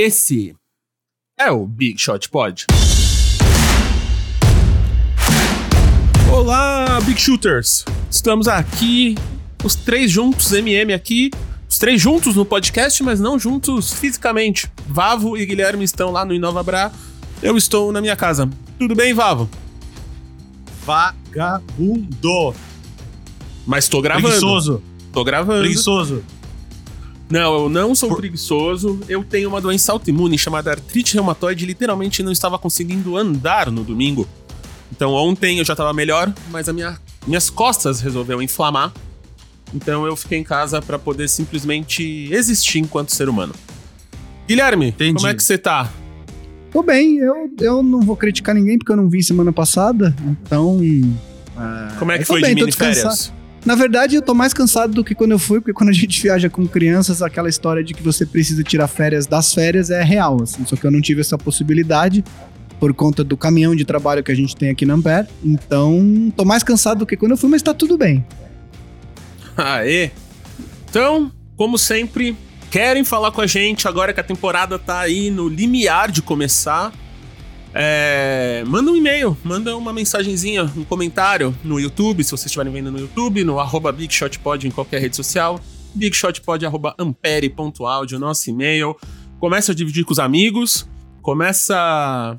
Esse 0.00 0.54
é 1.36 1.50
o 1.50 1.66
Big 1.66 2.00
Shot 2.00 2.28
Pod. 2.28 2.66
Olá, 6.32 7.00
Big 7.00 7.20
Shooters! 7.20 7.84
Estamos 8.08 8.46
aqui, 8.46 9.16
os 9.64 9.74
três 9.74 10.08
juntos, 10.08 10.52
MM 10.52 10.92
aqui, 10.92 11.32
os 11.68 11.78
três 11.78 12.00
juntos 12.00 12.36
no 12.36 12.44
podcast, 12.44 13.02
mas 13.02 13.18
não 13.18 13.40
juntos 13.40 13.92
fisicamente. 13.92 14.70
Vavo 14.86 15.36
e 15.36 15.44
Guilherme 15.44 15.82
estão 15.82 16.12
lá 16.12 16.24
no 16.24 16.32
Inova 16.32 16.62
Bra, 16.62 16.92
eu 17.42 17.56
estou 17.56 17.90
na 17.90 18.00
minha 18.00 18.14
casa. 18.14 18.48
Tudo 18.78 18.94
bem, 18.94 19.12
Vavo? 19.12 19.50
Vagabundo. 20.86 22.54
Mas 23.66 23.88
tô 23.88 24.00
gravando. 24.00 24.28
Preguiçoso. 24.28 24.80
Tô 25.12 25.24
gravando. 25.24 25.62
Preguiçoso. 25.62 26.22
Não, 27.30 27.64
eu 27.64 27.68
não 27.68 27.94
sou 27.94 28.08
Por- 28.08 28.18
preguiçoso. 28.18 29.00
Eu 29.08 29.22
tenho 29.22 29.48
uma 29.50 29.60
doença 29.60 29.92
autoimune 29.92 30.38
chamada 30.38 30.70
artrite 30.70 31.14
reumatoide. 31.14 31.66
Literalmente 31.66 32.22
não 32.22 32.32
estava 32.32 32.58
conseguindo 32.58 33.16
andar 33.16 33.70
no 33.70 33.84
domingo. 33.84 34.26
Então 34.90 35.12
ontem 35.12 35.58
eu 35.58 35.64
já 35.64 35.76
tava 35.76 35.92
melhor, 35.92 36.32
mas 36.50 36.68
a 36.68 36.72
minha, 36.72 36.98
minhas 37.26 37.50
costas 37.50 38.00
resolveu 38.00 38.40
inflamar. 38.40 38.92
Então 39.74 40.06
eu 40.06 40.16
fiquei 40.16 40.38
em 40.38 40.42
casa 40.44 40.80
pra 40.80 40.98
poder 40.98 41.28
simplesmente 41.28 42.28
existir 42.32 42.78
enquanto 42.78 43.10
ser 43.14 43.28
humano. 43.28 43.54
Guilherme, 44.48 44.88
Entendi. 44.88 45.14
como 45.16 45.26
é 45.26 45.34
que 45.34 45.42
você 45.42 45.58
tá? 45.58 45.90
Tô 46.72 46.82
bem, 46.82 47.18
eu, 47.18 47.50
eu 47.60 47.82
não 47.82 48.00
vou 48.00 48.16
criticar 48.16 48.54
ninguém 48.54 48.78
porque 48.78 48.90
eu 48.92 48.96
não 48.96 49.08
vim 49.08 49.20
semana 49.20 49.52
passada, 49.52 50.16
então. 50.26 50.80
ah, 51.56 51.94
Como 51.98 52.10
é 52.12 52.18
que 52.18 52.24
tô 52.24 52.32
foi 52.32 52.40
bem, 52.40 52.54
de 52.54 52.60
mini 52.62 52.72
férias? 52.72 53.32
Na 53.64 53.74
verdade, 53.74 54.16
eu 54.16 54.22
tô 54.22 54.34
mais 54.34 54.54
cansado 54.54 54.92
do 54.94 55.04
que 55.04 55.14
quando 55.14 55.32
eu 55.32 55.38
fui, 55.38 55.60
porque 55.60 55.72
quando 55.72 55.90
a 55.90 55.92
gente 55.92 56.20
viaja 56.22 56.48
com 56.48 56.66
crianças, 56.66 57.22
aquela 57.22 57.48
história 57.48 57.82
de 57.82 57.94
que 57.94 58.02
você 58.02 58.24
precisa 58.24 58.62
tirar 58.62 58.88
férias 58.88 59.26
das 59.26 59.52
férias 59.52 59.90
é 59.90 60.02
real, 60.02 60.42
assim. 60.42 60.64
Só 60.64 60.76
que 60.76 60.86
eu 60.86 60.90
não 60.90 61.00
tive 61.00 61.20
essa 61.20 61.36
possibilidade 61.36 62.24
por 62.78 62.94
conta 62.94 63.24
do 63.24 63.36
caminhão 63.36 63.74
de 63.74 63.84
trabalho 63.84 64.22
que 64.22 64.30
a 64.30 64.34
gente 64.34 64.54
tem 64.54 64.70
aqui 64.70 64.86
na 64.86 64.94
Ampere. 64.94 65.26
Então, 65.44 66.32
tô 66.36 66.44
mais 66.44 66.62
cansado 66.62 66.98
do 66.98 67.06
que 67.06 67.16
quando 67.16 67.32
eu 67.32 67.36
fui, 67.36 67.50
mas 67.50 67.62
tá 67.62 67.74
tudo 67.74 67.98
bem. 67.98 68.24
Aê! 69.56 70.10
Então, 70.88 71.32
como 71.56 71.76
sempre, 71.76 72.36
querem 72.70 73.04
falar 73.04 73.32
com 73.32 73.40
a 73.40 73.46
gente 73.46 73.88
agora 73.88 74.12
que 74.12 74.20
a 74.20 74.24
temporada 74.24 74.78
tá 74.78 75.00
aí 75.00 75.30
no 75.30 75.48
limiar 75.48 76.10
de 76.10 76.22
começar? 76.22 76.92
É, 77.74 78.64
manda 78.66 78.90
um 78.90 78.96
e-mail, 78.96 79.36
manda 79.44 79.76
uma 79.76 79.92
mensagenzinha, 79.92 80.64
um 80.76 80.84
comentário 80.84 81.54
no 81.62 81.78
YouTube, 81.78 82.24
se 82.24 82.30
vocês 82.30 82.46
estiverem 82.46 82.72
vendo 82.72 82.90
no 82.90 82.98
YouTube, 82.98 83.44
no 83.44 83.60
arroba 83.60 83.92
BigShotPod 83.92 84.66
em 84.66 84.70
qualquer 84.70 85.00
rede 85.00 85.14
social, 85.16 85.60
bigshotpod.ampere.audio, 85.94 88.18
nosso 88.18 88.48
e-mail. 88.50 88.96
Começa 89.38 89.72
a 89.72 89.74
dividir 89.74 90.04
com 90.04 90.12
os 90.12 90.18
amigos, 90.18 90.88
começa 91.22 91.76
a, 91.76 92.36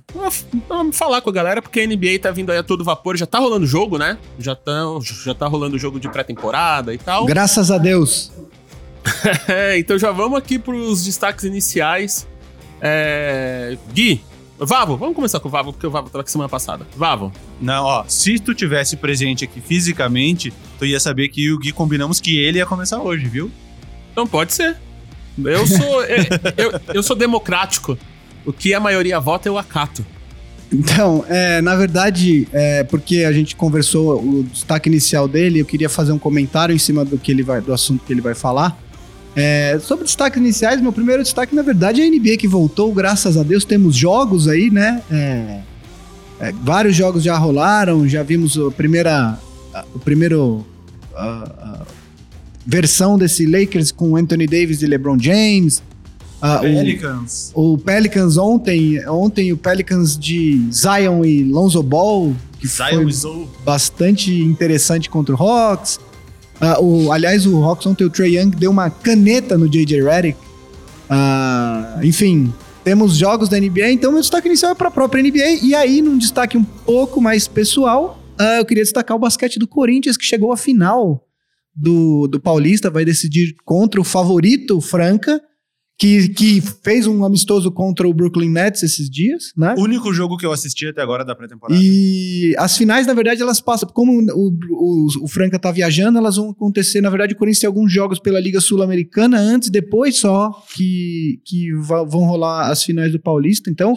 a 0.70 0.92
falar 0.92 1.22
com 1.22 1.30
a 1.30 1.34
galera, 1.34 1.62
porque 1.62 1.80
a 1.80 1.88
NBA 1.88 2.18
tá 2.22 2.32
vindo 2.32 2.52
aí 2.52 2.58
a 2.58 2.64
todo 2.64 2.84
vapor, 2.84 3.16
já 3.16 3.28
tá 3.28 3.38
rolando 3.40 3.68
jogo, 3.68 3.98
né? 3.98 4.18
Já 4.38 4.56
tá, 4.56 4.82
já 5.24 5.36
tá 5.36 5.48
rolando 5.48 5.78
jogo 5.78 6.00
de 6.00 6.10
pré-temporada 6.10 6.94
e 6.94 6.98
tal. 6.98 7.26
Graças 7.26 7.72
a 7.72 7.78
Deus. 7.78 8.32
É, 9.48 9.80
então 9.80 9.98
já 9.98 10.12
vamos 10.12 10.38
aqui 10.38 10.60
pros 10.60 11.06
destaques 11.06 11.44
iniciais. 11.44 12.28
É, 12.82 13.76
Gui, 13.92 14.22
Vavo, 14.60 14.98
vamos 14.98 15.16
começar 15.16 15.40
com 15.40 15.48
o 15.48 15.52
Vavo, 15.52 15.72
porque 15.72 15.88
o 15.88 15.92
Vavo 15.92 16.10
tava 16.10 16.22
aqui 16.22 16.32
semana 16.32 16.50
passada. 16.50 16.86
Vavo, 16.96 17.32
Não, 17.62 17.86
ó, 17.86 18.04
se 18.08 18.38
tu 18.40 18.54
tivesse 18.54 18.98
presente 18.98 19.46
aqui 19.46 19.62
fisicamente, 19.62 20.54
tu 20.78 20.86
ia 20.86 21.00
saber 21.00 21.30
que 21.30 21.52
o 21.52 21.58
Gui 21.58 21.72
combinamos 21.72 22.20
que 22.20 22.38
ele 22.38 22.58
ia 22.58 22.66
começar 22.66 23.00
hoje, 23.00 23.28
viu? 23.28 23.50
então 24.12 24.28
pode 24.28 24.54
ser. 24.54 24.76
Eu 25.38 25.66
sou, 25.66 26.04
é, 26.04 26.28
eu, 26.58 26.80
eu 26.96 27.04
sou 27.04 27.16
democrático. 27.16 27.98
O 28.46 28.52
que 28.52 28.74
a 28.74 28.80
maioria 28.80 29.20
vota 29.20 29.48
eu 29.48 29.58
acato. 29.58 30.06
Então, 30.72 31.26
é, 31.28 31.62
na 31.62 31.76
verdade, 31.76 32.48
é, 32.52 32.84
porque 32.84 33.24
a 33.24 33.32
gente 33.32 33.56
conversou 33.56 34.22
o 34.22 34.44
destaque 34.44 34.90
inicial 34.90 35.28
dele, 35.28 35.60
eu 35.60 35.66
queria 35.66 35.90
fazer 35.90 36.12
um 36.12 36.20
comentário 36.20 36.76
em 36.76 36.78
cima 36.78 37.04
do 37.04 37.18
que 37.18 37.32
ele 37.32 37.44
vai, 37.44 37.62
do 37.62 37.74
assunto 37.74 38.04
que 38.06 38.14
ele 38.14 38.22
vai 38.22 38.36
falar. 38.36 38.78
É, 39.36 39.80
sobre 39.82 40.06
destaques 40.06 40.38
iniciais, 40.40 40.82
meu 40.82 40.92
primeiro 40.92 41.22
destaque, 41.24 41.56
na 41.56 41.62
verdade, 41.62 42.02
é 42.02 42.06
a 42.06 42.08
NBA 42.10 42.36
que 42.38 42.48
voltou, 42.48 42.92
graças 42.94 43.38
a 43.38 43.44
Deus, 43.44 43.64
temos 43.64 43.96
jogos 43.96 44.48
aí, 44.48 44.70
né? 44.70 45.02
É, 45.12 45.60
é, 46.40 46.52
vários 46.64 46.96
jogos 46.96 47.24
já 47.24 47.38
rolaram, 47.38 48.08
já 48.08 48.24
vimos 48.24 48.58
a 48.58 48.72
primeira, 48.72 49.38
a- 49.74 49.86
o 49.94 50.00
primeiro 50.00 50.66
a- 51.16 51.52
a 51.62 51.86
versão 52.66 53.18
desse 53.18 53.46
Lakers 53.46 53.92
com 53.92 54.16
Anthony 54.16 54.46
Davis 54.48 54.82
e 54.82 54.88
LeBron 54.88 55.18
James. 55.20 55.82
Ah, 56.42 56.58
o- 56.58 56.62
Pelicans. 56.62 57.52
o 57.54 57.78
Pelicans 57.78 58.38
ontem, 58.38 59.06
ontem 59.10 59.52
o 59.52 59.58
Pelicans 59.58 60.18
de 60.18 60.68
Zion 60.72 61.24
e 61.26 61.44
Lonzo 61.44 61.84
Ball, 61.84 62.34
que 62.60 62.68
Zion 62.68 63.10
foi 63.12 63.48
bastante 63.66 64.34
interessante 64.42 65.10
contra 65.10 65.36
o 65.36 65.38
Hawks. 65.38 66.00
Ah, 66.62 66.82
o, 66.82 67.12
aliás, 67.12 67.46
o 67.46 67.64
Hawks 67.64 67.86
ontem, 67.86 68.04
o 68.04 68.10
Trey 68.10 68.38
Young 68.38 68.52
deu 68.52 68.72
uma 68.72 68.90
caneta 68.90 69.58
no 69.58 69.70
J.J. 69.70 70.02
Redick. 70.04 70.38
Ah, 71.10 72.00
enfim, 72.04 72.54
temos 72.84 73.16
jogos 73.16 73.50
da 73.50 73.60
NBA, 73.60 73.92
então 73.92 74.12
meu 74.12 74.22
destaque 74.22 74.48
inicial 74.48 74.72
é 74.72 74.76
para 74.76 74.90
a 74.90 74.92
própria 74.92 75.24
NBA. 75.24 75.64
E 75.64 75.74
aí, 75.74 76.02
num 76.02 76.18
destaque 76.18 76.58
um 76.58 76.64
pouco 76.64 77.22
mais 77.22 77.48
pessoal, 77.48 78.22
ah, 78.38 78.58
eu 78.58 78.66
queria 78.66 78.84
destacar 78.84 79.16
o 79.16 79.20
basquete 79.20 79.58
do 79.58 79.68
Corinthians, 79.68 80.18
que 80.18 80.26
chegou 80.26 80.52
à 80.52 80.58
final 80.58 81.26
do, 81.76 82.28
do 82.28 82.40
Paulista, 82.40 82.90
vai 82.90 83.06
decidir 83.06 83.56
contra 83.64 84.02
o 84.02 84.04
favorito, 84.04 84.82
Franca, 84.82 85.42
que, 86.00 86.30
que 86.30 86.62
fez 86.62 87.06
um 87.06 87.26
amistoso 87.26 87.70
contra 87.72 88.08
o 88.08 88.14
Brooklyn 88.14 88.50
Nets 88.50 88.82
esses 88.84 89.10
dias, 89.10 89.52
né? 89.58 89.76
O 89.78 89.82
único 89.82 90.14
jogo 90.14 90.38
que 90.38 90.46
eu 90.46 90.52
assisti 90.54 90.88
até 90.88 91.02
agora 91.02 91.26
da 91.26 91.36
pré-temporada. 91.36 91.78
E 91.80 92.56
as 92.58 92.78
finais, 92.78 93.06
na 93.06 93.14
verdade, 93.14 93.42
elas 93.42 93.60
passam. 93.60 93.90
Como 93.90 94.14
o, 94.14 94.48
o, 94.72 95.08
o 95.24 95.28
Franca 95.28 95.60
tá 95.60 95.70
viajando, 95.72 96.18
elas 96.18 96.38
vão 96.38 96.52
acontecer. 96.52 97.02
Na 97.02 97.10
verdade, 97.10 97.34
o 97.34 97.38
Corinthians 97.38 97.60
tem 97.60 97.68
alguns 97.68 97.92
jogos 97.92 98.18
pela 98.18 98.40
Liga 98.40 98.62
Sul-Americana 98.62 99.38
antes, 99.38 99.70
depois 99.70 100.18
só 100.18 100.52
que, 100.74 101.42
que 101.46 101.74
vão 101.74 102.24
rolar 102.26 102.70
as 102.72 102.82
finais 102.82 103.12
do 103.12 103.20
Paulista. 103.20 103.70
Então, 103.70 103.94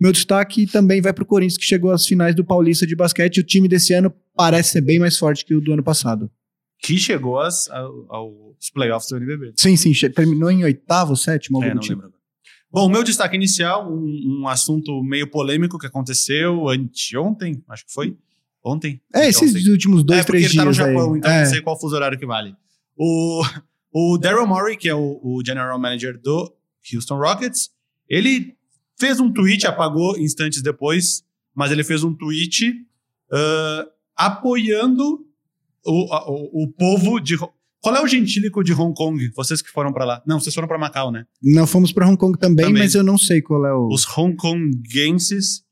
meu 0.00 0.10
destaque 0.10 0.66
também 0.66 1.00
vai 1.00 1.12
pro 1.12 1.24
Corinthians, 1.24 1.56
que 1.56 1.64
chegou 1.64 1.92
às 1.92 2.04
finais 2.04 2.34
do 2.34 2.44
Paulista 2.44 2.84
de 2.86 2.96
basquete. 2.96 3.38
O 3.38 3.44
time 3.44 3.68
desse 3.68 3.94
ano 3.94 4.12
parece 4.34 4.70
ser 4.72 4.80
bem 4.80 4.98
mais 4.98 5.16
forte 5.16 5.44
que 5.44 5.54
o 5.54 5.60
do 5.60 5.72
ano 5.72 5.82
passado. 5.84 6.28
Que 6.82 6.98
chegou 6.98 7.38
às- 7.38 7.70
ao- 7.70 8.45
aos 8.56 8.70
playoffs 8.70 9.08
do 9.10 9.16
NBB. 9.16 9.52
Sim, 9.56 9.76
sim, 9.76 9.92
terminou 10.10 10.50
em 10.50 10.64
oitavo, 10.64 11.16
sétimo, 11.16 11.58
algo 11.58 11.70
É, 11.70 11.74
não 11.74 11.80
tipo. 11.80 11.94
lembro 11.94 12.06
agora. 12.08 12.16
Bom, 12.70 12.88
meu 12.88 13.02
destaque 13.04 13.36
inicial, 13.36 13.90
um, 13.90 14.40
um 14.42 14.48
assunto 14.48 15.02
meio 15.02 15.30
polêmico 15.30 15.78
que 15.78 15.86
aconteceu 15.86 16.68
anteontem, 16.68 17.62
acho 17.68 17.86
que 17.86 17.92
foi. 17.92 18.16
Ontem? 18.62 19.00
É, 19.14 19.28
esses 19.28 19.50
Anteontem. 19.50 19.72
últimos 19.72 20.02
dois, 20.04 20.20
é, 20.20 20.24
três 20.24 20.46
ele 20.46 20.56
tá 20.56 20.64
no 20.64 20.72
dias 20.72 20.76
Japão, 20.76 21.12
aí. 21.12 21.18
então 21.18 21.30
É. 21.30 21.44
não 21.44 21.50
sei 21.50 21.60
qual 21.62 21.78
fuso 21.80 21.94
horário 21.94 22.18
que 22.18 22.26
vale. 22.26 22.54
O, 22.96 23.42
o 23.92 24.18
Daryl 24.18 24.46
Morey, 24.46 24.76
que 24.76 24.88
é 24.88 24.94
o, 24.94 25.20
o 25.22 25.40
general 25.46 25.78
manager 25.78 26.20
do 26.20 26.52
Houston 26.92 27.16
Rockets, 27.16 27.70
ele 28.08 28.56
fez 28.98 29.20
um 29.20 29.32
tweet, 29.32 29.66
apagou 29.66 30.18
instantes 30.18 30.60
depois, 30.62 31.22
mas 31.54 31.70
ele 31.70 31.84
fez 31.84 32.02
um 32.02 32.12
tweet 32.12 32.74
ah, 33.32 33.86
apoiando 34.16 35.24
o, 35.84 36.62
o, 36.62 36.64
o 36.64 36.68
povo 36.72 37.20
de... 37.20 37.36
Qual 37.86 37.94
é 37.94 38.02
o 38.02 38.08
gentílico 38.08 38.64
de 38.64 38.72
Hong 38.72 38.92
Kong? 38.92 39.30
Vocês 39.36 39.62
que 39.62 39.70
foram 39.70 39.92
pra 39.92 40.04
lá. 40.04 40.20
Não, 40.26 40.40
vocês 40.40 40.52
foram 40.52 40.66
pra 40.66 40.76
Macau, 40.76 41.12
né? 41.12 41.24
Não 41.40 41.68
fomos 41.68 41.92
pra 41.92 42.04
Hong 42.04 42.16
Kong 42.16 42.36
também, 42.36 42.66
Também. 42.66 42.82
mas 42.82 42.96
eu 42.96 43.04
não 43.04 43.16
sei 43.16 43.40
qual 43.40 43.64
é 43.64 43.72
o. 43.72 43.86
os 43.86 44.04
hongkonguenses. 44.18 45.62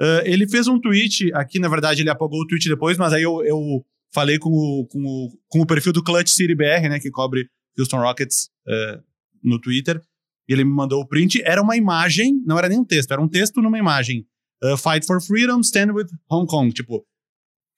Ah, 0.00 0.22
ele 0.24 0.48
fez 0.48 0.66
um 0.68 0.80
tweet, 0.80 1.30
aqui 1.34 1.58
na 1.58 1.68
verdade 1.68 2.00
ele 2.00 2.08
apagou 2.08 2.40
o 2.40 2.46
tweet 2.46 2.66
depois, 2.66 2.96
mas 2.96 3.12
aí 3.12 3.22
eu, 3.22 3.44
eu 3.44 3.84
falei 4.10 4.38
com 4.38 4.48
o, 4.48 4.86
com, 4.86 5.04
o, 5.04 5.38
com 5.48 5.60
o 5.60 5.66
perfil 5.66 5.92
do 5.92 6.02
Clutch 6.02 6.30
City 6.30 6.54
BR, 6.54 6.88
né, 6.88 6.98
que 6.98 7.10
cobre 7.10 7.46
Houston 7.78 7.98
Rockets 7.98 8.48
ah, 8.66 9.02
no 9.44 9.60
Twitter, 9.60 10.00
e 10.48 10.54
ele 10.54 10.64
me 10.64 10.72
mandou 10.72 11.02
o 11.02 11.06
print. 11.06 11.42
Era 11.44 11.60
uma 11.60 11.76
imagem, 11.76 12.42
não 12.46 12.56
era 12.58 12.70
nem 12.70 12.78
um 12.78 12.84
texto, 12.86 13.12
era 13.12 13.20
um 13.20 13.28
texto 13.28 13.60
numa 13.60 13.78
imagem. 13.78 14.24
Ah, 14.62 14.78
Fight 14.78 15.06
for 15.06 15.20
freedom, 15.20 15.60
stand 15.60 15.92
with 15.92 16.06
Hong 16.30 16.46
Kong. 16.46 16.72
Tipo, 16.72 17.04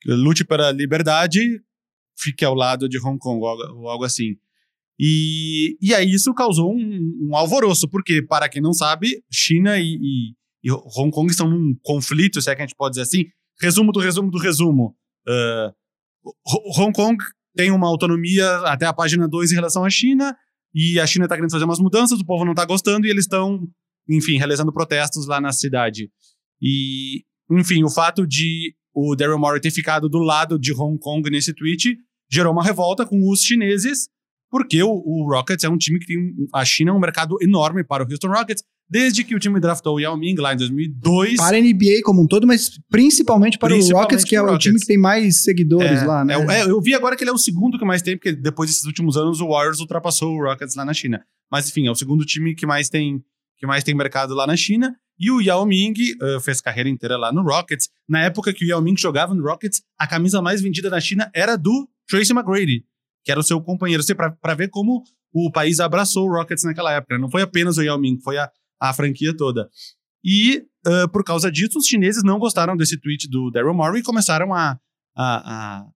lute 0.07 0.45
para 0.45 0.69
a 0.69 0.73
liberdade, 0.73 1.61
fique 2.19 2.45
ao 2.45 2.55
lado 2.55 2.89
de 2.89 2.99
Hong 2.99 3.19
Kong, 3.19 3.41
ou 3.43 3.89
algo, 3.89 4.05
assim. 4.05 4.37
E, 4.99 5.77
e 5.81 5.95
aí 5.95 6.11
isso 6.13 6.33
causou 6.35 6.73
um, 6.73 7.29
um 7.31 7.37
alvoroço, 7.37 7.89
porque, 7.89 8.23
para 8.23 8.49
quem 8.49 8.63
não 8.63 8.73
sabe, 8.73 9.23
China 9.31 9.79
e, 9.79 9.95
e- 9.97 10.35
e 10.65 10.71
Hong 10.71 11.11
Kong 11.11 11.29
estão 11.31 11.49
num 11.49 11.75
conflito, 11.83 12.41
se 12.41 12.49
é 12.51 12.55
que 12.55 12.63
a 12.63 12.67
gente 12.67 12.77
pode 12.77 12.93
dizer 12.93 13.03
assim. 13.03 13.25
Resumo 13.61 13.91
do 13.93 13.99
resumo 14.01 14.31
do 14.31 14.39
resumo. 14.39 14.95
Ho- 16.25 16.81
Hong 16.81 16.93
Kong 16.93 17.17
tem 17.57 17.71
uma 17.71 17.87
autonomia 17.89 18.49
até 18.67 18.87
a 18.87 18.93
página 18.93 19.29
2 19.29 19.53
em 19.53 19.55
relação 19.57 19.85
à 19.85 19.91
China, 19.91 20.37
e 20.75 20.99
a 21.01 21.07
China 21.07 21.25
está 21.25 21.35
querendo 21.37 21.51
fazer 21.51 21.65
umas 21.65 21.79
mudanças, 21.81 22.21
o 22.21 22.25
povo 22.25 22.45
não 22.45 22.53
está 22.53 22.65
gostando, 22.65 23.07
e 23.07 23.11
eles 23.11 23.25
estão, 23.25 23.69
enfim, 24.09 24.39
realizando 24.39 24.73
protestos 24.73 25.27
lá 25.27 25.41
na 25.41 25.53
cidade. 25.53 26.11
E, 26.61 27.25
enfim, 27.51 27.83
o 27.85 27.91
fato 27.91 28.27
de 28.27 28.75
o 28.95 29.15
Daryl 29.17 29.39
Morey 29.39 29.61
ter 29.61 29.71
ficado 29.71 30.09
do 30.09 30.19
lado 30.19 30.59
de 30.59 30.73
Hong 30.73 30.99
Kong 30.99 31.29
nesse 31.31 31.53
tweet 31.55 31.97
gerou 32.31 32.53
uma 32.53 32.65
revolta 32.65 33.05
com 33.05 33.29
os 33.31 33.41
chineses, 33.41 34.09
porque 34.51 34.83
o, 34.83 34.91
o 34.91 35.27
Rockets 35.31 35.65
é 35.65 35.69
um 35.69 35.77
time 35.79 35.99
que 35.99 36.07
tem. 36.07 36.35
A 36.55 36.65
China 36.65 36.91
é 36.91 36.95
um 36.95 37.01
mercado 37.01 37.37
enorme 37.43 37.85
para 37.85 38.03
o 38.05 38.07
Houston 38.11 38.29
Rockets. 38.29 38.63
Desde 38.91 39.25
que 39.25 39.35
o 39.35 39.39
time 39.39 39.59
draftou 39.59 39.97
o 39.97 40.01
Yao 40.01 40.15
Ming 40.19 40.35
lá 40.37 40.53
em 40.53 40.57
2002. 40.59 41.37
Para 41.37 41.57
a 41.57 41.61
NBA 41.61 42.03
como 42.05 42.23
um 42.23 42.27
todo, 42.27 42.47
mas 42.47 42.79
principalmente 42.91 43.57
para 43.59 43.71
Principalmente 43.71 43.99
o 43.99 44.03
Rockets, 44.03 44.25
que 44.25 44.37
é 44.37 44.41
o 44.43 44.45
time 44.45 44.53
Rockets. 44.75 44.81
que 44.83 44.87
tem 44.87 44.99
mais 44.99 45.43
seguidores 45.43 46.03
É, 46.03 46.05
lá, 46.05 46.23
né? 46.25 46.35
é 46.35 46.61
é, 46.61 46.71
eu 46.71 46.79
vi 46.83 46.95
agora 46.95 47.17
que 47.17 47.23
ele 47.25 47.31
é 47.31 47.33
o 47.33 47.39
segundo 47.39 47.79
que 47.79 47.85
mais 47.87 48.03
tem, 48.03 48.17
porque 48.19 48.33
depois 48.33 48.69
desses 48.69 48.85
últimos 48.85 49.17
anos 49.17 49.41
o 49.41 49.49
Warriors 49.49 49.81
ultrapassou 49.81 50.35
o 50.35 50.43
Rockets 50.43 50.75
lá 50.75 50.85
na 50.85 50.93
China. 50.93 51.25
Mas 51.51 51.69
enfim, 51.71 51.87
é 51.87 51.91
o 51.91 51.95
segundo 51.95 52.23
time 52.27 52.55
que 52.55 52.67
mais 52.67 52.91
tem, 52.91 53.23
que 53.63 53.67
mais 53.67 53.85
tem 53.85 53.95
mercado 53.95 54.35
lá 54.35 54.45
na 54.45 54.57
China. 54.57 54.93
E 55.17 55.31
o 55.31 55.41
Yao 55.41 55.65
Ming 55.65 55.95
eh, 56.21 56.41
fez 56.41 56.61
carreira 56.61 56.89
inteira 56.89 57.17
lá 57.17 57.33
no 57.33 57.43
Rockets. 57.43 57.89
Na 58.09 58.25
época 58.25 58.53
que 58.53 58.65
o 58.65 58.69
Yao 58.69 58.83
Ming 58.83 58.97
jogava 58.99 59.33
no 59.33 59.45
Rockets, 59.45 59.81
a 59.97 60.05
camisa 60.05 60.43
mais 60.43 60.61
vendida 60.61 60.91
na 60.91 60.99
China 60.99 61.31
era 61.33 61.55
do 61.55 61.89
Tracy 62.09 62.33
McGrady, 62.33 62.85
que 63.25 63.31
era 63.31 63.39
o 63.39 63.43
seu 63.45 63.61
companheiro. 63.61 64.03
Você, 64.03 64.17
pra 64.17 64.55
ver 64.57 64.69
como 64.69 65.05
o 65.33 65.49
país 65.53 65.79
abraçou 65.79 66.29
o 66.29 66.33
Rockets 66.33 66.65
naquela 66.65 66.93
época. 66.93 67.17
Não 67.21 67.31
foi 67.31 67.43
apenas 67.43 67.79
o 67.79 67.83
Yao 67.83 68.01
Ming, 68.01 68.19
foi 68.21 68.37
a, 68.37 68.51
a 68.81 68.93
franquia 68.93 69.33
toda. 69.37 69.69
E 70.25 70.65
eh, 70.85 71.07
por 71.13 71.23
causa 71.23 71.53
disso, 71.53 71.79
os 71.79 71.87
chineses 71.87 72.25
não 72.25 72.41
gostaram 72.41 72.77
desse 72.77 72.99
tweet 73.01 73.31
do 73.31 73.49
Daryl 73.53 73.75
Morey 73.75 74.01
e 74.01 74.05
começaram 74.05 74.53
a, 74.53 74.77
a, 75.17 75.83
a 75.83 75.87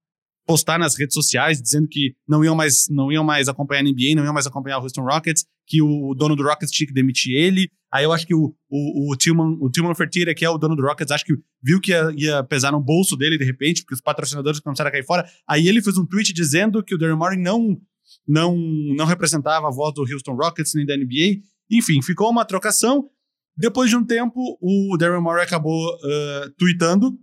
postar 0.46 0.78
nas 0.78 0.96
redes 0.96 1.14
sociais 1.14 1.60
dizendo 1.60 1.88
que 1.88 2.14
não 2.28 2.44
iam 2.44 2.54
mais 2.54 2.86
não 2.88 3.10
iam 3.10 3.24
mais 3.24 3.48
acompanhar 3.48 3.80
a 3.80 3.82
NBA, 3.82 4.14
não 4.14 4.24
iam 4.24 4.32
mais 4.32 4.46
acompanhar 4.46 4.78
o 4.78 4.82
Houston 4.82 5.02
Rockets, 5.02 5.44
que 5.66 5.82
o 5.82 6.14
dono 6.14 6.36
do 6.36 6.42
Rockets 6.42 6.70
tinha 6.70 6.86
que 6.86 6.94
demitir 6.94 7.34
ele. 7.34 7.68
Aí 7.92 8.04
eu 8.04 8.12
acho 8.12 8.26
que 8.26 8.34
o, 8.34 8.54
o, 8.68 9.12
o 9.12 9.16
Tillman, 9.16 9.56
o 9.60 9.70
Tillman 9.70 9.94
Fertitta, 9.94 10.34
que 10.34 10.44
é 10.44 10.50
o 10.50 10.58
dono 10.58 10.76
do 10.76 10.82
Rockets, 10.82 11.10
acho 11.10 11.24
que 11.24 11.34
viu 11.62 11.80
que 11.80 11.90
ia, 11.90 12.12
ia 12.16 12.44
pesar 12.44 12.72
no 12.72 12.80
bolso 12.80 13.16
dele 13.16 13.38
de 13.38 13.44
repente, 13.44 13.82
porque 13.82 13.94
os 13.94 14.00
patrocinadores 14.00 14.60
começaram 14.60 14.88
a 14.88 14.92
cair 14.92 15.04
fora. 15.04 15.28
Aí 15.48 15.66
ele 15.66 15.82
fez 15.82 15.98
um 15.98 16.06
tweet 16.06 16.32
dizendo 16.32 16.82
que 16.82 16.94
o 16.94 16.98
Daryl 16.98 17.16
Morey 17.16 17.38
não, 17.38 17.80
não, 18.26 18.56
não 18.96 19.06
representava 19.06 19.68
a 19.68 19.70
voz 19.70 19.94
do 19.94 20.02
Houston 20.02 20.34
Rockets 20.34 20.74
nem 20.74 20.86
da 20.86 20.96
NBA. 20.96 21.42
Enfim, 21.70 22.00
ficou 22.02 22.30
uma 22.30 22.44
trocação. 22.44 23.08
Depois 23.56 23.88
de 23.88 23.96
um 23.96 24.04
tempo, 24.04 24.58
o 24.60 24.96
Daryl 24.98 25.22
Morey 25.22 25.42
acabou 25.42 25.94
uh, 25.94 26.50
tweetando 26.58 27.18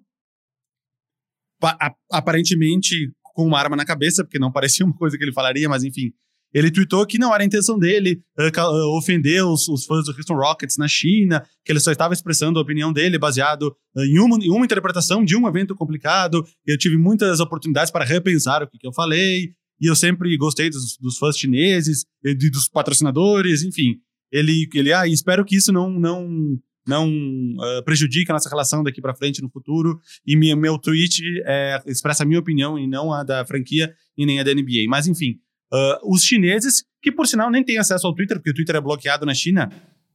aparentemente 2.12 3.14
com 3.22 3.46
uma 3.46 3.60
arma 3.60 3.76
na 3.76 3.86
cabeça, 3.86 4.24
porque 4.24 4.40
não 4.40 4.52
parecia 4.52 4.86
uma 4.86 4.96
coisa 4.96 5.18
que 5.18 5.24
ele 5.24 5.34
falaria, 5.34 5.70
mas 5.70 5.84
enfim. 5.84 6.14
Ele 6.54 6.70
tweetou 6.70 7.06
que 7.06 7.18
não 7.18 7.34
era 7.34 7.44
a 7.44 7.46
intenção 7.46 7.80
dele 7.80 8.22
uh, 8.38 8.98
ofender 8.98 9.44
os, 9.44 9.68
os 9.68 9.86
fãs 9.86 10.06
do 10.06 10.12
Houston 10.12 10.36
Rockets 10.36 10.78
na 10.78 10.88
China, 10.88 11.44
que 11.66 11.72
ele 11.72 11.80
só 11.80 11.92
estava 11.92 12.14
expressando 12.14 12.60
a 12.60 12.62
opinião 12.62 12.94
dele 12.94 13.18
baseado 13.18 13.76
uh, 13.96 14.02
em 14.02 14.20
uma, 14.20 14.38
em 14.38 14.52
uma 14.52 14.66
interpretação 14.66 15.26
de 15.26 15.36
um 15.36 15.48
evento 15.48 15.76
complicado. 15.76 16.46
Eu 16.66 16.78
tive 16.78 16.98
muitas 16.98 17.40
oportunidades 17.40 17.92
para 17.92 18.06
repensar 18.06 18.62
o 18.62 18.68
que, 18.68 18.78
que 18.78 18.88
eu 18.88 18.94
falei, 18.94 19.52
e 19.82 19.90
eu 19.90 19.96
sempre 19.96 20.36
gostei 20.38 20.70
dos, 20.70 20.98
dos 20.98 21.18
fãs 21.18 21.38
chineses, 21.38 22.06
e 22.24 22.34
dos 22.36 22.70
patrocinadores, 22.70 23.64
enfim. 23.64 23.98
Ele, 24.32 24.68
ele 24.74 24.94
ah, 24.94 25.08
espero 25.08 25.44
que 25.46 25.56
isso 25.56 25.72
não, 25.72 25.90
não, 25.90 26.58
não 26.88 27.08
uh, 27.10 27.84
prejudique 27.84 28.32
a 28.32 28.34
nossa 28.34 28.50
relação 28.50 28.84
daqui 28.84 29.02
para 29.02 29.16
frente 29.16 29.42
no 29.42 29.50
futuro. 29.50 30.00
E 30.26 30.36
minha, 30.36 30.56
meu 30.56 30.78
tweet 30.78 31.22
é, 31.46 31.82
expressa 31.86 32.24
a 32.24 32.26
minha 32.26 32.40
opinião 32.40 32.78
e 32.78 32.88
não 32.88 33.12
a 33.14 33.24
da 33.24 33.46
franquia 33.46 33.94
e 34.18 34.26
nem 34.26 34.40
a 34.40 34.44
da 34.44 34.54
NBA. 34.54 34.86
Mas 34.88 35.08
enfim, 35.08 35.40
uh, 35.74 36.14
os 36.14 36.24
chineses, 36.24 36.84
que 37.02 37.12
por 37.12 37.28
sinal 37.28 37.50
nem 37.50 37.64
têm 37.64 37.78
acesso 37.78 38.06
ao 38.08 38.14
Twitter, 38.14 38.38
porque 38.38 38.52
o 38.52 38.54
Twitter 38.54 38.76
é 38.76 38.82
bloqueado 38.82 39.26
na 39.26 39.34
China. 39.34 39.70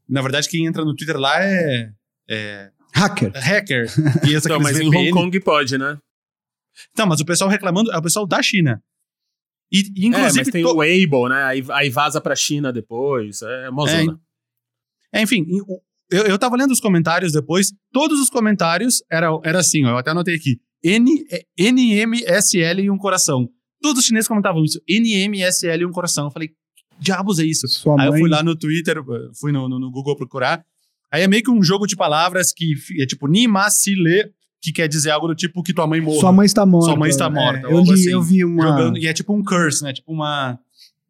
Na 0.08 0.22
verdade, 0.22 0.48
quem 0.48 0.64
entra 0.66 0.84
no 0.84 0.94
Twitter 0.94 1.18
lá 1.18 1.42
é, 1.42 1.90
é 2.30 2.70
Hacker. 2.94 3.32
hacker. 3.34 3.86
E 4.28 4.34
essa 4.34 4.48
Então, 4.48 4.60
mas 4.60 4.80
em 4.80 4.88
Hong 4.88 5.10
Kong 5.10 5.40
pode, 5.40 5.76
né? 5.76 5.98
Não, 6.96 7.06
mas 7.06 7.20
o 7.20 7.24
pessoal 7.24 7.50
reclamando 7.50 7.90
é 7.92 7.98
o 7.98 8.02
pessoal 8.02 8.26
da 8.26 8.40
China. 8.40 8.82
E, 9.70 9.80
e, 9.94 10.04
é, 10.04 10.08
inclusive. 10.08 10.38
mas 10.44 10.48
tem 10.48 10.62
to- 10.62 10.70
o 10.72 10.76
Weibo, 10.76 11.28
né? 11.28 11.42
Aí, 11.44 11.62
aí 11.70 11.90
vaza 11.90 12.20
pra 12.20 12.34
China 12.34 12.72
depois. 12.72 13.42
É 13.42 13.70
mó 13.70 13.86
É, 13.86 13.98
zona. 13.98 14.20
É, 15.12 15.22
enfim, 15.22 15.46
eu, 16.10 16.22
eu 16.26 16.38
tava 16.38 16.56
lendo 16.56 16.70
os 16.70 16.80
comentários 16.80 17.32
depois, 17.32 17.72
todos 17.92 18.18
os 18.20 18.30
comentários 18.30 19.02
era, 19.10 19.28
era 19.44 19.58
assim, 19.58 19.84
ó, 19.84 19.90
eu 19.90 19.98
até 19.98 20.10
anotei 20.10 20.34
aqui, 20.34 20.58
N, 20.82 21.24
é, 21.30 21.44
NMSL 21.58 22.82
e 22.82 22.90
um 22.90 22.96
coração. 22.98 23.48
Todos 23.80 24.00
os 24.00 24.06
chineses 24.06 24.26
comentavam 24.28 24.64
isso, 24.64 24.80
NMSL 24.88 25.82
e 25.82 25.86
um 25.86 25.92
coração. 25.92 26.24
Eu 26.26 26.30
falei, 26.30 26.48
que 26.48 26.54
diabos 26.98 27.38
é 27.38 27.44
isso? 27.44 27.66
Sua 27.68 28.00
Aí 28.00 28.06
eu 28.08 28.12
mãe- 28.12 28.20
fui 28.20 28.28
lá 28.30 28.42
no 28.42 28.56
Twitter, 28.56 28.96
fui 29.38 29.52
no, 29.52 29.68
no- 29.68 29.78
no 29.78 29.90
Google 29.90 30.16
procurar, 30.16 30.64
aí 31.12 31.22
é 31.22 31.28
meio 31.28 31.42
que 31.42 31.50
um 31.50 31.62
jogo 31.62 31.86
de 31.86 31.94
palavras 31.96 32.52
que 32.52 32.74
é 33.00 33.06
tipo 33.06 33.26
Nimasile, 33.28 34.30
que 34.60 34.72
quer 34.72 34.88
dizer 34.88 35.10
algo 35.10 35.28
do 35.28 35.34
tipo 35.36 35.62
que 35.62 35.72
tua 35.72 35.86
mãe 35.86 36.00
morra. 36.00 36.20
Sua 36.20 36.32
mãe 36.32 36.46
está 36.46 36.66
morta. 36.66 36.86
Sua 36.88 36.96
mãe 36.96 37.08
está 37.10 37.30
morta, 37.30 37.68
É, 37.68 37.72
eu, 37.72 37.80
li, 37.80 37.92
assim. 37.92 38.10
eu 38.10 38.20
vi 38.22 38.44
uma 38.44 38.62
Jogando, 38.66 38.98
e 38.98 39.06
é 39.06 39.12
tipo 39.12 39.32
um 39.32 39.42
curse, 39.44 39.84
né? 39.84 39.92
Tipo 39.92 40.12
uma... 40.12 40.58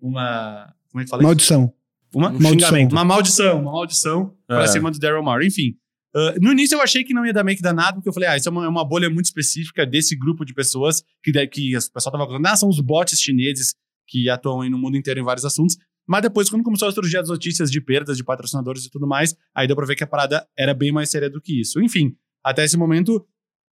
uma 0.01 0.73
como 0.91 1.01
é 1.01 1.05
que 1.05 1.11
fala 1.11 1.23
isso? 1.23 1.27
maldição. 1.29 1.73
Uma, 2.15 2.31
Um 2.31 2.41
xingamento. 2.41 2.93
uma 2.93 3.05
maldição, 3.05 3.61
uma 3.61 3.73
maldição 3.73 4.35
pra 4.47 4.63
É. 4.65 4.67
cima 4.67 4.91
do 4.91 4.99
Daryl 4.99 5.23
Morey. 5.23 5.49
Enfim, 5.49 5.75
ah, 6.19 6.35
no 6.41 6.53
início 6.53 6.75
eu 6.75 6.83
achei 6.83 7.05
que 7.05 7.15
não 7.15 7.25
ia 7.25 7.33
dar 7.33 7.45
que 7.45 7.63
danado, 7.63 7.97
porque 7.97 8.09
eu 8.09 8.13
falei, 8.13 8.29
ah, 8.29 8.37
isso 8.37 8.49
é 8.49 8.53
uma, 8.53 8.65
é 8.65 8.69
uma 8.69 8.85
bolha 8.85 9.09
muito 9.09 9.27
específica 9.27 9.87
desse 9.87 10.17
grupo 10.17 10.45
de 10.45 10.53
pessoas 10.53 11.03
que, 11.23 11.33
que 11.47 11.77
o 11.77 11.93
pessoal 11.93 12.13
tava 12.13 12.27
falando, 12.27 12.47
ah, 12.47 12.57
são 12.57 12.69
os 12.69 12.81
bots 12.81 13.21
chineses 13.21 13.75
que 14.07 14.29
atuam 14.29 14.63
aí 14.63 14.71
no 14.71 14.79
mundo 14.79 14.97
inteiro 14.97 15.21
em 15.21 15.23
vários 15.23 15.45
assuntos. 15.45 15.77
Mas 16.09 16.23
depois, 16.23 16.49
quando 16.49 16.63
começou 16.63 16.89
a 16.89 16.93
surgir 16.93 17.19
as 17.19 17.29
notícias 17.29 17.71
de 17.71 17.81
perdas 17.81 18.17
de 18.17 18.25
patrocinadores 18.25 18.87
e 18.87 18.91
tudo 18.91 19.07
mais, 19.07 19.37
aí 19.55 19.67
deu 19.67 19.77
pra 19.77 19.85
ver 19.85 19.95
que 19.95 20.03
a 20.03 20.07
parada 20.07 20.49
era 20.59 20.73
bem 20.73 20.91
mais 20.91 21.11
séria 21.11 21.29
do 21.29 21.41
que 21.41 21.61
isso. 21.61 21.81
Enfim, 21.83 22.17
até 22.43 22.65
esse 22.65 22.79
momento, 22.79 23.27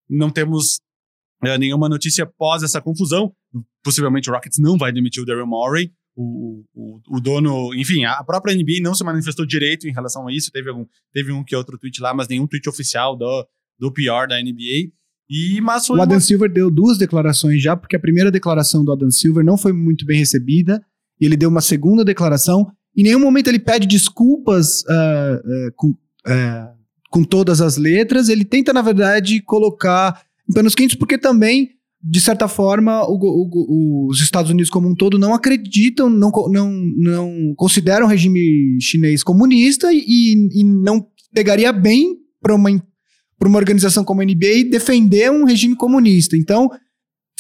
não 0.09 0.31
temos 0.31 0.81
eh, 1.43 1.59
nenhuma 1.59 1.89
notícia 1.89 2.25
pós 2.25 2.63
essa 2.63 2.81
confusão. 2.81 3.35
Possivelmente 3.83 4.31
o 4.31 4.33
Rockets 4.33 4.59
não 4.61 4.79
vai 4.79 4.93
demitir 4.93 5.21
o 5.21 5.27
Daryl 5.27 5.47
Morey. 5.47 5.93
O, 6.23 6.65
o, 6.75 7.01
o 7.17 7.21
dono, 7.21 7.75
enfim, 7.75 8.05
a 8.05 8.23
própria 8.23 8.55
NBA 8.55 8.83
não 8.83 8.95
se 8.95 9.03
manifestou 9.03 9.47
direito 9.47 9.89
em 9.89 9.93
relação 9.93 10.29
a 10.29 10.33
isso. 10.33 10.51
Teve, 10.53 10.69
algum, 10.69 10.85
teve 11.15 11.33
um 11.33 11.43
que 11.43 11.57
outro 11.57 11.79
tweet 11.79 12.01
lá, 12.03 12.13
mas 12.13 12.29
nenhum 12.29 12.47
tweet 12.47 12.69
oficial 12.69 13.17
do, 13.17 13.47
do 13.79 13.91
PR 13.91 14.29
da 14.29 14.39
NBA. 14.41 14.91
E, 15.31 15.61
mas 15.63 15.89
O 15.89 15.95
uma- 15.95 16.03
Adam 16.03 16.21
Silver 16.21 16.53
deu 16.53 16.71
duas 16.71 16.99
declarações 16.99 17.63
já, 17.63 17.75
porque 17.75 17.97
a 17.97 18.01
primeira 18.01 18.31
declaração 18.31 18.85
do 18.85 18.93
Adam 18.93 19.11
Silver 19.11 19.45
não 19.45 19.57
foi 19.57 19.73
muito 19.73 20.05
bem 20.05 20.19
recebida, 20.19 20.85
e 21.21 21.25
ele 21.25 21.37
deu 21.37 21.49
uma 21.49 21.61
segunda 21.61 22.05
declaração. 22.05 22.71
Em 22.97 23.05
nenhum 23.05 23.21
momento 23.21 23.49
ele 23.49 23.59
pede 23.61 23.87
desculpas 23.87 24.85
ah, 24.89 25.41
ah, 25.43 25.71
com, 25.77 25.95
ah, 26.27 26.75
com 27.11 27.23
todas 27.25 27.61
as 27.61 27.77
letras, 27.77 28.29
ele 28.29 28.45
tenta, 28.45 28.73
na 28.73 28.83
verdade, 28.83 29.41
colocar 29.41 30.21
em 30.49 30.53
panos 30.53 30.75
quentes, 30.75 30.97
porque 30.97 31.17
também, 31.17 31.71
de 32.03 32.21
certa 32.21 32.49
forma, 32.49 33.05
o 33.09 33.19
o 33.19 34.09
os 34.09 34.21
Estados 34.21 34.51
Unidos 34.51 34.71
como 34.71 34.89
um 34.89 34.95
todo 34.95 35.19
não 35.19 35.35
acreditam, 35.35 36.09
não, 36.09 36.31
não, 36.51 36.71
não 36.97 37.55
consideram 37.57 38.07
o 38.07 38.09
regime 38.09 38.79
chinês 38.81 39.23
comunista 39.23 39.93
e, 39.93 40.35
e 40.53 40.65
não 40.65 41.07
pegaria 41.33 41.73
bem 41.73 42.17
para 42.41 42.55
uma 42.55 42.71
uma 43.49 43.59
organização 43.59 44.05
como 44.05 44.21
a 44.21 44.25
NBA 44.25 44.71
defender 44.71 45.31
um 45.31 45.45
regime 45.45 45.75
comunista. 45.75 46.37
Então, 46.37 46.71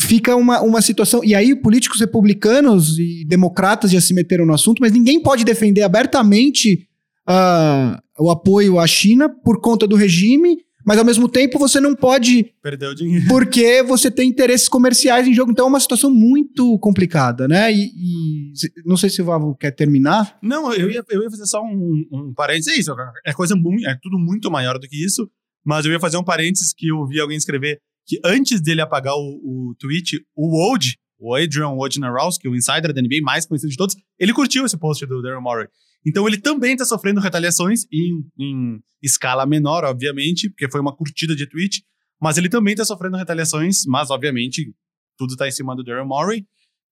fica 0.00 0.34
uma, 0.34 0.62
uma 0.62 0.80
situação. 0.80 1.22
E 1.22 1.34
aí, 1.34 1.54
políticos 1.54 2.00
republicanos 2.00 2.98
e 2.98 3.24
democratas 3.26 3.90
já 3.90 4.00
se 4.00 4.14
meteram 4.14 4.46
no 4.46 4.54
assunto, 4.54 4.80
mas 4.80 4.92
ninguém 4.92 5.20
pode 5.20 5.44
defender 5.44 5.82
abertamente 5.82 6.86
ah, 7.26 8.02
o 8.18 8.30
apoio 8.30 8.78
à 8.78 8.86
China 8.86 9.28
por 9.28 9.60
conta 9.60 9.86
do 9.86 9.96
regime, 9.96 10.58
mas 10.90 10.98
ao 10.98 11.04
mesmo 11.04 11.28
tempo 11.28 11.56
você 11.56 11.78
não 11.78 11.94
pode, 11.94 12.52
perdeu 12.60 12.92
dinheiro. 12.92 13.24
porque 13.28 13.80
você 13.80 14.10
tem 14.10 14.28
interesses 14.28 14.68
comerciais 14.68 15.24
em 15.24 15.32
jogo. 15.32 15.52
Então 15.52 15.66
é 15.66 15.68
uma 15.68 15.78
situação 15.78 16.10
muito 16.10 16.76
complicada, 16.80 17.46
né? 17.46 17.72
E, 17.72 17.92
e 17.94 18.52
não 18.84 18.96
sei 18.96 19.08
se 19.08 19.22
o 19.22 19.24
Vavo 19.24 19.54
quer 19.54 19.70
terminar. 19.70 20.36
Não, 20.42 20.74
eu 20.74 20.90
ia, 20.90 21.04
eu 21.08 21.22
ia 21.22 21.30
fazer 21.30 21.46
só 21.46 21.62
um, 21.62 22.04
um 22.10 22.34
parênteses. 22.34 22.74
É 22.74 22.80
isso, 22.80 22.92
é 23.24 23.32
coisa 23.32 23.54
muito, 23.54 23.86
é 23.86 23.96
tudo 24.02 24.18
muito 24.18 24.50
maior 24.50 24.80
do 24.80 24.88
que 24.88 24.96
isso. 24.96 25.30
Mas 25.64 25.86
eu 25.86 25.92
ia 25.92 26.00
fazer 26.00 26.16
um 26.16 26.24
parênteses 26.24 26.74
que 26.76 26.88
eu 26.88 27.06
vi 27.06 27.20
alguém 27.20 27.36
escrever 27.36 27.78
que 28.04 28.18
antes 28.24 28.60
dele 28.60 28.80
apagar 28.80 29.14
o, 29.14 29.70
o 29.70 29.74
tweet, 29.78 30.20
o 30.34 30.48
Woj, 30.48 30.96
o 31.20 31.36
Adrian 31.36 31.68
Wojnarowski, 31.68 32.48
o 32.48 32.56
insider 32.56 32.92
da 32.92 33.00
NBA 33.00 33.22
mais 33.22 33.46
conhecido 33.46 33.70
de 33.70 33.76
todos, 33.76 33.94
ele 34.18 34.32
curtiu 34.32 34.66
esse 34.66 34.76
post 34.76 35.06
do 35.06 35.22
Daryl 35.22 35.40
Morey. 35.40 35.68
Então 36.06 36.26
ele 36.26 36.38
também 36.38 36.72
está 36.72 36.84
sofrendo 36.84 37.20
retaliações 37.20 37.82
em, 37.92 38.24
em 38.38 38.80
escala 39.02 39.44
menor, 39.46 39.84
obviamente, 39.84 40.48
porque 40.48 40.70
foi 40.70 40.80
uma 40.80 40.94
curtida 40.96 41.34
de 41.36 41.46
tweet, 41.48 41.82
mas 42.20 42.38
ele 42.38 42.48
também 42.48 42.72
está 42.72 42.84
sofrendo 42.84 43.16
retaliações, 43.16 43.84
mas 43.86 44.10
obviamente 44.10 44.72
tudo 45.18 45.32
está 45.32 45.46
em 45.46 45.50
cima 45.50 45.76
do 45.76 45.84
Daryl 45.84 46.06
Morey, 46.06 46.44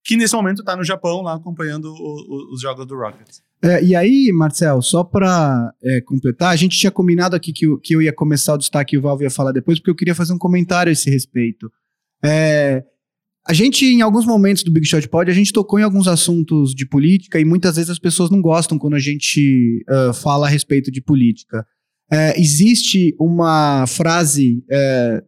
que 0.05 0.17
nesse 0.17 0.35
momento 0.35 0.61
está 0.61 0.77
no 0.77 0.85
Japão 0.85 1.23
lá 1.23 1.35
acompanhando 1.35 1.87
o- 1.87 1.95
o- 1.95 2.55
os 2.55 2.61
jogos 2.61 2.87
do 2.87 2.95
Rockets. 2.97 3.43
É, 3.63 3.83
e 3.83 3.97
aí, 3.97 4.31
Marcel, 4.33 4.81
só 4.81 5.03
para 5.03 5.73
completar, 6.07 6.51
a 6.53 6.57
gente 6.57 6.79
tinha 6.79 6.91
combinado 6.93 7.35
aqui 7.35 7.53
que, 7.53 7.67
que 7.83 7.95
eu 7.95 8.01
ia 8.01 8.13
começar 8.13 8.55
o 8.55 8.59
destaque 8.59 8.95
e 8.95 8.99
o 8.99 9.03
Valvo 9.03 9.23
ia 9.25 9.31
falar 9.31 9.51
depois, 9.53 9.79
porque 9.79 9.91
eu 9.91 9.97
queria 9.97 10.15
fazer 10.15 10.33
um 10.33 10.39
comentário 10.39 10.91
a 10.91 10.93
esse 10.93 11.11
respeito. 11.11 11.69
É, 12.25 12.85
a 13.49 13.55
gente, 13.55 13.87
em 13.87 14.03
alguns 14.03 14.27
momentos 14.27 14.63
do 14.63 14.71
Big 14.71 14.87
Shot 14.87 15.09
Pod, 15.09 15.31
a 15.31 15.35
gente 15.35 15.55
tocou 15.55 15.79
em 15.79 15.83
alguns 15.83 16.07
assuntos 16.07 16.75
de 16.75 16.87
política 16.87 17.41
e 17.41 17.47
muitas 17.47 17.77
vezes 17.77 17.89
as 17.89 17.99
pessoas 17.99 18.29
não 18.29 18.43
gostam 18.43 18.79
quando 18.79 18.93
a 18.93 18.99
gente 18.99 19.83
ah, 19.89 20.13
fala 20.13 20.47
a 20.47 20.51
respeito 20.51 20.91
de 20.91 21.01
política. 21.01 21.65
É, 22.13 22.39
existe 22.39 23.17
uma 23.19 23.87
frase 23.87 24.63
é, 24.71 25.23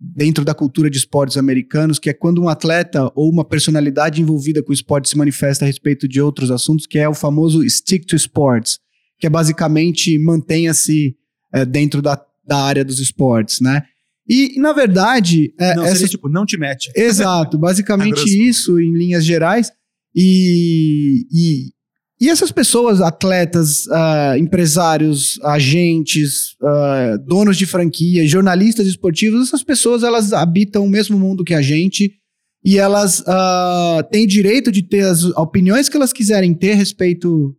dentro 0.00 0.44
da 0.44 0.52
cultura 0.52 0.90
de 0.90 0.98
esportes 0.98 1.36
americanos, 1.36 2.00
que 2.00 2.10
é 2.10 2.12
quando 2.12 2.42
um 2.42 2.48
atleta 2.48 3.08
ou 3.14 3.30
uma 3.30 3.44
personalidade 3.44 4.20
envolvida 4.20 4.64
com 4.64 4.70
o 4.70 4.74
esporte 4.74 5.08
se 5.08 5.16
manifesta 5.16 5.64
a 5.64 5.66
respeito 5.66 6.08
de 6.08 6.20
outros 6.20 6.50
assuntos, 6.50 6.88
que 6.88 6.98
é 6.98 7.08
o 7.08 7.14
famoso 7.14 7.62
stick 7.70 8.04
to 8.04 8.16
sports, 8.16 8.80
que 9.16 9.28
é 9.28 9.30
basicamente 9.30 10.18
mantenha-se 10.18 11.16
dentro 11.68 12.02
da, 12.02 12.20
da 12.44 12.58
área 12.58 12.84
dos 12.84 12.98
esportes, 12.98 13.60
né? 13.60 13.82
E, 14.30 14.60
na 14.60 14.72
verdade... 14.72 15.52
É, 15.58 15.74
não, 15.74 15.84
essa... 15.84 15.96
seria, 15.96 16.10
tipo, 16.10 16.28
não 16.28 16.46
te 16.46 16.56
mete. 16.56 16.88
Exato, 16.94 17.58
basicamente 17.58 18.22
isso, 18.48 18.78
em 18.78 18.96
linhas 18.96 19.24
gerais. 19.24 19.72
E, 20.14 21.26
e, 21.32 21.70
e 22.20 22.28
essas 22.28 22.52
pessoas, 22.52 23.00
atletas, 23.00 23.86
uh, 23.86 24.36
empresários, 24.38 25.40
agentes, 25.42 26.52
uh, 26.62 27.18
donos 27.26 27.56
de 27.56 27.66
franquia, 27.66 28.26
jornalistas 28.26 28.86
esportivos, 28.86 29.48
essas 29.48 29.64
pessoas 29.64 30.04
elas 30.04 30.32
habitam 30.32 30.84
o 30.84 30.88
mesmo 30.88 31.18
mundo 31.18 31.42
que 31.42 31.54
a 31.54 31.62
gente 31.62 32.12
e 32.64 32.78
elas 32.78 33.20
uh, 33.20 34.02
têm 34.12 34.26
direito 34.26 34.70
de 34.70 34.82
ter 34.82 35.06
as 35.06 35.24
opiniões 35.24 35.88
que 35.88 35.96
elas 35.96 36.12
quiserem 36.12 36.54
ter 36.54 36.72
a 36.72 36.76
respeito 36.76 37.56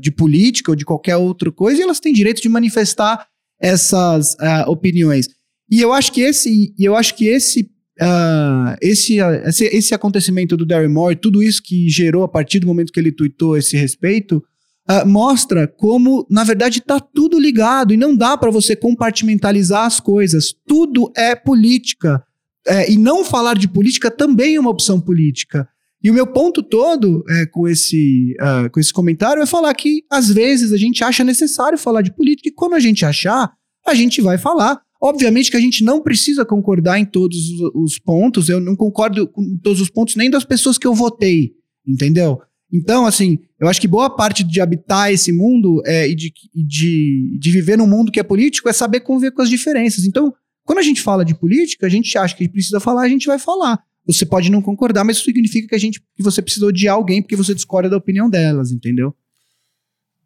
de 0.00 0.12
política 0.12 0.70
ou 0.70 0.76
de 0.76 0.84
qualquer 0.84 1.16
outra 1.16 1.50
coisa 1.50 1.80
e 1.80 1.82
elas 1.82 1.98
têm 1.98 2.12
direito 2.12 2.40
de 2.40 2.48
manifestar 2.48 3.26
essas 3.60 4.36
opiniões. 4.68 5.26
E 5.70 5.80
eu 5.80 5.92
acho 5.92 6.12
que 6.12 6.20
esse, 6.20 6.74
eu 6.78 6.94
acho 6.94 7.14
que 7.14 7.26
esse 7.26 7.70
Uh, 8.00 8.78
esse, 8.80 9.16
esse, 9.18 9.64
esse, 9.64 9.92
acontecimento 9.92 10.56
do 10.56 10.64
Darren 10.64 10.86
Moore, 10.86 11.16
tudo 11.16 11.42
isso 11.42 11.60
que 11.60 11.88
gerou 11.88 12.22
a 12.22 12.28
partir 12.28 12.60
do 12.60 12.66
momento 12.68 12.92
que 12.92 13.00
ele 13.00 13.10
tweetou 13.10 13.56
esse 13.56 13.76
respeito, 13.76 14.40
uh, 14.88 15.04
mostra 15.04 15.66
como, 15.66 16.24
na 16.30 16.44
verdade, 16.44 16.78
está 16.78 17.00
tudo 17.00 17.40
ligado 17.40 17.92
e 17.92 17.96
não 17.96 18.14
dá 18.14 18.36
para 18.36 18.52
você 18.52 18.76
compartimentalizar 18.76 19.84
as 19.84 19.98
coisas. 19.98 20.54
Tudo 20.64 21.10
é 21.16 21.34
política. 21.34 22.22
É, 22.68 22.88
e 22.88 22.96
não 22.96 23.24
falar 23.24 23.56
de 23.56 23.66
política 23.66 24.10
também 24.10 24.54
é 24.54 24.60
uma 24.60 24.70
opção 24.70 25.00
política. 25.00 25.68
E 26.02 26.10
o 26.10 26.14
meu 26.14 26.26
ponto 26.26 26.62
todo 26.62 27.24
é, 27.28 27.46
com, 27.46 27.66
esse, 27.66 28.36
uh, 28.40 28.70
com 28.70 28.78
esse 28.78 28.92
comentário 28.92 29.42
é 29.42 29.46
falar 29.46 29.74
que, 29.74 30.04
às 30.10 30.28
vezes, 30.28 30.72
a 30.72 30.76
gente 30.76 31.02
acha 31.02 31.24
necessário 31.24 31.76
falar 31.76 32.02
de 32.02 32.14
política, 32.14 32.48
e 32.48 32.52
quando 32.52 32.74
a 32.74 32.80
gente 32.80 33.04
achar, 33.04 33.50
a 33.86 33.94
gente 33.94 34.20
vai 34.20 34.38
falar. 34.38 34.80
Obviamente 35.00 35.50
que 35.50 35.56
a 35.56 35.60
gente 35.60 35.84
não 35.84 36.02
precisa 36.02 36.44
concordar 36.44 36.98
em 36.98 37.04
todos 37.04 37.38
os 37.74 37.98
pontos, 37.98 38.48
eu 38.48 38.60
não 38.60 38.74
concordo 38.74 39.28
com 39.28 39.56
todos 39.62 39.80
os 39.80 39.88
pontos 39.88 40.16
nem 40.16 40.28
das 40.28 40.44
pessoas 40.44 40.76
que 40.76 40.86
eu 40.86 40.94
votei, 40.94 41.52
entendeu? 41.86 42.40
Então, 42.72 43.06
assim, 43.06 43.38
eu 43.60 43.68
acho 43.68 43.80
que 43.80 43.88
boa 43.88 44.14
parte 44.14 44.44
de 44.44 44.60
habitar 44.60 45.10
esse 45.10 45.32
mundo 45.32 45.80
é, 45.86 46.08
e 46.08 46.14
de, 46.14 46.32
de, 46.54 47.38
de 47.38 47.50
viver 47.50 47.78
num 47.78 47.86
mundo 47.86 48.12
que 48.12 48.20
é 48.20 48.22
político 48.22 48.68
é 48.68 48.72
saber 48.72 49.00
conviver 49.00 49.30
com 49.30 49.40
as 49.40 49.48
diferenças. 49.48 50.04
Então, 50.04 50.34
quando 50.64 50.80
a 50.80 50.82
gente 50.82 51.00
fala 51.00 51.24
de 51.24 51.34
política, 51.34 51.86
a 51.86 51.88
gente 51.88 52.16
acha 52.18 52.36
que 52.36 52.48
precisa 52.48 52.78
falar, 52.78 53.02
a 53.02 53.08
gente 53.08 53.26
vai 53.26 53.38
falar. 53.38 53.82
Você 54.04 54.26
pode 54.26 54.50
não 54.50 54.60
concordar, 54.60 55.04
mas 55.04 55.16
isso 55.16 55.24
significa 55.24 55.68
que 55.68 55.74
a 55.74 55.78
gente 55.78 56.00
que 56.00 56.22
você 56.22 56.42
precisa 56.42 56.66
odiar 56.66 56.94
alguém 56.94 57.22
porque 57.22 57.36
você 57.36 57.54
discorda 57.54 57.88
da 57.88 57.96
opinião 57.96 58.28
delas, 58.28 58.70
entendeu? 58.72 59.14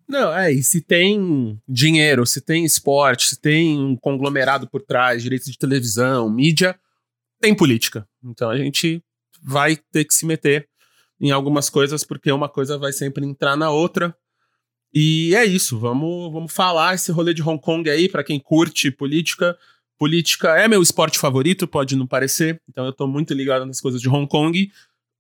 Não, 0.09 0.37
é, 0.37 0.53
e 0.53 0.63
se 0.63 0.81
tem 0.81 1.61
dinheiro, 1.69 2.27
se 2.27 2.41
tem 2.41 2.65
esporte, 2.65 3.29
se 3.29 3.41
tem 3.41 3.79
um 3.79 3.97
conglomerado 3.97 4.69
por 4.69 4.83
trás, 4.83 5.23
direitos 5.23 5.51
de 5.51 5.59
televisão, 5.59 6.31
mídia, 6.31 6.79
tem 7.41 7.55
política. 7.55 8.07
Então 8.25 8.51
a 8.51 8.57
gente 8.57 9.03
vai 9.43 9.77
ter 9.77 10.05
que 10.05 10.15
se 10.15 10.27
meter 10.27 10.69
em 11.21 11.31
algumas 11.31 11.71
coisas, 11.71 12.05
porque 12.05 12.31
uma 12.31 12.49
coisa 12.49 12.77
vai 12.79 12.93
sempre 12.93 13.25
entrar 13.25 13.57
na 13.57 13.71
outra. 13.71 14.15
E 14.93 15.35
é 15.35 15.45
isso, 15.45 15.79
vamos, 15.79 16.33
vamos 16.33 16.53
falar 16.53 16.95
esse 16.95 17.11
rolê 17.11 17.33
de 17.33 17.43
Hong 17.43 17.61
Kong 17.61 17.89
aí, 17.89 18.09
para 18.09 18.25
quem 18.25 18.39
curte 18.39 18.91
política. 18.91 19.57
Política 19.99 20.59
é 20.59 20.69
meu 20.69 20.83
esporte 20.83 21.19
favorito, 21.19 21.67
pode 21.67 21.97
não 21.97 22.07
parecer, 22.07 22.61
então 22.69 22.85
eu 22.85 22.93
tô 22.93 23.07
muito 23.07 23.33
ligado 23.33 23.65
nas 23.65 23.81
coisas 23.81 24.01
de 24.01 24.09
Hong 24.09 24.29
Kong. 24.29 24.71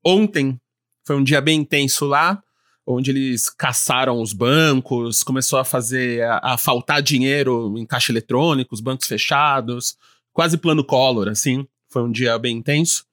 Ontem 0.04 0.60
foi 1.06 1.16
um 1.16 1.24
dia 1.24 1.40
bem 1.40 1.60
intenso 1.60 2.04
lá 2.04 2.42
onde 2.86 3.10
eles 3.10 3.48
caçaram 3.48 4.20
os 4.20 4.32
bancos, 4.32 5.22
começou 5.22 5.58
a 5.58 5.64
fazer 5.64 6.22
a, 6.24 6.54
a, 6.54 6.58
faltar 6.58 7.00
dinheiro 7.00 7.74
em 7.78 7.86
caixa 7.86 8.12
eletrônico, 8.12 8.74
os 8.74 8.80
bancos 8.80 9.06
fechados, 9.06 9.96
quase 10.32 10.58
plano 10.58 10.84
Collor, 10.84 11.28
assim. 11.28 11.66
Foi 11.88 12.02
um 12.02 12.10
dia 12.10 12.38
bem 12.38 12.56
intenso. 12.56 13.04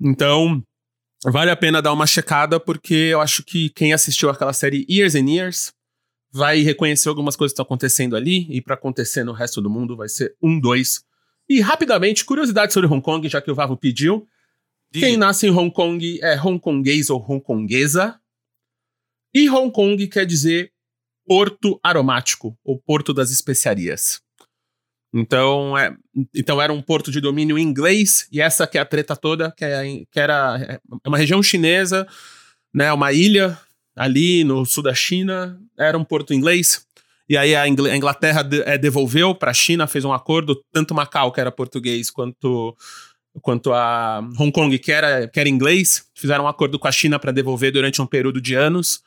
Então, 0.00 0.62
vale 1.24 1.50
a 1.50 1.56
pena 1.56 1.80
dar 1.80 1.92
uma 1.92 2.06
checada, 2.06 2.58
porque 2.60 2.94
eu 2.94 3.20
acho 3.20 3.42
que 3.42 3.70
quem 3.70 3.92
assistiu 3.92 4.28
aquela 4.28 4.52
série 4.52 4.86
Years 4.88 5.14
and 5.14 5.30
Years 5.30 5.72
vai 6.30 6.60
reconhecer 6.60 7.08
algumas 7.08 7.36
coisas 7.36 7.52
que 7.52 7.54
estão 7.54 7.64
acontecendo 7.64 8.16
ali, 8.16 8.46
e 8.50 8.60
para 8.60 8.74
acontecer 8.74 9.22
no 9.22 9.32
resto 9.32 9.60
do 9.60 9.70
mundo 9.70 9.96
vai 9.96 10.08
ser 10.08 10.34
um, 10.42 10.58
dois. 10.58 11.04
E 11.48 11.60
rapidamente, 11.60 12.24
curiosidade 12.24 12.72
sobre 12.72 12.88
Hong 12.88 13.02
Kong, 13.02 13.28
já 13.28 13.40
que 13.40 13.50
o 13.50 13.54
Vavo 13.54 13.76
pediu. 13.76 14.26
Quem 14.92 15.16
nasce 15.16 15.46
em 15.46 15.50
Hong 15.50 15.70
Kong 15.70 16.18
é 16.22 16.38
hongkonguês 16.38 17.08
ou 17.08 17.24
hongkonguesa, 17.26 18.20
e 19.34 19.48
Hong 19.48 19.72
Kong 19.72 20.06
quer 20.08 20.26
dizer 20.26 20.72
porto 21.26 21.78
aromático, 21.82 22.56
ou 22.64 22.78
porto 22.78 23.14
das 23.14 23.30
especiarias. 23.30 24.20
Então, 25.14 25.76
é, 25.76 25.94
então 26.34 26.60
era 26.60 26.72
um 26.72 26.80
porto 26.80 27.10
de 27.10 27.20
domínio 27.20 27.58
inglês, 27.58 28.26
e 28.32 28.40
essa 28.40 28.66
que 28.66 28.78
é 28.78 28.80
a 28.80 28.86
treta 28.86 29.14
toda, 29.14 29.52
que, 29.52 29.64
é, 29.64 30.04
que 30.10 30.18
era 30.18 30.80
é 31.04 31.08
uma 31.08 31.18
região 31.18 31.42
chinesa, 31.42 32.06
né, 32.74 32.92
uma 32.92 33.12
ilha 33.12 33.58
ali 33.94 34.42
no 34.42 34.64
sul 34.64 34.82
da 34.82 34.94
China, 34.94 35.60
era 35.78 35.98
um 35.98 36.04
porto 36.04 36.32
inglês. 36.32 36.86
E 37.28 37.36
aí 37.36 37.54
a 37.54 37.68
Inglaterra 37.68 38.46
é, 38.64 38.76
devolveu 38.76 39.34
para 39.34 39.50
a 39.50 39.54
China, 39.54 39.86
fez 39.86 40.04
um 40.04 40.12
acordo, 40.12 40.62
tanto 40.72 40.94
Macau, 40.94 41.30
que 41.30 41.40
era 41.40 41.52
português, 41.52 42.10
quanto, 42.10 42.76
quanto 43.40 43.72
a 43.72 44.20
Hong 44.38 44.50
Kong, 44.50 44.78
que 44.78 44.92
era, 44.92 45.28
que 45.28 45.38
era 45.38 45.48
inglês, 45.48 46.06
fizeram 46.14 46.44
um 46.44 46.48
acordo 46.48 46.78
com 46.78 46.88
a 46.88 46.92
China 46.92 47.18
para 47.18 47.32
devolver 47.32 47.72
durante 47.72 48.02
um 48.02 48.06
período 48.06 48.40
de 48.40 48.54
anos. 48.54 49.02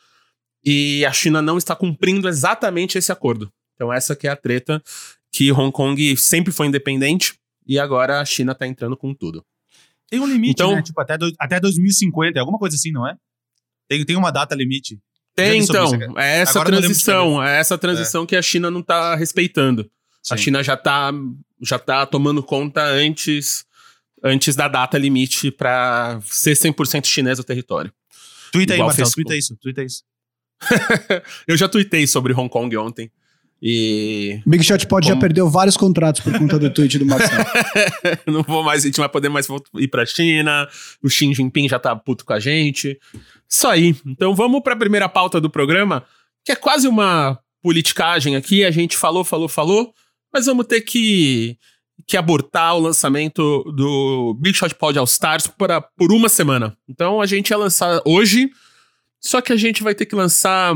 E 0.65 1.05
a 1.05 1.11
China 1.11 1.41
não 1.41 1.57
está 1.57 1.75
cumprindo 1.75 2.27
exatamente 2.27 2.97
esse 2.97 3.11
acordo. 3.11 3.51
Então 3.75 3.93
essa 3.93 4.15
que 4.15 4.27
é 4.27 4.31
a 4.31 4.35
treta 4.35 4.81
que 5.31 5.51
Hong 5.51 5.71
Kong 5.71 6.17
sempre 6.17 6.51
foi 6.51 6.67
independente 6.67 7.33
e 7.67 7.77
agora 7.77 8.21
a 8.21 8.25
China 8.25 8.53
está 8.53 8.65
entrando 8.65 8.95
com 8.95 9.13
tudo. 9.13 9.45
Tem 10.09 10.19
um 10.19 10.27
limite, 10.27 10.51
então, 10.51 10.75
né? 10.75 10.81
Tipo, 10.81 11.01
até, 11.01 11.17
do, 11.17 11.31
até 11.39 11.59
2050, 11.59 12.37
é 12.37 12.39
alguma 12.39 12.57
coisa 12.57 12.75
assim, 12.75 12.91
não 12.91 13.07
é? 13.07 13.15
Tem, 13.87 14.03
tem 14.05 14.15
uma 14.15 14.31
data 14.31 14.55
limite. 14.55 14.99
Tem, 15.35 15.61
então. 15.61 15.91
É 16.17 16.39
essa 16.39 16.59
agora 16.59 16.77
transição. 16.77 17.43
É 17.43 17.59
essa 17.59 17.77
transição 17.77 18.23
é. 18.23 18.27
que 18.27 18.35
a 18.35 18.41
China 18.41 18.71
não 18.71 18.79
está 18.79 19.15
respeitando. 19.15 19.83
Sim. 20.23 20.33
A 20.33 20.37
China 20.37 20.63
já 20.63 20.75
está 20.75 21.11
já 21.61 21.79
tá 21.79 22.05
tomando 22.05 22.41
conta 22.43 22.83
antes, 22.83 23.65
antes 24.23 24.55
da 24.55 24.67
data 24.67 24.97
limite 24.97 25.51
para 25.51 26.19
ser 26.23 26.53
100% 26.53 27.05
chinês 27.05 27.39
o 27.39 27.43
território. 27.43 27.91
Twitter 28.51 28.75
aí, 28.75 28.81
Marcelo, 28.81 29.11
twitta 29.11 29.35
isso, 29.35 29.57
twitta 29.57 29.83
isso. 29.83 30.03
eu 31.47 31.57
já 31.57 31.67
tuitei 31.67 32.07
sobre 32.07 32.33
Hong 32.33 32.49
Kong 32.49 32.75
ontem. 32.77 33.11
E. 33.61 34.41
Big 34.45 34.63
Shot 34.63 34.85
pode 34.87 35.07
como... 35.07 35.15
já 35.15 35.19
perdeu 35.19 35.49
vários 35.49 35.77
contratos 35.77 36.21
por 36.21 36.37
conta 36.37 36.59
do 36.59 36.69
tweet 36.69 36.99
do 36.99 37.05
Marcelo. 37.05 37.45
não 38.27 38.43
vou 38.43 38.63
mais, 38.63 38.83
a 38.83 38.87
gente 38.87 38.99
vai 38.99 39.09
poder 39.09 39.29
mais 39.29 39.47
ir 39.75 39.87
pra 39.87 40.05
China. 40.05 40.67
O 41.01 41.09
Xi 41.09 41.33
Jinping 41.33 41.67
já 41.69 41.79
tá 41.79 41.95
puto 41.95 42.25
com 42.25 42.33
a 42.33 42.39
gente. 42.39 42.99
Isso 43.49 43.67
aí. 43.67 43.95
Então 44.05 44.35
vamos 44.35 44.61
pra 44.61 44.75
primeira 44.75 45.07
pauta 45.07 45.39
do 45.39 45.49
programa, 45.49 46.05
que 46.43 46.51
é 46.51 46.55
quase 46.55 46.87
uma 46.87 47.39
politicagem 47.61 48.35
aqui. 48.35 48.63
A 48.63 48.71
gente 48.71 48.97
falou, 48.97 49.23
falou, 49.23 49.47
falou, 49.47 49.93
mas 50.31 50.45
vamos 50.45 50.67
ter 50.67 50.81
que, 50.81 51.57
que 52.05 52.17
abortar 52.17 52.75
o 52.75 52.81
lançamento 52.81 53.63
do 53.75 54.37
Big 54.39 54.55
Shot 54.55 54.75
Pod 54.75 54.99
All 54.99 55.05
Stars 55.05 55.47
por, 55.47 55.69
por 55.97 56.11
uma 56.11 56.29
semana. 56.29 56.77
Então 56.87 57.21
a 57.21 57.25
gente 57.25 57.49
ia 57.49 57.57
lançar 57.57 58.01
hoje 58.05 58.49
só 59.21 59.41
que 59.41 59.53
a 59.53 59.57
gente 59.57 59.83
vai 59.83 59.95
ter 59.95 60.05
que 60.05 60.15
lançar 60.15 60.75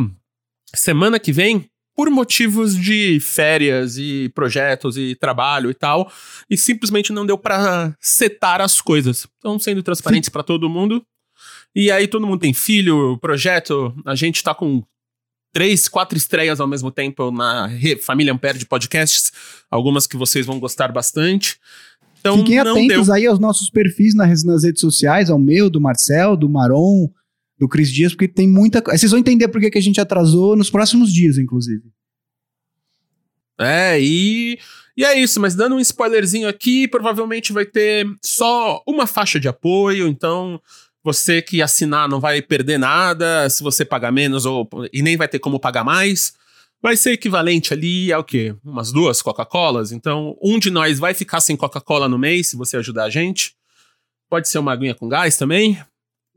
semana 0.73 1.19
que 1.19 1.31
vem 1.31 1.69
por 1.95 2.09
motivos 2.09 2.77
de 2.77 3.19
férias 3.19 3.97
e 3.97 4.31
projetos 4.33 4.95
e 4.97 5.15
trabalho 5.15 5.69
e 5.69 5.73
tal, 5.73 6.09
e 6.49 6.57
simplesmente 6.57 7.11
não 7.11 7.25
deu 7.25 7.37
para 7.37 7.93
setar 7.99 8.61
as 8.61 8.79
coisas. 8.79 9.27
Então, 9.37 9.59
sendo 9.59 9.83
transparentes 9.83 10.29
para 10.29 10.41
todo 10.41 10.69
mundo. 10.69 11.03
E 11.75 11.91
aí 11.91 12.07
todo 12.07 12.25
mundo 12.25 12.39
tem 12.39 12.53
filho, 12.53 13.17
projeto, 13.17 13.93
a 14.05 14.15
gente 14.15 14.41
tá 14.41 14.55
com 14.55 14.81
três, 15.53 15.89
quatro 15.89 16.17
estreias 16.17 16.59
ao 16.59 16.67
mesmo 16.67 16.89
tempo 16.89 17.31
na 17.31 17.69
Família 18.01 18.33
Ampere 18.33 18.57
de 18.57 18.65
podcasts, 18.65 19.31
algumas 19.69 20.07
que 20.07 20.15
vocês 20.15 20.45
vão 20.45 20.57
gostar 20.57 20.93
bastante. 20.93 21.59
Então, 22.19 22.37
Fiquem 22.37 22.59
atentos 22.59 23.07
deu. 23.07 23.15
aí 23.15 23.25
aos 23.25 23.39
nossos 23.39 23.69
perfis 23.69 24.15
nas, 24.15 24.43
nas 24.43 24.63
redes 24.63 24.81
sociais, 24.81 25.29
ao 25.29 25.39
meu, 25.39 25.69
do 25.69 25.81
Marcel, 25.81 26.37
do 26.37 26.49
Maron, 26.49 27.09
do 27.59 27.67
Cris 27.67 27.91
Dias, 27.91 28.13
porque 28.13 28.27
tem 28.27 28.47
muita 28.47 28.81
coisa. 28.81 28.97
Vocês 28.97 29.11
vão 29.11 29.19
entender 29.19 29.49
por 29.49 29.59
que, 29.59 29.77
a 29.77 29.81
gente 29.81 29.99
atrasou 29.99 30.55
nos 30.55 30.69
próximos 30.69 31.13
dias, 31.13 31.37
inclusive. 31.37 31.83
É, 33.59 33.99
e, 34.01 34.57
e 34.95 35.03
é 35.03 35.19
isso, 35.19 35.39
mas 35.41 35.53
dando 35.53 35.75
um 35.75 35.79
spoilerzinho 35.79 36.47
aqui, 36.47 36.87
provavelmente 36.87 37.51
vai 37.51 37.65
ter 37.65 38.07
só 38.23 38.81
uma 38.87 39.05
faixa 39.05 39.37
de 39.37 39.49
apoio, 39.49 40.07
então 40.07 40.61
você 41.03 41.41
que 41.41 41.61
assinar 41.61 42.07
não 42.07 42.21
vai 42.21 42.41
perder 42.41 42.77
nada 42.77 43.49
se 43.49 43.61
você 43.61 43.83
pagar 43.83 44.11
menos 44.11 44.45
ou, 44.45 44.69
e 44.93 45.01
nem 45.01 45.17
vai 45.17 45.27
ter 45.27 45.39
como 45.39 45.59
pagar 45.59 45.83
mais. 45.83 46.33
vai 46.81 46.95
ser 46.95 47.11
equivalente 47.11 47.73
ali 47.73 48.13
a 48.13 48.19
o 48.19 48.23
quê? 48.23 48.55
Umas 48.63 48.93
duas 48.93 49.21
Coca-Colas. 49.21 49.91
Então, 49.91 50.37
um 50.41 50.57
de 50.57 50.69
nós 50.69 50.97
vai 50.97 51.13
ficar 51.13 51.41
sem 51.41 51.57
Coca-Cola 51.57 52.07
no 52.07 52.17
mês, 52.17 52.47
se 52.47 52.55
você 52.55 52.77
ajudar 52.77 53.05
a 53.05 53.09
gente. 53.09 53.53
Pode 54.29 54.47
ser 54.47 54.59
uma 54.59 54.71
aguinha 54.71 54.95
com 54.95 55.09
gás 55.09 55.35
também. 55.35 55.77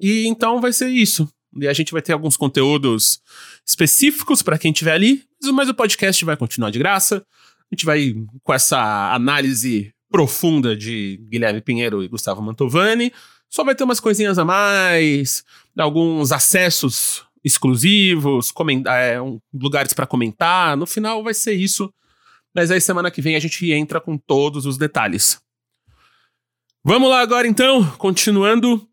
E 0.02 0.26
então 0.26 0.60
vai 0.60 0.72
ser 0.72 0.88
isso. 0.88 1.32
E 1.56 1.68
a 1.68 1.72
gente 1.72 1.92
vai 1.92 2.02
ter 2.02 2.12
alguns 2.12 2.36
conteúdos 2.36 3.20
específicos 3.64 4.42
para 4.42 4.58
quem 4.58 4.72
estiver 4.72 4.92
ali, 4.92 5.22
mas 5.52 5.68
o 5.68 5.74
podcast 5.74 6.24
vai 6.24 6.36
continuar 6.36 6.70
de 6.70 6.78
graça. 6.80 7.24
A 7.70 7.74
gente 7.74 7.86
vai 7.86 8.12
com 8.42 8.52
essa 8.52 9.14
análise 9.14 9.94
profunda 10.10 10.76
de 10.76 11.18
Guilherme 11.30 11.60
Pinheiro 11.60 12.02
e 12.02 12.08
Gustavo 12.08 12.42
Mantovani. 12.42 13.12
Só 13.48 13.62
vai 13.62 13.74
ter 13.74 13.84
umas 13.84 14.00
coisinhas 14.00 14.38
a 14.38 14.44
mais, 14.44 15.44
alguns 15.78 16.32
acessos 16.32 17.24
exclusivos, 17.44 18.52
é, 18.86 19.20
um, 19.20 19.38
lugares 19.52 19.92
para 19.92 20.06
comentar. 20.06 20.76
No 20.76 20.86
final 20.86 21.22
vai 21.22 21.34
ser 21.34 21.52
isso. 21.52 21.92
Mas 22.54 22.70
aí 22.70 22.80
semana 22.80 23.10
que 23.10 23.22
vem 23.22 23.36
a 23.36 23.40
gente 23.40 23.70
entra 23.72 24.00
com 24.00 24.16
todos 24.18 24.66
os 24.66 24.76
detalhes. 24.76 25.40
Vamos 26.84 27.08
lá 27.08 27.20
agora 27.20 27.46
então, 27.46 27.84
continuando 27.92 28.88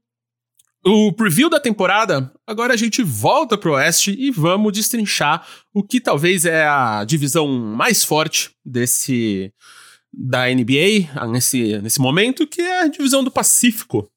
o 0.86 1.12
preview 1.12 1.50
da 1.50 1.60
temporada. 1.60 2.32
Agora 2.48 2.74
a 2.74 2.78
gente 2.78 3.04
volta 3.04 3.58
pro 3.58 3.74
Oeste 3.74 4.16
e 4.18 4.32
vamos 4.32 4.74
destrinchar 4.74 5.46
o 5.74 5.84
que 5.84 6.00
talvez 6.00 6.46
é 6.46 6.66
a 6.66 7.04
divisão 7.04 7.48
mais 7.48 8.04
forte 8.04 8.52
desse 8.66 9.54
da 10.12 10.48
NBA 10.48 11.28
nesse, 11.32 11.80
nesse 11.80 12.02
momento, 12.02 12.48
que 12.48 12.62
é 12.62 12.82
a 12.82 12.88
divisão 12.88 13.24
do 13.24 13.30
Pacífico. 13.30 14.10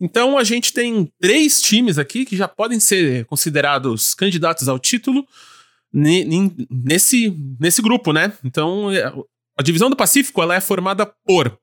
Então 0.00 0.38
a 0.38 0.44
gente 0.44 0.72
tem 0.72 1.12
três 1.20 1.60
times 1.60 1.98
aqui 1.98 2.24
que 2.24 2.36
já 2.36 2.48
podem 2.48 2.80
ser 2.80 3.26
considerados 3.26 4.14
candidatos 4.14 4.66
ao 4.68 4.78
título 4.78 5.26
nesse, 5.92 7.36
nesse 7.60 7.82
grupo, 7.82 8.12
né? 8.12 8.32
Então 8.42 8.90
é, 8.90 9.12
a 9.56 9.62
divisão 9.62 9.90
do 9.90 9.96
Pacífico 9.96 10.42
ela 10.42 10.54
é 10.54 10.60
formada 10.60 11.06
por 11.24 11.56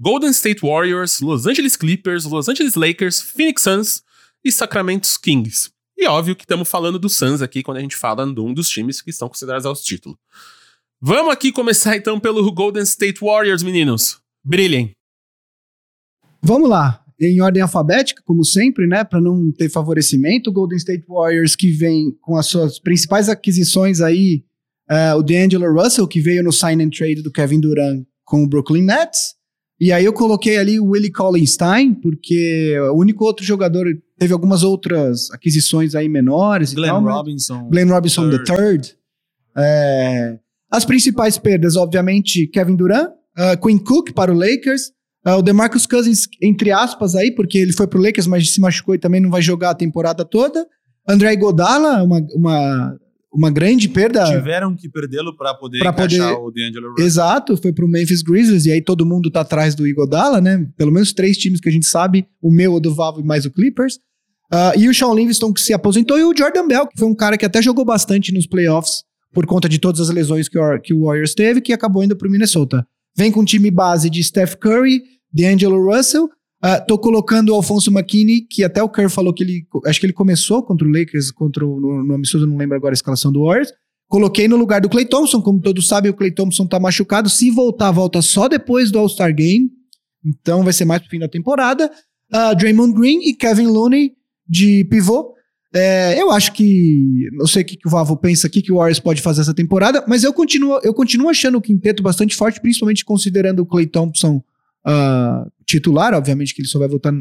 Golden 0.00 0.30
State 0.30 0.62
Warriors, 0.62 1.20
Los 1.20 1.46
Angeles 1.46 1.76
Clippers, 1.76 2.24
Los 2.24 2.48
Angeles 2.48 2.74
Lakers, 2.74 3.20
Phoenix 3.20 3.60
Suns 3.60 4.02
e 4.42 4.50
Sacramento 4.50 5.06
Kings. 5.22 5.70
E 5.94 6.06
óbvio 6.06 6.34
que 6.34 6.44
estamos 6.44 6.66
falando 6.66 6.98
do 6.98 7.10
Suns 7.10 7.42
aqui 7.42 7.62
quando 7.62 7.76
a 7.76 7.80
gente 7.80 7.94
fala 7.94 8.24
de 8.26 8.40
um 8.40 8.54
dos 8.54 8.70
times 8.70 9.02
que 9.02 9.10
estão 9.10 9.28
considerados 9.28 9.66
ao 9.66 9.74
título. 9.74 10.18
Vamos 10.98 11.30
aqui 11.30 11.52
começar 11.52 11.96
então 11.96 12.18
pelo 12.18 12.50
Golden 12.50 12.82
State 12.82 13.20
Warriors, 13.20 13.62
meninos. 13.62 14.18
Brilhem. 14.42 14.92
Vamos 16.42 16.70
lá 16.70 17.04
em 17.20 17.42
ordem 17.42 17.62
alfabética, 17.62 18.22
como 18.24 18.42
sempre, 18.42 18.86
né, 18.86 19.04
para 19.04 19.20
não 19.20 19.52
ter 19.52 19.68
favorecimento. 19.68 20.48
O 20.48 20.52
Golden 20.54 20.78
State 20.78 21.04
Warriors 21.06 21.54
que 21.54 21.70
vem 21.70 22.16
com 22.22 22.36
as 22.36 22.46
suas 22.46 22.78
principais 22.78 23.28
aquisições 23.28 24.00
aí, 24.00 24.42
uh, 24.90 25.18
o 25.18 25.22
D'Angelo 25.22 25.70
Russell 25.70 26.08
que 26.08 26.22
veio 26.22 26.42
no 26.42 26.50
sign 26.50 26.82
and 26.82 26.88
trade 26.88 27.22
do 27.22 27.30
Kevin 27.30 27.60
Durant 27.60 28.06
com 28.24 28.42
o 28.42 28.48
Brooklyn 28.48 28.84
Nets. 28.84 29.38
E 29.80 29.92
aí 29.92 30.04
eu 30.04 30.12
coloquei 30.12 30.58
ali 30.58 30.78
o 30.78 30.90
Willie 30.90 31.10
Collinstein, 31.10 31.94
porque 31.94 32.76
o 32.92 32.98
único 32.98 33.24
outro 33.24 33.44
jogador 33.44 33.86
teve 34.18 34.32
algumas 34.32 34.62
outras 34.62 35.30
aquisições 35.30 35.94
aí 35.94 36.08
menores. 36.08 36.74
Glenn 36.74 36.88
tal, 36.88 37.02
Robinson. 37.02 37.68
Glenn 37.70 37.88
Robinson 37.88 38.30
the 38.30 38.44
third. 38.44 38.94
É, 39.56 40.38
as 40.70 40.84
principais 40.84 41.38
perdas, 41.38 41.76
obviamente, 41.76 42.46
Kevin 42.48 42.76
Durant, 42.76 43.08
uh, 43.08 43.66
Quinn 43.66 43.78
Cook 43.78 44.12
para 44.12 44.32
o 44.32 44.36
Lakers, 44.36 44.92
Uh, 45.26 45.36
o 45.36 45.42
DeMarcus 45.42 45.86
Cousins, 45.86 46.26
entre 46.42 46.72
aspas, 46.72 47.14
aí, 47.14 47.30
porque 47.30 47.58
ele 47.58 47.74
foi 47.74 47.86
pro 47.86 48.00
Lakers, 48.00 48.26
mas 48.26 48.50
se 48.50 48.60
machucou 48.60 48.94
e 48.94 48.98
também 48.98 49.20
não 49.20 49.30
vai 49.30 49.42
jogar 49.42 49.70
a 49.70 49.74
temporada 49.74 50.24
toda. 50.24 50.66
André 51.06 51.36
Godala, 51.36 52.02
uma, 52.02 52.26
uma, 52.34 52.98
uma 53.32 53.50
grande 53.50 53.88
perda. 53.88 54.24
Tiveram 54.24 54.74
que 54.74 54.88
perdê-lo 54.88 55.36
para 55.36 55.54
poder 55.54 55.78
pra 55.78 55.92
poder... 55.92 56.20
o 56.20 56.50
D'Angelo 56.50 56.90
Russell. 56.90 57.06
Exato, 57.06 57.56
foi 57.56 57.72
pro 57.72 57.88
Memphis 57.88 58.22
Grizzlies, 58.22 58.66
e 58.66 58.72
aí 58.72 58.82
todo 58.82 59.06
mundo 59.06 59.30
tá 59.30 59.40
atrás 59.40 59.74
do 59.74 59.86
Igodala, 59.86 60.40
né? 60.40 60.66
Pelo 60.76 60.90
menos 60.90 61.12
três 61.12 61.36
times 61.36 61.60
que 61.60 61.68
a 61.68 61.72
gente 61.72 61.86
sabe, 61.86 62.26
o 62.42 62.50
meu, 62.50 62.74
o 62.74 62.80
do 62.80 62.94
Vavo 62.94 63.20
e 63.20 63.24
mais 63.24 63.44
o 63.44 63.50
Clippers. 63.50 63.96
Uh, 64.52 64.76
e 64.76 64.88
o 64.88 64.94
Sean 64.94 65.14
Livingston 65.14 65.52
que 65.52 65.60
se 65.60 65.72
aposentou, 65.72 66.18
e 66.18 66.24
o 66.24 66.36
Jordan 66.36 66.66
Bell, 66.66 66.86
que 66.88 66.98
foi 66.98 67.06
um 67.06 67.14
cara 67.14 67.38
que 67.38 67.46
até 67.46 67.62
jogou 67.62 67.84
bastante 67.84 68.34
nos 68.34 68.46
playoffs, 68.46 69.04
por 69.32 69.46
conta 69.46 69.68
de 69.68 69.78
todas 69.78 70.00
as 70.00 70.10
lesões 70.10 70.48
que 70.48 70.58
o, 70.58 70.80
que 70.80 70.92
o 70.92 71.04
Warriors 71.04 71.34
teve, 71.34 71.60
que 71.60 71.72
acabou 71.72 72.02
indo 72.02 72.16
pro 72.16 72.28
Minnesota. 72.28 72.84
Vem 73.16 73.30
com 73.30 73.44
time 73.44 73.70
base 73.70 74.10
de 74.10 74.22
Steph 74.24 74.56
Curry, 74.56 75.02
D'Angelo 75.32 75.80
Russell. 75.84 76.28
Uh, 76.62 76.84
tô 76.86 76.98
colocando 76.98 77.50
o 77.50 77.54
Alfonso 77.54 77.90
McKinney, 77.90 78.42
que 78.42 78.62
até 78.62 78.82
o 78.82 78.88
Kerr 78.88 79.08
falou 79.08 79.32
que 79.32 79.42
ele. 79.42 79.66
Acho 79.86 79.98
que 79.98 80.06
ele 80.06 80.12
começou 80.12 80.62
contra 80.62 80.86
o 80.86 80.90
Lakers, 80.90 81.30
contra 81.30 81.66
o, 81.66 81.80
no, 81.80 82.04
no 82.04 82.14
absurdo, 82.14 82.46
não 82.46 82.56
lembro 82.56 82.76
agora 82.76 82.92
a 82.92 82.94
escalação 82.94 83.32
do 83.32 83.44
Warriors. 83.44 83.72
Coloquei 84.08 84.46
no 84.46 84.56
lugar 84.56 84.80
do 84.80 84.88
Clay 84.88 85.06
Thompson, 85.06 85.40
como 85.40 85.60
todos 85.60 85.86
sabem, 85.86 86.10
o 86.10 86.14
Clay 86.14 86.32
Thompson 86.32 86.66
tá 86.66 86.78
machucado. 86.78 87.30
Se 87.30 87.50
voltar, 87.50 87.90
volta 87.92 88.20
só 88.20 88.48
depois 88.48 88.90
do 88.90 88.98
All-Star 88.98 89.34
Game. 89.34 89.70
Então 90.24 90.62
vai 90.62 90.72
ser 90.72 90.84
mais 90.84 91.00
pro 91.00 91.10
fim 91.10 91.18
da 91.18 91.28
temporada. 91.28 91.90
Uh, 92.32 92.54
Draymond 92.56 92.92
Green 92.92 93.20
e 93.22 93.34
Kevin 93.34 93.68
Looney 93.68 94.12
de 94.46 94.84
pivô. 94.84 95.32
É, 95.72 96.20
eu 96.20 96.30
acho 96.30 96.52
que. 96.52 97.28
Não 97.32 97.46
sei 97.46 97.62
o 97.62 97.64
que, 97.64 97.76
que 97.76 97.86
o 97.86 97.90
Vavo 97.90 98.16
pensa 98.16 98.48
aqui 98.48 98.60
que 98.60 98.72
o 98.72 98.76
Warriors 98.76 98.98
pode 98.98 99.22
fazer 99.22 99.40
essa 99.40 99.54
temporada, 99.54 100.04
mas 100.08 100.24
eu 100.24 100.32
continuo, 100.32 100.80
eu 100.82 100.92
continuo 100.92 101.28
achando 101.28 101.56
o 101.58 101.60
quinteto 101.60 102.02
bastante 102.02 102.34
forte, 102.34 102.60
principalmente 102.60 103.04
considerando 103.04 103.60
o 103.60 103.66
Clay 103.66 103.86
Thompson 103.86 104.42
uh, 104.86 105.50
titular, 105.66 106.14
obviamente 106.14 106.54
que 106.54 106.62
ele 106.62 106.68
só 106.68 106.78
vai 106.78 106.88
voltar 106.88 107.12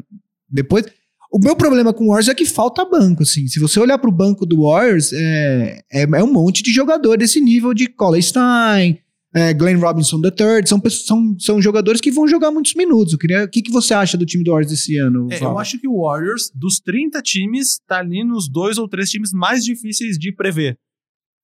depois. 0.49 0.85
O 1.31 1.37
meu 1.37 1.55
problema 1.55 1.93
com 1.93 2.05
o 2.05 2.07
Warriors 2.07 2.27
é 2.27 2.33
que 2.33 2.45
falta 2.45 2.83
banco, 2.83 3.21
assim. 3.21 3.47
Se 3.47 3.59
você 3.59 3.79
olhar 3.79 3.99
para 3.99 4.09
o 4.09 4.13
banco 4.13 4.47
do 4.47 4.63
Warriors, 4.63 5.13
é, 5.13 5.81
é, 5.91 6.01
é, 6.01 6.23
um 6.23 6.33
monte 6.33 6.63
de 6.63 6.71
jogador 6.71 7.17
desse 7.17 7.39
nível 7.39 7.71
de 7.71 7.87
Colin 7.87 8.21
Stein, 8.21 8.97
é, 9.35 9.53
Glenn 9.53 9.79
Robinson 9.79 10.19
III, 10.23 10.65
são, 10.65 10.81
são, 10.89 11.35
são 11.39 11.61
jogadores 11.61 12.01
que 12.01 12.09
vão 12.09 12.27
jogar 12.27 12.49
muitos 12.49 12.73
minutos. 12.73 13.13
Eu 13.13 13.19
queria, 13.19 13.43
o 13.43 13.47
que, 13.47 13.61
que 13.61 13.71
você 13.71 13.93
acha 13.93 14.17
do 14.17 14.25
time 14.25 14.43
do 14.43 14.51
Warriors 14.51 14.73
esse 14.73 14.97
ano? 14.97 15.27
É, 15.31 15.43
eu 15.43 15.59
acho 15.59 15.79
que 15.79 15.87
o 15.87 16.01
Warriors, 16.01 16.51
dos 16.55 16.79
30 16.79 17.21
times, 17.21 17.79
tá 17.87 17.99
ali 17.99 18.23
nos 18.23 18.49
dois 18.49 18.79
ou 18.79 18.87
três 18.87 19.11
times 19.11 19.31
mais 19.31 19.63
difíceis 19.63 20.17
de 20.17 20.33
prever 20.33 20.79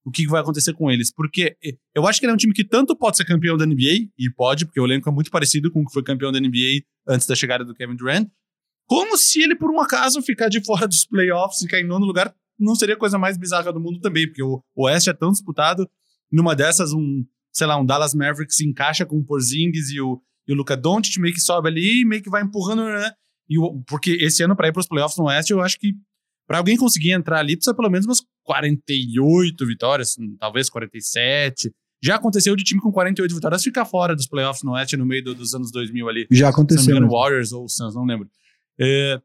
o 0.05 0.11
que 0.11 0.27
vai 0.27 0.39
acontecer 0.39 0.73
com 0.73 0.91
eles. 0.91 1.11
Porque 1.11 1.57
eu 1.93 2.07
acho 2.07 2.19
que 2.19 2.25
ele 2.25 2.31
é 2.31 2.33
um 2.35 2.37
time 2.37 2.53
que 2.53 2.63
tanto 2.63 2.95
pode 2.95 3.17
ser 3.17 3.25
campeão 3.25 3.57
da 3.57 3.65
NBA, 3.65 4.09
e 4.17 4.29
pode, 4.35 4.65
porque 4.65 4.79
o 4.79 4.85
elenco 4.85 5.09
é 5.09 5.11
muito 5.11 5.31
parecido 5.31 5.71
com 5.71 5.81
o 5.81 5.85
que 5.85 5.91
foi 5.91 6.03
campeão 6.03 6.31
da 6.31 6.39
NBA 6.39 6.83
antes 7.07 7.25
da 7.25 7.35
chegada 7.35 7.65
do 7.65 7.73
Kevin 7.73 7.95
Durant, 7.95 8.27
como 8.87 9.17
se 9.17 9.41
ele, 9.41 9.55
por 9.55 9.71
um 9.71 9.79
acaso, 9.79 10.21
ficar 10.21 10.47
de 10.47 10.61
fora 10.63 10.87
dos 10.87 11.05
playoffs 11.05 11.61
e 11.63 11.67
cair 11.67 11.83
em 11.83 11.87
nono 11.87 12.05
lugar, 12.05 12.33
não 12.57 12.75
seria 12.75 12.95
a 12.95 12.97
coisa 12.97 13.17
mais 13.17 13.37
bizarra 13.37 13.73
do 13.73 13.79
mundo 13.79 13.99
também, 13.99 14.27
porque 14.27 14.43
o 14.43 14.63
Oeste 14.75 15.09
é 15.09 15.13
tão 15.13 15.31
disputado, 15.31 15.89
numa 16.31 16.55
dessas, 16.55 16.93
um, 16.93 17.25
sei 17.51 17.65
lá, 17.65 17.77
um 17.77 17.85
Dallas 17.85 18.13
Mavericks 18.13 18.57
se 18.57 18.65
encaixa 18.65 19.05
com 19.05 19.17
o 19.17 19.25
Porzingis 19.25 19.89
e 19.89 19.99
o, 19.99 20.21
e 20.47 20.53
o 20.53 20.55
Luca 20.55 20.77
Doncic 20.77 21.19
meio 21.19 21.33
que 21.33 21.41
sobe 21.41 21.67
ali, 21.67 22.05
meio 22.05 22.21
que 22.21 22.29
vai 22.29 22.43
empurrando, 22.43 22.85
né? 22.85 23.11
E 23.49 23.57
o, 23.57 23.83
porque 23.87 24.11
esse 24.21 24.43
ano, 24.43 24.55
para 24.55 24.67
ir 24.67 24.71
para 24.71 24.79
os 24.79 24.87
playoffs 24.87 25.17
no 25.17 25.25
Oeste, 25.25 25.51
eu 25.51 25.61
acho 25.61 25.79
que 25.79 25.93
para 26.47 26.59
alguém 26.59 26.77
conseguir 26.77 27.11
entrar 27.11 27.39
ali, 27.39 27.55
precisa 27.55 27.75
pelo 27.75 27.89
menos 27.89 28.05
umas 28.05 28.21
48 28.43 29.65
vitórias, 29.65 30.15
talvez 30.39 30.69
47. 30.69 31.71
Já 32.03 32.15
aconteceu 32.15 32.55
de 32.55 32.63
time 32.63 32.79
com 32.79 32.91
48 32.91 33.33
vitórias 33.33 33.63
ficar 33.63 33.85
fora 33.85 34.15
dos 34.15 34.27
playoffs 34.27 34.63
no 34.63 34.73
Oeste 34.73 34.95
no 34.95 35.05
meio 35.05 35.23
do, 35.23 35.33
dos 35.33 35.55
anos 35.55 35.71
2000 35.71 36.09
ali. 36.09 36.27
Já 36.29 36.49
aconteceu. 36.49 36.83
Se 36.83 36.89
não 36.89 36.99
me 36.99 37.05
engano, 37.05 37.19
Warriors 37.19 37.51
ou 37.51 37.67
Suns, 37.67 37.95
não 37.95 38.05
lembro. 38.05 38.29
É, 38.79 39.19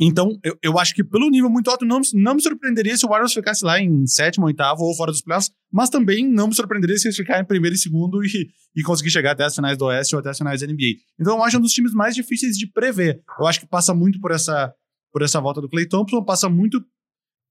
então, 0.00 0.38
eu, 0.44 0.56
eu 0.62 0.78
acho 0.78 0.94
que 0.94 1.02
pelo 1.02 1.28
nível 1.28 1.50
muito 1.50 1.68
alto, 1.68 1.84
não, 1.84 2.00
não 2.14 2.34
me 2.34 2.40
surpreenderia 2.42 2.96
se 2.96 3.04
o 3.04 3.08
Warriors 3.08 3.32
ficasse 3.32 3.64
lá 3.64 3.80
em 3.80 4.06
sétimo, 4.06 4.46
oitavo 4.46 4.84
ou 4.84 4.94
fora 4.94 5.10
dos 5.10 5.20
playoffs, 5.20 5.50
mas 5.72 5.90
também 5.90 6.24
não 6.24 6.46
me 6.46 6.54
surpreenderia 6.54 6.96
se 6.96 7.08
eles 7.08 7.16
ficarem 7.16 7.42
em 7.42 7.46
primeiro 7.46 7.74
e 7.74 7.78
segundo 7.78 8.24
e, 8.24 8.48
e 8.76 8.82
conseguir 8.82 9.10
chegar 9.10 9.32
até 9.32 9.44
as 9.44 9.56
finais 9.56 9.76
do 9.76 9.86
Oeste 9.86 10.14
ou 10.14 10.20
até 10.20 10.30
as 10.30 10.38
finais 10.38 10.60
da 10.60 10.68
NBA. 10.68 10.98
Então, 11.20 11.36
eu 11.36 11.42
acho 11.42 11.58
um 11.58 11.60
dos 11.60 11.72
times 11.72 11.92
mais 11.92 12.14
difíceis 12.14 12.56
de 12.56 12.70
prever. 12.70 13.20
Eu 13.40 13.46
acho 13.46 13.58
que 13.58 13.66
passa 13.66 13.92
muito 13.92 14.20
por 14.20 14.30
essa 14.30 14.72
por 15.12 15.22
essa 15.22 15.40
volta 15.40 15.60
do 15.60 15.68
Clay 15.68 15.86
Thompson, 15.86 16.22
passa 16.22 16.48
muito 16.48 16.82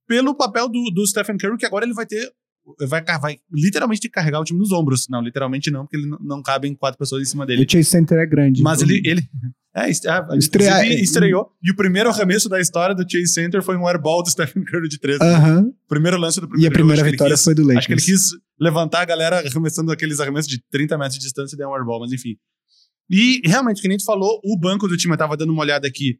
pelo 0.07 0.35
papel 0.35 0.69
do, 0.69 0.89
do 0.91 1.05
Stephen 1.05 1.37
Curry, 1.37 1.57
que 1.57 1.65
agora 1.65 1.85
ele 1.85 1.93
vai 1.93 2.05
ter. 2.05 2.31
Vai, 2.81 3.01
vai 3.21 3.37
literalmente 3.49 4.09
carregar 4.09 4.41
o 4.41 4.43
time 4.43 4.59
nos 4.59 4.73
ombros. 4.73 5.07
Não, 5.09 5.21
literalmente 5.21 5.71
não, 5.71 5.85
porque 5.85 5.95
ele 5.95 6.07
não, 6.07 6.17
não 6.19 6.41
cabem 6.41 6.75
quatro 6.75 6.97
pessoas 6.97 7.21
em 7.21 7.25
cima 7.25 7.45
dele. 7.45 7.63
O 7.63 7.71
Chase 7.71 7.85
Center 7.85 8.17
é 8.17 8.25
grande. 8.25 8.61
Mas 8.61 8.81
ele. 8.81 9.01
ele 9.05 9.21
é, 9.73 9.89
é 9.89 10.37
Estreia, 10.37 11.01
estreou. 11.01 11.49
E 11.63 11.71
o 11.71 11.75
primeiro 11.75 12.09
arremesso 12.09 12.49
da 12.49 12.59
história 12.59 12.93
do 12.93 13.09
Chase 13.09 13.27
Center 13.27 13.63
foi 13.63 13.77
um 13.77 13.87
airball 13.87 14.21
do 14.21 14.29
Stephen 14.29 14.65
Curry 14.65 14.89
de 14.89 14.99
13. 14.99 15.19
Uh 15.19 15.25
-huh. 15.25 15.73
Primeiro 15.87 16.17
lance 16.17 16.41
do 16.41 16.47
primeiro 16.47 16.65
E 16.65 16.67
a 16.67 16.73
primeira 16.73 17.03
vitória 17.03 17.35
quis, 17.35 17.43
foi 17.43 17.55
do 17.55 17.61
Lakers. 17.61 17.77
Acho 17.77 17.87
que 17.87 17.93
ele 17.93 18.01
quis 18.01 18.21
levantar 18.59 19.01
a 19.01 19.05
galera 19.05 19.39
arremessando 19.39 19.91
aqueles 19.91 20.19
arremessos 20.19 20.49
de 20.49 20.61
30 20.69 20.97
metros 20.97 21.15
de 21.15 21.21
distância 21.21 21.55
e 21.55 21.57
deu 21.57 21.69
um 21.69 21.75
airball, 21.75 22.01
mas 22.01 22.11
enfim. 22.11 22.35
E 23.09 23.41
realmente, 23.45 23.81
que 23.81 23.87
nem 23.87 23.97
tu 23.97 24.03
falou, 24.03 24.41
o 24.43 24.59
banco 24.59 24.87
do 24.87 24.97
time, 24.97 25.13
eu 25.13 25.17
tava 25.17 25.37
dando 25.37 25.53
uma 25.53 25.61
olhada 25.61 25.87
aqui. 25.87 26.19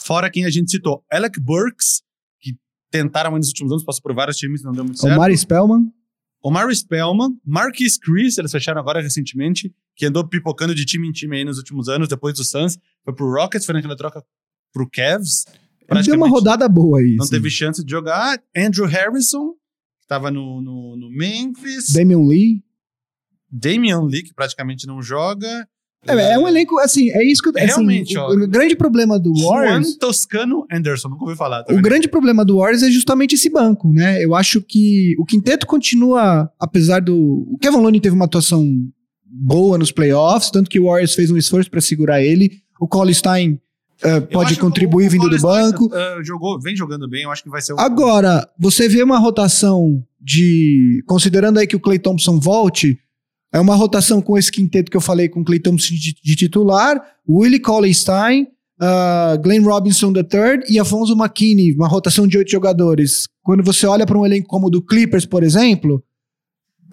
Fora 0.00 0.30
quem 0.30 0.44
a 0.44 0.50
gente 0.50 0.70
citou, 0.70 1.04
Alec 1.10 1.40
Burks, 1.40 2.02
que 2.40 2.56
tentaram 2.90 3.36
nos 3.36 3.48
últimos 3.48 3.72
anos, 3.72 3.84
passou 3.84 4.02
por 4.02 4.14
vários 4.14 4.36
times, 4.36 4.62
não 4.62 4.72
deu 4.72 4.84
muito 4.84 5.00
certo. 5.00 5.14
Omar 5.14 5.36
Spellman. 5.36 5.92
Omar 6.42 6.74
Spellman, 6.74 7.38
Marquis 7.44 7.96
Chris, 7.98 8.36
eles 8.36 8.50
fecharam 8.50 8.80
agora 8.80 9.00
recentemente, 9.00 9.72
que 9.94 10.06
andou 10.06 10.26
pipocando 10.26 10.74
de 10.74 10.84
time 10.84 11.08
em 11.08 11.12
time 11.12 11.36
aí 11.36 11.44
nos 11.44 11.58
últimos 11.58 11.88
anos, 11.88 12.08
depois 12.08 12.34
do 12.34 12.42
Suns, 12.42 12.78
foi 13.04 13.14
pro 13.14 13.32
Rockets, 13.32 13.64
foi 13.64 13.74
naquela 13.74 13.96
troca 13.96 14.24
pro 14.72 14.88
Cavs. 14.90 15.44
Ele 15.88 16.02
deu 16.02 16.16
uma 16.16 16.28
rodada 16.28 16.68
boa 16.68 16.98
aí. 16.98 17.14
Não 17.16 17.26
sim. 17.26 17.32
teve 17.32 17.50
chance 17.50 17.84
de 17.84 17.90
jogar. 17.90 18.42
Andrew 18.56 18.86
Harrison, 18.86 19.52
que 20.00 20.06
tava 20.08 20.30
no, 20.30 20.60
no, 20.60 20.96
no 20.96 21.10
Memphis. 21.10 21.92
Damian 21.92 22.26
Lee. 22.26 22.64
Damian 23.50 24.02
Lee, 24.02 24.22
que 24.22 24.34
praticamente 24.34 24.86
não 24.86 25.02
joga. 25.02 25.68
É, 26.08 26.32
é 26.32 26.38
um 26.38 26.48
elenco, 26.48 26.78
assim, 26.80 27.10
é 27.10 27.24
isso 27.24 27.40
que 27.42 27.48
eu... 27.48 27.52
Assim, 27.56 27.66
realmente, 27.66 28.18
o, 28.18 28.20
ó. 28.22 28.32
o 28.32 28.48
grande 28.48 28.74
problema 28.74 29.18
do 29.20 29.32
Warriors... 29.34 29.86
Juan 29.90 29.98
Toscano 29.98 30.66
Anderson, 30.70 31.08
nunca 31.08 31.24
ouvi 31.24 31.36
falar. 31.36 31.62
tá 31.62 31.72
O 31.72 31.80
grande 31.80 32.08
problema 32.08 32.44
do 32.44 32.58
Warriors 32.58 32.82
é 32.82 32.90
justamente 32.90 33.34
esse 33.36 33.48
banco, 33.48 33.92
né? 33.92 34.22
Eu 34.24 34.34
acho 34.34 34.60
que 34.60 35.14
o 35.18 35.24
quinteto 35.24 35.66
continua, 35.66 36.50
apesar 36.58 37.00
do. 37.00 37.46
O 37.48 37.56
Kevin 37.60 37.76
Looney 37.76 38.00
teve 38.00 38.16
uma 38.16 38.24
atuação 38.24 38.66
boa 39.24 39.78
nos 39.78 39.92
playoffs, 39.92 40.50
tanto 40.50 40.68
que 40.68 40.80
o 40.80 40.86
Warriors 40.86 41.14
fez 41.14 41.30
um 41.30 41.36
esforço 41.36 41.70
para 41.70 41.80
segurar 41.80 42.20
ele. 42.22 42.50
O 42.80 42.88
Cole 42.88 43.14
Stein 43.14 43.60
Eu 44.02 44.22
pode 44.22 44.56
contribuir 44.58 45.04
o- 45.04 45.06
o 45.06 45.10
vindo 45.10 45.28
do 45.30 45.38
banco. 45.40 45.88
ah, 45.94 46.18
jogou, 46.24 46.60
vem 46.60 46.74
jogando 46.74 47.08
bem, 47.08 47.22
eu 47.22 47.30
acho 47.30 47.44
que 47.44 47.48
vai 47.48 47.62
ser 47.62 47.74
o. 47.74 47.80
Agora, 47.80 48.48
você 48.58 48.88
vê 48.88 49.02
uma 49.04 49.18
rotação 49.20 50.02
de. 50.20 51.02
Considerando 51.06 51.58
aí 51.60 51.66
que 51.66 51.76
o 51.76 51.80
Clay 51.80 52.00
Thompson 52.00 52.40
volte, 52.40 52.98
é 53.52 53.60
uma 53.60 53.74
rotação 53.74 54.22
com 54.22 54.38
esse 54.38 54.50
quinteto 54.50 54.90
que 54.90 54.96
eu 54.96 55.00
falei 55.00 55.28
com 55.28 55.40
o 55.40 55.44
Clay 55.44 55.60
Thompson 55.60 55.94
de, 55.94 56.14
de 56.22 56.36
titular, 56.36 57.00
Willie 57.28 57.60
Cauley 57.60 57.92
Stein, 57.92 58.48
ah, 58.80 59.36
Glenn 59.42 59.62
Robinson 59.62 60.12
III 60.12 60.64
e 60.68 60.78
Afonso 60.78 61.12
McKinney, 61.12 61.74
uma 61.74 61.86
rotação 61.86 62.26
de 62.26 62.38
oito 62.38 62.50
jogadores. 62.50 63.28
Quando 63.42 63.62
você 63.62 63.86
olha 63.86 64.06
para 64.06 64.18
um 64.18 64.24
elenco 64.24 64.48
como 64.48 64.66
o 64.68 64.70
do 64.70 64.82
Clippers, 64.82 65.26
por 65.26 65.42
exemplo, 65.42 66.02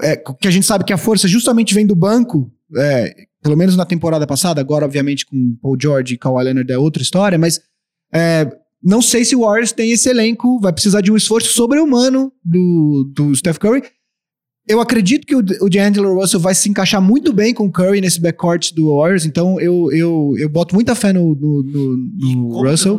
é, 0.01 0.15
que 0.15 0.47
a 0.47 0.51
gente 0.51 0.65
sabe 0.65 0.83
que 0.83 0.93
a 0.93 0.97
força 0.97 1.27
justamente 1.27 1.73
vem 1.73 1.85
do 1.85 1.95
banco, 1.95 2.51
é, 2.77 3.15
pelo 3.41 3.57
menos 3.57 3.75
na 3.75 3.85
temporada 3.85 4.27
passada, 4.27 4.59
agora, 4.61 4.85
obviamente, 4.85 5.25
com 5.25 5.57
Paul 5.61 5.77
George 5.81 6.13
e 6.13 6.17
Kawhi 6.17 6.43
Leonard 6.43 6.71
é 6.71 6.77
outra 6.77 7.01
história, 7.01 7.37
mas 7.37 7.59
é, 8.13 8.49
não 8.83 9.01
sei 9.01 9.25
se 9.25 9.35
o 9.35 9.41
Warriors 9.41 9.71
tem 9.71 9.91
esse 9.91 10.09
elenco, 10.09 10.59
vai 10.59 10.71
precisar 10.71 11.01
de 11.01 11.11
um 11.11 11.17
esforço 11.17 11.51
sobre-humano 11.53 12.31
do, 12.43 13.11
do 13.15 13.35
Steph 13.35 13.57
Curry. 13.57 13.83
Eu 14.69 14.79
acredito 14.79 15.25
que 15.25 15.35
o, 15.35 15.39
o 15.39 15.69
D'Angelo 15.69 16.13
Russell 16.13 16.39
vai 16.39 16.53
se 16.53 16.69
encaixar 16.69 17.01
muito 17.01 17.33
bem 17.33 17.55
com 17.55 17.65
o 17.65 17.71
Curry 17.71 17.99
nesse 18.01 18.21
backcourt 18.21 18.71
do 18.73 18.95
Warriors, 18.95 19.25
então 19.25 19.59
eu, 19.59 19.91
eu, 19.91 20.35
eu 20.37 20.47
boto 20.47 20.75
muita 20.75 20.93
fé 20.93 21.11
no, 21.11 21.33
no, 21.33 21.63
no- 21.63 21.97
no 21.97 22.61
Russell. 22.69 22.95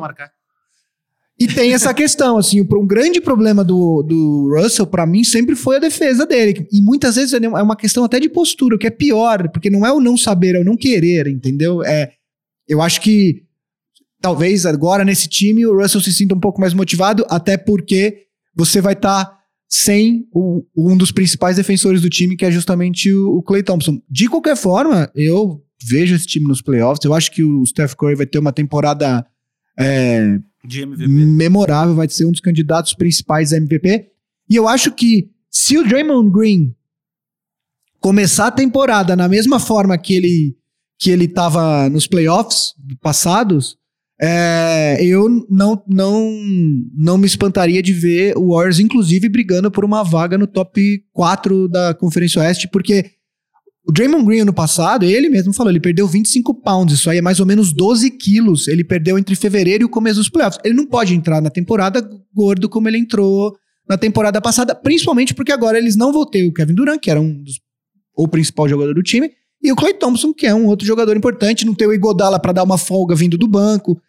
E 1.39 1.47
tem 1.47 1.73
essa 1.73 1.95
questão, 1.95 2.37
assim, 2.37 2.61
um 2.61 2.87
grande 2.87 3.19
problema 3.21 3.65
do, 3.65 4.03
do 4.03 4.53
Russell, 4.61 4.87
pra 4.87 5.07
mim, 5.07 5.25
sempre 5.25 5.55
foi 5.57 5.77
a 5.77 5.81
defesa 5.81 6.27
dele. 6.27 6.67
E 6.71 6.83
muitas 6.83 7.15
vezes 7.17 7.33
é 7.33 7.39
uma 7.49 7.77
questão 7.77 8.05
até 8.05 8.21
de 8.21 8.29
postura, 8.29 8.75
o 8.77 8.79
que 8.79 8.87
é 8.87 8.91
pior, 8.91 9.49
porque 9.51 9.71
não 9.71 9.87
é 9.87 9.93
o 9.93 10.01
não 10.01 10.19
saber, 10.19 10.57
é 10.57 10.61
o 10.61 10.65
não 10.65 10.77
querer, 10.77 11.29
entendeu? 11.29 11.83
É, 11.83 12.11
eu 12.69 12.83
acho 12.83 13.01
que 13.01 13.43
talvez 14.21 14.67
agora 14.67 15.03
nesse 15.03 15.29
time 15.29 15.65
o 15.65 15.81
Russell 15.81 16.03
se 16.03 16.13
sinta 16.13 16.35
um 16.35 16.41
pouco 16.41 16.61
mais 16.61 16.75
motivado, 16.75 17.25
até 17.31 17.57
porque 17.57 18.25
você 18.55 18.83
vai 18.83 18.93
estar 18.93 19.40
sem 19.73 20.27
o- 20.33 20.65
um 20.77 20.97
dos 20.97 21.13
principais 21.13 21.57
defensores 21.57 22.03
do 22.03 22.11
time, 22.11 22.37
que 22.37 22.45
é 22.45 22.51
justamente 22.51 23.13
o, 23.13 23.37
o 23.39 23.43
Clay 23.43 23.63
Thompson. 23.63 24.01
De 24.11 24.29
qualquer 24.29 24.57
forma, 24.57 25.09
eu 25.15 25.63
vejo 25.83 26.15
esse 26.15 26.27
time 26.27 26.47
nos 26.49 26.61
playoffs, 26.61 27.05
eu 27.05 27.15
acho 27.15 27.31
que 27.31 27.43
o 27.45 27.65
Steph 27.65 27.95
Curry 27.95 28.17
vai 28.17 28.27
ter 28.27 28.39
uma 28.39 28.53
temporada 28.53 29.25
é, 29.79 30.39
memorável, 31.09 31.95
vai 31.95 32.09
ser 32.09 32.27
um 32.27 32.33
dos 32.33 32.41
candidatos 32.41 32.93
principais 32.95 33.53
a 33.53 33.57
MVP. 33.57 34.11
E 34.51 34.57
eu 34.57 34.67
acho 34.67 34.91
que 34.93 35.31
se 35.49 35.79
o 35.79 35.85
Draymond 35.87 36.31
Green 36.31 36.75
começar 38.01 38.49
a 38.49 38.51
temporada 38.53 39.15
na 39.15 39.29
mesma 39.29 39.59
forma 39.61 39.97
que 39.97 40.15
ele 40.15 40.57
que 40.99 41.11
ele 41.11 41.25
estava 41.25 41.89
nos 41.89 42.07
playoffs 42.07 42.75
passados, 43.01 43.79
é, 44.23 44.99
eu 45.03 45.47
não, 45.49 45.83
não, 45.89 46.31
não 46.95 47.17
me 47.17 47.27
espantaria 47.27 47.83
de 47.83 47.93
ver 47.93 48.37
o 48.37 48.55
Warriors, 48.55 48.79
inclusive, 48.79 49.29
brigando 49.29 49.71
por 49.71 49.85
uma 49.85 50.03
vaga 50.03 50.37
no 50.37 50.47
top 50.47 51.03
4 51.13 51.69
da 51.69 51.95
Conferência 51.95 52.43
Oeste, 52.43 52.69
porque 52.69 53.13
o 53.87 53.91
Draymond 53.91 54.27
Green 54.27 54.41
ano 54.41 54.53
passado, 54.53 55.07
ele 55.07 55.31
mesmo 55.31 55.55
falou, 55.55 55.73
ele 55.73 55.81
perdeu 55.81 56.07
25 56.07 56.55
pounds, 56.55 56.95
isso 56.95 57.09
aí 57.09 57.19
é 57.19 57.23
mais 57.23 57.41
ou 57.41 57.47
menos 57.47 57.73
12 57.73 58.11
quilos. 58.11 58.69
Ele 58.69 58.85
perdeu 58.85 59.19
entre 59.19 59.35
fevereiro 59.35 59.85
e 59.85 59.87
o 59.87 59.89
começo 59.89 60.19
dos 60.19 60.29
playoffs. 60.29 60.61
Ele 60.63 60.75
não 60.75 60.87
pode 60.87 61.15
entrar 61.15 61.41
na 61.41 61.49
temporada 61.49 62.07
gordo 62.35 62.69
como 62.69 62.89
ele 62.89 62.99
entrou 62.99 63.57
na 63.89 63.97
temporada 63.97 64.41
passada, 64.41 64.75
principalmente 64.75 65.35
porque 65.35 65.51
agora 65.51 65.79
eles 65.79 65.97
não 65.97 66.13
vão 66.13 66.25
ter 66.25 66.47
o 66.47 66.53
Kevin 66.53 66.75
Durant, 66.75 67.01
que 67.01 67.11
era 67.11 67.21
um 67.21 67.43
dos, 67.43 67.59
o 68.15 68.29
principal 68.29 68.69
jogador 68.69 68.95
do 68.95 69.03
time, 69.03 69.31
e 69.63 69.73
o 69.73 69.77
Clay 69.77 69.95
Thompson, 69.95 70.33
que 70.33 70.47
é 70.47 70.55
um 70.55 70.67
outro 70.67 70.87
jogador 70.87 71.17
importante, 71.17 71.67
não 71.67 71.75
tem 71.75 71.89
o 71.89 71.93
Igodala 71.93 72.39
para 72.39 72.53
dar 72.53 72.63
uma 72.63 72.79
folga 72.79 73.15
vindo 73.15 73.37
do 73.37 73.49
banco. 73.49 74.01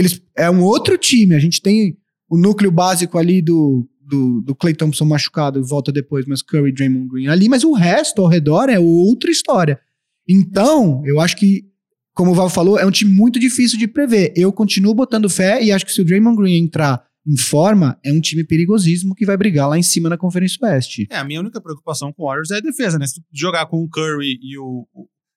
Eles 0.00 0.22
é 0.36 0.50
um 0.50 0.62
outro 0.62 0.96
time, 0.96 1.34
a 1.34 1.38
gente 1.38 1.60
tem 1.60 1.96
o 2.28 2.38
núcleo 2.38 2.70
básico 2.70 3.18
ali 3.18 3.42
do 3.42 3.86
do, 4.10 4.40
do 4.40 4.54
Clay 4.56 4.74
Thompson 4.74 5.04
machucado 5.04 5.64
volta 5.64 5.92
depois, 5.92 6.26
mas 6.26 6.42
Curry, 6.42 6.72
Draymond 6.72 7.08
Green 7.08 7.28
ali, 7.28 7.48
mas 7.48 7.62
o 7.62 7.72
resto 7.72 8.20
ao 8.20 8.26
redor 8.26 8.68
é 8.68 8.78
outra 8.78 9.30
história. 9.30 9.80
Então, 10.28 11.02
eu 11.06 11.20
acho 11.20 11.36
que, 11.36 11.64
como 12.12 12.32
o 12.32 12.34
Val 12.34 12.50
falou, 12.50 12.76
é 12.76 12.84
um 12.84 12.90
time 12.90 13.12
muito 13.12 13.38
difícil 13.38 13.78
de 13.78 13.86
prever. 13.86 14.32
Eu 14.36 14.52
continuo 14.52 14.94
botando 14.94 15.30
fé 15.30 15.62
e 15.62 15.70
acho 15.70 15.86
que 15.86 15.92
se 15.92 16.00
o 16.00 16.04
Draymond 16.04 16.36
Green 16.36 16.64
entrar 16.64 17.02
em 17.26 17.36
forma, 17.36 17.98
é 18.04 18.12
um 18.12 18.20
time 18.20 18.42
perigosíssimo 18.42 19.14
que 19.14 19.26
vai 19.26 19.36
brigar 19.36 19.68
lá 19.68 19.78
em 19.78 19.82
cima 19.82 20.08
na 20.08 20.16
Conferência 20.16 20.58
Oeste. 20.62 21.06
É, 21.10 21.18
a 21.18 21.24
minha 21.24 21.38
única 21.38 21.60
preocupação 21.60 22.12
com 22.12 22.22
o 22.22 22.26
Warriors 22.26 22.50
é 22.50 22.56
a 22.56 22.60
defesa, 22.60 22.98
né? 22.98 23.06
Se 23.06 23.14
tu 23.14 23.22
jogar 23.32 23.66
com 23.66 23.82
o 23.82 23.88
Curry 23.88 24.38
e 24.42 24.58
o 24.58 24.86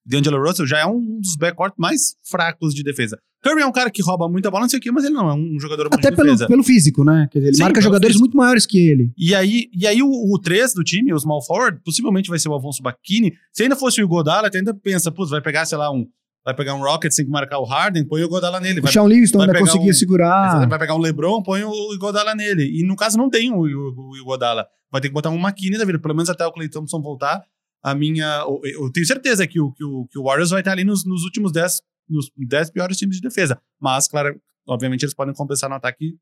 D'Angelo 0.05 0.41
Russell, 0.45 0.67
já 0.67 0.79
é 0.79 0.85
um 0.85 1.19
dos 1.21 1.35
backcourt 1.37 1.73
mais 1.77 2.15
fracos 2.29 2.73
de 2.73 2.83
defesa. 2.83 3.17
Curry 3.43 3.61
é 3.61 3.65
um 3.65 3.71
cara 3.71 3.91
que 3.91 4.01
rouba 4.01 4.27
muita 4.29 4.49
bola, 4.49 4.61
não 4.63 4.69
sei 4.69 4.79
o 4.79 4.81
quê, 4.81 4.89
mas 4.91 5.03
ele 5.03 5.13
não 5.13 5.29
é 5.29 5.33
um 5.33 5.59
jogador 5.59 5.89
bom 5.89 5.95
Até 5.95 6.09
de 6.09 6.15
pelo, 6.15 6.29
defesa. 6.29 6.47
pelo 6.47 6.63
físico, 6.63 7.03
né? 7.03 7.27
Quer 7.29 7.39
dizer, 7.39 7.49
ele 7.49 7.57
Sim, 7.57 7.63
marca 7.63 7.81
jogadores 7.81 8.07
físico. 8.13 8.21
muito 8.21 8.37
maiores 8.37 8.65
que 8.65 8.77
ele. 8.89 9.11
E 9.17 9.35
aí, 9.35 9.69
e 9.77 9.85
aí 9.85 10.01
o, 10.01 10.07
o 10.07 10.39
3 10.39 10.73
do 10.73 10.83
time, 10.83 11.13
o 11.13 11.19
small 11.19 11.41
forward, 11.45 11.79
possivelmente 11.83 12.29
vai 12.29 12.39
ser 12.39 12.47
o 12.47 12.53
Alfonso 12.53 12.81
Bacchini. 12.81 13.33
Se 13.51 13.63
ainda 13.63 13.75
fosse 13.75 14.01
o 14.01 14.07
Godala, 14.07 14.49
tu 14.49 14.57
ainda 14.57 14.73
pensa, 14.73 15.11
putz, 15.11 15.29
vai 15.31 15.41
pegar, 15.41 15.65
sei 15.65 15.77
lá, 15.77 15.91
um... 15.91 16.05
Vai 16.45 16.53
pegar 16.53 16.73
um 16.75 16.81
Rockets, 16.81 17.15
tem 17.15 17.25
que 17.25 17.31
marcar 17.31 17.57
o 17.59 17.63
Harden, 17.63 18.05
põe 18.05 18.21
o 18.21 18.27
Godala 18.27 18.59
nele. 18.59 18.81
O 18.81 18.87
Sean 18.87 19.07
Livingston 19.07 19.41
ainda 19.41 19.57
conseguia 19.57 19.91
um- 19.91 19.93
segurar. 19.93 20.67
vai 20.67 20.77
pegar 20.79 20.93
um 20.95 20.99
LeBron, 20.99 21.41
põe 21.41 21.63
o 21.63 21.97
Godala 21.97 22.35
nele. 22.35 22.63
E 22.81 22.85
no 22.85 22.97
caso 22.97 23.17
não 23.17 23.29
tem 23.29 23.49
o, 23.51 23.59
o, 23.61 24.21
o 24.21 24.25
Godala. 24.25 24.67
Vai 24.91 24.99
ter 24.99 25.07
que 25.07 25.13
botar 25.13 25.29
um 25.29 25.39
McKinney 25.39 25.79
da 25.79 25.85
vida, 25.85 25.99
pelo 25.99 26.13
menos 26.13 26.29
até 26.29 26.45
o 26.45 26.51
Clay 26.51 26.67
Thompson 26.69 27.01
voltar. 27.01 27.41
A 27.83 27.93
minha... 27.93 28.43
Eu, 28.47 28.61
eu 28.63 28.91
tenho 28.91 29.05
certeza 29.05 29.45
que 29.45 29.59
o, 29.59 29.71
que 29.73 29.83
o, 29.83 30.07
que 30.07 30.17
o 30.17 30.23
Warriors 30.23 30.51
vai 30.51 30.61
estar 30.61 30.71
ali 30.71 30.83
nos, 30.83 31.05
nos 31.05 31.23
últimos 31.23 31.51
10 31.51 31.81
nos 32.09 32.29
10 32.37 32.71
piores 32.71 32.97
times 32.97 33.15
de 33.17 33.21
defesa. 33.21 33.59
Mas, 33.79 34.07
claro, 34.07 34.39
obviamente 34.67 35.03
eles 35.03 35.13
podem 35.13 35.33
compensar 35.33 35.69
no 35.69 35.75
ataque 35.75 36.17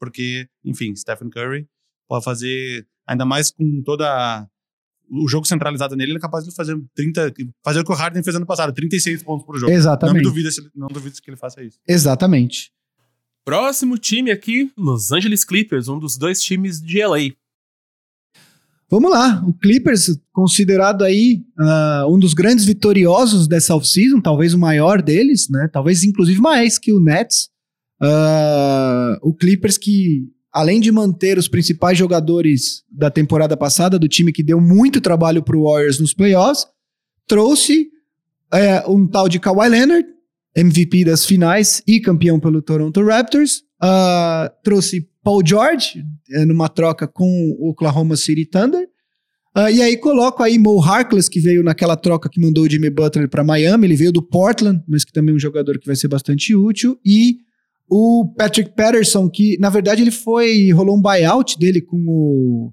porque, 0.00 0.48
enfim, 0.64 0.94
Stephen 0.94 1.28
Curry 1.28 1.66
pode 2.08 2.24
fazer, 2.24 2.86
ainda 3.06 3.24
mais 3.24 3.50
com 3.50 3.82
toda 3.84 4.08
a- 4.08 4.46
o 5.10 5.26
jogo 5.28 5.46
centralizado 5.46 5.96
nele, 5.96 6.12
ele 6.12 6.18
é 6.18 6.20
capaz 6.20 6.44
de 6.44 6.54
fazer 6.54 6.78
30, 6.94 7.32
fazer 7.64 7.80
o 7.80 7.84
que 7.84 7.90
o 7.92 7.94
Harden 7.94 8.22
fez 8.22 8.36
ano 8.36 8.46
passado, 8.46 8.72
36 8.74 9.22
pontos 9.22 9.44
por 9.46 9.54
jogo. 9.56 9.66
Não 9.66 9.74
me 9.74 9.78
Exatamente. 9.78 10.22
duvida 10.22 10.50
se 10.50 10.60
ele, 10.60 10.70
não 10.74 10.88
duvido 10.88 11.16
que 11.20 11.30
ele 11.30 11.36
faça 11.36 11.62
isso. 11.62 11.78
Exatamente. 11.88 12.70
Próximo 13.44 13.96
time 13.96 14.30
aqui, 14.30 14.70
Los 14.76 15.10
Angeles 15.10 15.44
Clippers, 15.44 15.88
um 15.88 15.98
dos 15.98 16.16
dois 16.18 16.40
times 16.42 16.80
de 16.82 16.98
LA. 17.02 17.32
Vamos 18.90 19.10
lá, 19.10 19.44
o 19.46 19.52
Clippers, 19.52 20.18
considerado 20.32 21.04
aí 21.04 21.44
ah, 21.58 22.06
um 22.08 22.18
dos 22.18 22.32
grandes 22.32 22.64
vitoriosos 22.64 23.46
dessa 23.46 23.74
off-season, 23.74 24.18
talvez 24.18 24.54
o 24.54 24.58
maior 24.58 25.02
deles, 25.02 25.48
né? 25.50 25.68
Talvez 25.70 26.04
inclusive 26.04 26.40
mais 26.40 26.78
que 26.78 26.92
o 26.92 26.98
Nets. 26.98 27.50
Ah, 28.00 29.18
o 29.22 29.34
Clippers 29.34 29.76
que, 29.76 30.30
além 30.50 30.80
de 30.80 30.90
manter 30.90 31.36
os 31.36 31.48
principais 31.48 31.98
jogadores 31.98 32.82
da 32.90 33.10
temporada 33.10 33.58
passada, 33.58 33.98
do 33.98 34.08
time 34.08 34.32
que 34.32 34.42
deu 34.42 34.58
muito 34.58 35.02
trabalho 35.02 35.42
para 35.42 35.56
o 35.56 35.64
Warriors 35.64 36.00
nos 36.00 36.14
playoffs, 36.14 36.66
trouxe 37.26 37.88
é, 38.50 38.82
um 38.88 39.06
tal 39.06 39.28
de 39.28 39.38
Kawhi 39.38 39.68
Leonard, 39.68 40.08
MVP 40.56 41.04
das 41.04 41.26
finais 41.26 41.82
e 41.86 42.00
campeão 42.00 42.40
pelo 42.40 42.62
Toronto 42.62 43.04
Raptors. 43.04 43.67
Ah, 43.80 44.52
trouxe 44.62 45.08
Paul 45.22 45.42
George 45.44 46.04
eh, 46.30 46.44
numa 46.44 46.68
troca 46.68 47.06
com 47.06 47.56
o 47.58 47.70
Oklahoma 47.70 48.16
City 48.16 48.44
Thunder. 48.44 48.88
Ah, 49.54 49.70
e 49.70 49.82
aí 49.82 49.96
coloco 49.96 50.42
aí 50.42 50.58
Mo 50.58 50.80
Harkless, 50.80 51.28
que 51.28 51.40
veio 51.40 51.62
naquela 51.62 51.96
troca 51.96 52.28
que 52.28 52.40
mandou 52.40 52.64
o 52.64 52.70
Jimmy 52.70 52.90
Butler 52.90 53.28
para 53.28 53.44
Miami. 53.44 53.86
Ele 53.86 53.96
veio 53.96 54.12
do 54.12 54.22
Portland, 54.22 54.82
mas 54.86 55.04
que 55.04 55.12
também 55.12 55.32
é 55.32 55.36
um 55.36 55.40
jogador 55.40 55.78
que 55.78 55.86
vai 55.86 55.96
ser 55.96 56.08
bastante 56.08 56.54
útil. 56.54 56.98
E 57.04 57.38
o 57.90 58.32
Patrick 58.36 58.74
Patterson, 58.74 59.28
que 59.28 59.56
na 59.58 59.70
verdade 59.70 60.02
ele 60.02 60.10
foi. 60.10 60.70
rolou 60.70 60.96
um 60.96 61.02
buyout 61.02 61.58
dele 61.58 61.80
com 61.80 61.96
o, 62.06 62.72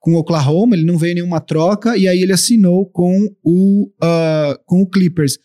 com 0.00 0.14
o 0.14 0.18
Oklahoma, 0.18 0.74
ele 0.74 0.84
não 0.84 0.98
veio 0.98 1.14
nenhuma 1.14 1.40
troca, 1.40 1.96
e 1.96 2.08
aí 2.08 2.20
ele 2.20 2.32
assinou 2.32 2.86
com 2.86 3.28
o, 3.44 3.90
ah, 4.02 4.58
com 4.66 4.82
o 4.82 4.86
Clippers. 4.86 5.38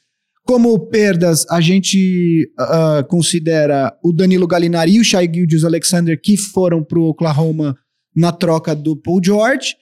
Como 0.50 0.80
perdas, 0.88 1.46
a 1.48 1.62
gente 1.62 2.52
ah, 2.58 3.06
considera 3.08 3.96
o 4.04 4.12
Danilo 4.12 4.48
Gallinari 4.48 4.94
e 4.94 5.00
o 5.00 5.04
Shai 5.04 5.30
Gilgeous 5.32 5.64
Alexander, 5.64 6.20
que 6.20 6.36
foram 6.36 6.84
pro 6.84 7.04
Oklahoma 7.04 7.78
na 8.16 8.32
troca 8.32 8.74
do 8.76 8.96
Paul 8.98 9.22
George. 9.24 9.76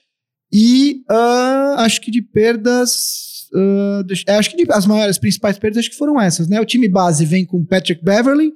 E 0.52 1.00
ah, 1.08 1.76
acho 1.78 2.02
que 2.02 2.10
de 2.10 2.20
perdas. 2.20 3.48
ah, 3.54 4.02
deixa- 4.06 4.24
é, 4.28 4.34
acho 4.34 4.50
que 4.50 4.62
de- 4.62 4.70
as 4.70 4.84
maiores, 4.84 5.16
principais 5.16 5.58
perdas 5.58 5.78
acho 5.78 5.90
que 5.90 5.96
foram 5.96 6.20
essas, 6.20 6.46
né? 6.48 6.60
O 6.60 6.66
time 6.66 6.86
base 6.86 7.24
vem 7.24 7.46
com 7.46 7.64
Patrick 7.64 8.04
Beverly, 8.04 8.52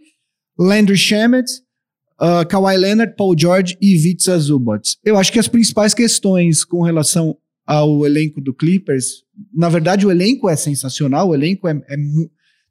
Landry 0.59 0.99
Shamet, 0.99 1.51
uh, 2.21 2.47
Kawhi 2.47 2.77
Leonard, 2.77 3.15
Paul 3.17 3.35
George 3.39 3.75
e 3.81 3.97
Vitsa 3.97 4.39
Zubac. 4.39 4.97
Eu 5.03 5.17
acho 5.17 5.33
que 5.33 5.39
as 5.39 5.49
principais 5.49 5.95
questões 5.95 6.63
com 6.63 6.83
relação 6.83 7.39
ao 7.67 8.05
elenco 8.05 8.39
do 8.39 8.53
Clippers, 8.53 9.23
na 9.53 9.69
verdade 9.69 10.07
o 10.07 10.11
elenco 10.11 10.49
é 10.49 10.57
sensacional, 10.57 11.29
o 11.29 11.35
elenco 11.35 11.69
é, 11.69 11.73
é 11.73 11.97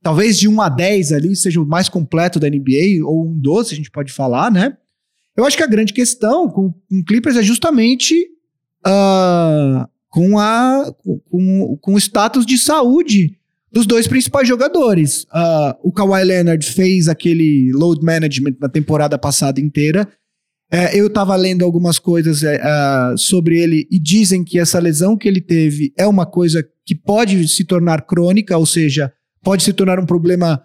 talvez 0.01 0.37
de 0.37 0.47
1 0.47 0.61
a 0.61 0.69
10 0.69 1.11
ali 1.11 1.35
seja 1.35 1.61
o 1.61 1.65
mais 1.65 1.87
completo 1.89 2.39
da 2.39 2.49
NBA, 2.49 3.05
ou 3.05 3.27
um 3.27 3.39
12 3.39 3.73
a 3.73 3.77
gente 3.77 3.91
pode 3.91 4.11
falar, 4.11 4.51
né? 4.51 4.75
Eu 5.35 5.45
acho 5.45 5.55
que 5.55 5.63
a 5.63 5.67
grande 5.67 5.93
questão 5.93 6.49
com, 6.49 6.73
Clippers 7.07 7.37
é 7.37 7.43
justamente 7.43 8.15
uh, 8.85 9.87
com, 10.09 10.37
a, 10.37 10.93
com, 11.29 11.77
com 11.79 11.93
o 11.93 11.97
status 11.97 12.45
de 12.45 12.57
saúde 12.57 13.37
dos 13.71 13.85
dois 13.85 14.07
principais 14.07 14.47
jogadores. 14.47 15.23
Uh, 15.23 15.73
o 15.83 15.91
Kawhi 15.93 16.23
Leonard 16.25 16.65
fez 16.65 17.07
aquele 17.07 17.71
load 17.73 18.03
management 18.03 18.55
na 18.59 18.67
temporada 18.67 19.17
passada 19.17 19.61
inteira. 19.61 20.07
Uh, 20.73 20.95
eu 20.95 21.07
estava 21.07 21.35
lendo 21.35 21.65
algumas 21.65 21.99
coisas 21.99 22.43
uh, 22.43 23.17
sobre 23.17 23.59
ele 23.59 23.87
e 23.91 23.99
dizem 23.99 24.41
que 24.41 24.57
essa 24.57 24.79
lesão 24.79 25.17
que 25.17 25.27
ele 25.27 25.41
teve 25.41 25.93
é 25.97 26.07
uma 26.07 26.25
coisa 26.25 26.65
que 26.85 26.95
pode 26.95 27.45
se 27.49 27.65
tornar 27.65 28.05
crônica, 28.05 28.57
ou 28.57 28.65
seja, 28.65 29.11
pode 29.43 29.63
se 29.63 29.73
tornar 29.73 29.99
um 29.99 30.05
problema 30.05 30.61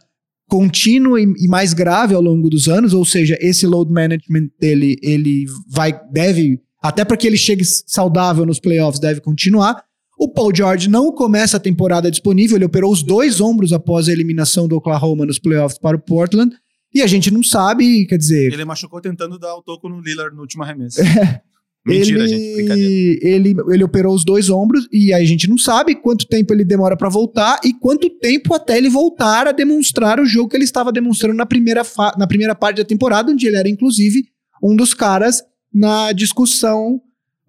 contínuo 0.48 1.18
e, 1.18 1.24
e 1.38 1.48
mais 1.48 1.72
grave 1.72 2.14
ao 2.14 2.22
longo 2.22 2.48
dos 2.48 2.68
anos, 2.68 2.94
ou 2.94 3.04
seja, 3.04 3.36
esse 3.40 3.66
load 3.66 3.92
management 3.92 4.48
dele, 4.60 4.96
ele 5.02 5.44
vai, 5.68 5.98
deve, 6.12 6.60
até 6.80 7.04
para 7.04 7.16
que 7.16 7.26
ele 7.26 7.36
chegue 7.36 7.64
saudável 7.64 8.46
nos 8.46 8.60
playoffs, 8.60 9.00
deve 9.00 9.20
continuar. 9.20 9.82
O 10.18 10.28
Paul 10.28 10.54
George 10.54 10.88
não 10.88 11.12
começa 11.12 11.56
a 11.56 11.60
temporada 11.60 12.10
disponível, 12.10 12.56
ele 12.56 12.64
operou 12.64 12.92
os 12.92 13.02
dois 13.02 13.40
ombros 13.40 13.72
após 13.72 14.08
a 14.08 14.12
eliminação 14.12 14.66
do 14.66 14.76
Oklahoma 14.76 15.26
nos 15.26 15.38
playoffs 15.38 15.78
para 15.78 15.96
o 15.96 16.00
Portland, 16.00 16.54
e 16.96 17.02
a 17.02 17.06
gente 17.06 17.30
não 17.30 17.42
sabe, 17.42 18.06
quer 18.06 18.16
dizer... 18.16 18.52
Ele 18.52 18.64
machucou 18.64 19.00
tentando 19.00 19.38
dar 19.38 19.54
o 19.54 19.62
toco 19.62 19.88
no 19.88 20.00
Lillard 20.00 20.34
no 20.34 20.42
último 20.42 20.62
arremesso. 20.62 21.00
Mentira, 21.86 22.18
ele, 22.18 22.28
gente, 22.28 22.54
brincadeira. 22.56 23.18
Ele, 23.22 23.54
ele 23.68 23.84
operou 23.84 24.12
os 24.12 24.24
dois 24.24 24.50
ombros 24.50 24.88
e 24.92 25.14
aí 25.14 25.22
a 25.22 25.26
gente 25.26 25.48
não 25.48 25.56
sabe 25.56 25.94
quanto 25.94 26.26
tempo 26.26 26.52
ele 26.52 26.64
demora 26.64 26.96
para 26.96 27.08
voltar 27.08 27.60
e 27.64 27.72
quanto 27.72 28.10
tempo 28.10 28.52
até 28.54 28.76
ele 28.76 28.90
voltar 28.90 29.46
a 29.46 29.52
demonstrar 29.52 30.18
o 30.18 30.26
jogo 30.26 30.48
que 30.48 30.56
ele 30.56 30.64
estava 30.64 30.90
demonstrando 30.90 31.36
na 31.36 31.46
primeira, 31.46 31.82
na 32.18 32.26
primeira 32.26 32.56
parte 32.56 32.78
da 32.78 32.84
temporada, 32.84 33.30
onde 33.30 33.46
ele 33.46 33.56
era 33.56 33.68
inclusive 33.68 34.24
um 34.60 34.74
dos 34.74 34.92
caras 34.92 35.44
na 35.72 36.10
discussão 36.10 37.00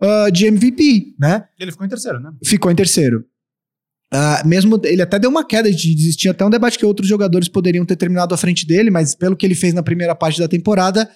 uh, 0.01 0.31
de 0.31 0.45
MVP, 0.45 1.15
né? 1.19 1.45
Ele 1.59 1.71
ficou 1.71 1.85
em 1.85 1.89
terceiro, 1.89 2.19
né? 2.19 2.31
Ficou 2.45 2.71
em 2.71 2.75
terceiro. 2.75 3.25
Uh, 4.13 4.47
mesmo 4.47 4.79
ele 4.85 5.01
até 5.01 5.19
deu 5.19 5.29
uma 5.29 5.45
queda 5.45 5.69
de 5.69 5.93
existia 5.93 6.31
até 6.31 6.45
um 6.45 6.49
debate 6.49 6.79
que 6.79 6.85
outros 6.85 7.09
jogadores 7.09 7.49
poderiam 7.49 7.85
ter 7.85 7.97
terminado 7.97 8.33
à 8.33 8.37
frente 8.37 8.65
dele, 8.65 8.89
mas 8.89 9.13
pelo 9.13 9.35
que 9.35 9.45
ele 9.45 9.55
fez 9.55 9.73
na 9.73 9.83
primeira 9.83 10.15
parte 10.15 10.39
da 10.39 10.47
temporada, 10.47 11.09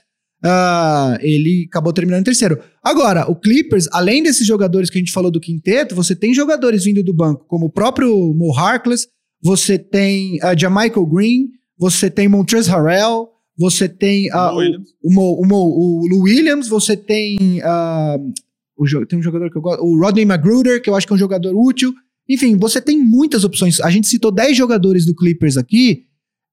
uh, 0.43 1.17
ele 1.21 1.67
acabou 1.69 1.93
terminando 1.93 2.21
em 2.21 2.25
terceiro. 2.25 2.59
Agora, 2.83 3.29
o 3.31 3.35
Clippers, 3.35 3.87
além 3.93 4.21
desses 4.21 4.45
jogadores 4.45 4.89
que 4.89 4.97
a 4.97 4.99
gente 4.99 5.13
falou 5.13 5.31
do 5.31 5.39
quinteto, 5.39 5.95
você 5.95 6.13
tem 6.13 6.33
jogadores 6.33 6.83
vindo 6.83 7.01
do 7.01 7.13
banco, 7.13 7.45
como 7.47 7.67
o 7.67 7.71
próprio 7.71 8.33
Mo 8.33 8.53
Harkless, 8.53 9.07
você 9.41 9.79
tem 9.79 10.35
uh, 10.43 10.57
Jamichael 10.57 11.05
Green, 11.05 11.47
você 11.77 12.09
tem 12.09 12.27
Montrezl 12.27 12.71
Harrell, 12.71 13.29
você 13.57 13.87
tem 13.87 14.29
uh, 14.31 14.53
o, 14.53 15.09
o, 15.09 15.13
Mo, 15.13 15.41
o, 15.41 15.47
Mo, 15.47 15.55
o 15.55 16.07
Lou 16.09 16.23
Williams, 16.23 16.67
você 16.67 16.97
tem 16.97 17.61
uh, 17.61 18.33
o, 18.77 19.05
tem 19.05 19.19
um 19.19 19.23
jogador 19.23 19.49
que 19.49 19.57
eu 19.57 19.61
gosto, 19.61 19.83
o 19.83 19.99
Rodney 19.99 20.25
Magruder, 20.25 20.81
que 20.81 20.89
eu 20.89 20.95
acho 20.95 21.05
que 21.05 21.13
é 21.13 21.15
um 21.15 21.19
jogador 21.19 21.53
útil. 21.55 21.93
Enfim, 22.33 22.57
você 22.57 22.81
tem 22.81 22.97
muitas 22.97 23.43
opções. 23.43 23.79
A 23.81 23.89
gente 23.89 24.07
citou 24.07 24.31
10 24.31 24.55
jogadores 24.55 25.05
do 25.05 25.15
Clippers 25.15 25.57
aqui, 25.57 26.05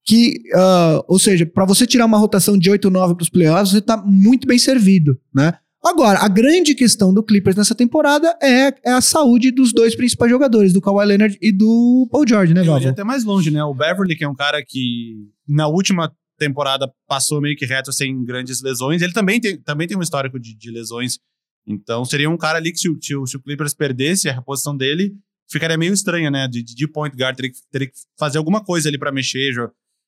que, 0.05 0.41
uh, 0.53 1.03
ou 1.07 1.19
seja, 1.19 1.45
para 1.45 1.65
você 1.65 1.85
tirar 1.85 2.05
uma 2.05 2.17
rotação 2.17 2.57
de 2.57 2.69
8 2.69 2.85
ou 2.85 2.91
9 2.91 3.15
para 3.15 3.23
os 3.23 3.29
playoffs, 3.29 3.71
você 3.71 3.77
está 3.77 3.97
muito 3.97 4.47
bem 4.47 4.57
servido, 4.57 5.19
né? 5.33 5.53
Agora, 5.81 6.19
a 6.19 6.27
grande 6.27 6.75
questão 6.75 7.13
do 7.13 7.23
Clippers 7.23 7.55
nessa 7.55 7.73
temporada 7.73 8.37
é, 8.41 8.73
é, 8.83 8.91
a 8.91 8.99
saúde 8.99 9.49
dos 9.49 9.71
dois 9.71 9.95
principais 9.95 10.29
jogadores, 10.29 10.73
do 10.73 10.81
Kawhi 10.81 11.05
Leonard 11.05 11.37
e 11.41 11.53
do 11.53 12.07
Paul 12.11 12.27
George, 12.27 12.53
né, 12.53 12.63
Valvo? 12.63 12.85
até 12.89 13.03
mais 13.03 13.23
longe, 13.23 13.49
né? 13.49 13.63
O 13.63 13.73
Beverly, 13.73 14.17
que 14.17 14.25
é 14.25 14.27
um 14.27 14.35
cara 14.35 14.61
que 14.65 15.15
na 15.47 15.69
última 15.69 16.11
temporada 16.37 16.91
passou 17.07 17.39
meio 17.39 17.55
que 17.55 17.65
reto 17.65 17.93
sem 17.93 18.25
grandes 18.25 18.61
lesões, 18.61 19.01
ele 19.01 19.13
também 19.13 19.39
tem, 19.39 19.57
também 19.61 19.87
tem 19.87 19.97
um 19.97 20.01
histórico 20.01 20.37
de, 20.37 20.53
de 20.53 20.69
lesões 20.69 21.17
então 21.69 22.03
seria 22.03 22.29
um 22.29 22.37
cara 22.37 22.57
ali 22.57 22.71
que 22.71 22.79
se 22.79 22.89
se 23.01 23.13
se 23.25 23.37
o 23.37 23.41
Clippers 23.41 23.75
perdesse 23.75 24.27
a 24.27 24.33
reposição 24.33 24.75
dele, 24.75 25.15
ficaria 25.49 25.77
meio 25.77 25.93
estranha, 25.93 26.29
né? 26.29 26.47
De, 26.47 26.63
de 26.63 26.87
point 26.87 27.15
guard, 27.15 27.35
teria 27.35 27.51
que, 27.51 27.59
teria 27.71 27.87
que 27.87 27.97
fazer 28.17 28.37
alguma 28.37 28.63
coisa 28.63 28.89
ali 28.89 28.97
para 28.97 29.11
mexer, 29.11 29.51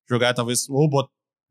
jogar 0.09 0.33
talvez 0.33 0.69
ou 0.69 0.89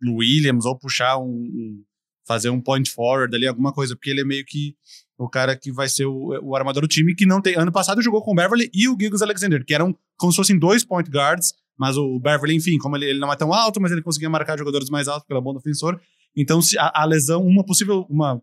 no 0.01 0.17
Williams, 0.17 0.65
ou 0.65 0.79
puxar 0.79 1.19
um, 1.19 1.29
um, 1.29 1.85
fazer 2.27 2.51
um 2.51 2.61
point 2.61 2.91
forward 2.91 3.35
ali, 3.35 3.47
alguma 3.47 3.73
coisa, 3.73 3.95
porque 3.95 4.11
ele 4.11 4.23
é 4.23 4.25
meio 4.25 4.45
que 4.45 4.75
o 5.19 5.29
cara 5.29 5.55
que 5.57 5.71
vai 5.71 5.89
ser 5.89 6.07
o, 6.07 6.29
o 6.43 6.57
armador 6.57 6.83
do 6.83 6.89
time, 6.89 7.15
que 7.15 7.27
não 7.27 7.43
tem. 7.43 7.55
Ano 7.57 7.73
passado 7.73 8.01
jogou 8.01 8.23
com 8.23 8.33
o 8.33 8.35
Beverly 8.35 8.71
e 8.73 8.89
o 8.89 8.97
Giggles 8.99 9.23
Alexander, 9.23 9.65
que 9.65 9.75
eram 9.75 9.97
como 10.17 10.33
se 10.33 10.37
fossem 10.37 10.59
dois 10.59 10.85
point 10.85 11.11
guards, 11.11 11.53
mas 11.79 11.97
o 11.97 12.19
Beverly, 12.19 12.55
enfim, 12.55 12.79
como 12.79 12.97
ele, 12.97 13.07
ele 13.07 13.19
não 13.19 13.33
é 13.33 13.37
tão 13.37 13.53
alto, 13.53 13.81
mas 13.81 13.93
ele 13.93 14.03
conseguia 14.03 14.31
marcar 14.31 14.59
jogadores 14.59 14.89
mais 14.89 15.09
altos, 15.09 15.27
é 15.31 15.41
bom 15.41 15.55
defensor. 15.55 16.01
Então, 16.37 16.63
se 16.63 16.79
a, 16.79 16.91
a 16.95 17.05
lesão, 17.05 17.45
uma 17.45 17.65
possível, 17.65 18.07
uma 18.09 18.41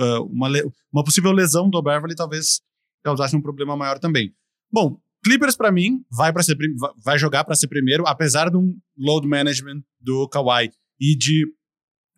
uh, 0.00 0.22
uma, 0.30 0.48
uma 0.92 1.04
possível 1.04 1.32
lesão 1.32 1.68
do 1.68 1.82
Beverly 1.82 2.14
talvez 2.14 2.60
causasse 3.02 3.36
um 3.36 3.40
problema 3.40 3.76
maior 3.76 3.98
também. 3.98 4.34
Bom, 4.72 4.98
Clippers 5.24 5.56
para 5.56 5.72
mim 5.72 6.04
vai 6.10 6.32
para 6.32 6.42
ser 6.42 6.56
vai 7.02 7.18
jogar 7.18 7.44
para 7.44 7.54
ser 7.54 7.66
primeiro, 7.66 8.06
apesar 8.06 8.48
de 8.48 8.56
um 8.56 8.78
load 8.96 9.26
management 9.26 9.82
do 10.00 10.28
Kawhi 10.28 10.70
e 11.00 11.16
de 11.16 11.46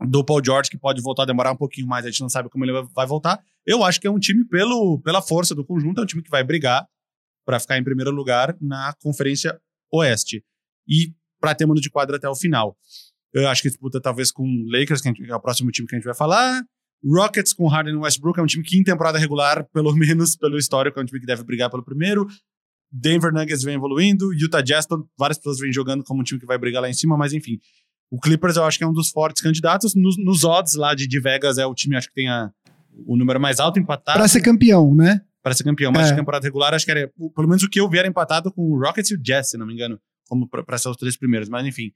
do 0.06 0.24
Paul 0.24 0.44
George 0.44 0.70
que 0.70 0.78
pode 0.78 1.02
voltar 1.02 1.22
a 1.22 1.26
demorar 1.26 1.52
um 1.52 1.56
pouquinho 1.56 1.86
mais, 1.86 2.04
a 2.04 2.10
gente 2.10 2.20
não 2.20 2.28
sabe 2.28 2.48
como 2.48 2.64
ele 2.64 2.72
vai 2.94 3.06
voltar. 3.06 3.42
Eu 3.66 3.82
acho 3.82 4.00
que 4.00 4.06
é 4.06 4.10
um 4.10 4.18
time 4.18 4.44
pelo 4.44 5.00
pela 5.00 5.22
força 5.22 5.54
do 5.54 5.64
conjunto, 5.64 6.00
é 6.00 6.04
um 6.04 6.06
time 6.06 6.22
que 6.22 6.30
vai 6.30 6.44
brigar 6.44 6.86
para 7.46 7.58
ficar 7.58 7.78
em 7.78 7.84
primeiro 7.84 8.10
lugar 8.10 8.54
na 8.60 8.94
Conferência 9.02 9.58
Oeste 9.90 10.44
e 10.86 11.14
para 11.40 11.54
ter 11.54 11.64
mano 11.64 11.80
de 11.80 11.88
quadra 11.88 12.16
até 12.16 12.28
o 12.28 12.34
final. 12.34 12.76
Eu 13.32 13.48
acho 13.48 13.62
que 13.62 13.68
disputa 13.68 14.00
talvez 14.00 14.30
com 14.30 14.44
Lakers, 14.70 15.00
que 15.00 15.30
é 15.30 15.34
o 15.34 15.40
próximo 15.40 15.70
time 15.70 15.88
que 15.88 15.94
a 15.94 15.98
gente 15.98 16.04
vai 16.04 16.14
falar, 16.14 16.62
Rockets 17.04 17.52
com 17.52 17.66
Harden 17.66 17.94
e 17.94 17.96
Westbrook 17.96 18.38
é 18.38 18.42
um 18.42 18.46
time 18.46 18.64
que 18.64 18.78
em 18.78 18.82
temporada 18.82 19.18
regular, 19.18 19.66
pelo 19.72 19.94
menos 19.96 20.36
pelo 20.36 20.58
histórico, 20.58 20.98
é 20.98 21.02
um 21.02 21.06
time 21.06 21.20
que 21.20 21.26
deve 21.26 21.44
brigar 21.44 21.70
pelo 21.70 21.84
primeiro. 21.84 22.26
Denver 22.90 23.32
Nuggets 23.32 23.62
vem 23.62 23.74
evoluindo, 23.74 24.32
Utah 24.32 24.62
Jazz, 24.62 24.86
várias 25.18 25.38
pessoas 25.38 25.58
vêm 25.58 25.72
jogando 25.72 26.02
como 26.02 26.20
um 26.20 26.24
time 26.24 26.40
que 26.40 26.46
vai 26.46 26.56
brigar 26.56 26.82
lá 26.82 26.88
em 26.88 26.94
cima, 26.94 27.16
mas 27.16 27.32
enfim. 27.32 27.58
O 28.10 28.18
Clippers 28.18 28.56
eu 28.56 28.64
acho 28.64 28.78
que 28.78 28.84
é 28.84 28.86
um 28.86 28.92
dos 28.92 29.10
fortes 29.10 29.42
candidatos. 29.42 29.94
Nos, 29.94 30.16
nos 30.16 30.42
odds 30.42 30.74
lá 30.74 30.94
de, 30.94 31.06
de 31.06 31.20
Vegas 31.20 31.58
é 31.58 31.66
o 31.66 31.74
time, 31.74 31.94
acho 31.94 32.08
que 32.08 32.14
tem 32.14 32.28
a, 32.28 32.50
o 33.06 33.16
número 33.16 33.38
mais 33.38 33.60
alto 33.60 33.78
empatado. 33.78 34.18
Para 34.18 34.28
ser 34.28 34.40
campeão, 34.40 34.94
né? 34.94 35.20
Para 35.42 35.54
ser 35.54 35.64
campeão, 35.64 35.92
mas 35.92 36.10
é. 36.10 36.14
temporada 36.14 36.44
regular 36.44 36.74
acho 36.74 36.84
que 36.84 36.90
era, 36.90 37.12
pelo 37.34 37.46
menos 37.46 37.62
o 37.62 37.68
que 37.68 37.78
eu 37.78 37.88
vi 37.88 37.98
era 37.98 38.08
empatado 38.08 38.50
com 38.50 38.62
o 38.62 38.78
Rockets 38.78 39.10
e 39.10 39.14
o 39.14 39.18
Jazz, 39.18 39.50
se 39.50 39.58
não 39.58 39.66
me 39.66 39.74
engano, 39.74 40.00
como 40.26 40.48
para 40.48 40.78
ser 40.78 40.88
os 40.88 40.96
três 40.96 41.16
primeiros, 41.16 41.48
mas 41.48 41.66
enfim. 41.66 41.92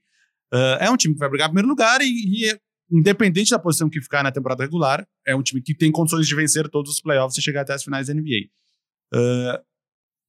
Uh, 0.53 0.77
é 0.79 0.89
um 0.89 0.95
time 0.95 1.15
que 1.15 1.19
vai 1.19 1.29
brigar 1.29 1.47
em 1.47 1.51
primeiro 1.51 1.67
lugar 1.67 1.99
e, 2.01 2.05
e 2.05 2.59
independente 2.93 3.49
da 3.49 3.57
posição 3.57 3.89
que 3.89 3.99
ficar 3.99 4.23
na 4.23 4.31
temporada 4.31 4.63
regular, 4.63 5.05
é 5.25 5.35
um 5.35 5.41
time 5.41 5.61
que 5.61 5.73
tem 5.73 5.91
condições 5.91 6.27
de 6.27 6.35
vencer 6.35 6.69
todos 6.69 6.91
os 6.91 7.01
playoffs 7.01 7.37
e 7.37 7.41
chegar 7.41 7.61
até 7.61 7.73
as 7.73 7.83
finais 7.83 8.07
da 8.07 8.13
NBA. 8.13 8.49
Uh, 9.13 9.63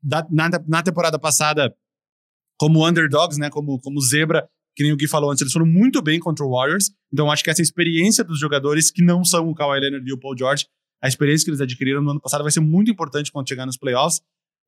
da, 0.03 0.27
na, 0.31 0.51
na, 0.67 0.83
temporada 0.83 1.19
passada, 1.19 1.75
como 2.59 2.87
underdogs, 2.87 3.39
né, 3.39 3.51
como, 3.51 3.79
como 3.81 4.01
zebra, 4.01 4.49
que 4.75 4.83
nem 4.83 4.93
o 4.93 4.97
Gui 4.97 5.07
falou 5.07 5.31
antes, 5.31 5.43
eles 5.43 5.53
foram 5.53 5.67
muito 5.67 6.01
bem 6.03 6.19
contra 6.19 6.45
o 6.45 6.51
Warriors. 6.51 6.91
Então, 7.13 7.31
acho 7.31 7.45
que 7.45 7.51
essa 7.51 7.63
experiência 7.63 8.25
dos 8.25 8.41
jogadores 8.41 8.91
que 8.91 9.03
não 9.03 9.25
são 9.25 9.49
o 9.49 9.55
Kawhi 9.55 9.81
Leonard 9.81 10.09
e 10.09 10.13
o 10.13 10.19
Paul 10.19 10.37
George, 10.37 10.67
a 11.03 11.09
experiência 11.09 11.45
que 11.45 11.51
eles 11.51 11.61
adquiriram 11.61 12.03
no 12.03 12.13
ano 12.13 12.21
passado 12.21 12.43
vai 12.43 12.51
ser 12.51 12.61
muito 12.61 12.91
importante 12.91 13.31
quando 13.31 13.49
chegar 13.49 13.67
nos 13.67 13.77
playoffs. 13.77 14.21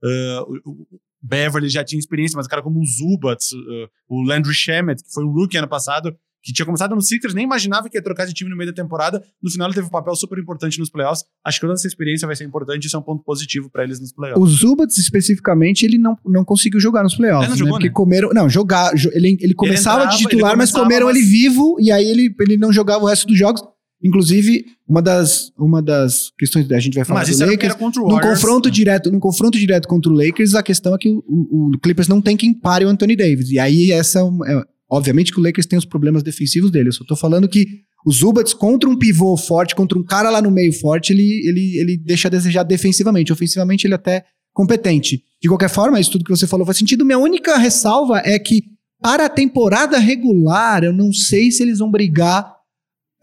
Uh, 0.05 0.61
o 0.65 1.01
Beverly 1.23 1.71
já 1.71 1.83
tinha 1.83 1.99
experiência, 1.99 2.37
mas 2.37 2.47
cara 2.47 2.63
como 2.63 2.79
o 2.79 2.85
Zubats, 2.85 3.53
uh, 3.53 3.89
o 4.07 4.23
Landry 4.23 4.53
Shamet, 4.53 5.03
que 5.03 5.13
foi 5.13 5.25
um 5.25 5.33
rookie 5.33 5.57
ano 5.57 5.69
passado, 5.69 6.17
que 6.47 6.53
tinha 6.53 6.65
começado 6.65 6.95
no 6.95 7.03
Sixers, 7.03 7.35
nem 7.35 7.45
imaginava 7.45 7.89
que 7.89 7.99
ia 7.99 8.03
trocar 8.03 8.25
de 8.25 8.33
time 8.33 8.49
no 8.49 8.57
meio 8.57 8.71
da 8.71 8.75
temporada. 8.75 9.21
No 9.43 9.51
final, 9.51 9.67
ele 9.67 9.75
teve 9.75 9.89
um 9.89 9.91
papel 9.91 10.15
super 10.15 10.39
importante 10.39 10.79
nos 10.79 10.89
playoffs. 10.89 11.25
Acho 11.45 11.59
que 11.59 11.67
toda 11.67 11.73
essa 11.73 11.89
experiência 11.89 12.25
vai 12.25 12.37
ser 12.37 12.45
importante 12.45 12.85
e 12.85 12.87
isso 12.87 12.95
é 12.97 13.01
um 13.01 13.03
ponto 13.03 13.25
positivo 13.25 13.69
para 13.69 13.83
eles 13.83 13.99
nos 13.99 14.13
playoffs. 14.13 14.41
O 14.41 14.47
Zubats, 14.47 14.97
especificamente, 14.97 15.85
ele 15.85 15.99
não, 15.99 16.17
não 16.25 16.45
conseguiu 16.45 16.79
jogar 16.79 17.03
nos 17.03 17.17
playoffs. 17.17 17.49
Ele 17.49 17.51
não 17.51 17.57
né? 17.57 17.59
jogou, 17.59 17.75
Porque 17.75 17.89
né? 17.89 17.93
comeram. 17.93 18.29
Não, 18.33 18.49
jogar. 18.49 18.93
Ele, 19.13 19.37
ele 19.41 19.55
começava 19.55 20.03
ele 20.03 20.05
entrava, 20.05 20.23
de 20.23 20.29
titular, 20.29 20.57
mas 20.57 20.71
comeram 20.71 21.07
mas... 21.07 21.17
ele 21.17 21.27
vivo 21.27 21.77
e 21.81 21.91
aí 21.91 22.05
ele, 22.09 22.33
ele 22.41 22.57
não 22.57 22.73
jogava 22.73 23.03
o 23.03 23.09
resto 23.09 23.27
dos 23.27 23.37
jogos. 23.37 23.61
Inclusive, 24.05 24.65
uma 24.87 25.03
das, 25.03 25.51
uma 25.59 25.83
das 25.83 26.31
questões 26.39 26.71
a 26.71 26.79
gente 26.79 26.95
vai 26.95 27.05
falar 27.05 27.21
Mas 27.21 27.37
do 27.37 27.47
Lakers, 27.47 27.75
no 27.81 28.21
confronto 28.21 28.71
direto, 28.71 29.11
no 29.11 29.19
confronto 29.19 29.59
direto 29.59 29.89
contra 29.89 30.13
o 30.13 30.15
Lakers, 30.15 30.55
a 30.55 30.63
questão 30.63 30.95
é 30.95 30.99
que 30.99 31.09
o, 31.09 31.25
o, 31.27 31.71
o 31.75 31.79
Clippers 31.81 32.07
não 32.07 32.21
tem 32.21 32.37
quem 32.37 32.53
pare 32.53 32.85
o 32.85 32.89
Anthony 32.89 33.17
Davis. 33.17 33.51
E 33.51 33.59
aí 33.59 33.91
essa 33.91 34.21
é, 34.21 34.63
Obviamente 34.91 35.33
que 35.33 35.41
o 35.41 35.43
Lakers 35.43 35.67
tem 35.67 35.79
os 35.79 35.85
problemas 35.85 36.23
defensivos 36.23 36.71
dele. 36.71 36.89
Eu 36.89 36.93
só 36.93 37.05
tô 37.05 37.17
falando 37.17 37.49
que 37.49 37.67
o 38.05 38.13
Zubats 38.13 38.55
contra 38.55 38.89
um 38.89 38.97
pivô 38.97 39.37
forte, 39.37 39.75
contra 39.75 39.99
um 39.99 40.05
cara 40.05 40.31
lá 40.31 40.41
no 40.41 40.51
meio 40.51 40.73
forte, 40.73 41.13
ele, 41.13 41.49
ele, 41.49 41.79
ele 41.79 41.97
deixa 41.97 42.29
a 42.29 42.31
desejar 42.31 42.63
defensivamente. 42.63 43.33
Ofensivamente, 43.33 43.87
ele 43.87 43.95
é 43.95 43.97
até 43.97 44.25
competente. 44.53 45.23
De 45.43 45.49
qualquer 45.49 45.69
forma, 45.69 46.01
isso 46.01 46.13
tudo 46.13 46.25
que 46.25 46.31
você 46.31 46.47
falou 46.47 46.65
faz 46.65 46.79
sentido. 46.79 47.05
Minha 47.05 47.19
única 47.19 47.59
ressalva 47.59 48.23
é 48.25 48.39
que 48.39 48.63
para 49.03 49.27
a 49.27 49.29
temporada 49.29 49.99
regular, 49.99 50.85
eu 50.85 50.93
não 50.93 51.13
sei 51.13 51.51
se 51.51 51.63
eles 51.63 51.81
vão 51.81 51.91
brigar 51.91 52.57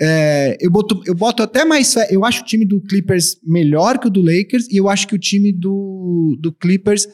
é, 0.02 0.58
eu, 0.60 0.71
boto, 0.71 1.02
eu 1.06 1.15
boto 1.15 1.43
até 1.43 1.63
mais 1.63 1.93
fé. 1.93 2.08
Eu 2.10 2.26
acho 2.26 2.41
o 2.41 2.45
time 2.45 2.65
do 2.65 2.82
Clippers 2.82 3.38
melhor 3.43 3.99
que 3.99 4.08
o 4.08 4.10
do 4.10 4.21
Lakers 4.21 4.67
e 4.69 4.78
eu 4.78 4.89
acho 4.89 5.08
que 5.08 5.15
o 5.15 5.19
time 5.19 5.54
do, 5.54 6.38
do 6.41 6.52
Clippers 6.52 7.08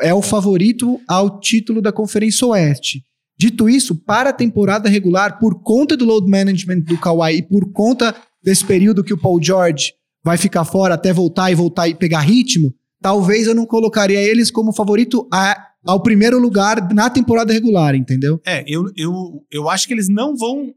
é 0.00 0.12
o 0.12 0.20
favorito 0.20 1.00
ao 1.08 1.40
título 1.40 1.80
da 1.80 1.92
Conferência 1.92 2.46
Oeste. 2.46 3.04
Dito 3.38 3.68
isso, 3.68 3.94
para 3.94 4.30
a 4.30 4.32
temporada 4.32 4.88
regular, 4.88 5.38
por 5.38 5.60
conta 5.60 5.96
do 5.96 6.04
load 6.04 6.28
management 6.28 6.80
do 6.80 6.98
Kawhi 6.98 7.38
e 7.38 7.42
por 7.42 7.72
conta 7.72 8.14
desse 8.42 8.64
período 8.64 9.02
que 9.02 9.12
o 9.12 9.18
Paul 9.18 9.42
George 9.42 9.92
vai 10.22 10.38
ficar 10.38 10.64
fora 10.64 10.94
até 10.94 11.12
voltar 11.12 11.50
e 11.50 11.54
voltar 11.54 11.88
e 11.88 11.94
pegar 11.94 12.20
ritmo, 12.20 12.74
talvez 13.00 13.46
eu 13.46 13.54
não 13.54 13.66
colocaria 13.66 14.20
eles 14.20 14.50
como 14.50 14.72
favorito 14.72 15.28
a, 15.32 15.68
ao 15.84 16.02
primeiro 16.02 16.38
lugar 16.38 16.92
na 16.94 17.10
temporada 17.10 17.52
regular, 17.52 17.94
entendeu? 17.94 18.40
É, 18.46 18.64
eu, 18.66 18.90
eu, 18.96 19.44
eu 19.50 19.68
acho 19.68 19.86
que 19.86 19.92
eles 19.92 20.08
não 20.08 20.36
vão 20.36 20.72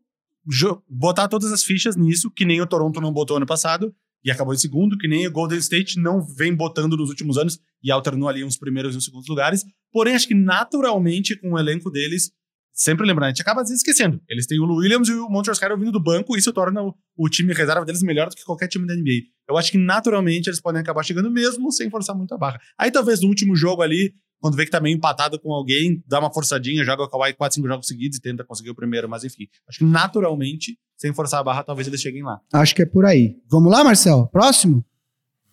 botar 0.89 1.27
todas 1.27 1.51
as 1.51 1.63
fichas 1.63 1.95
nisso, 1.95 2.31
que 2.31 2.45
nem 2.45 2.61
o 2.61 2.67
Toronto 2.67 2.99
não 2.99 3.11
botou 3.11 3.37
ano 3.37 3.45
passado 3.45 3.93
e 4.23 4.31
acabou 4.31 4.53
em 4.53 4.57
segundo, 4.57 4.97
que 4.97 5.07
nem 5.07 5.27
o 5.27 5.31
Golden 5.31 5.59
State 5.59 5.99
não 5.99 6.21
vem 6.21 6.53
botando 6.53 6.97
nos 6.97 7.09
últimos 7.09 7.37
anos 7.37 7.59
e 7.83 7.91
alternou 7.91 8.27
ali 8.27 8.43
uns 8.43 8.57
primeiros 8.57 8.93
e 8.93 8.97
uns 8.97 9.05
segundos 9.05 9.27
lugares. 9.29 9.63
Porém, 9.91 10.15
acho 10.15 10.27
que 10.27 10.33
naturalmente, 10.33 11.39
com 11.39 11.53
o 11.53 11.59
elenco 11.59 11.89
deles, 11.89 12.31
sempre 12.77 13.07
lembrando, 13.07 13.25
a 13.25 13.29
gente 13.29 13.41
acaba 13.41 13.61
às 13.61 13.69
vezes 13.69 13.81
esquecendo. 13.81 14.21
Eles 14.29 14.45
têm 14.45 14.59
o 14.59 14.75
Williams 14.75 15.09
e 15.09 15.13
o 15.13 15.27
Montrezl 15.27 15.59
Harrell 15.61 15.79
vindo 15.79 15.91
do 15.91 15.99
banco, 15.99 16.35
e 16.35 16.39
isso 16.39 16.53
torna 16.53 16.83
o, 16.83 16.93
o, 17.17 17.27
time 17.27 17.51
reserva 17.51 17.83
deles 17.83 18.03
melhor 18.03 18.29
do 18.29 18.35
que 18.35 18.45
qualquer 18.45 18.67
time 18.67 18.85
da 18.85 18.95
NBA. 18.95 19.25
Eu 19.49 19.57
acho 19.57 19.71
que 19.71 19.77
naturalmente 19.79 20.47
eles 20.47 20.61
podem 20.61 20.79
acabar 20.79 21.03
chegando 21.03 21.31
mesmo 21.31 21.71
sem 21.71 21.89
forçar 21.89 22.15
muito 22.15 22.33
a 22.35 22.37
barra. 22.37 22.61
Aí 22.77 22.91
talvez 22.91 23.19
no 23.19 23.27
último 23.27 23.55
jogo 23.55 23.81
ali, 23.81 24.13
quando 24.39 24.55
vê 24.55 24.63
que 24.63 24.71
tá 24.71 24.79
meio 24.79 24.95
empatado 24.95 25.39
com 25.39 25.51
alguém, 25.51 26.03
dá 26.07 26.19
uma 26.19 26.31
forçadinha, 26.31 26.83
joga 26.83 27.03
o 27.03 27.09
Kawhi 27.09 27.33
4, 27.33 27.55
5 27.55 27.67
jogos 27.67 27.87
seguidos 27.87 28.17
e 28.19 28.21
tenta 28.21 28.43
conseguir 28.43 28.69
o 28.69 28.75
primeiro, 28.75 29.09
mas 29.09 29.23
enfim. 29.23 29.47
Acho 29.67 29.79
que 29.79 29.85
naturalmente, 29.85 30.77
sem 30.95 31.11
forçar 31.11 31.39
a 31.39 31.43
barra, 31.43 31.63
talvez 31.63 31.87
eles 31.87 31.99
cheguem 31.99 32.21
lá. 32.21 32.39
Acho 32.53 32.75
que 32.75 32.83
é 32.83 32.85
por 32.85 33.05
aí. 33.05 33.35
Vamos 33.49 33.71
lá, 33.71 33.83
Marcel? 33.83 34.29
Próximo? 34.31 34.85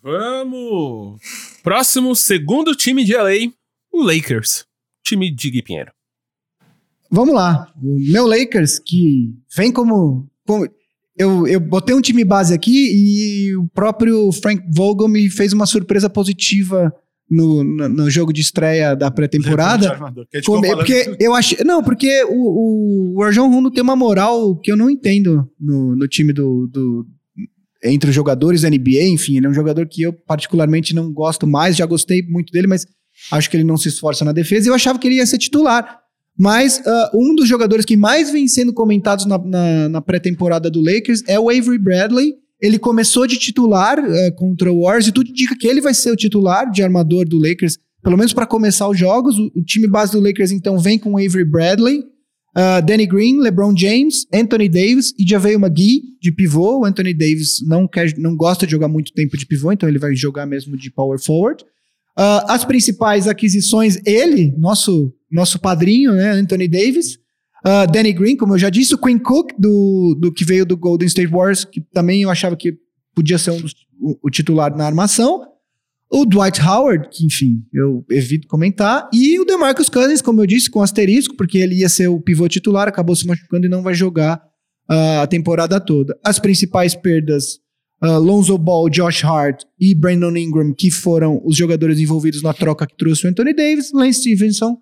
Vamos! 0.02 1.22
Próximo, 1.62 2.14
segundo 2.14 2.74
time 2.74 3.02
de 3.02 3.16
LA, 3.16 3.50
o 3.90 4.02
Lakers. 4.02 4.66
Time 5.02 5.30
de 5.30 5.50
Gui 5.50 5.62
Pinheiro. 5.62 5.93
Vamos 7.14 7.32
lá. 7.32 7.72
O 7.80 7.96
meu 8.10 8.26
Lakers, 8.26 8.80
que 8.80 9.32
vem 9.56 9.70
como. 9.70 10.28
como 10.44 10.66
eu, 11.16 11.46
eu 11.46 11.60
botei 11.60 11.94
um 11.94 12.00
time 12.00 12.24
base 12.24 12.52
aqui 12.52 12.90
e 12.92 13.56
o 13.56 13.68
próprio 13.68 14.32
Frank 14.32 14.60
Vogel 14.74 15.06
me 15.06 15.30
fez 15.30 15.52
uma 15.52 15.64
surpresa 15.64 16.10
positiva 16.10 16.92
no, 17.30 17.62
no, 17.62 17.88
no 17.88 18.10
jogo 18.10 18.32
de 18.32 18.40
estreia 18.40 18.96
da 18.96 19.12
pré-temporada. 19.12 19.96
Porque 20.76 21.16
eu 21.20 21.32
achei. 21.34 21.58
Não, 21.64 21.84
porque 21.84 22.24
o, 22.24 22.32
o, 22.32 23.18
o 23.18 23.22
Arjão 23.22 23.48
Rondo 23.48 23.70
tem 23.70 23.82
uma 23.82 23.94
moral 23.94 24.56
que 24.56 24.72
eu 24.72 24.76
não 24.76 24.90
entendo 24.90 25.48
no, 25.58 25.94
no 25.94 26.08
time 26.08 26.32
do, 26.32 26.66
do, 26.66 27.06
entre 27.84 28.10
os 28.10 28.16
jogadores 28.16 28.62
da 28.62 28.70
NBA, 28.70 29.04
enfim, 29.04 29.36
ele 29.36 29.46
é 29.46 29.48
um 29.48 29.54
jogador 29.54 29.86
que 29.86 30.02
eu 30.02 30.12
particularmente 30.12 30.92
não 30.92 31.12
gosto 31.12 31.46
mais, 31.46 31.76
já 31.76 31.86
gostei 31.86 32.22
muito 32.22 32.50
dele, 32.50 32.66
mas 32.66 32.84
acho 33.30 33.48
que 33.48 33.56
ele 33.56 33.62
não 33.62 33.76
se 33.76 33.88
esforça 33.88 34.24
na 34.24 34.32
defesa 34.32 34.66
e 34.66 34.70
eu 34.70 34.74
achava 34.74 34.98
que 34.98 35.06
ele 35.06 35.16
ia 35.16 35.26
ser 35.26 35.38
titular. 35.38 36.03
Mas 36.36 36.78
uh, 36.78 37.10
um 37.16 37.34
dos 37.34 37.48
jogadores 37.48 37.84
que 37.84 37.96
mais 37.96 38.30
vem 38.30 38.48
sendo 38.48 38.72
comentados 38.72 39.24
na, 39.24 39.38
na, 39.38 39.88
na 39.88 40.00
pré-temporada 40.00 40.68
do 40.68 40.80
Lakers 40.80 41.22
é 41.28 41.38
o 41.38 41.48
Avery 41.48 41.78
Bradley. 41.78 42.34
Ele 42.60 42.78
começou 42.78 43.26
de 43.26 43.38
titular 43.38 43.98
uh, 43.98 44.34
contra 44.34 44.72
o 44.72 44.82
Warriors 44.82 45.06
e 45.06 45.12
tudo 45.12 45.30
indica 45.30 45.56
que 45.56 45.66
ele 45.66 45.80
vai 45.80 45.94
ser 45.94 46.10
o 46.10 46.16
titular 46.16 46.70
de 46.70 46.82
armador 46.82 47.24
do 47.28 47.38
Lakers, 47.38 47.78
pelo 48.02 48.16
menos 48.16 48.32
para 48.32 48.46
começar 48.46 48.88
os 48.88 48.98
jogos. 48.98 49.38
O, 49.38 49.50
o, 49.54 49.62
time 49.62 49.88
base 49.88 50.12
do 50.12 50.20
Lakers 50.20 50.50
então 50.50 50.78
vem 50.78 50.98
com 50.98 51.12
o 51.12 51.18
Avery 51.18 51.44
Bradley, 51.44 52.00
uh, 52.00 52.84
Danny 52.84 53.06
Green, 53.06 53.38
LeBron 53.38 53.76
James, 53.76 54.26
Anthony 54.34 54.68
Davis 54.68 55.14
e 55.16 55.28
Javeio 55.28 55.60
McGee 55.60 56.02
de 56.20 56.32
pivô. 56.32 56.80
O 56.80 56.84
Anthony 56.84 57.14
Davis 57.14 57.64
não, 57.64 57.86
quer, 57.86 58.12
não 58.18 58.34
gosta 58.34 58.66
de 58.66 58.72
jogar 58.72 58.88
muito 58.88 59.12
tempo 59.12 59.36
de 59.36 59.46
pivô, 59.46 59.70
então 59.70 59.88
ele 59.88 60.00
vai 60.00 60.16
jogar 60.16 60.46
mesmo 60.46 60.76
de 60.76 60.90
power 60.90 61.18
forward. 61.22 61.64
Uh, 62.16 62.46
as 62.48 62.64
principais 62.64 63.26
aquisições, 63.26 63.98
ele, 64.06 64.54
nosso, 64.56 65.12
nosso 65.30 65.58
padrinho, 65.58 66.12
né, 66.12 66.30
Anthony 66.30 66.68
Davis, 66.68 67.16
uh, 67.66 67.90
Danny 67.92 68.12
Green, 68.12 68.36
como 68.36 68.54
eu 68.54 68.58
já 68.58 68.70
disse, 68.70 68.94
o 68.94 68.98
Quinn 68.98 69.18
Cook, 69.18 69.50
do, 69.58 70.16
do 70.20 70.32
que 70.32 70.44
veio 70.44 70.64
do 70.64 70.76
Golden 70.76 71.08
State 71.08 71.30
Warriors, 71.30 71.64
que 71.64 71.80
também 71.80 72.22
eu 72.22 72.30
achava 72.30 72.56
que 72.56 72.76
podia 73.14 73.36
ser 73.36 73.50
um 73.50 73.60
o, 74.00 74.18
o, 74.22 74.30
titular 74.30 74.76
na 74.76 74.86
armação, 74.86 75.44
o 76.10 76.24
Dwight 76.24 76.60
Howard, 76.60 77.08
que 77.10 77.26
enfim, 77.26 77.64
eu 77.72 78.04
evito 78.08 78.46
comentar, 78.46 79.08
e 79.12 79.40
o 79.40 79.44
DeMarcus 79.44 79.88
Cousins, 79.88 80.22
como 80.22 80.40
eu 80.40 80.46
disse, 80.46 80.70
com 80.70 80.82
asterisco, 80.82 81.36
porque 81.36 81.58
ele 81.58 81.76
ia 81.76 81.88
ser 81.88 82.06
o 82.06 82.20
pivô 82.20 82.46
titular, 82.48 82.86
acabou 82.86 83.16
se 83.16 83.26
machucando 83.26 83.66
e 83.66 83.68
não 83.68 83.82
vai 83.82 83.94
jogar 83.94 84.40
uh, 84.88 85.22
a 85.22 85.26
temporada 85.26 85.80
toda. 85.80 86.16
As 86.24 86.38
principais 86.38 86.94
perdas 86.94 87.58
uh, 88.04 88.18
Lonzo 88.18 88.58
Ball, 88.58 88.90
Josh 88.90 89.24
Hart 89.24 89.62
e 89.80 89.94
Brandon 89.94 90.36
Ingram, 90.36 90.72
que 90.72 90.90
foram 90.90 91.40
os 91.44 91.56
jogadores 91.56 91.98
envolvidos 91.98 92.42
na 92.42 92.52
troca 92.52 92.86
que 92.86 92.96
trouxe 92.96 93.26
o 93.26 93.30
Anthony 93.30 93.54
Davis, 93.54 93.90
Lance 93.92 94.20
Stevenson, 94.20 94.72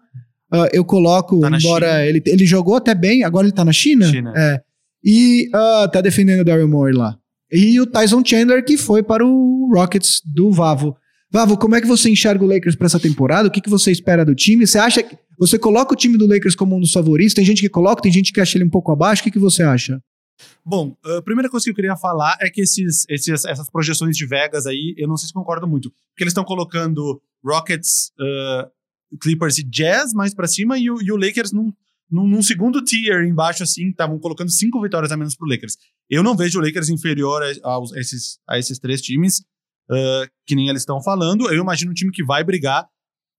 uh, 0.52 0.68
eu 0.72 0.85
coloco, 0.85 1.40
tá 1.40 1.50
embora 1.56 2.04
ele, 2.06 2.22
ele 2.26 2.44
jogou 2.44 2.74
até 2.74 2.94
bem, 2.94 3.22
agora 3.22 3.46
ele 3.46 3.54
tá 3.54 3.64
na 3.64 3.72
China? 3.72 4.11
China. 4.11 4.32
É. 4.37 4.61
E 5.04 5.48
uh, 5.48 5.88
tá 5.90 6.00
defendendo 6.00 6.40
o 6.40 6.44
Daryl 6.44 6.68
Moore 6.68 6.94
lá. 6.94 7.16
E 7.50 7.78
o 7.80 7.87
Tyson 7.87 8.22
Chandler, 8.24 8.64
que 8.64 8.76
foi 8.76 9.02
para 9.02 9.24
o 9.26 9.70
Rockets 9.74 10.22
do 10.24 10.50
Vavo. 10.50 10.96
Vavo, 11.30 11.56
como 11.56 11.74
é 11.74 11.80
que 11.80 11.87
você 11.87 12.11
enxerga 12.11 12.44
o 12.44 12.46
Lakers 12.46 12.76
para 12.76 12.87
essa 12.87 13.00
temporada? 13.00 13.48
O 13.48 13.50
que, 13.50 13.61
que 13.61 13.70
você 13.70 13.90
espera 13.90 14.24
do 14.24 14.35
time? 14.35 14.66
Você 14.66 14.78
acha 14.78 15.02
que 15.02 15.16
você 15.38 15.58
coloca 15.58 15.92
o 15.92 15.96
time 15.96 16.16
do 16.16 16.26
Lakers 16.26 16.54
como 16.54 16.76
um 16.76 16.80
dos 16.80 16.92
favoritos? 16.92 17.35
Tem 17.35 17.44
gente 17.44 17.61
que 17.61 17.68
coloca, 17.68 18.02
tem 18.02 18.12
gente 18.12 18.32
que 18.32 18.40
acha 18.40 18.56
ele 18.56 18.64
um 18.64 18.70
pouco 18.70 18.92
abaixo. 18.92 19.22
O 19.22 19.24
que, 19.24 19.30
que 19.30 19.38
você 19.38 19.62
acha? 19.62 20.00
Bom, 20.64 20.96
a 21.05 21.22
primeira 21.22 21.50
coisa 21.50 21.64
que 21.64 21.70
eu 21.70 21.74
queria 21.74 21.96
falar 21.96 22.37
é 22.40 22.48
que 22.48 22.61
esses, 22.61 23.05
esses, 23.09 23.44
essas 23.44 23.70
projeções 23.70 24.16
de 24.16 24.26
Vegas 24.26 24.66
aí, 24.66 24.94
eu 24.96 25.09
não 25.09 25.16
sei 25.16 25.28
se 25.28 25.33
concordo 25.33 25.66
muito. 25.66 25.90
Porque 25.90 26.22
eles 26.22 26.33
estão 26.33 26.44
colocando 26.44 27.20
Rockets, 27.44 28.12
uh, 28.20 29.18
Clippers 29.20 29.59
e 29.59 29.64
Jazz 29.64 30.12
mais 30.12 30.35
para 30.35 30.46
cima 30.46 30.78
e 30.78 30.90
o, 30.90 31.02
e 31.02 31.11
o 31.11 31.16
Lakers 31.16 31.52
num, 31.52 31.72
num, 32.11 32.26
num, 32.26 32.42
segundo 32.42 32.83
tier 32.83 33.24
embaixo, 33.24 33.62
assim, 33.62 33.88
estavam 33.88 34.18
colocando 34.18 34.50
cinco 34.50 34.81
vitórias 34.81 35.11
a 35.11 35.16
menos 35.16 35.35
pro 35.35 35.48
Lakers. 35.48 35.76
Eu 36.09 36.22
não 36.22 36.37
vejo 36.37 36.59
o 36.59 36.62
Lakers 36.62 36.88
inferior 36.88 37.42
a, 37.42 37.46
a, 37.46 37.81
esses, 37.96 38.38
a 38.48 38.59
esses 38.59 38.78
três 38.78 39.00
times, 39.00 39.40
uh, 39.90 40.31
que 40.46 40.55
nem 40.55 40.68
eles 40.68 40.83
estão 40.83 41.02
falando. 41.02 41.50
Eu 41.50 41.62
imagino 41.62 41.90
um 41.90 41.94
time 41.94 42.12
que 42.12 42.24
vai 42.24 42.44
brigar 42.44 42.87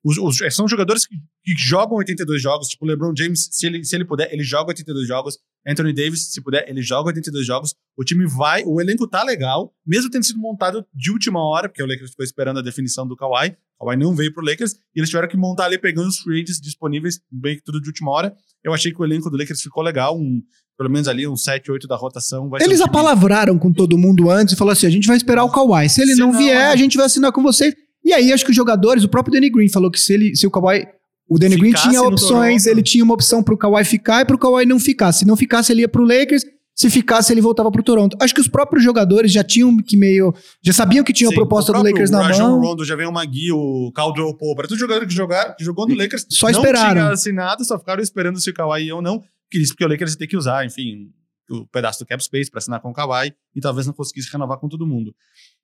os, 0.04 0.18
os, 0.18 0.54
são 0.54 0.68
jogadores 0.68 1.06
que, 1.06 1.16
que, 1.44 1.54
jogam 1.58 1.98
82 1.98 2.42
jogos, 2.42 2.68
tipo 2.68 2.84
o 2.84 2.88
LeBron 2.88 3.14
James, 3.18 3.48
se 3.52 3.66
ele, 3.66 3.84
se 3.86 3.96
ele 3.96 4.04
puder, 4.04 4.32
ele 4.34 4.44
joga 4.44 4.70
82 4.70 5.08
jogos. 5.08 5.38
Anthony 5.66 5.94
Davis, 5.94 6.32
se 6.32 6.42
puder, 6.42 6.68
ele 6.68 6.82
joga 6.82 7.08
82 7.08 7.46
jogos. 7.46 7.74
O 7.98 8.04
time 8.04 8.28
vai, 8.28 8.64
o 8.66 8.82
elenco 8.82 9.08
tá 9.08 9.24
legal, 9.24 9.74
mesmo 9.86 10.10
tendo 10.10 10.26
sido 10.26 10.40
montado 10.40 10.86
de 10.94 11.10
última 11.10 11.40
hora, 11.40 11.70
porque 11.70 11.82
o 11.82 11.86
Lakers 11.86 12.12
ficou 12.12 12.26
esperando 12.26 12.60
a 12.60 12.62
definição 12.62 13.08
do 13.08 13.16
Kawhi. 13.16 13.56
O 13.80 13.86
Kawhi 13.86 13.98
não 13.98 14.14
veio 14.14 14.34
pro 14.34 14.44
Lakers, 14.44 14.74
e 14.94 15.00
eles 15.00 15.10
tiveram 15.10 15.30
que 15.30 15.38
montar 15.38 15.66
ali 15.66 15.78
pegando 15.78 16.10
os 16.10 16.18
free 16.20 16.44
disponíveis, 16.44 17.22
bem 17.32 17.56
que 17.56 17.64
tudo 17.64 17.80
de 17.80 17.88
última 17.88 18.12
hora. 18.12 18.36
Eu 18.62 18.74
achei 18.74 18.92
que 18.92 19.02
o 19.02 19.06
elenco 19.06 19.30
do 19.30 19.38
Lakers 19.38 19.62
ficou 19.62 19.82
legal, 19.82 20.18
um, 20.20 20.42
pelo 20.78 20.90
menos 20.90 21.08
ali 21.08 21.26
uns 21.26 21.44
7, 21.44 21.72
8 21.72 21.88
da 21.88 21.96
rotação. 21.96 22.50
eles 22.60 22.82
um 22.82 22.86
apalavraram 22.86 23.58
com 23.58 23.72
todo 23.72 23.98
mundo 23.98 24.30
antes 24.30 24.54
e 24.54 24.58
falaram 24.58 24.74
assim: 24.74 24.88
a 24.88 24.92
gente 24.92 25.08
vai 25.08 25.16
esperar 25.16 25.46
o 25.46 25.52
Kawhi. 25.52 25.88
Se 25.88 26.02
ele 26.02 26.14
se 26.14 26.20
não, 26.20 26.32
não 26.32 26.38
vier, 26.38 26.56
é. 26.56 26.72
a 26.72 26.76
gente 26.76 26.98
vai 26.98 27.06
assinar 27.06 27.32
com 27.32 27.42
você. 27.42 27.74
E 28.04 28.12
aí, 28.14 28.34
acho 28.34 28.44
que 28.44 28.52
os 28.52 28.56
jogadores, 28.56 29.04
o 29.04 29.10
próprio 29.10 29.34
Danny 29.34 29.50
Green 29.50 29.70
falou 29.70 29.90
que 29.90 30.00
se, 30.00 30.14
ele, 30.14 30.36
se 30.36 30.46
o 30.46 30.52
Kawhi. 30.52 30.86
O 31.28 31.40
Danny 31.40 31.56
Green 31.56 31.72
tinha 31.72 32.02
opções, 32.02 32.68
ele 32.68 32.84
tinha 32.84 33.04
uma 33.04 33.14
opção 33.14 33.42
pro 33.42 33.58
Kawhi 33.58 33.86
ficar 33.86 34.22
e 34.22 34.26
pro 34.26 34.38
Kawhi 34.38 34.66
não 34.66 34.80
ficar. 34.80 35.12
Se 35.14 35.26
não 35.26 35.38
ficasse, 35.38 35.72
ele 35.72 35.82
ia 35.82 35.88
pro 35.88 36.04
Lakers. 36.04 36.44
Se 36.76 36.90
ficasse, 36.90 37.32
ele 37.32 37.40
voltava 37.40 37.72
pro 37.72 37.84
Toronto. 37.84 38.18
Acho 38.20 38.34
que 38.34 38.42
os 38.42 38.48
próprios 38.48 38.84
jogadores 38.84 39.32
já 39.32 39.44
tinham 39.44 39.78
que 39.78 39.96
meio. 39.96 40.34
Já 40.62 40.74
sabiam 40.74 41.04
que 41.04 41.14
tinha 41.14 41.30
Sim, 41.30 41.36
a 41.36 41.38
proposta 41.38 41.72
do 41.72 41.84
Lakers 41.84 42.10
na 42.10 42.22
Rajon 42.24 42.44
mão. 42.44 42.60
O 42.60 42.62
Rondo 42.62 42.84
já 42.84 42.96
veio 42.96 43.10
o 43.10 43.14
Magui, 43.14 43.52
o 43.52 43.92
Caldwell 43.94 44.34
Pope. 44.36 44.64
Todos 44.64 44.80
jogadores 44.80 45.08
que, 45.08 45.14
jogaram, 45.14 45.56
que 45.56 45.64
jogou 45.64 45.88
no 45.88 45.96
Lakers. 45.96 46.26
Só 46.30 46.50
esperaram. 46.50 46.96
Não 46.96 47.02
tinha 47.04 47.14
assinado, 47.14 47.64
só 47.64 47.78
ficaram 47.78 48.02
esperando 48.02 48.40
se 48.40 48.50
o 48.50 48.54
Kawhi 48.54 48.86
ia 48.86 48.96
ou 48.96 49.02
não. 49.02 49.20
Porque 49.20 49.86
o 49.86 49.88
Lakers 49.88 50.14
ia 50.14 50.18
ter 50.18 50.28
que 50.28 50.36
usar, 50.36 50.66
enfim, 50.66 51.12
o 51.50 51.68
pedaço 51.68 52.00
do 52.00 52.06
cap 52.06 52.24
space 52.24 52.50
para 52.50 52.60
assinar 52.60 52.80
com 52.80 52.90
o 52.90 52.94
Kawhi 52.94 53.34
e 53.56 53.62
talvez 53.62 53.86
não 53.86 53.94
conseguisse 53.94 54.32
renovar 54.32 54.58
com 54.60 54.70
todo 54.70 54.88
mundo. 54.88 55.14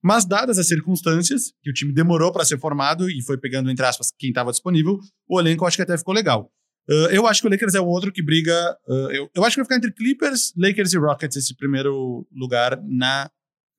Mas, 0.02 0.26
dadas 0.26 0.58
as 0.58 0.68
circunstâncias, 0.68 1.54
que 1.62 1.70
o 1.70 1.74
time 1.74 1.94
demorou 1.94 2.32
para 2.32 2.46
ser 2.46 2.60
formado 2.60 3.10
e 3.10 3.22
foi 3.24 3.38
pegando, 3.38 3.70
entre 3.70 3.86
aspas, 3.86 4.12
quem 4.18 4.30
estava 4.30 4.52
disponível, 4.52 5.00
o 5.28 5.40
elenco 5.40 5.66
acho 5.66 5.78
que 5.78 5.84
até 5.84 5.98
ficou 5.98 6.14
legal. 6.14 6.52
Uh, 6.90 7.12
eu 7.12 7.28
acho 7.28 7.42
que 7.42 7.48
o 7.48 7.52
Lakers 7.52 7.76
é 7.76 7.80
o 7.80 7.86
outro 7.86 8.12
que 8.12 8.24
briga. 8.24 8.76
Uh, 8.88 9.12
eu, 9.12 9.30
eu 9.36 9.44
acho 9.44 9.56
que 9.56 9.62
vai 9.62 9.66
ficar 9.66 9.76
entre 9.76 9.92
Clippers, 9.92 10.54
Lakers 10.58 10.92
e 10.94 10.98
Rockets 10.98 11.38
esse 11.38 11.56
primeiro 11.56 12.28
lugar 12.32 12.82
na 12.84 13.30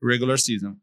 regular 0.03 0.39
season. 0.39 0.77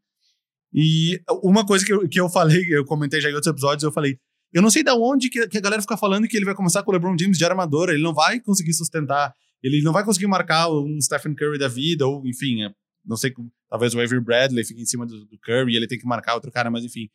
E 0.72 1.20
uma 1.42 1.64
coisa 1.64 1.84
que 1.84 1.92
eu, 1.92 2.08
que 2.08 2.20
eu 2.20 2.28
falei, 2.28 2.62
eu 2.68 2.84
comentei 2.84 3.20
já 3.20 3.30
em 3.30 3.34
outros 3.34 3.50
episódios, 3.50 3.82
eu 3.82 3.92
falei. 3.92 4.18
Eu 4.52 4.62
não 4.62 4.70
sei 4.70 4.82
de 4.82 4.90
onde 4.90 5.28
que, 5.28 5.46
que 5.48 5.58
a 5.58 5.60
galera 5.60 5.82
fica 5.82 5.96
falando 5.96 6.28
que 6.28 6.36
ele 6.36 6.44
vai 6.44 6.54
começar 6.54 6.82
com 6.82 6.90
o 6.90 6.94
LeBron 6.94 7.16
James 7.18 7.38
de 7.38 7.44
armador, 7.44 7.90
ele 7.90 8.02
não 8.02 8.14
vai 8.14 8.40
conseguir 8.40 8.72
sustentar, 8.72 9.34
ele 9.62 9.82
não 9.82 9.92
vai 9.92 10.04
conseguir 10.04 10.26
marcar 10.26 10.68
um 10.70 11.00
Stephen 11.00 11.34
Curry 11.34 11.58
da 11.58 11.68
vida, 11.68 12.06
ou 12.06 12.26
enfim, 12.26 12.64
é, 12.64 12.70
não 13.04 13.16
sei, 13.16 13.32
talvez 13.68 13.94
o 13.94 14.00
Avery 14.00 14.20
Bradley 14.20 14.64
fique 14.64 14.82
em 14.82 14.86
cima 14.86 15.06
do, 15.06 15.24
do 15.24 15.38
Curry 15.38 15.72
e 15.72 15.76
ele 15.76 15.86
tem 15.86 15.98
que 15.98 16.06
marcar 16.06 16.34
outro 16.34 16.50
cara, 16.50 16.70
mas 16.70 16.84
enfim. 16.84 17.08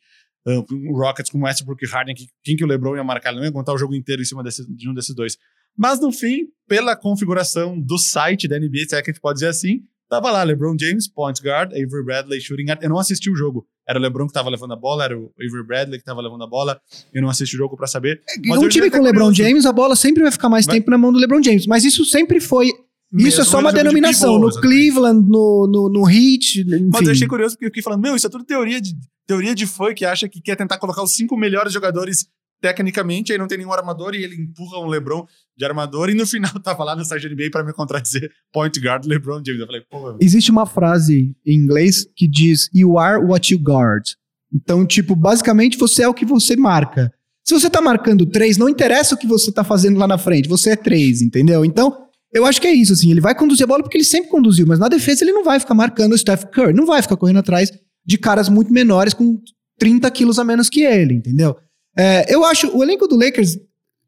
Uh, 0.46 0.90
o 0.90 0.98
Rockets 0.98 1.30
com 1.30 1.42
Westbrook 1.42 1.82
e 1.82 1.88
Harden, 1.88 2.14
que, 2.14 2.26
quem 2.42 2.54
que 2.54 2.62
o 2.62 2.66
LeBron 2.66 2.96
ia 2.96 3.04
marcar? 3.04 3.30
Ele 3.30 3.38
não 3.38 3.46
ia 3.46 3.52
contar 3.52 3.72
o 3.72 3.78
jogo 3.78 3.94
inteiro 3.94 4.20
em 4.20 4.26
cima 4.26 4.42
desse, 4.42 4.66
de 4.74 4.90
um 4.90 4.92
desses 4.92 5.14
dois. 5.14 5.38
Mas 5.76 6.00
no 6.00 6.12
fim, 6.12 6.48
pela 6.68 6.94
configuração 6.94 7.80
do 7.80 7.96
site 7.96 8.46
da 8.46 8.58
NBA, 8.58 8.84
se 8.86 8.94
é 8.94 9.02
que 9.02 9.10
a 9.10 9.12
gente 9.12 9.22
pode 9.22 9.36
dizer 9.36 9.48
assim, 9.48 9.82
Tava 10.08 10.30
lá, 10.30 10.42
LeBron 10.42 10.76
James, 10.78 11.08
point 11.08 11.40
guard, 11.42 11.72
Avery 11.72 12.04
Bradley, 12.04 12.40
shooting 12.40 12.66
guard. 12.66 12.82
Eu 12.82 12.88
não 12.90 12.98
assisti 12.98 13.30
o 13.30 13.34
jogo. 13.34 13.66
Era 13.88 13.98
o 13.98 14.02
LeBron 14.02 14.26
que 14.26 14.32
tava 14.32 14.48
levando 14.50 14.72
a 14.72 14.76
bola, 14.76 15.04
era 15.04 15.18
o 15.18 15.32
Avery 15.38 15.66
Bradley 15.66 15.98
que 15.98 16.04
tava 16.04 16.20
levando 16.20 16.44
a 16.44 16.46
bola. 16.46 16.78
Eu 17.12 17.22
não 17.22 17.28
assisti 17.28 17.54
o 17.56 17.58
jogo 17.58 17.76
pra 17.76 17.86
saber. 17.86 18.20
Mas 18.46 18.58
um 18.60 18.68
time 18.68 18.90
com 18.90 18.98
o 18.98 19.02
LeBron 19.02 19.26
curioso. 19.26 19.42
James, 19.42 19.66
a 19.66 19.72
bola 19.72 19.96
sempre 19.96 20.22
vai 20.22 20.32
ficar 20.32 20.48
mais 20.48 20.66
Vai- 20.66 20.76
tempo 20.76 20.90
na 20.90 20.98
mão 20.98 21.12
do 21.12 21.18
LeBron 21.18 21.42
James. 21.42 21.66
Mas 21.66 21.84
isso 21.84 22.04
sempre 22.04 22.40
foi. 22.40 22.66
Isso 22.66 22.76
é 23.12 23.22
Mesmo 23.22 23.44
só 23.44 23.58
uma 23.58 23.70
jogando 23.70 23.74
de 23.74 23.78
denominação. 23.84 24.30
pivô, 24.34 24.40
no 24.40 24.48
exatamente. 24.48 24.74
Cleveland, 24.76 25.28
no, 25.28 25.68
no, 25.70 25.88
no 25.88 26.10
Heat, 26.10 26.60
enfim. 26.60 26.90
Mas 26.92 27.06
eu 27.06 27.12
achei 27.12 27.28
curioso 27.28 27.54
porque 27.54 27.66
eu 27.66 27.70
fiquei 27.70 27.82
falando, 27.82 28.02
meu, 28.02 28.16
isso 28.16 28.26
é 28.26 28.30
tudo 28.30 28.44
teoria 28.44 28.80
de, 28.80 28.92
teoria 29.26 29.54
de 29.54 29.66
fã 29.66 29.94
que 29.94 30.04
acha 30.04 30.28
que 30.28 30.40
quer 30.40 30.56
tentar 30.56 30.78
colocar 30.78 31.02
os 31.02 31.12
cinco 31.14 31.36
melhores 31.36 31.72
jogadores 31.72 32.26
tecnicamente, 32.64 33.30
aí 33.30 33.36
não 33.36 33.46
tem 33.46 33.58
nenhum 33.58 33.74
armador 33.74 34.14
e 34.14 34.24
ele 34.24 34.36
empurra 34.36 34.78
um 34.78 34.86
LeBron 34.86 35.26
de 35.54 35.66
armador 35.66 36.08
e 36.08 36.14
no 36.14 36.26
final 36.26 36.50
tava 36.64 36.82
lá 36.82 36.96
no 36.96 37.04
site 37.04 37.28
NBA 37.28 37.50
pra 37.52 37.62
me 37.62 37.74
contradizer 37.74 38.30
point 38.50 38.80
guard 38.80 39.04
LeBron 39.04 39.42
James. 39.44 39.60
Eu 39.60 39.66
falei, 39.66 39.82
pô, 39.82 40.16
Existe 40.18 40.50
uma 40.50 40.64
frase 40.64 41.36
em 41.44 41.54
inglês 41.54 42.06
que 42.16 42.26
diz 42.26 42.70
You 42.74 42.98
are 42.98 43.22
what 43.22 43.52
you 43.52 43.60
guard. 43.60 44.04
Então, 44.50 44.86
tipo, 44.86 45.14
basicamente 45.14 45.76
você 45.76 46.04
é 46.04 46.08
o 46.08 46.14
que 46.14 46.24
você 46.24 46.56
marca. 46.56 47.12
Se 47.46 47.52
você 47.52 47.68
tá 47.68 47.82
marcando 47.82 48.24
três, 48.24 48.56
não 48.56 48.70
interessa 48.70 49.14
o 49.14 49.18
que 49.18 49.26
você 49.26 49.52
tá 49.52 49.62
fazendo 49.62 49.98
lá 49.98 50.08
na 50.08 50.16
frente, 50.16 50.48
você 50.48 50.70
é 50.70 50.76
três, 50.76 51.20
entendeu? 51.20 51.66
Então, 51.66 51.94
eu 52.32 52.46
acho 52.46 52.62
que 52.62 52.66
é 52.66 52.72
isso, 52.72 52.94
assim. 52.94 53.10
Ele 53.10 53.20
vai 53.20 53.34
conduzir 53.34 53.64
a 53.64 53.66
bola 53.66 53.82
porque 53.82 53.98
ele 53.98 54.04
sempre 54.04 54.30
conduziu, 54.30 54.66
mas 54.66 54.78
na 54.78 54.88
defesa 54.88 55.22
ele 55.22 55.32
não 55.32 55.44
vai 55.44 55.60
ficar 55.60 55.74
marcando 55.74 56.14
o 56.14 56.18
Steph 56.18 56.44
Curry, 56.46 56.72
não 56.72 56.86
vai 56.86 57.02
ficar 57.02 57.18
correndo 57.18 57.40
atrás 57.40 57.70
de 58.06 58.16
caras 58.16 58.48
muito 58.48 58.72
menores 58.72 59.12
com 59.12 59.38
30 59.78 60.10
quilos 60.12 60.38
a 60.38 60.44
menos 60.44 60.70
que 60.70 60.82
ele, 60.82 61.12
entendeu? 61.12 61.54
É, 61.96 62.32
eu 62.34 62.44
acho, 62.44 62.76
o 62.76 62.82
elenco 62.82 63.06
do 63.06 63.16
Lakers, 63.16 63.58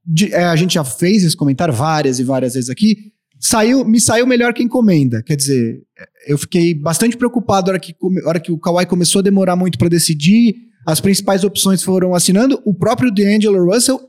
de- 0.04 0.32
é, 0.32 0.44
a 0.44 0.56
gente 0.56 0.74
já 0.74 0.84
fez 0.84 1.24
esse 1.24 1.36
comentário 1.36 1.72
várias 1.74 2.18
e 2.18 2.24
várias 2.24 2.54
vezes 2.54 2.70
aqui, 2.70 3.12
saiu, 3.38 3.84
me 3.84 4.00
saiu 4.00 4.26
melhor 4.26 4.52
que 4.52 4.62
encomenda. 4.62 5.22
Quer 5.22 5.36
dizer, 5.36 5.82
eu 6.26 6.38
fiquei 6.38 6.74
bastante 6.74 7.16
preocupado 7.16 7.66
na 7.66 7.72
hora 7.72 7.80
que, 7.80 7.94
hora 8.24 8.40
que 8.40 8.52
o 8.52 8.58
Kawhi 8.58 8.86
começou 8.86 9.20
a 9.20 9.22
demorar 9.22 9.56
muito 9.56 9.78
para 9.78 9.88
decidir, 9.88 10.54
as 10.86 11.00
principais 11.00 11.44
opções 11.44 11.82
foram 11.82 12.14
assinando, 12.14 12.60
o 12.64 12.72
próprio 12.72 13.12
D'Angelo 13.12 13.72
Russell, 13.72 14.00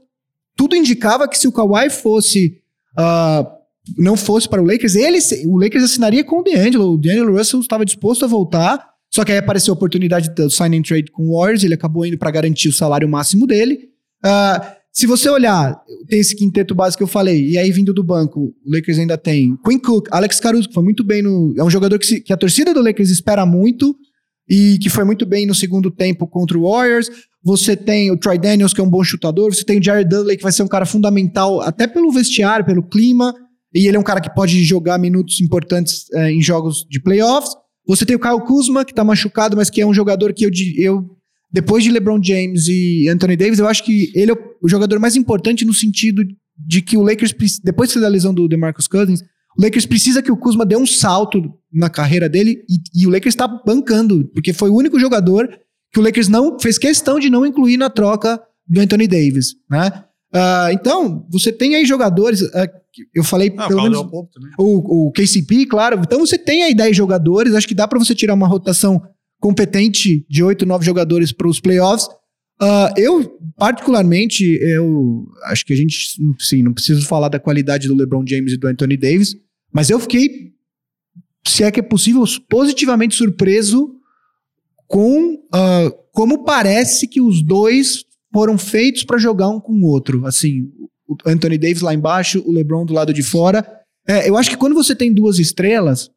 tudo 0.56 0.76
indicava 0.76 1.28
que 1.28 1.38
se 1.38 1.48
o 1.48 1.52
Kawhi 1.52 1.90
fosse 1.90 2.60
ah, 2.98 3.46
não 3.98 4.18
fosse 4.18 4.50
para 4.50 4.62
o 4.62 4.66
Lakers, 4.66 4.96
ele 4.96 5.18
o 5.46 5.58
Lakers 5.58 5.84
assinaria 5.84 6.24
com 6.24 6.40
o 6.40 6.44
D'Angelo, 6.44 6.94
o 6.94 6.98
D'Angelo 6.98 7.38
Russell 7.38 7.60
estava 7.60 7.86
disposto 7.86 8.26
a 8.26 8.28
voltar, 8.28 8.86
só 9.18 9.26
que 9.26 9.32
aí 9.32 9.40
apareceu 9.40 9.74
a 9.74 9.76
oportunidade 9.76 10.30
do 10.36 10.48
sign 10.48 10.78
and 10.78 10.84
trade 10.84 11.12
com 11.12 11.24
o 11.24 11.40
Warriors, 11.40 11.64
ele 11.64 11.74
acabou 11.74 12.06
indo 12.06 12.20
para 12.20 12.30
garantir 12.30 12.70
o 12.70 12.74
salário 12.74 13.10
máximo 13.10 13.48
dele. 13.48 13.80
Ah, 14.24 14.76
se 14.94 15.08
você 15.08 15.28
olhar, 15.28 15.76
tem 16.08 16.20
esse 16.20 16.36
quinteto 16.36 16.76
básico 16.76 17.00
que 17.00 17.04
eu 17.04 17.08
falei, 17.08 17.50
e 17.50 17.58
aí 17.58 17.72
vindo 17.72 17.92
do 17.94 18.04
banco, 18.04 18.40
o 18.64 18.76
Lakers 18.76 19.00
ainda 19.00 19.18
tem 19.18 19.58
Quinn 19.66 19.80
Cook, 19.80 20.08
Alex 20.12 20.40
Caruso, 20.40 20.68
que 20.68 20.74
foi 20.76 20.84
muito 20.84 21.04
bem 21.04 21.24
no. 21.24 21.56
É 21.58 21.64
um 21.64 21.70
jogador 21.70 21.98
que, 21.98 22.06
se- 22.06 22.22
que 22.22 22.32
a 22.32 22.38
torcida 22.38 22.74
do 22.76 22.82
Lakers 22.84 23.10
espera 23.10 23.44
muito 23.46 23.96
e 24.48 24.78
que 24.80 24.90
foi 24.90 25.04
muito 25.04 25.26
bem 25.26 25.48
no 25.48 25.56
segundo 25.56 25.90
tempo 25.90 26.28
contra 26.28 26.56
o 26.58 26.70
Warriors. 26.70 27.10
Você 27.44 27.76
tem 27.76 28.12
o 28.12 28.18
Troy 28.18 28.38
Daniels, 28.38 28.74
que 28.74 28.82
é 28.82 28.84
um 28.84 28.90
bom 28.90 29.04
chutador. 29.04 29.54
Você 29.54 29.64
tem 29.64 29.80
o 29.80 29.84
Jared 29.84 30.08
Dudley, 30.10 30.38
que 30.38 30.44
vai 30.44 30.52
ser 30.52 30.62
um 30.64 30.68
cara 30.68 30.86
fundamental 30.86 31.60
até 31.62 31.88
pelo 31.88 32.12
vestiário, 32.12 32.66
pelo 32.66 32.84
clima. 32.84 33.34
E 33.74 33.88
ele 33.88 33.98
é 33.98 34.00
um 34.00 34.04
cara 34.04 34.22
que 34.22 34.34
pode 34.34 34.64
jogar 34.64 34.98
minutos 35.00 35.42
importantes 35.42 36.06
eh, 36.14 36.32
em 36.32 36.42
jogos 36.42 36.86
de 36.90 37.02
playoffs. 37.02 37.52
Você 37.88 38.06
tem 38.06 38.16
o 38.16 38.20
Kyle 38.20 38.42
Kuzma, 38.46 38.84
que 38.86 38.94
tá 38.94 39.04
machucado, 39.04 39.56
mas 39.56 39.70
que 39.70 39.82
é 39.82 39.86
um 39.86 39.94
jogador 39.94 40.34
que 40.34 40.46
eu, 40.46 40.52
eu 40.78 41.10
depois 41.52 41.84
de 41.84 41.92
LeBron 41.92 42.22
James 42.22 42.68
e 42.68 43.08
Anthony 43.10 43.36
Davis, 43.38 43.60
eu 43.60 43.68
acho 43.68 43.84
que 43.84 44.12
ele 44.14 44.32
é 44.32 44.34
o- 44.62 44.68
jogador 44.68 45.00
mais 45.00 45.16
importante 45.16 45.64
no 45.64 45.74
sentido 45.74 46.22
de 46.58 46.82
que 46.82 46.98
o 46.98 47.02
Lakers, 47.02 47.34
depois 47.64 47.94
da 47.96 48.08
lesão 48.08 48.34
do 48.34 48.48
DeMarcus 48.48 48.88
Cousins, 48.88 49.22
o 49.58 49.62
Lakers 49.64 49.86
precisa 49.86 50.22
que 50.22 50.32
o 50.32 50.38
Kuzma 50.38 50.66
dê 50.66 50.76
um 50.76 50.86
salto 50.86 51.42
na 51.72 51.90
carreira 51.90 52.28
dele 52.28 52.64
e, 52.70 53.04
e 53.04 53.08
o 53.08 53.10
Lakers 53.10 53.34
está 53.34 53.48
bancando, 53.48 54.28
porque 54.34 54.52
foi 54.54 54.70
o 54.70 54.76
único 54.76 55.00
jogador 55.00 55.48
que 55.94 56.00
o 56.00 56.04
Lakers 56.04 56.28
não 56.28 56.60
fez 56.60 56.78
questão 56.78 57.20
de 57.20 57.30
não 57.30 57.46
incluir 57.46 57.78
na 57.78 57.90
troca 57.90 58.40
do 58.68 58.82
Anthony 58.82 59.08
Davis, 59.08 59.54
né? 59.70 60.04
Ah, 60.34 60.70
então, 60.72 61.26
você 61.30 61.52
tem 61.52 61.76
aí 61.76 61.86
jogadores, 61.86 62.42
que 62.92 63.04
eu 63.14 63.24
falei 63.24 63.54
ah, 63.58 63.68
pelo 63.68 63.84
menos 63.84 64.02
também. 64.02 64.52
o, 64.58 65.08
o 65.08 65.12
KCP, 65.12 65.66
claro. 65.66 66.02
Então 66.04 66.20
você 66.20 66.38
tem 66.38 66.64
aí 66.64 66.74
10 66.74 66.96
jogadores, 66.96 67.54
acho 67.54 67.68
que 67.68 67.76
dá 67.76 67.88
pra 67.88 68.00
você 68.00 68.14
tirar 68.14 68.34
uma 68.34 68.48
rotação 68.48 69.02
competente 69.40 70.26
de 70.30 70.44
8, 70.44 70.66
9 70.66 70.86
jogadores 70.86 71.32
para 71.32 71.48
os 71.48 71.60
playoffs. 71.60 72.08
Ah, 72.60 72.92
eu, 72.98 73.40
particularmente, 73.56 74.44
eu 74.62 75.26
acho 75.46 75.66
que 75.66 75.74
a 75.74 75.76
gente, 75.76 75.96
sim, 76.40 76.64
não 76.64 76.74
preciso 76.74 77.06
falar 77.06 77.30
da 77.30 77.40
qualidade 77.40 77.88
do 77.88 77.96
LeBron 77.96 78.26
James 78.28 78.54
e 78.54 78.58
do 78.58 78.68
Anthony 78.68 78.98
Davis, 78.98 79.36
mas 79.72 79.90
eu 79.90 80.00
fiquei, 80.00 80.54
se 81.46 81.64
é 81.64 81.72
que 81.72 81.80
é 81.80 81.84
possível, 81.84 82.24
positivamente 82.50 83.16
surpreso 83.16 83.94
com 84.88 85.38
ah, 85.54 85.92
como 86.12 86.44
parece 86.44 87.08
que 87.08 87.22
os 87.22 87.44
dois 87.44 88.07
foram 88.38 88.56
feitos 88.56 89.04
para 89.04 89.18
jogar 89.18 89.50
um 89.50 89.60
com 89.60 89.74
o 89.74 89.88
outro. 89.88 90.24
Assim, 90.28 90.70
o 91.08 91.18
Anthony 91.26 91.58
Davis 91.58 91.82
lá 91.82 91.92
embaixo, 91.92 92.44
o 92.46 92.52
LeBron 92.52 92.86
do 92.86 92.94
lado 92.94 93.12
de 93.12 93.24
fora. 93.24 93.68
É, 94.08 94.30
eu 94.30 94.38
acho 94.38 94.52
que 94.52 94.56
quando 94.56 94.76
você 94.76 94.96
tem 94.96 95.12
duas 95.12 95.40
estrelas, 95.40 96.12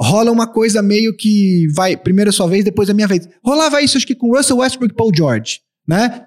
rola 0.00 0.32
uma 0.32 0.46
coisa 0.46 0.80
meio 0.80 1.14
que 1.14 1.66
vai, 1.74 1.94
primeiro 1.94 2.30
a 2.30 2.32
sua 2.32 2.46
vez, 2.46 2.64
depois 2.64 2.88
a 2.88 2.94
minha 2.94 3.06
vez. 3.06 3.28
Rolava 3.44 3.82
isso 3.82 3.98
acho 3.98 4.06
que 4.06 4.14
com 4.14 4.34
Russell 4.34 4.56
Westbrook 4.56 4.94
e 4.94 4.96
Paul 4.96 5.12
George, 5.14 5.60
né? 5.86 6.24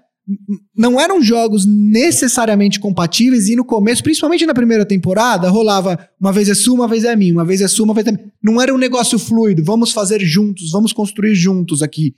Não 0.77 1.01
eram 1.01 1.23
jogos 1.23 1.65
necessariamente 1.65 2.79
compatíveis 2.79 3.49
e 3.49 3.55
no 3.55 3.65
começo, 3.65 4.03
principalmente 4.03 4.45
na 4.45 4.53
primeira 4.53 4.85
temporada, 4.85 5.49
rolava 5.49 6.07
uma 6.19 6.31
vez 6.31 6.47
é 6.47 6.53
sua, 6.53 6.75
uma 6.75 6.87
vez 6.87 7.03
é 7.03 7.15
minha, 7.15 7.33
uma 7.33 7.43
vez 7.43 7.61
é 7.61 7.67
sua, 7.67 7.85
uma 7.85 7.95
vez 7.95 8.05
é 8.05 8.11
minha. 8.11 8.31
Não 8.43 8.61
era 8.61 8.71
um 8.71 8.77
negócio 8.77 9.17
fluido, 9.17 9.63
vamos 9.63 9.91
fazer 9.91 10.19
juntos, 10.19 10.69
vamos 10.69 10.93
construir 10.93 11.33
juntos 11.33 11.81
aqui. 11.81 12.15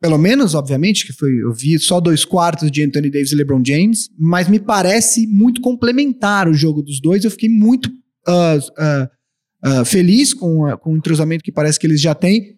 Pelo 0.00 0.16
menos, 0.16 0.54
obviamente, 0.54 1.04
que 1.04 1.12
foi, 1.12 1.30
eu 1.42 1.52
vi 1.52 1.76
só 1.78 2.00
dois 2.00 2.24
quartos 2.24 2.70
de 2.70 2.84
Anthony 2.84 3.10
Davis 3.10 3.32
e 3.32 3.34
LeBron 3.34 3.62
James, 3.64 4.08
mas 4.16 4.48
me 4.48 4.60
parece 4.60 5.26
muito 5.26 5.60
complementar 5.60 6.48
o 6.48 6.54
jogo 6.54 6.82
dos 6.82 7.00
dois. 7.00 7.24
Eu 7.24 7.30
fiquei 7.32 7.48
muito 7.48 7.90
ah, 8.26 8.58
ah, 8.78 9.10
ah, 9.62 9.84
feliz 9.84 10.32
com, 10.32 10.64
com 10.80 10.92
o 10.92 10.96
entrosamento 10.96 11.42
que 11.42 11.50
parece 11.50 11.80
que 11.80 11.86
eles 11.86 12.00
já 12.00 12.14
têm. 12.14 12.56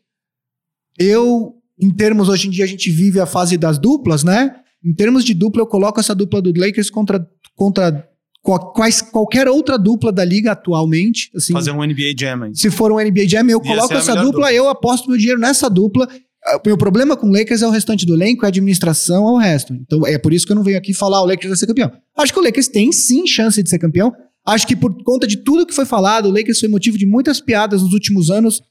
Eu, 0.99 1.55
em 1.81 1.91
termos, 1.91 2.29
hoje 2.29 2.47
em 2.47 2.51
dia 2.51 2.65
a 2.65 2.69
gente 2.69 2.91
vive 2.91 3.19
a 3.19 3.27
fase 3.27 3.57
das 3.57 3.79
duplas, 3.79 4.23
né? 4.23 4.55
Em 4.85 4.93
termos 4.95 5.25
de 5.25 5.33
dupla, 5.33 5.63
eu 5.63 5.67
coloco 5.67 5.99
essa 5.99 6.15
dupla 6.15 6.43
do 6.43 6.53
Lakers 6.55 6.91
contra, 6.91 7.27
contra 7.57 8.07
quais, 8.43 9.01
qualquer 9.01 9.49
outra 9.49 9.79
dupla 9.79 10.13
da 10.13 10.25
liga 10.25 10.53
atualmente. 10.53 11.31
Assim, 11.35 11.55
Fazer 11.55 11.71
um 11.71 11.83
NBA 11.83 12.15
Jam 12.19 12.43
aí. 12.43 12.55
se 12.55 12.71
for 12.71 12.93
um 12.93 12.99
NBA 12.99 13.29
Jam, 13.29 13.49
eu 13.49 13.59
Ia 13.59 13.61
coloco 13.61 13.95
essa 13.95 14.15
dupla, 14.15 14.31
dupla. 14.31 14.53
eu 14.53 14.69
aposto 14.69 15.09
meu 15.09 15.19
dinheiro 15.19 15.41
nessa 15.41 15.71
dupla. 15.71 16.09
Meu 16.65 16.77
problema 16.77 17.17
com 17.17 17.29
o 17.29 17.33
Lakers 17.33 17.63
é 17.63 17.67
o 17.67 17.71
restante 17.71 18.07
do 18.07 18.15
elenco, 18.15 18.45
é 18.45 18.47
a 18.47 18.49
administração, 18.49 19.29
é 19.29 19.33
o 19.33 19.37
resto. 19.37 19.75
Então 19.75 20.07
é 20.07 20.19
por 20.19 20.33
isso 20.33 20.47
que 20.47 20.53
eu 20.53 20.57
não 20.57 20.63
venho 20.63 20.79
aqui 20.79 20.93
falar 20.95 21.23
o 21.23 21.27
Lakers 21.27 21.49
vai 21.49 21.57
ser 21.57 21.67
campeão. 21.67 21.93
Acho 22.17 22.33
que 22.33 22.39
o 22.39 22.43
Lakers 22.43 22.69
tem 22.69 22.93
sim 22.93 23.27
chance 23.27 23.63
de 23.63 23.69
ser 23.69 23.79
campeão. 23.79 24.13
Acho 24.47 24.67
que 24.67 24.75
por 24.75 25.03
conta 25.05 25.27
de 25.27 25.37
tudo 25.39 25.67
que 25.67 25.75
foi 25.75 25.85
falado, 25.85 26.27
o 26.27 26.33
Lakers 26.33 26.61
foi 26.61 26.69
motivo 26.69 26.97
de 26.97 27.07
muitas 27.07 27.41
piadas 27.41 27.83
nos 27.83 27.93
últimos 27.93 28.31
anos, 28.31 28.63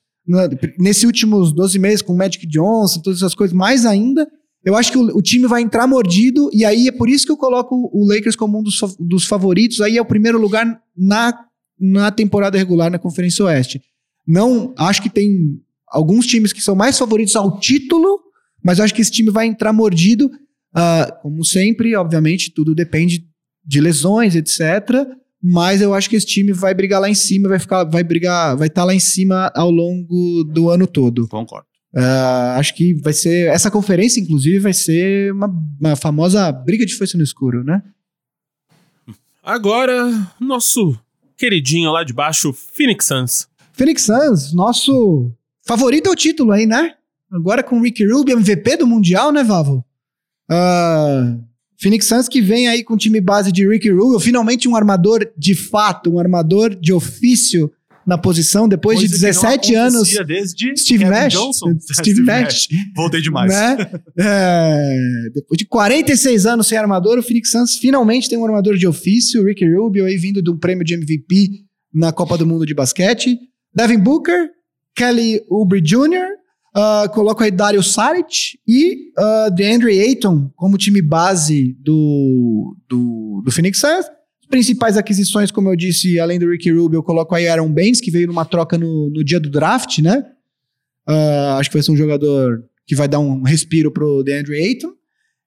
nesses 0.77 1.03
últimos 1.03 1.53
12 1.53 1.79
meses 1.79 2.01
com 2.01 2.13
o 2.13 2.17
Magic 2.17 2.45
Johnson, 2.47 3.01
todas 3.01 3.19
essas 3.19 3.35
coisas, 3.35 3.55
mais 3.55 3.85
ainda. 3.85 4.27
Eu 4.63 4.75
acho 4.75 4.91
que 4.91 4.97
o, 4.97 5.17
o 5.17 5.21
time 5.21 5.47
vai 5.47 5.61
entrar 5.61 5.87
mordido, 5.87 6.49
e 6.53 6.65
aí 6.65 6.87
é 6.87 6.91
por 6.91 7.07
isso 7.09 7.25
que 7.25 7.31
eu 7.31 7.37
coloco 7.37 7.89
o 7.93 8.05
Lakers 8.07 8.35
como 8.35 8.59
um 8.59 8.63
dos, 8.63 8.79
dos 8.99 9.25
favoritos. 9.25 9.79
Aí 9.79 9.97
é 9.97 10.01
o 10.01 10.05
primeiro 10.05 10.39
lugar 10.39 10.81
na, 10.97 11.33
na 11.79 12.11
temporada 12.11 12.57
regular 12.57 12.91
na 12.91 12.99
Conferência 12.99 13.45
Oeste. 13.45 13.81
Não, 14.27 14.73
acho 14.77 15.01
que 15.01 15.09
tem 15.09 15.61
alguns 15.89 16.25
times 16.25 16.53
que 16.53 16.61
são 16.61 16.75
mais 16.75 16.97
favoritos 16.97 17.35
ao 17.35 17.59
título, 17.59 18.19
mas 18.63 18.77
eu 18.77 18.85
acho 18.85 18.93
que 18.93 19.01
esse 19.01 19.11
time 19.11 19.31
vai 19.31 19.47
entrar 19.47 19.73
mordido. 19.73 20.29
Ah, 20.73 21.17
como 21.21 21.43
sempre, 21.43 21.95
obviamente, 21.95 22.51
tudo 22.51 22.75
depende 22.75 23.25
de 23.65 23.81
lesões, 23.81 24.35
etc. 24.35 25.07
Mas 25.41 25.81
eu 25.81 25.93
acho 25.93 26.09
que 26.09 26.15
esse 26.15 26.25
time 26.25 26.51
vai 26.51 26.73
brigar 26.73 26.99
lá 26.99 27.09
em 27.09 27.13
cima, 27.13 27.47
vai 27.47 27.59
ficar, 27.59 27.83
vai 27.85 28.03
brigar, 28.03 28.57
vai 28.57 28.67
estar 28.67 28.83
lá 28.83 28.93
em 28.93 28.99
cima 28.99 29.51
ao 29.55 29.71
longo 29.71 30.43
do 30.43 30.69
ano 30.69 30.85
todo. 30.85 31.27
Concordo. 31.27 31.67
Ah, 31.95 32.57
acho 32.57 32.75
que 32.75 32.93
vai 32.95 33.13
ser. 33.13 33.47
Essa 33.47 33.71
conferência, 33.71 34.19
inclusive, 34.19 34.59
vai 34.59 34.73
ser 34.73 35.31
uma, 35.33 35.47
uma 35.79 35.95
famosa 35.95 36.51
briga 36.51 36.85
de 36.85 36.95
foice 36.95 37.17
no 37.17 37.23
escuro, 37.23 37.63
né? 37.63 37.81
Agora, 39.41 40.11
nosso 40.39 40.99
queridinho 41.37 41.91
lá 41.91 42.03
de 42.03 42.13
baixo, 42.13 42.53
Phoenix 42.53 43.05
Suns. 43.05 43.47
Phoenix 43.71 44.03
Suns, 44.03 44.53
nosso 44.53 45.31
favorito 45.65 46.07
ao 46.07 46.15
título 46.15 46.51
aí, 46.51 46.65
né? 46.65 46.93
Agora 47.31 47.61
com 47.61 47.79
o 47.79 47.81
Ricky 47.81 48.05
Rubio, 48.05 48.37
MVP 48.37 48.77
do 48.77 48.87
Mundial, 48.87 49.31
né, 49.31 49.43
Vavo? 49.43 49.85
Ah, 50.49 51.37
Phoenix 51.79 52.07
Suns 52.07 52.27
que 52.27 52.41
vem 52.41 52.67
aí 52.67 52.83
com 52.83 52.95
o 52.95 52.97
time 52.97 53.21
base 53.21 53.51
de 53.51 53.67
Ricky 53.67 53.89
Rubio, 53.89 54.19
finalmente 54.19 54.67
um 54.67 54.75
armador 54.75 55.29
de 55.37 55.55
fato, 55.55 56.11
um 56.11 56.19
armador 56.19 56.75
de 56.75 56.91
ofício 56.91 57.71
na 58.05 58.17
posição, 58.17 58.67
depois 58.67 58.97
Coisa 58.97 59.13
de 59.13 59.19
que 59.19 59.21
não 59.21 59.29
17 59.29 59.75
anos. 59.75 60.09
Desde 60.25 60.75
Steve 60.75 61.03
Kevin 61.03 61.11
Nash. 61.11 61.33
Johnson. 61.33 61.77
Steve 61.93 62.21
Nash. 62.21 62.67
Voltei 62.95 63.21
demais. 63.21 63.51
Né? 63.51 63.77
É, 64.21 64.97
depois 65.33 65.57
de 65.57 65.65
46 65.65 66.45
anos 66.45 66.67
sem 66.67 66.77
armador, 66.77 67.19
o 67.19 67.23
Phoenix 67.23 67.51
Suns 67.51 67.77
finalmente 67.77 68.27
tem 68.27 68.37
um 68.37 68.45
armador 68.45 68.75
de 68.75 68.87
ofício, 68.87 69.41
o 69.41 69.45
Ricky 69.45 69.65
Rubio 69.73 70.05
aí 70.05 70.17
vindo 70.17 70.41
de 70.41 70.49
um 70.49 70.57
prêmio 70.57 70.83
de 70.83 70.95
MVP 70.95 71.63
na 71.93 72.11
Copa 72.11 72.37
do 72.37 72.45
Mundo 72.45 72.65
de 72.65 72.73
basquete. 72.73 73.37
Devin 73.73 73.99
Booker, 73.99 74.49
Kelly 74.99 75.41
Oubre 75.47 75.79
Jr., 75.79 76.27
uh, 76.75 77.09
coloco 77.13 77.41
aí 77.41 77.49
Dario 77.49 77.81
Saric 77.81 78.59
e 78.67 79.11
uh, 79.17 79.55
DeAndre 79.55 79.97
Ayton 79.97 80.51
como 80.57 80.77
time 80.77 81.01
base 81.01 81.73
do, 81.79 82.75
do, 82.89 83.41
do 83.45 83.49
Phoenix 83.49 83.79
Suns. 83.79 84.05
Principais 84.49 84.97
aquisições, 84.97 85.51
como 85.51 85.69
eu 85.69 85.75
disse, 85.77 86.19
além 86.19 86.37
do 86.37 86.49
Ricky 86.49 86.69
Rubio, 86.69 86.97
eu 86.97 87.03
coloco 87.03 87.33
aí 87.33 87.47
Aaron 87.47 87.71
Baines, 87.71 88.01
que 88.01 88.11
veio 88.11 88.27
numa 88.27 88.43
troca 88.43 88.77
no, 88.77 89.09
no 89.09 89.23
dia 89.23 89.39
do 89.39 89.49
draft, 89.49 89.99
né? 89.99 90.21
Uh, 91.07 91.55
acho 91.57 91.69
que 91.69 91.77
vai 91.77 91.83
ser 91.83 91.91
um 91.91 91.97
jogador 91.97 92.61
que 92.85 92.93
vai 92.93 93.07
dar 93.07 93.19
um 93.19 93.41
respiro 93.43 93.91
pro 93.91 94.21
DeAndre 94.21 94.57
Ayton. 94.57 94.91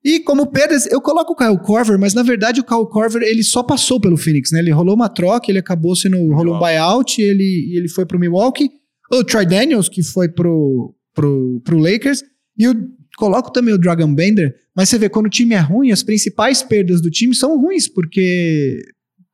E 0.03 0.19
como 0.21 0.47
perdas, 0.47 0.87
eu 0.87 1.01
coloco 1.03 1.35
o 1.35 1.37
Kyle 1.37 1.59
Corver, 1.59 1.99
mas 1.99 2.15
na 2.15 2.23
verdade 2.23 2.61
o 2.61 2.65
Kyle 2.65 2.89
Corver 2.89 3.23
ele 3.23 3.43
só 3.43 3.63
passou 3.63 4.01
pelo 4.01 4.17
Phoenix, 4.17 4.51
né? 4.51 4.61
Ele 4.61 4.71
rolou 4.71 4.95
uma 4.95 5.11
troca, 5.11 5.51
ele 5.51 5.59
acabou 5.59 5.95
sendo 5.95 6.17
rolou 6.33 6.57
um 6.57 6.59
buyout, 6.59 7.21
ele 7.21 7.77
ele 7.77 7.89
foi 7.89 8.07
pro 8.07 8.19
Milwaukee. 8.19 8.71
O 9.13 9.25
Troy 9.25 9.47
Daniels 9.47 9.89
que 9.89 10.03
foi 10.03 10.29
pro 10.29 10.95
pro, 11.15 11.61
pro 11.65 11.79
Lakers 11.79 12.23
e 12.59 12.65
eu 12.65 12.75
coloco 13.17 13.53
também 13.53 13.75
o 13.75 13.79
Dragon 13.79 14.13
Bender, 14.15 14.55
mas 14.75 14.89
você 14.89 14.99
vê 14.99 15.09
quando 15.09 15.27
o 15.27 15.31
time 15.31 15.55
é 15.55 15.59
ruim, 15.59 15.91
as 15.91 16.03
principais 16.03 16.63
perdas 16.63 17.03
do 17.03 17.11
time 17.11 17.35
são 17.35 17.61
ruins 17.61 17.87
porque 17.87 18.83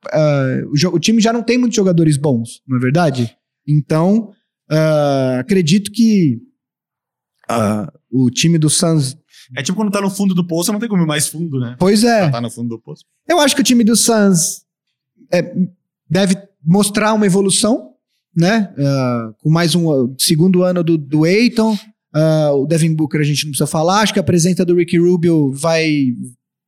uh, 0.07 0.67
o, 0.67 0.95
o, 0.95 0.99
time 0.99 1.21
já 1.21 1.31
não 1.31 1.41
tem 1.41 1.57
muitos 1.57 1.75
jogadores 1.75 2.17
bons, 2.17 2.61
não 2.67 2.77
é 2.77 2.79
verdade? 2.81 3.35
Então 3.67 4.31
uh, 4.69 5.39
acredito 5.39 5.91
que 5.91 6.39
uh, 7.49 7.87
o 8.11 8.29
time 8.29 8.57
do 8.57 8.69
Suns 8.69 9.17
é 9.57 9.63
tipo 9.63 9.75
quando 9.75 9.91
tá 9.91 10.01
no 10.01 10.09
fundo 10.09 10.35
do 10.35 10.45
poço, 10.45 10.71
não 10.71 10.79
tem 10.79 10.89
como 10.89 11.03
ir 11.03 11.07
mais 11.07 11.27
fundo, 11.27 11.59
né? 11.59 11.75
Pois 11.79 12.03
é. 12.03 12.29
tá 12.29 12.41
no 12.41 12.51
fundo 12.51 12.69
do 12.69 12.79
poço. 12.79 13.03
Eu 13.27 13.39
acho 13.39 13.55
que 13.55 13.61
o 13.61 13.63
time 13.63 13.83
do 13.83 13.95
Suns 13.95 14.61
é, 15.33 15.53
deve 16.09 16.35
mostrar 16.63 17.13
uma 17.13 17.25
evolução, 17.25 17.88
né? 18.35 18.73
Uh, 18.77 19.33
com 19.41 19.49
mais 19.49 19.75
um 19.75 20.13
segundo 20.17 20.63
ano 20.63 20.83
do, 20.83 20.97
do 20.97 21.23
Aiton. 21.23 21.73
Uh, 22.15 22.53
o 22.55 22.65
Devin 22.65 22.95
Booker 22.95 23.21
a 23.21 23.23
gente 23.23 23.43
não 23.43 23.51
precisa 23.51 23.67
falar. 23.67 24.01
Acho 24.01 24.13
que 24.13 24.19
a 24.19 24.23
presença 24.23 24.65
do 24.65 24.75
Ricky 24.75 24.97
Rubio 24.97 25.51
vai 25.51 26.07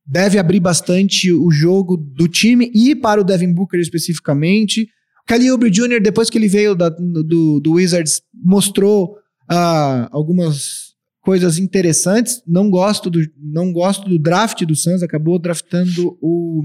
deve 0.04 0.38
abrir 0.38 0.60
bastante 0.60 1.32
o 1.32 1.50
jogo 1.50 1.96
do 1.96 2.26
time 2.28 2.70
e 2.74 2.94
para 2.94 3.20
o 3.20 3.24
Devin 3.24 3.52
Booker 3.52 3.80
especificamente. 3.80 4.88
Kelly 5.26 5.50
Oubre 5.50 5.70
Jr., 5.70 6.00
depois 6.02 6.28
que 6.28 6.36
ele 6.36 6.48
veio 6.48 6.74
da, 6.74 6.88
do, 6.88 7.60
do 7.60 7.72
Wizards, 7.72 8.20
mostrou 8.34 9.16
uh, 9.50 10.08
algumas 10.10 10.92
coisas 11.20 11.58
interessantes. 11.58 12.42
Não 12.46 12.68
gosto 12.68 13.08
do, 13.08 13.20
não 13.38 13.72
gosto 13.72 14.08
do 14.08 14.18
draft 14.18 14.64
do 14.64 14.74
Suns, 14.76 15.02
acabou 15.02 15.38
draftando 15.38 16.18
o. 16.20 16.64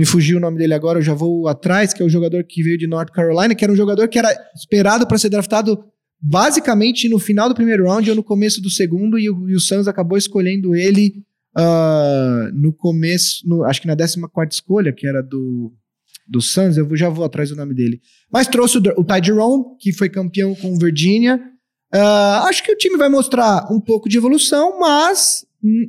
Me 0.00 0.06
fugiu 0.06 0.38
o 0.38 0.40
nome 0.40 0.56
dele 0.56 0.72
agora, 0.72 0.98
eu 0.98 1.02
já 1.02 1.12
vou 1.12 1.46
atrás, 1.46 1.92
que 1.92 2.02
é 2.02 2.06
o 2.06 2.08
jogador 2.08 2.42
que 2.44 2.62
veio 2.62 2.78
de 2.78 2.86
North 2.86 3.10
Carolina, 3.10 3.54
que 3.54 3.62
era 3.62 3.70
um 3.70 3.76
jogador 3.76 4.08
que 4.08 4.18
era 4.18 4.34
esperado 4.54 5.06
para 5.06 5.18
ser 5.18 5.28
draftado 5.28 5.84
basicamente 6.18 7.06
no 7.06 7.18
final 7.18 7.50
do 7.50 7.54
primeiro 7.54 7.84
round 7.84 8.08
ou 8.08 8.16
no 8.16 8.24
começo 8.24 8.62
do 8.62 8.70
segundo, 8.70 9.18
e 9.18 9.28
o, 9.28 9.50
e 9.50 9.54
o 9.54 9.60
Suns 9.60 9.86
acabou 9.86 10.16
escolhendo 10.16 10.74
ele 10.74 11.22
uh, 11.54 12.50
no 12.54 12.72
começo, 12.72 13.46
no, 13.46 13.62
acho 13.62 13.82
que 13.82 13.86
na 13.86 13.94
14 13.94 14.24
escolha, 14.50 14.90
que 14.90 15.06
era 15.06 15.22
do, 15.22 15.70
do 16.26 16.40
Suns, 16.40 16.78
eu 16.78 16.96
já 16.96 17.10
vou 17.10 17.22
atrás 17.22 17.50
do 17.50 17.56
nome 17.56 17.74
dele. 17.74 18.00
Mas 18.32 18.46
trouxe 18.46 18.78
o, 18.78 18.80
o 18.96 19.04
Ty 19.04 19.22
Jerome, 19.22 19.64
que 19.78 19.92
foi 19.92 20.08
campeão 20.08 20.54
com 20.54 20.78
Virginia, 20.78 21.38
Uh, 21.92 22.46
acho 22.46 22.62
que 22.62 22.70
o 22.70 22.76
time 22.76 22.96
vai 22.96 23.08
mostrar 23.08 23.66
um 23.70 23.80
pouco 23.80 24.08
de 24.08 24.16
evolução, 24.16 24.78
mas 24.78 25.44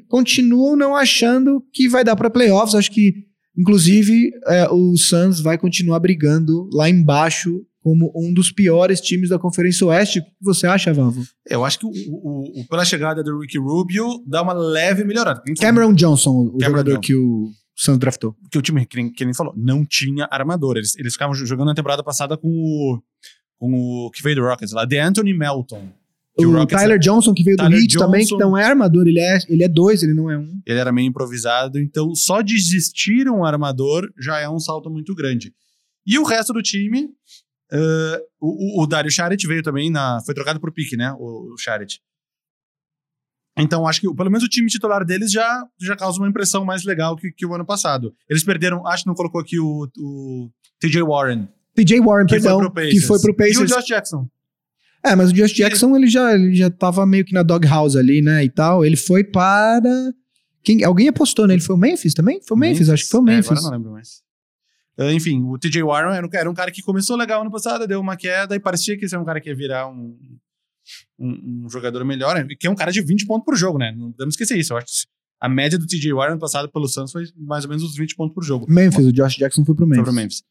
continuam 0.10 0.76
não 0.76 0.96
achando 0.96 1.64
que 1.72 1.88
vai 1.88 2.04
dar 2.04 2.16
para 2.16 2.30
playoffs. 2.30 2.74
Acho 2.74 2.92
que, 2.92 3.28
inclusive, 3.58 4.32
é, 4.48 4.70
o 4.70 4.98
Suns 4.98 5.40
vai 5.40 5.58
continuar 5.58 6.00
brigando 6.00 6.70
lá 6.74 6.90
embaixo 6.90 7.62
como 7.82 8.12
um 8.16 8.34
dos 8.34 8.52
piores 8.52 9.02
times 9.02 9.30
da 9.30 9.40
Conferência 9.40 9.88
Oeste. 9.88 10.20
O 10.20 10.24
que 10.24 10.32
você 10.42 10.68
acha, 10.68 10.94
Vavo? 10.94 11.24
Eu 11.50 11.66
acho 11.66 11.80
que 11.80 11.86
o, 11.86 11.90
o, 11.90 12.62
o, 12.62 12.68
pela 12.68 12.86
chegada 12.86 13.24
do 13.24 13.40
Ricky 13.40 13.58
Rubio 13.58 14.24
dá 14.28 14.42
uma 14.42 14.54
leve 14.54 15.04
melhorada. 15.04 15.42
Cameron 15.60 15.94
Johnson, 15.94 16.30
o 16.30 16.58
Cameron 16.58 16.78
jogador 16.78 16.92
Johnson. 16.92 17.02
que 17.02 17.16
o 17.16 17.50
Suns 17.76 17.98
draftou. 17.98 18.36
Que 18.52 18.58
o 18.58 18.62
time, 18.62 18.86
que 18.86 18.98
nem, 18.98 19.12
que 19.12 19.34
falou, 19.34 19.54
não 19.58 19.84
tinha 19.84 20.28
armador. 20.30 20.78
Eles, 20.78 20.96
eles 20.98 21.14
ficavam 21.14 21.34
jogando 21.34 21.68
na 21.68 21.76
temporada 21.76 22.04
passada 22.04 22.38
com 22.38 22.48
o 22.48 23.02
com 23.62 23.72
o 23.76 24.10
que 24.10 24.24
veio 24.24 24.38
do 24.38 24.42
Rockets 24.42 24.74
lá, 24.74 24.86
de 24.86 24.98
Anthony 24.98 25.36
Melton. 25.36 25.88
O, 26.38 26.46
o 26.46 26.66
Tyler 26.66 26.98
Johnson, 26.98 27.34
que 27.34 27.44
veio 27.44 27.58
Tyler 27.58 27.78
do 27.78 27.82
Heat 27.82 27.88
Johnson, 27.90 28.06
também, 28.06 28.26
que 28.26 28.38
não 28.38 28.58
é 28.58 28.64
armador, 28.64 29.06
ele 29.06 29.20
é, 29.20 29.38
ele 29.50 29.64
é 29.64 29.68
dois, 29.68 30.02
ele 30.02 30.14
não 30.14 30.32
é 30.32 30.38
um. 30.38 30.62
Ele 30.66 30.80
era 30.80 30.92
meio 30.92 31.08
improvisado, 31.08 31.78
então 31.78 32.16
só 32.16 32.42
de 32.42 32.56
existir 32.56 33.30
um 33.30 33.44
armador 33.44 34.10
já 34.18 34.40
é 34.40 34.50
um 34.50 34.60
salto 34.60 34.90
muito 34.90 35.14
grande. 35.14 35.54
E 36.06 36.18
o 36.18 36.24
resto 36.24 36.54
do 36.54 36.62
time, 36.62 37.06
uh, 37.74 38.18
o, 38.40 38.84
o 38.84 38.88
Dario 38.88 39.12
Charit 39.12 39.46
veio 39.46 39.62
também, 39.62 39.92
na, 39.92 40.20
foi 40.26 40.34
trocado 40.34 40.60
por 40.60 40.72
pique, 40.72 40.96
né, 40.96 41.14
o, 41.20 41.54
o 41.54 41.58
Charit. 41.58 42.00
Então, 43.58 43.86
acho 43.86 44.00
que 44.00 44.16
pelo 44.16 44.32
menos 44.32 44.46
o 44.46 44.50
time 44.50 44.68
titular 44.68 45.06
deles 45.06 45.32
já, 45.32 45.64
já 45.80 45.96
causa 45.98 46.18
uma 46.18 46.30
impressão 46.30 46.64
mais 46.64 46.86
legal 46.86 47.18
que, 47.18 47.32
que 47.32 47.46
o 47.46 47.54
ano 47.54 47.66
passado. 47.66 48.14
Eles 48.30 48.46
perderam, 48.46 48.88
acho 48.88 49.04
que 49.04 49.10
não 49.10 49.16
colocou 49.16 49.42
aqui 49.42 49.60
o, 49.60 49.88
o 49.98 50.50
TJ 50.80 51.04
Warren, 51.04 51.50
PJ 51.76 52.00
Warren, 52.02 52.26
que 52.26 52.36
perdão, 52.36 52.72
foi 52.74 52.90
que 52.90 53.02
foi 53.02 53.20
pro 53.20 53.36
Pacers. 53.36 53.60
E 53.60 53.64
o 53.64 53.66
Josh 53.66 53.86
Jackson. 53.86 54.28
É, 55.04 55.16
mas 55.16 55.32
o 55.32 55.34
Josh 55.34 55.54
Jackson, 55.54 55.96
ele 55.96 56.08
já, 56.08 56.34
ele 56.34 56.54
já 56.56 56.70
tava 56.70 57.06
meio 57.06 57.26
que 57.26 57.34
na 57.34 57.44
doghouse 57.44 57.98
ali, 57.98 58.22
né, 58.22 58.44
e 58.44 58.50
tal. 58.50 58.86
Ele 58.86 58.96
foi 58.96 59.24
para... 59.24 59.82
Quem, 60.64 60.84
alguém 60.84 61.08
apostou 61.08 61.48
nele, 61.48 61.62
foi 61.62 61.76
o 61.76 61.80
Memphis 61.80 62.14
também? 62.14 62.40
Foi 62.48 62.56
o 62.56 62.60
Memphis, 62.60 62.88
Memphis 62.88 62.94
acho 62.94 63.04
que 63.06 63.10
foi 63.10 63.20
o 63.20 63.24
Memphis. 63.24 63.50
É, 63.50 63.54
agora 63.54 63.64
não 63.64 63.78
lembro 63.78 63.92
mais. 63.94 64.22
Uh, 64.98 65.12
enfim, 65.12 65.42
o 65.44 65.58
TJ 65.58 65.82
Warren 65.82 66.16
era 66.16 66.26
um, 66.26 66.30
era 66.32 66.52
um, 66.52 66.54
cara 66.54 66.72
que 66.72 66.84
começou 66.84 67.16
legal 67.16 67.42
ano 67.42 67.50
passado, 67.50 67.88
deu 67.88 68.00
uma 68.00 68.16
queda 68.16 68.56
e 68.56 68.60
parecia 68.60 68.98
que 68.98 69.06
esse 69.06 69.16
é 69.16 69.20
um 69.20 69.26
cara 69.26 69.42
que 69.42 69.50
ia 69.50 69.56
virar 69.56 69.88
um, 69.88 70.16
um, 71.18 71.64
um, 71.66 71.70
jogador 71.70 72.04
melhor, 72.06 72.46
que 72.60 72.68
é 72.68 72.70
um 72.70 72.76
cara 72.76 72.92
de 72.92 73.02
20 73.02 73.26
pontos 73.26 73.46
por 73.46 73.56
jogo, 73.56 73.80
né? 73.80 73.92
Não 73.98 74.12
podemos 74.12 74.36
esquecer 74.36 74.58
isso. 74.60 74.74
Eu 74.74 74.78
acho 74.78 74.86
que 74.86 74.92
a 75.40 75.50
média 75.50 75.80
do 75.80 75.88
TJ 75.88 76.14
Warren 76.14 76.34
ano 76.34 76.40
passado 76.40 76.70
pelo 76.70 76.88
Suns 76.88 77.12
foi 77.12 77.24
mais 77.36 77.64
ou 77.64 77.70
menos 77.70 77.84
uns 77.84 77.96
20 77.96 78.16
pontos 78.16 78.36
por 78.36 78.44
jogo. 78.44 78.68
Memphis, 78.70 79.06
o 79.08 79.12
Josh 79.12 79.38
Jackson 79.38 79.66
foi 79.66 79.74
pro 79.74 79.88
Memphis. 79.88 80.06
Foi 80.06 80.14
pro 80.14 80.22
Memphis. 80.22 80.44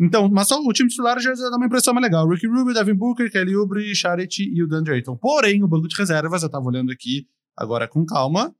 Então, 0.00 0.28
mas 0.28 0.46
só 0.46 0.60
o 0.60 0.72
time 0.72 0.88
titular 0.88 1.18
já 1.20 1.32
dá 1.34 1.56
uma 1.56 1.66
impressão 1.66 1.92
mais 1.92 2.04
legal. 2.04 2.28
Ricky 2.28 2.46
Rubio, 2.46 2.72
Devin 2.72 2.94
Booker, 2.94 3.30
Kelly 3.30 3.56
Oubre, 3.56 3.94
Charity 3.94 4.48
e 4.54 4.62
o 4.62 4.68
DeAndre 4.68 4.94
Ayton. 4.94 5.16
Porém, 5.16 5.62
o 5.62 5.68
banco 5.68 5.88
de 5.88 5.96
reservas, 5.96 6.42
eu 6.42 6.48
tava 6.48 6.66
olhando 6.66 6.92
aqui 6.92 7.26
agora 7.56 7.88
com 7.88 8.06
calma, 8.06 8.54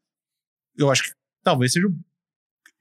eu 0.76 0.91
acho 0.91 1.05
que 1.05 1.11
talvez 1.45 1.72
seja, 1.72 1.86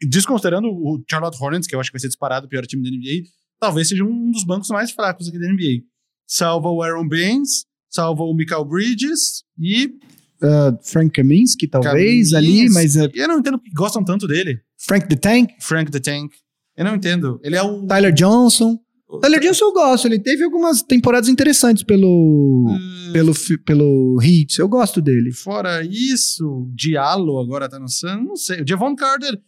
desconsiderando 0.02 0.68
o 0.68 1.04
Charlotte 1.10 1.38
Hornets, 1.40 1.68
que 1.68 1.76
eu 1.76 1.80
acho 1.80 1.92
que 1.92 1.96
vai 1.96 2.02
ser 2.02 2.08
disparado 2.08 2.48
o 2.48 2.50
pior 2.50 2.66
time 2.66 2.82
da 2.82 2.90
NBA, 2.90 3.30
talvez 3.60 3.90
seja 3.90 4.04
um 4.04 4.32
dos 4.32 4.44
bancos 4.44 4.70
mais 4.70 4.92
fracos 4.92 5.28
aqui 5.28 5.38
da 5.38 5.48
NBA. 5.48 5.84
Salva 6.26 6.70
o 6.70 6.82
Aaron 6.82 7.08
Baines, 7.08 7.66
salva 7.90 8.24
o 8.24 8.34
Michael 8.34 8.66
Bridges 8.66 9.44
e... 9.60 9.98
Uh, 10.42 10.78
Frank 10.84 11.12
Kaminsky, 11.12 11.68
talvez, 11.68 12.32
Kaminsky. 12.32 12.36
ali, 12.36 12.70
mas... 12.70 12.96
Uh... 12.96 13.10
Eu 13.14 13.28
não 13.28 13.40
entendo 13.40 13.60
que 13.60 13.72
gostam 13.72 14.04
tanto 14.04 14.28
dele. 14.28 14.60
Frank 14.78 15.08
the 15.08 15.16
Tank? 15.16 15.54
Frank 15.60 15.92
the 15.92 16.00
Tank. 16.00 16.34
Eu 16.78 16.86
não 16.86 16.96
entendo. 16.96 17.40
Ele 17.44 17.56
é 17.56 17.64
o. 17.64 17.86
Tyler 17.88 18.14
Johnson. 18.14 18.78
O... 19.10 19.20
Tyler 19.20 19.40
Johnson 19.40 19.66
eu 19.66 19.74
gosto. 19.74 20.06
Ele 20.06 20.20
teve 20.20 20.44
algumas 20.44 20.84
temporadas 20.84 21.28
interessantes 21.28 21.84
pelo. 21.84 22.68
Hum... 22.70 23.12
Pelo, 23.12 23.34
pelo 23.66 24.20
Heat. 24.22 24.60
Eu 24.60 24.70
gosto 24.70 25.02
dele. 25.02 25.32
Fora 25.34 25.84
isso, 25.84 26.70
Diallo 26.76 27.40
agora 27.40 27.68
tá 27.68 27.80
no 27.80 27.90
Sun. 27.90 28.24
Não 28.24 28.36
sei. 28.36 28.62
O 28.62 28.68
Javon 28.68 28.96
Carter. 28.96 29.40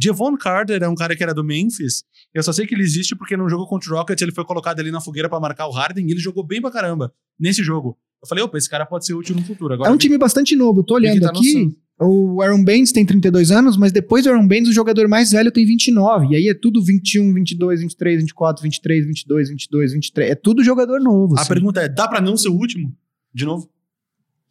Javon 0.00 0.34
eh, 0.34 0.38
Carter 0.38 0.82
é 0.82 0.88
um 0.88 0.94
cara 0.94 1.16
que 1.16 1.22
era 1.22 1.34
do 1.34 1.42
Memphis. 1.42 2.04
Eu 2.32 2.42
só 2.42 2.52
sei 2.52 2.66
que 2.66 2.74
ele 2.74 2.82
existe 2.82 3.16
porque 3.16 3.36
num 3.36 3.48
jogo 3.48 3.66
contra 3.66 3.92
o 3.92 3.96
Rockets 3.96 4.22
ele 4.22 4.32
foi 4.32 4.44
colocado 4.44 4.78
ali 4.80 4.90
na 4.90 5.00
fogueira 5.00 5.28
para 5.28 5.40
marcar 5.40 5.66
o 5.66 5.72
Harden 5.72 6.06
e 6.06 6.12
ele 6.12 6.20
jogou 6.20 6.46
bem 6.46 6.60
pra 6.60 6.70
caramba 6.70 7.12
nesse 7.38 7.62
jogo. 7.62 7.98
Eu 8.22 8.28
falei, 8.28 8.44
opa, 8.44 8.56
esse 8.56 8.68
cara 8.68 8.86
pode 8.86 9.06
ser 9.06 9.14
útil 9.14 9.34
no 9.34 9.42
futuro. 9.42 9.74
Agora, 9.74 9.90
é 9.90 9.92
um 9.92 9.96
time 9.96 10.16
bastante 10.16 10.54
novo. 10.54 10.82
Tô 10.82 10.94
olhando 10.94 11.20
tá 11.20 11.30
aqui. 11.30 11.76
O 11.98 12.42
Aaron 12.42 12.62
Baines 12.62 12.92
tem 12.92 13.06
32 13.06 13.50
anos, 13.50 13.76
mas 13.76 13.90
depois 13.90 14.24
do 14.24 14.30
Aaron 14.30 14.46
Baines, 14.46 14.68
o 14.68 14.72
jogador 14.72 15.08
mais 15.08 15.32
velho 15.32 15.50
tem 15.50 15.64
29. 15.64 16.26
E 16.26 16.36
aí 16.36 16.48
é 16.48 16.54
tudo 16.54 16.84
21, 16.84 17.32
22, 17.32 17.80
23, 17.80 18.20
24, 18.20 18.62
23, 18.62 19.06
22, 19.06 19.48
22, 19.48 19.92
23. 19.94 20.30
É 20.30 20.34
tudo 20.34 20.62
jogador 20.62 21.00
novo. 21.00 21.36
A 21.36 21.40
assim. 21.40 21.48
pergunta 21.48 21.80
é: 21.80 21.88
dá 21.88 22.06
para 22.06 22.20
não 22.20 22.36
ser 22.36 22.50
o 22.50 22.54
último? 22.54 22.94
De 23.32 23.46
novo? 23.46 23.70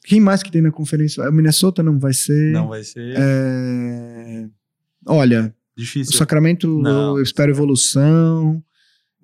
Quem 0.05 0.19
mais 0.19 0.41
que 0.41 0.51
tem 0.51 0.61
na 0.61 0.71
conferência? 0.71 1.27
O 1.27 1.31
Minnesota 1.31 1.83
não 1.83 1.99
vai 1.99 2.13
ser. 2.13 2.51
Não 2.51 2.67
vai 2.67 2.83
ser. 2.83 3.13
É... 3.15 4.47
Olha. 5.05 5.53
Difícil. 5.77 6.13
O 6.13 6.17
Sacramento, 6.17 6.67
não. 6.81 7.17
eu 7.17 7.23
espero 7.23 7.51
evolução. 7.51 8.63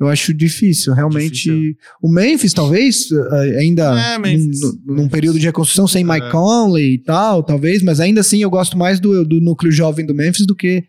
Eu 0.01 0.07
acho 0.07 0.33
difícil, 0.33 0.95
realmente. 0.95 1.43
Difícil. 1.43 1.75
O 2.01 2.09
Memphis, 2.09 2.53
talvez, 2.53 3.11
eh, 3.11 3.59
ainda 3.59 3.99
é, 4.01 4.17
Memphis. 4.17 4.59
Num, 4.83 5.07
período 5.07 5.37
de 5.37 5.45
reconstrução 5.45 5.87
sem 5.87 6.03
Mike 6.03 6.25
é. 6.25 6.31
Conley 6.31 6.95
e 6.95 6.97
tal, 6.97 7.43
talvez, 7.43 7.83
mas 7.83 7.99
ainda 7.99 8.21
assim 8.21 8.41
eu 8.41 8.49
gosto 8.49 8.75
mais 8.75 8.99
do, 8.99 9.23
do 9.23 9.39
núcleo 9.39 9.71
jovem 9.71 10.03
do 10.03 10.15
Memphis 10.15 10.47
do 10.47 10.55
que 10.55 10.83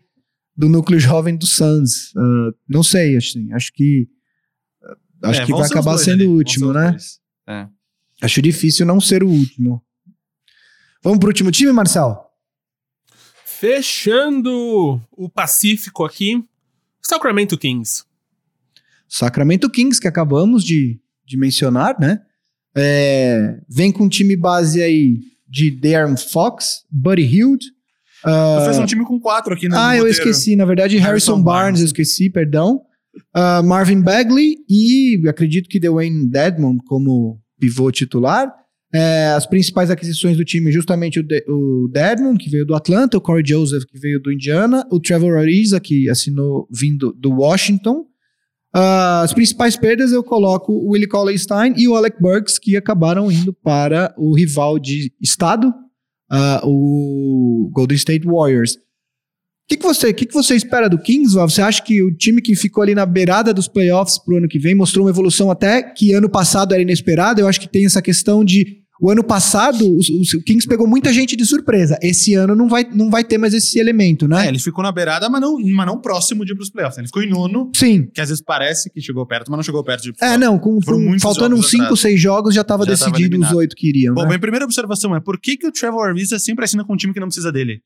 do 0.57 0.67
núcleo 0.67 0.99
jovem 0.99 1.37
do 1.37 1.45
Suns. 1.45 2.11
Uh, 2.15 2.55
não 2.67 2.81
sei, 2.81 3.15
assim, 3.15 3.53
acho 3.53 3.71
que. 3.71 4.07
Uh, 4.81 5.27
acho 5.27 5.41
é, 5.41 5.45
que 5.45 5.51
vai 5.51 5.67
acabar 5.67 5.95
sendo 5.99 6.23
ali. 6.23 6.27
o 6.27 6.31
último, 6.31 6.73
né? 6.73 6.97
É. 7.47 7.67
Acho 8.19 8.41
difícil 8.41 8.83
não 8.83 8.99
ser 8.99 9.23
o 9.23 9.29
último. 9.29 9.79
Vamos 11.03 11.19
pro 11.19 11.27
último 11.27 11.51
time, 11.51 11.71
Marcel? 11.71 12.19
Fechando 13.45 14.99
o 15.11 15.29
Pacífico 15.29 16.03
aqui, 16.03 16.43
Sacramento 16.99 17.55
Kings. 17.59 18.05
Sacramento 19.15 19.69
Kings, 19.69 19.99
que 19.99 20.07
acabamos 20.07 20.63
de 20.63 20.99
de 21.25 21.37
mencionar, 21.37 21.95
né? 21.99 22.19
É, 22.75 23.57
vem 23.69 23.91
com 23.91 24.05
um 24.05 24.09
time 24.09 24.35
base 24.35 24.81
aí 24.81 25.19
de 25.47 25.71
Darren 25.71 26.17
Fox, 26.17 26.83
Buddy 26.91 27.23
Hield. 27.23 27.65
Tu 28.23 28.29
Uh, 28.29 28.65
fez 28.65 28.77
um 28.79 28.85
time 28.85 29.03
com 29.03 29.19
quatro 29.19 29.53
aqui 29.53 29.67
no 29.67 29.75
ah, 29.75 29.97
eu 29.97 30.03
roteiro. 30.03 30.09
esqueci, 30.09 30.55
na 30.55 30.63
verdade, 30.63 30.95
Harrison, 30.95 31.33
Harrison 31.33 31.43
Barnes, 31.43 31.43
Barnes. 31.43 31.81
eu 31.81 31.85
esqueci, 31.87 32.29
perdão. 32.29 32.81
Uh, 33.35 33.61
Marvin 33.63 34.01
Bagley 34.01 34.55
e 34.69 35.21
acredito 35.27 35.67
que 35.67 35.79
Dwayne 35.79 36.29
Dedmon 36.29 36.77
como 36.85 37.37
pivô 37.59 37.91
titular. 37.91 38.49
É, 38.95 39.27
as 39.35 39.45
principais 39.45 39.89
aquisições 39.89 40.37
do 40.37 40.45
time, 40.45 40.71
justamente 40.71 41.19
o, 41.19 41.23
De 41.23 41.43
o 41.49 41.89
Dedmon, 41.91 42.37
que 42.37 42.49
veio 42.49 42.65
do 42.65 42.75
Atlanta, 42.75 43.17
o 43.17 43.21
Corey 43.21 43.43
Joseph, 43.45 43.83
que 43.85 43.99
veio 43.99 44.21
do 44.21 44.31
Indiana, 44.31 44.87
o 44.91 44.99
Trevor 44.99 45.37
Ariza, 45.37 45.79
que 45.79 46.07
assinou 46.09 46.67
vindo 46.71 47.11
do 47.11 47.31
Washington. 47.31 48.05
Ah, 48.73 49.21
as 49.21 49.33
principais 49.33 49.77
perdas 49.77 50.11
eu 50.11 50.23
coloco 50.23 50.73
o 50.73 50.91
Willie 50.91 51.07
Cauley-Stein 51.07 51.75
e 51.77 51.87
o 51.87 51.95
Alec 51.95 52.19
Burks, 52.19 52.57
que 52.57 52.75
acabaram 52.75 53.31
indo 53.31 53.53
para 53.53 54.13
o 54.17 54.35
rival 54.35 54.79
de 54.79 55.13
estado, 55.21 55.71
ah, 56.29 56.61
o 56.63 57.69
Golden 57.71 57.95
State 57.95 58.25
Warriors. 58.25 58.73
O 58.73 59.65
que, 59.69 59.77
que, 59.77 59.83
você, 59.83 60.11
que, 60.11 60.25
que 60.25 60.33
você 60.33 60.55
espera 60.55 60.89
do 60.89 60.97
Kings? 60.97 61.35
Val? 61.35 61.47
Você 61.47 61.61
acha 61.61 61.81
que 61.81 62.01
o 62.01 62.13
time 62.13 62.41
que 62.41 62.53
ficou 62.55 62.81
ali 62.81 62.93
na 62.93 63.05
beirada 63.05 63.53
dos 63.53 63.67
playoffs 63.67 64.17
pro 64.17 64.37
ano 64.37 64.47
que 64.47 64.59
vem 64.59 64.75
mostrou 64.75 65.05
uma 65.05 65.11
evolução 65.11 65.49
até 65.49 65.81
que 65.81 66.13
ano 66.13 66.29
passado 66.29 66.73
era 66.73 66.81
inesperada? 66.81 67.39
Eu 67.39 67.47
acho 67.47 67.61
que 67.61 67.69
tem 67.69 67.85
essa 67.85 68.01
questão 68.01 68.43
de. 68.43 68.82
O 69.05 69.11
ano 69.11 69.21
passado, 69.21 69.83
os- 69.97 70.07
o 70.33 70.41
Kings 70.43 70.65
pegou 70.65 70.87
muita 70.87 71.11
gente 71.11 71.35
de 71.35 71.45
surpresa. 71.45 71.97
Esse 72.01 72.35
ano 72.35 72.55
não 72.55 72.69
vai, 72.69 72.85
não 72.89 73.09
vai 73.09 73.21
ter 73.21 73.37
mais 73.37 73.53
esse 73.53 73.77
elemento, 73.77 74.23
É, 74.23 74.27
né? 74.29 74.47
ele 74.47 74.59
ficou 74.59 74.81
na 74.81 74.93
beirada, 74.93 75.27
mas 75.29 75.41
não, 75.41 75.59
mas 75.59 75.85
não 75.85 75.99
próximo 75.99 76.45
de 76.45 76.53
ir 76.53 76.55
pros 76.55 76.69
playoffs. 76.69 76.97
Ele 76.97 77.07
ficou 77.07 77.21
em 77.21 77.29
nono, 77.29 77.69
Sim. 77.75 78.07
que 78.13 78.21
às 78.21 78.29
vezes 78.29 78.41
parece 78.41 78.89
que 78.89 79.01
chegou 79.01 79.25
perto, 79.27 79.51
mas 79.51 79.57
não 79.57 79.63
chegou 79.63 79.83
perto 79.83 80.03
de 80.03 80.09
ir 80.11 80.15
É, 80.21 80.37
não, 80.37 80.57
com, 80.57 80.79
com- 80.79 81.19
faltando 81.19 81.53
uns 81.55 81.69
jogos 81.69 81.71
5, 81.71 81.83
atrás. 81.83 81.99
6 81.99 82.21
jogos 82.21 82.55
já 82.55 82.63
tava 82.63 82.85
Já 82.85 82.95
tava 82.95 83.11
decidido 83.11 83.37
os 83.41 83.51
oito 83.51 83.75
que 83.75 83.89
iriam. 83.89 84.15
Bom, 84.15 84.21
né? 84.21 84.27
minha 84.29 84.39
primeira 84.39 84.63
observação 84.63 85.13
é 85.13 85.19
por 85.19 85.37
que, 85.37 85.57
que 85.57 85.67
o 85.67 85.71
Trevor 85.73 86.07
Ariza 86.07 86.39
sempre 86.39 86.63
assina 86.63 86.85
com 86.85 86.93
um 86.93 86.97
time 86.97 87.13
que 87.13 87.19
não 87.19 87.27
precisa 87.27 87.51
dele? 87.51 87.81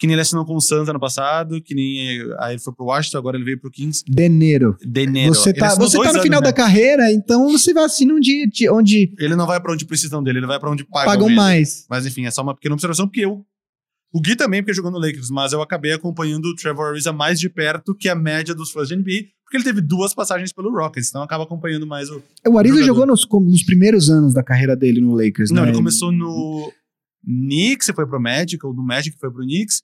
Que 0.00 0.06
nem 0.06 0.14
ele 0.14 0.22
assinou 0.22 0.46
com 0.46 0.56
o 0.56 0.60
Suns 0.62 0.88
ano 0.88 0.98
passado, 0.98 1.60
que 1.60 1.74
nem 1.74 2.22
aí 2.38 2.54
ele 2.54 2.58
foi 2.58 2.72
pro 2.74 2.86
Washington, 2.86 3.18
agora 3.18 3.36
ele 3.36 3.44
veio 3.44 3.60
pro 3.60 3.70
Kings. 3.70 4.02
Deneiro. 4.08 4.74
Deneiro. 4.82 5.34
Você 5.34 5.52
tá, 5.52 5.74
você 5.74 5.98
tá 5.98 6.04
no 6.04 6.10
anos, 6.10 6.22
final 6.22 6.40
né? 6.40 6.46
da 6.46 6.54
carreira, 6.54 7.12
então 7.12 7.50
você 7.50 7.74
vai 7.74 7.84
assinar 7.84 8.16
um 8.16 8.18
dia 8.18 8.46
de- 8.48 8.70
onde 8.70 9.12
Ele 9.18 9.36
não 9.36 9.46
vai 9.46 9.60
pra 9.60 9.70
onde 9.74 9.84
precisam 9.84 10.22
dele, 10.22 10.38
ele 10.38 10.46
vai 10.46 10.58
pra 10.58 10.70
onde 10.70 10.84
pagam, 10.84 11.12
pagam 11.12 11.28
mais. 11.28 11.84
Mas 11.90 12.06
enfim, 12.06 12.24
é 12.24 12.30
só 12.30 12.40
uma 12.40 12.54
pequena 12.54 12.72
observação, 12.74 13.06
porque 13.06 13.20
eu. 13.20 13.44
O 14.10 14.20
Gui 14.22 14.34
também, 14.36 14.62
porque 14.62 14.72
jogou 14.72 14.90
no 14.90 14.98
Lakers, 14.98 15.28
mas 15.30 15.52
eu 15.52 15.60
acabei 15.60 15.92
acompanhando 15.92 16.46
o 16.46 16.54
Trevor 16.56 16.86
Ariza 16.92 17.12
mais 17.12 17.38
de 17.38 17.50
perto 17.50 17.94
que 17.94 18.08
a 18.08 18.14
média 18.14 18.54
dos 18.54 18.70
fãs 18.72 18.88
de 18.88 18.96
NBA, 18.96 19.26
porque 19.44 19.58
ele 19.58 19.64
teve 19.64 19.82
duas 19.82 20.14
passagens 20.14 20.50
pelo 20.50 20.72
Rockets, 20.72 21.10
então 21.10 21.22
acaba 21.22 21.44
acompanhando 21.44 21.86
mais 21.86 22.08
o. 22.08 22.22
O 22.48 22.58
Ariza 22.58 22.82
jogou 22.82 23.06
nos, 23.06 23.28
nos 23.30 23.62
primeiros 23.62 24.08
anos 24.08 24.32
da 24.32 24.42
carreira 24.42 24.74
dele 24.74 25.00
no 25.02 25.14
Lakers, 25.14 25.50
Não, 25.50 25.62
né? 25.62 25.68
ele 25.68 25.76
começou 25.76 26.10
no 26.10 26.72
Knicks, 27.24 27.90
foi 27.94 28.06
pro 28.06 28.20
Magic, 28.20 28.64
ou 28.64 28.74
do 28.74 28.82
Magic 28.82 29.16
foi 29.18 29.30
pro 29.30 29.42
Knicks. 29.42 29.82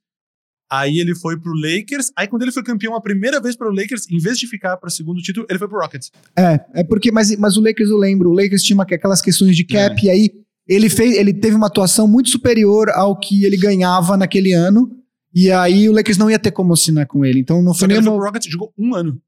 Aí 0.70 0.98
ele 0.98 1.14
foi 1.14 1.38
pro 1.38 1.52
Lakers. 1.52 2.10
Aí 2.16 2.26
quando 2.26 2.42
ele 2.42 2.52
foi 2.52 2.62
campeão 2.62 2.94
a 2.96 3.00
primeira 3.00 3.40
vez 3.40 3.56
pro 3.56 3.70
Lakers, 3.70 4.10
em 4.10 4.18
vez 4.18 4.38
de 4.38 4.46
ficar 4.46 4.76
pro 4.76 4.90
segundo 4.90 5.20
título, 5.22 5.46
ele 5.48 5.58
foi 5.58 5.68
pro 5.68 5.78
Rockets. 5.80 6.10
É, 6.36 6.60
é 6.74 6.84
porque, 6.84 7.12
mas, 7.12 7.36
mas 7.36 7.56
o 7.56 7.60
Lakers 7.60 7.88
eu 7.88 7.96
lembro, 7.96 8.30
o 8.30 8.34
Lakers 8.34 8.62
tinha 8.62 8.80
aquelas 8.82 9.22
questões 9.22 9.56
de 9.56 9.64
cap, 9.64 9.96
É. 10.02 10.06
e 10.06 10.10
aí 10.10 10.30
ele, 10.66 10.88
fez, 10.90 11.16
ele 11.16 11.32
teve 11.32 11.54
uma 11.54 11.68
atuação 11.68 12.08
muito 12.08 12.28
superior 12.28 12.90
ao 12.90 13.16
que 13.18 13.44
ele 13.44 13.56
ganhava 13.56 14.16
naquele 14.16 14.52
ano, 14.52 14.90
e 15.32 15.50
aí 15.52 15.88
o 15.88 15.92
Lakers 15.92 16.18
não 16.18 16.30
ia 16.30 16.38
ter 16.38 16.50
como 16.50 16.72
assinar 16.72 17.06
com 17.06 17.24
ele, 17.24 17.38
então 17.38 17.62
não 17.62 17.72
foi 17.72 17.86
nem 17.86 17.98
ele 17.98 18.06
foi 18.06 18.14
pro 18.16 18.24
Rockets 18.24 18.50
jogou 18.50 18.72
um 18.76 18.94
ano. 18.94 19.20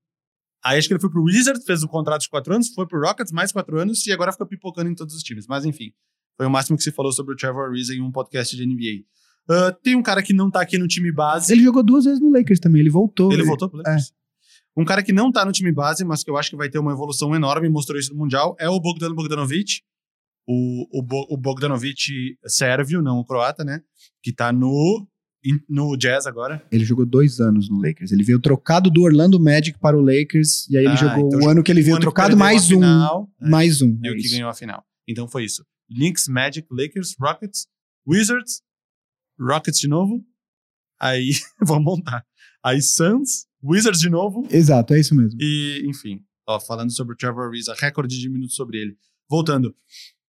Aí 0.64 0.76
acho 0.76 0.89
que 0.89 0.95
ele 0.95 1.01
foi 1.01 1.09
pro 1.11 1.22
Wizards, 1.22 1.64
fez 1.64 1.84
o 1.84 1.89
contrato 1.89 2.22
de 2.22 2.28
quatro 2.28 2.53
anos, 2.53 2.68
foi 2.74 2.84
pro 2.86 3.01
Rockets 3.01 3.32
mais 3.32 3.53
quatro 3.53 3.78
anos 3.78 4.05
e 4.07 4.12
agora 4.12 4.32
fica 4.32 4.45
pipocando 4.45 4.91
em 4.91 4.95
todos 4.95 5.14
os 5.14 5.22
times. 5.22 5.47
Mas 5.47 5.64
enfim, 5.64 5.93
foi 6.36 6.47
o 6.47 6.51
máximo 6.51 6.76
que 6.76 6.82
se 6.82 6.91
falou 6.91 7.12
sobre 7.12 7.34
o 7.34 7.36
Trevor 7.36 7.68
Ariza 7.68 7.95
em 7.95 8.01
um 8.03 8.11
podcast 8.11 8.57
de 8.57 8.66
NBA. 8.66 9.05
Ah, 9.51 9.72
tem 9.82 9.94
um 9.96 10.03
cara 10.03 10.22
que 10.22 10.32
não 10.32 10.51
tá 10.51 10.61
aqui 10.61 10.76
no 10.78 10.86
time 10.86 11.11
base. 11.12 11.53
Ele 11.53 11.62
jogou 11.62 11.82
duas 11.82 12.05
vezes 12.05 12.20
no 12.20 12.30
Lakers 12.30 12.61
também, 12.61 12.80
ele 12.80 12.90
voltou. 12.90 13.32
Ele 13.32 13.42
voltou 13.44 13.68
pro 13.68 13.78
Lakers. 13.78 14.12
Um 14.76 14.84
cara 14.84 15.03
que 15.03 15.12
não 15.12 15.32
tá 15.32 15.44
no 15.44 15.51
time 15.53 15.72
base, 15.72 16.05
mas 16.05 16.22
que 16.22 16.30
eu 16.30 16.36
acho 16.36 16.51
que 16.51 16.57
vai 16.57 16.68
ter 16.68 16.78
uma 16.78 16.92
evolução 16.92 17.34
enorme, 17.34 17.68
mostrou 17.68 17.99
isso 17.99 18.12
no 18.12 18.18
Mundial, 18.20 18.55
é 18.61 18.68
o 18.68 18.78
Bogdan 18.78 19.12
Bogdanovic. 19.14 19.80
O, 20.51 21.01
o, 21.01 21.03
Bo- 21.03 21.26
o 21.28 21.36
Bogdanovic 21.36 22.36
sérvio, 22.46 23.03
não 23.03 23.18
o 23.18 23.24
croata, 23.24 23.64
né? 23.64 23.80
Que 24.22 24.32
tá 24.32 24.51
no, 24.53 25.07
in- 25.44 25.61
no 25.68 25.94
Jazz 25.96 26.26
agora. 26.26 26.64
Ele 26.72 26.84
jogou 26.86 27.05
dois 27.05 27.38
anos 27.40 27.68
no 27.68 27.76
Lakers. 27.82 28.12
Ele 28.12 28.22
veio 28.24 28.40
trocado 28.40 28.88
do 28.90 29.03
Orlando 29.03 29.38
Magic 29.38 29.78
para 29.78 29.96
o 29.96 30.01
Lakers, 30.01 30.66
e 30.70 30.78
aí 30.78 30.84
ele 30.84 30.92
Ah, 30.94 30.96
jogou 30.96 31.26
então 31.26 31.40
o 31.40 31.49
ano 31.51 31.62
que 31.62 31.70
ele 31.70 31.82
veio 31.82 31.99
trocado, 32.01 32.34
mais 32.36 32.66
um. 32.70 32.76
final, 32.76 33.28
é, 33.42 33.49
Mais 33.49 33.82
um. 33.82 33.99
E 34.03 34.09
é 34.09 34.11
o 34.11 34.14
que 34.14 34.20
isso. 34.22 34.34
ganhou 34.34 34.49
a 34.49 34.55
final. 34.55 34.82
Então 35.07 35.28
foi 35.28 35.44
isso. 35.44 35.62
Lynx, 35.90 36.28
Magic, 36.28 36.66
Lakers, 36.70 37.14
Rockets, 37.20 37.66
Wizards, 38.07 38.62
Rockets 39.41 39.80
de 39.80 39.89
novo. 39.89 40.24
Aí, 41.01 41.30
vamos 41.64 41.84
montar. 41.84 42.24
Aí 42.62 42.82
Suns, 42.82 43.47
Wizards 43.62 44.01
de 44.01 44.11
novo. 44.11 44.47
Exato, 44.51 44.95
é 44.95 45.01
isso 45.01 45.14
mesmo. 45.14 45.39
E, 45.41 45.84
enfim, 45.86 46.20
ó, 46.47 46.59
falando 46.59 46.93
sobre 46.93 47.14
o 47.14 47.16
Trevor 47.16 47.49
Ariza, 47.49 47.74
recorde 47.78 48.18
de 48.18 48.28
minutos 48.28 48.57
sobre 48.57 48.78
ele. 48.78 48.97
Voltando. 49.28 49.74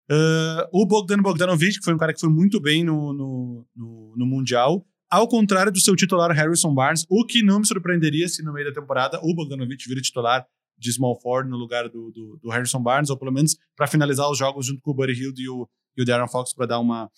Ah, 0.09 0.67
o 0.71 0.85
Bogdan 0.85 1.21
Bogdanovic, 1.21 1.77
que 1.77 1.85
foi 1.85 1.93
um 1.93 1.97
cara 1.97 2.13
que 2.13 2.19
foi 2.19 2.29
muito 2.29 2.59
bem 2.59 2.83
no, 2.83 3.13
no, 3.13 3.67
no, 3.75 4.13
no 4.17 4.25
Mundial, 4.25 4.85
ao 5.09 5.27
contrário 5.27 5.71
do 5.71 5.79
seu 5.79 5.95
titular 5.95 6.31
Harrison 6.31 6.73
Barnes, 6.73 7.05
o 7.09 7.25
que 7.25 7.43
não 7.43 7.59
me 7.59 7.67
surpreenderia 7.67 8.27
se 8.27 8.43
no 8.43 8.51
meio 8.51 8.67
da 8.67 8.79
temporada 8.79 9.19
o 9.23 9.33
Bogdanovic 9.33 9.87
vira 9.87 10.01
titular 10.01 10.45
de 10.77 10.93
small 10.93 11.19
forward 11.19 11.49
no 11.49 11.57
lugar 11.57 11.89
do, 11.89 12.11
do, 12.11 12.39
do 12.41 12.49
Harrison 12.49 12.81
Barnes, 12.81 13.09
ou 13.09 13.17
pelo 13.17 13.31
menos 13.31 13.57
para 13.75 13.85
finalizar 13.85 14.29
os 14.29 14.37
jogos 14.37 14.65
junto 14.65 14.81
com 14.81 14.91
o 14.91 14.93
Buddy 14.93 15.13
Hield 15.13 15.41
e 15.41 15.49
o, 15.49 15.69
e 15.97 16.01
o 16.01 16.05
Darren 16.05 16.27
Fox 16.27 16.53
para 16.53 16.65
dar 16.65 16.79
uma, 16.79 17.09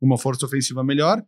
uma 0.00 0.16
força 0.16 0.46
ofensiva 0.46 0.84
melhor. 0.84 1.22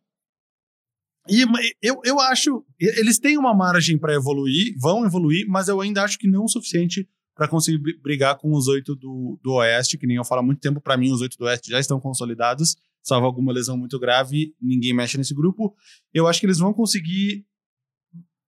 E 1.29 1.45
eu, 1.83 2.01
eu 2.05 2.19
acho. 2.21 2.65
Eles 2.79 3.19
têm 3.19 3.37
uma 3.39 3.55
margem 3.55 3.99
para 3.99 4.15
evoluir, 4.15 4.75
vão 4.79 5.05
evoluir, 5.05 5.47
mas 5.49 5.69
eu 5.69 5.81
ainda 5.81 6.03
acho 6.03 6.19
que 6.19 6.29
não 6.29 6.45
o 6.45 6.49
suficiente 6.49 7.07
para 7.37 7.47
conseguir 7.49 7.79
bri- 7.79 7.99
brigar 8.03 8.37
com 8.39 8.53
os 8.53 8.69
oito 8.69 8.95
do, 8.97 9.39
do 9.43 9.53
Oeste, 9.55 9.97
que 9.99 10.07
nem 10.07 10.17
eu 10.17 10.25
falo 10.25 10.41
há 10.41 10.45
muito 10.45 10.61
tempo. 10.61 10.81
Para 10.81 10.97
mim, 10.97 11.13
os 11.13 11.21
oito 11.21 11.37
do 11.39 11.45
Oeste 11.45 11.71
já 11.71 11.79
estão 11.79 12.01
consolidados, 12.01 12.77
salvo 13.03 13.27
alguma 13.27 13.53
lesão 13.53 13.77
muito 13.77 13.99
grave, 13.99 14.55
ninguém 14.61 14.95
mexe 14.95 15.17
nesse 15.19 15.35
grupo. 15.35 15.75
Eu 16.13 16.27
acho 16.27 16.41
que 16.41 16.47
eles 16.47 16.59
vão 16.59 16.73
conseguir 16.73 17.45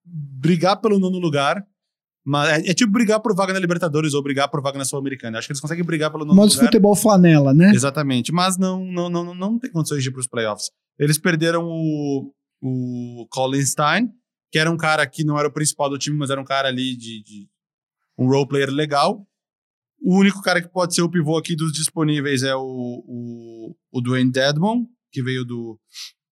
brigar 0.05 0.79
pelo 0.81 0.99
nono 0.99 1.17
lugar. 1.19 1.63
Mas 2.25 2.49
é, 2.65 2.69
é 2.69 2.73
tipo 2.73 2.89
brigar 2.91 3.19
por 3.19 3.35
vaga 3.35 3.51
na 3.51 3.59
Libertadores 3.59 4.13
ou 4.13 4.23
brigar 4.23 4.49
por 4.49 4.61
vaga 4.61 4.77
na 4.77 4.85
Sul-Americana. 4.85 5.37
Acho 5.37 5.47
que 5.47 5.51
eles 5.51 5.59
conseguem 5.59 5.83
brigar 5.83 6.09
pelo 6.09 6.23
nono 6.23 6.35
Modo 6.37 6.49
de 6.49 6.55
lugar. 6.55 6.67
futebol 6.67 6.95
flanela, 6.95 7.53
né? 7.53 7.71
Exatamente, 7.73 8.31
mas 8.31 8.57
não, 8.57 8.85
não, 8.85 9.09
não, 9.09 9.23
não, 9.25 9.35
não 9.35 9.59
tem 9.59 9.69
condições 9.69 10.01
de 10.03 10.07
ir 10.09 10.11
para 10.13 10.21
os 10.21 10.27
playoffs. 10.27 10.71
Eles 10.97 11.17
perderam 11.17 11.65
o, 11.65 12.31
o 12.65 13.27
Colin 13.29 13.65
Stein, 13.65 14.09
que 14.49 14.57
era 14.57 14.71
um 14.71 14.77
cara 14.77 15.05
que 15.05 15.25
não 15.25 15.37
era 15.37 15.49
o 15.49 15.51
principal 15.51 15.89
do 15.89 15.97
time, 15.97 16.17
mas 16.17 16.29
era 16.29 16.39
um 16.39 16.45
cara 16.45 16.69
ali 16.69 16.95
de, 16.95 17.21
de 17.21 17.49
um 18.17 18.25
role 18.27 18.47
player 18.47 18.69
legal. 18.69 19.27
O 20.01 20.17
único 20.17 20.41
cara 20.41 20.61
que 20.61 20.69
pode 20.69 20.95
ser 20.95 21.01
o 21.01 21.09
pivô 21.09 21.37
aqui 21.37 21.57
dos 21.57 21.73
disponíveis 21.73 22.41
é 22.41 22.55
o, 22.55 22.61
o, 22.61 23.75
o 23.91 24.01
Dwayne 24.01 24.31
Dedmon, 24.31 24.85
que 25.11 25.21
veio 25.21 25.43
do, 25.43 25.77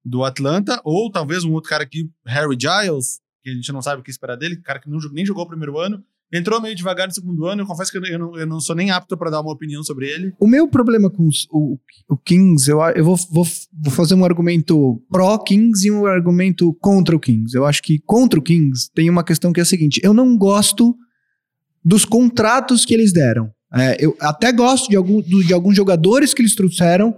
do 0.06 0.24
Atlanta, 0.24 0.80
ou 0.86 1.12
talvez 1.12 1.44
um 1.44 1.52
outro 1.52 1.70
cara 1.70 1.84
aqui, 1.84 2.10
Harry 2.26 2.58
Giles, 2.58 3.20
que 3.44 3.50
a 3.50 3.54
gente 3.54 3.72
não 3.74 3.82
sabe 3.82 4.02
o 4.02 4.04
que 4.04 4.12
esperar 4.12 4.38
dele, 4.38 4.62
cara 4.62 4.80
que 4.80 4.90
não, 4.90 5.00
nem 5.12 5.26
jogou 5.26 5.44
o 5.44 5.48
primeiro 5.48 5.78
ano, 5.80 6.02
entrou 6.34 6.62
meio 6.62 6.76
devagar 6.76 7.08
no 7.08 7.14
segundo 7.14 7.46
ano, 7.46 7.62
eu 7.62 7.66
confesso 7.66 7.92
que 7.92 7.98
eu 7.98 8.20
não, 8.20 8.38
eu 8.38 8.46
não 8.48 8.60
sou 8.60 8.76
nem 8.76 8.90
apto 8.92 9.18
para 9.18 9.30
dar 9.30 9.42
uma 9.42 9.52
opinião 9.52 9.84
sobre 9.84 10.08
ele. 10.10 10.34
O 10.40 10.48
meu 10.48 10.68
problema 10.68 11.10
com 11.10 11.28
os- 11.28 11.48
o, 11.52 11.78
o 12.10 12.18
Kings, 12.18 12.70
eu, 12.70 12.80
eu 12.96 13.04
vou, 13.04 13.16
vou, 13.32 13.46
vou 13.74 13.92
fazer 13.92 14.16
um 14.16 14.24
argumento 14.26 15.02
pró-Kings 15.12 15.88
e 15.88 15.92
um 15.92 16.06
argumento 16.06 16.74
contra 16.82 17.16
o 17.16 17.20
Kings. 17.20 17.56
Eu 17.56 17.66
acho 17.66 17.82
que 17.84 18.00
contra 18.06 18.40
o 18.40 18.44
Kings 18.44 18.90
tem 18.94 19.10
uma 19.10 19.24
questão 19.24 19.52
que 19.52 19.60
é 19.60 19.64
a 19.64 19.66
seguinte: 19.66 20.00
eu 20.04 20.14
não 20.14 20.38
gosto 20.38 20.96
dos 21.84 22.06
contratos 22.06 22.86
que 22.86 22.94
eles 22.94 23.12
deram. 23.12 23.52
É, 23.74 23.98
eu 24.04 24.16
até 24.20 24.52
gosto 24.52 24.90
de, 24.90 24.96
algum, 24.98 25.22
de 25.22 25.54
alguns 25.54 25.76
jogadores 25.76 26.34
que 26.34 26.42
eles 26.42 26.56
trouxeram, 26.56 27.16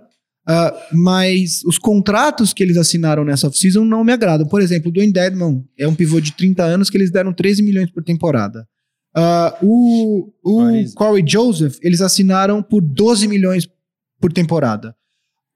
ah, 0.47 0.73
mas 0.91 1.63
os 1.65 1.77
contratos 1.79 2.53
que 2.53 2.61
eles 2.61 2.77
assinaram 2.77 3.23
nessa 3.25 3.47
off-season 3.47 3.83
não 3.83 4.03
me 4.03 4.11
agradam. 4.13 4.47
Por 4.47 4.61
exemplo, 4.61 4.89
o 4.89 4.91
Dwayne 4.93 5.11
Dedmon 5.11 5.63
é 5.77 5.87
um 5.87 5.95
pivô 5.95 6.19
de 6.21 6.31
30 6.33 6.63
anos 6.63 6.89
que 6.89 6.97
eles 6.97 7.11
deram 7.11 7.33
13 7.33 7.63
milhões 7.63 7.89
por 7.91 8.03
temporada. 8.03 8.67
Ah, 9.15 9.57
o 9.61 10.31
o. 10.43 10.93
Corey 10.95 11.23
Joseph, 11.25 11.77
eles 11.81 12.01
assinaram 12.01 12.63
por 12.63 12.81
12 12.81 13.27
milhões 13.27 13.67
por 14.19 14.33
temporada. 14.33 14.95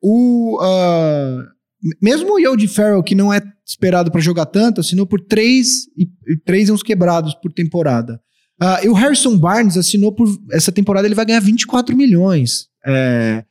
O, 0.01 0.59
ah, 0.61 1.43
mesmo 2.01 2.33
o 2.33 2.39
Yogi 2.39 2.67
Farrell, 2.67 3.03
que 3.03 3.15
não 3.15 3.33
é 3.33 3.41
esperado 3.65 4.11
para 4.11 4.21
jogar 4.21 4.45
tanto, 4.45 4.81
assinou 4.81 5.05
por 5.05 5.19
3 5.21 5.87
e, 5.97 6.07
e 6.27 6.37
3 6.45 6.69
e 6.69 6.71
uns 6.71 6.83
quebrados 6.83 7.33
por 7.35 7.51
temporada. 7.51 8.21
Ah, 8.59 8.79
e 8.83 8.89
o 8.89 8.93
Harrison 8.93 9.37
Barnes 9.37 9.77
assinou 9.77 10.13
por. 10.13 10.27
Essa 10.51 10.71
temporada 10.71 11.07
ele 11.07 11.15
vai 11.15 11.25
ganhar 11.25 11.39
24 11.39 11.95
milhões. 11.95 12.67
É, 12.85 13.43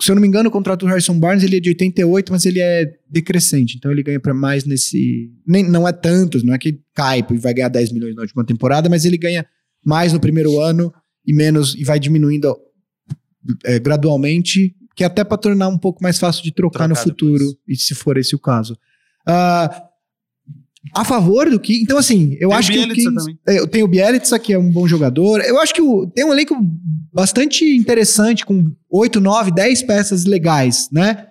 se 0.00 0.10
eu 0.10 0.14
não 0.14 0.22
me 0.22 0.28
engano, 0.28 0.48
o 0.48 0.52
contrato 0.52 0.80
do 0.80 0.86
Harrison 0.86 1.18
Barnes 1.18 1.44
ele 1.44 1.56
é 1.56 1.60
de 1.60 1.68
88, 1.70 2.32
mas 2.32 2.44
ele 2.44 2.60
é 2.60 2.90
decrescente. 3.08 3.76
Então 3.76 3.90
ele 3.90 4.02
ganha 4.02 4.20
para 4.20 4.34
mais 4.34 4.64
nesse. 4.64 5.30
Nem, 5.46 5.68
não 5.68 5.86
é 5.86 5.92
tantos, 5.92 6.42
não 6.42 6.54
é 6.54 6.58
que 6.58 6.80
cai 6.94 7.24
e 7.30 7.36
vai 7.38 7.54
ganhar 7.54 7.68
10 7.68 7.92
milhões 7.92 8.14
na 8.14 8.22
última 8.22 8.44
temporada, 8.44 8.88
mas 8.88 9.04
ele 9.04 9.16
ganha 9.16 9.46
mais 9.84 10.12
no 10.12 10.20
primeiro 10.20 10.60
ano 10.60 10.92
e 11.26 11.32
menos 11.32 11.74
e 11.74 11.84
vai 11.84 11.98
diminuindo 12.00 12.56
é, 13.64 13.78
gradualmente, 13.78 14.74
que 14.96 15.04
é 15.04 15.06
até 15.06 15.24
para 15.24 15.38
tornar 15.38 15.68
um 15.68 15.78
pouco 15.78 16.02
mais 16.02 16.18
fácil 16.18 16.42
de 16.42 16.52
trocar 16.52 16.86
Trocar 16.86 16.88
no 16.88 16.96
futuro, 16.96 17.38
depois. 17.38 17.58
e 17.68 17.76
se 17.76 17.94
for 17.94 18.18
esse 18.18 18.34
o 18.34 18.38
caso. 18.38 18.76
Ah, 19.26 19.87
a 20.94 21.04
favor 21.04 21.48
do 21.50 21.58
Kings, 21.60 21.82
então 21.82 21.98
assim, 21.98 22.36
eu 22.40 22.48
Tem 22.50 22.58
acho 22.58 22.72
que 22.72 22.78
o 22.78 22.82
Bielitsa 22.82 23.10
Kings, 23.10 23.14
também. 23.24 23.38
é, 23.48 23.66
tem 23.66 23.82
o 23.82 23.88
Bielitsa 23.88 24.38
que 24.38 24.52
é 24.52 24.58
um 24.58 24.70
bom 24.70 24.86
jogador. 24.86 25.40
Eu 25.40 25.60
acho 25.60 25.74
que 25.74 25.82
o- 25.82 26.06
tem 26.06 26.24
um 26.24 26.32
elenco 26.32 26.54
bastante 27.12 27.64
interessante 27.76 28.44
com 28.46 28.70
8, 28.90 29.20
9, 29.20 29.50
10 29.50 29.82
peças 29.82 30.24
legais, 30.24 30.88
né? 30.92 31.26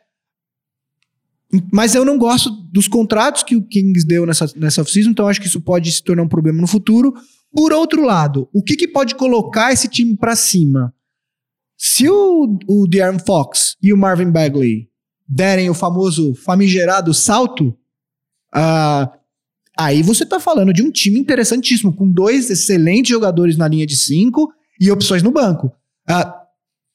Mas 1.71 1.95
eu 1.95 2.03
não 2.03 2.17
gosto 2.17 2.49
dos 2.49 2.87
contratos 2.89 3.41
que 3.43 3.55
o 3.55 3.63
Kings 3.63 4.05
deu 4.05 4.25
nessa, 4.25 4.51
nessa 4.55 4.81
off-season, 4.81 5.11
então 5.11 5.27
acho 5.27 5.39
que 5.39 5.47
isso 5.47 5.61
pode 5.61 5.89
se 5.91 6.03
tornar 6.03 6.23
um 6.23 6.27
problema 6.27 6.59
no 6.59 6.67
futuro. 6.67 7.13
Por 7.53 7.71
outro 7.71 8.03
lado, 8.03 8.49
o 8.53 8.61
que, 8.61 8.75
que 8.75 8.87
pode 8.87 9.15
colocar 9.15 9.71
esse 9.71 9.87
time 9.87 10.15
pra 10.17 10.35
cima? 10.35 10.93
Se 11.77 12.09
o, 12.09 12.57
o 12.67 12.85
De'Aaron 12.87 13.19
Fox 13.19 13.77
e 13.81 13.93
o 13.93 13.97
Marvin 13.97 14.29
Bagley 14.29 14.89
derem 15.27 15.69
o 15.69 15.73
famoso 15.73 16.35
famigerado 16.35 17.13
salto, 17.13 17.73
ah, 18.53 19.09
aí 19.77 20.01
você 20.01 20.25
tá 20.25 20.39
falando 20.39 20.73
de 20.73 20.81
um 20.81 20.91
time 20.91 21.19
interessantíssimo, 21.19 21.93
com 21.95 22.09
dois 22.11 22.49
excelentes 22.49 23.09
jogadores 23.09 23.57
na 23.57 23.67
linha 23.67 23.85
de 23.85 23.95
cinco 23.95 24.49
e 24.79 24.89
opções 24.91 25.21
no 25.23 25.31
banco. 25.31 25.71
Ah, 26.07 26.33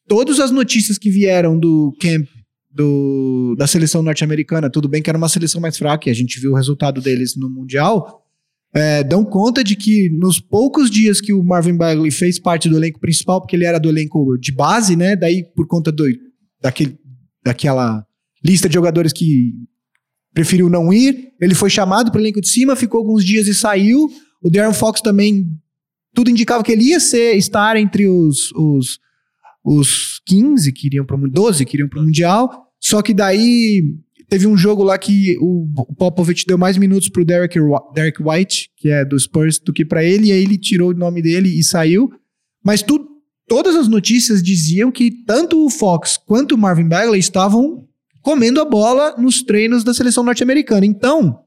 todas 0.09 0.41
as 0.41 0.51
notícias 0.51 0.99
que 0.99 1.11
vieram 1.11 1.59
do 1.59 1.95
camp 2.01 2.27
do- 2.71 3.55
da 3.59 3.67
seleção 3.67 4.03
norte-americana, 4.03 4.71
tudo 4.71 4.89
bem 4.89 5.03
que 5.03 5.11
era 5.11 5.19
uma 5.19 5.29
seleção 5.29 5.61
mais 5.61 5.77
fraca, 5.77 6.09
e 6.09 6.11
a 6.11 6.15
gente 6.15 6.41
viu 6.41 6.53
o 6.53 6.57
resultado 6.57 7.01
deles 7.01 7.37
no 7.37 7.51
Mundial, 7.51 8.23
é, 8.75 9.05
dão 9.05 9.23
conta 9.23 9.63
de 9.63 9.77
que 9.77 10.09
nos 10.09 10.41
poucos 10.41 10.91
dias 10.91 11.21
que 11.21 11.35
o 11.35 11.43
Marvin 11.45 11.77
Bagley 11.77 12.11
fez 12.11 12.39
parte 12.39 12.71
do 12.71 12.77
elenco 12.79 12.99
principal, 12.99 13.41
porque 13.41 13.55
ele 13.55 13.67
era 13.67 13.79
do 13.79 13.91
elenco 13.91 14.39
de 14.39 14.51
base, 14.53 14.97
né? 14.97 15.15
Daí, 15.15 15.45
por 15.55 15.67
conta 15.67 15.93
do, 15.93 16.05
daquele, 16.63 16.97
daquela 17.45 18.07
lista 18.43 18.69
de 18.71 18.75
jogadores 18.75 19.13
que 19.13 19.53
preferiu 20.33 20.69
não 20.69 20.93
ir, 20.93 21.33
ele 21.41 21.55
foi 21.55 21.71
chamado 21.71 22.11
para 22.11 22.19
o 22.19 22.23
elenco 22.23 22.41
de 22.41 22.49
cima, 22.49 22.77
ficou 22.77 22.99
alguns 22.99 23.25
dias 23.25 23.47
e 23.47 23.55
saiu. 23.55 24.11
O 24.43 24.51
Darren 24.51 24.73
Fox 24.73 25.01
também, 25.01 25.47
tudo 26.15 26.31
indicava 26.31 26.63
que 26.63 26.73
ele 26.73 26.85
ia 26.85 27.01
ser, 27.01 27.37
estar 27.37 27.77
entre 27.77 28.07
os, 28.07 28.51
os, 28.53 28.99
os 29.65 30.21
15 30.27 30.73
que 30.73 30.87
iriam 30.87 31.05
para 31.05 31.17
o 31.17 31.31
12 31.31 31.65
que 31.65 31.77
iriam 31.77 31.89
para 31.89 32.01
o 32.01 32.05
Mundial. 32.05 32.69
Só 32.81 33.03
que 33.03 33.15
daí 33.15 33.83
teve 34.29 34.47
um 34.47 34.57
jogo 34.57 34.83
lá 34.83 34.97
que 34.99 35.37
o 35.41 35.69
Popovich 35.97 36.47
deu 36.47 36.57
mais 36.57 36.79
minutos 36.79 37.09
pro 37.09 37.25
Derek, 37.25 37.59
Derek 37.95 38.23
White, 38.23 38.71
que 38.77 38.89
é 38.89 39.05
do 39.05 39.19
Spurs, 39.19 39.59
do 39.59 39.73
que 39.73 39.85
para 39.85 40.03
ele, 40.03 40.29
e 40.29 40.33
aí 40.33 40.43
ele 40.43 40.59
tirou 40.59 40.91
o 40.91 40.95
nome 40.95 41.21
dele 41.21 41.49
e 41.49 41.63
saiu. 41.63 42.11
Mas 42.65 42.83
tu, 42.83 43.07
todas 43.47 43.77
as 43.77 43.89
notícias 43.89 44.43
diziam 44.43 44.91
que 44.91 45.11
tanto 45.27 45.65
o 45.65 45.71
Fox 45.71 46.17
quanto 46.17 46.55
o 46.55 46.59
Marvin 46.59 46.89
Bagley 46.89 47.21
estavam 47.21 47.87
comendo 48.23 48.61
a 48.61 48.65
bola 48.65 49.17
nos 49.19 49.43
treinos 49.43 49.85
da 49.85 49.93
seleção 49.93 50.23
norte-americana. 50.23 50.87
Então, 50.87 51.41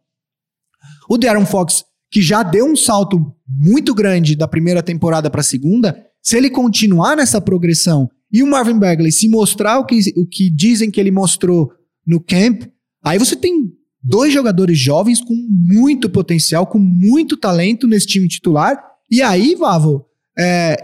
o 1.10 1.18
Darren 1.18 1.46
Fox, 1.46 1.84
que 2.12 2.22
já 2.22 2.44
deu 2.44 2.66
um 2.66 2.76
salto 2.76 3.34
muito 3.48 3.94
grande 3.94 4.36
da 4.36 4.48
primeira 4.48 4.84
temporada 4.84 5.30
para 5.30 5.42
a 5.42 5.44
segunda, 5.44 6.06
se 6.22 6.38
ele 6.38 6.50
continuar 6.50 7.16
nessa 7.16 7.40
progressão 7.40 8.10
e 8.32 8.44
o 8.44 8.48
Marvin 8.48 8.78
Bagley 8.78 9.12
se 9.12 9.30
mostrar 9.30 9.80
o 9.80 9.86
que, 9.86 10.14
o 10.18 10.26
que 10.26 10.50
dizem 10.50 10.92
que 10.92 11.00
ele 11.00 11.12
mostrou 11.12 11.72
no 12.06 12.20
camp, 12.20 12.64
aí 13.04 13.18
você 13.18 13.36
tem 13.36 13.72
dois 14.04 14.34
jogadores 14.34 14.78
jovens 14.78 15.22
com 15.22 15.34
muito 15.34 16.10
potencial, 16.10 16.68
com 16.68 16.78
muito 16.78 17.38
talento 17.38 17.88
nesse 17.88 18.08
time 18.08 18.28
titular. 18.28 18.78
E 19.10 19.22
aí, 19.22 19.56
Vavo, 19.56 20.06
é, 20.38 20.76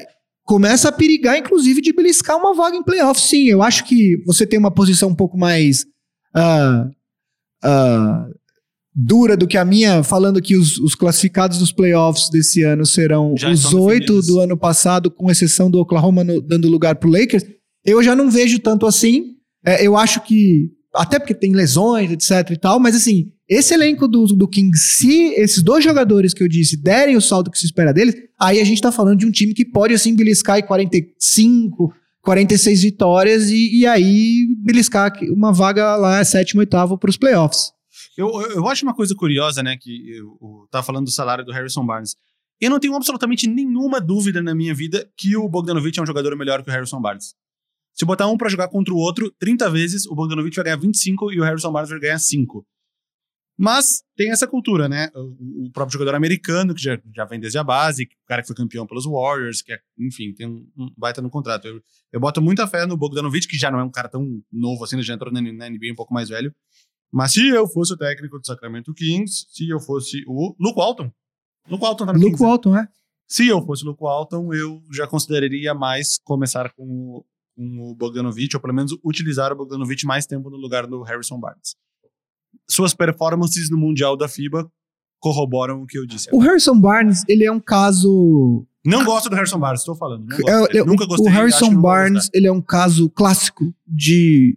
começa 0.52 0.90
a 0.90 0.92
perigar, 0.92 1.38
inclusive, 1.38 1.80
de 1.80 1.94
beliscar 1.94 2.36
uma 2.38 2.54
vaga 2.54 2.76
em 2.76 2.84
playoff. 2.84 3.22
Sim, 3.22 3.46
eu 3.46 3.64
acho 3.64 3.86
que 3.86 4.22
você 4.26 4.46
tem 4.46 4.60
uma 4.60 4.70
posição 4.70 5.08
um 5.08 5.16
pouco 5.16 5.38
mais 5.38 5.86
ah, 6.36 6.90
ah, 7.64 8.26
dura 8.94 9.38
do 9.38 9.48
que 9.48 9.58
a 9.58 9.64
minha, 9.64 10.04
falando 10.04 10.42
que 10.42 10.58
os, 10.58 10.78
os 10.78 10.94
classificados 10.94 11.58
dos 11.58 11.72
playoffs 11.72 12.30
desse 12.30 12.64
ano 12.64 12.86
serão 12.86 13.34
Já 13.38 13.50
os 13.50 13.74
oito 13.74 14.22
do 14.24 14.42
ano 14.42 14.58
passado, 14.58 15.10
com 15.10 15.32
exceção 15.32 15.72
do 15.72 15.80
Oklahoma 15.80 16.22
no- 16.22 16.42
dando 16.42 16.68
lugar 16.68 16.96
pro 16.96 17.10
Lakers. 17.10 17.46
Eu 17.86 18.04
já 18.04 18.14
não 18.14 18.30
vejo 18.30 18.60
tanto 18.60 18.86
assim. 18.86 19.36
É, 19.66 19.88
eu 19.88 19.96
acho 19.96 20.20
que, 20.20 20.70
até 20.94 21.18
porque 21.18 21.34
tem 21.34 21.54
lesões, 21.54 22.12
etc 22.12 22.52
e 22.52 22.58
tal, 22.58 22.78
mas 22.78 22.94
assim, 22.94 23.32
esse 23.52 23.74
elenco 23.74 24.08
do, 24.08 24.28
do 24.28 24.48
Kings, 24.48 24.96
se 24.96 25.34
esses 25.34 25.62
dois 25.62 25.84
jogadores 25.84 26.34
que 26.34 26.42
eu 26.42 26.48
disse 26.48 26.82
derem 26.82 27.18
o 27.18 27.22
salto 27.22 27.52
que 27.52 27.60
se 27.60 27.66
espera 27.66 27.94
deles, 27.94 28.16
aí 28.40 28.62
a 28.62 28.64
gente 28.64 28.82
tá 28.82 28.94
falando 28.94 29.20
de 29.20 29.26
um 29.26 29.32
time 29.32 29.54
que 29.54 29.66
pode, 29.66 29.94
assim, 29.94 30.16
beliscar 30.16 30.58
em 30.58 30.66
45, 30.66 31.94
46 32.22 32.82
vitórias 32.82 33.50
e, 33.50 33.82
e 33.82 33.86
aí 33.86 34.48
beliscar 34.64 35.12
uma 35.32 35.52
vaga 35.52 35.98
lá, 35.98 36.24
sétimo, 36.24 36.62
oitavo 36.62 36.98
pros 36.98 37.18
playoffs. 37.18 37.74
Eu, 38.18 38.30
eu, 38.52 38.70
acho 38.70 38.86
uma 38.86 38.96
coisa 38.96 39.14
curiosa, 39.14 39.62
né? 39.62 39.76
Que 39.78 40.12
eu, 40.12 40.38
eu 40.42 40.68
tava 40.72 40.86
falando 40.86 41.08
do 41.08 41.12
salário 41.12 41.44
do 41.44 41.52
Harrison 41.52 41.86
Barnes. 41.86 42.16
Eu 42.62 42.70
não 42.70 42.80
tenho 42.80 42.96
absolutamente 42.96 43.48
nenhuma 43.48 44.00
dúvida 44.00 44.42
na 44.42 44.56
minha 44.56 44.74
vida 44.74 45.10
que 45.18 45.36
o 45.36 45.50
Bogdanovich 45.50 46.00
é 46.00 46.02
um 46.02 46.06
jogador 46.06 46.38
melhor 46.38 46.64
que 46.64 46.70
o 46.70 46.74
Harrison 46.74 47.02
Barnes. 47.02 47.34
Se 47.94 48.06
botar 48.06 48.28
um 48.28 48.38
pra 48.38 48.48
jogar 48.48 48.70
contra 48.70 48.94
o 48.94 48.98
outro 48.98 49.30
30 49.40 49.70
vezes, 49.70 50.06
o 50.06 50.16
Bogdanovich 50.16 50.56
vai 50.56 50.64
ganhar 50.64 50.78
25 50.78 51.34
e 51.34 51.42
o 51.42 51.44
Harrison 51.44 51.70
Barnes 51.70 51.90
vai 51.90 52.00
ganhar 52.00 52.18
5. 52.18 52.66
Mas 53.62 54.04
tem 54.16 54.32
essa 54.32 54.48
cultura, 54.48 54.90
né? 54.90 55.12
O, 55.14 55.68
o 55.68 55.72
próprio 55.72 55.94
jogador 55.94 56.16
americano, 56.16 56.74
que 56.74 56.82
já, 56.82 57.00
já 57.16 57.26
vem 57.26 57.40
desde 57.40 57.60
a 57.60 57.64
base, 57.64 58.06
o 58.06 58.28
cara 58.28 58.42
que 58.42 58.48
foi 58.48 58.56
campeão 58.56 58.88
pelos 58.88 59.06
Warriors, 59.06 59.62
que 59.62 59.72
é, 59.72 59.80
enfim, 60.00 60.34
tem 60.34 60.48
um, 60.48 60.68
um 60.76 60.92
baita 60.98 61.22
no 61.22 61.30
contrato. 61.30 61.68
Eu, 61.68 61.80
eu 62.12 62.20
boto 62.20 62.42
muita 62.42 62.66
fé 62.66 62.88
no 62.88 62.98
Bogdanovich, 62.98 63.48
que 63.48 63.60
já 63.60 63.70
não 63.70 63.80
é 63.80 63.84
um 63.84 63.92
cara 63.92 64.10
tão 64.10 64.42
novo 64.52 64.84
assim, 64.84 65.00
já 65.04 65.14
entrou 65.14 65.32
na, 65.32 65.40
na 65.40 65.70
NBA 65.70 65.92
um 65.92 65.96
pouco 65.96 66.12
mais 66.12 66.30
velho. 66.30 66.52
Mas 67.14 67.34
se 67.34 67.48
eu 67.50 67.68
fosse 67.68 67.94
o 67.94 67.98
técnico 67.98 68.40
do 68.40 68.48
Sacramento 68.48 68.96
Kings, 68.96 69.46
se 69.50 69.70
eu 69.70 69.80
fosse 69.80 70.24
o 70.26 70.56
Luke 70.60 70.80
Walton. 70.80 71.12
Luke 71.70 71.84
Walton 71.84 72.08
tá 72.08 72.14
no 72.14 72.20
Luke 72.20 72.32
Kings. 72.32 72.42
né? 72.42 72.50
Walton, 72.50 72.78
é? 72.78 72.88
Se 73.28 73.48
eu 73.48 73.64
fosse 73.64 73.84
o 73.84 73.90
Luke 73.90 74.02
Walton, 74.02 74.52
eu 74.56 74.82
já 74.92 75.06
consideraria 75.06 75.76
mais 75.76 76.18
começar 76.24 76.74
com 76.74 76.84
o, 76.84 77.26
com 77.56 77.92
o 77.92 77.96
Bogdanovich, 77.96 78.56
ou 78.56 78.62
pelo 78.62 78.74
menos 78.74 78.98
utilizar 79.04 79.52
o 79.52 79.56
Bogdanovich 79.56 80.04
mais 80.04 80.26
tempo 80.26 80.50
no 80.50 80.58
lugar 80.58 80.88
do 80.88 81.04
Harrison 81.04 81.40
Barnes. 81.40 81.76
Suas 82.70 82.94
performances 82.94 83.70
no 83.70 83.78
Mundial 83.78 84.16
da 84.18 84.28
FIBA 84.28 84.70
corroboram 85.20 85.82
o 85.84 85.86
que 85.86 85.98
eu 85.98 86.06
disse. 86.06 86.30
O 86.32 86.40
Harrison 86.40 86.80
Barnes, 86.80 87.24
ele 87.28 87.44
é 87.46 87.52
um 87.52 87.60
caso 87.60 88.66
Não 88.86 89.04
gosto 89.06 89.30
do 89.30 89.36
Harrison 89.36 89.60
Barnes, 89.60 89.82
estou 89.82 89.96
falando. 89.96 90.26
Não 90.26 90.38
gosto 90.38 90.50
É, 90.50 90.68
dele. 90.68 90.80
é, 90.80 90.84
Nunca 90.86 91.04
o- 91.04 91.08
gostei. 91.08 91.28
O 91.28 91.30
Harrison 91.32 91.76
Barnes, 91.80 92.30
ele 92.34 92.48
é 92.48 92.52
um 92.52 92.62
caso 92.62 93.10
clássico 93.10 93.74
de 93.88 94.56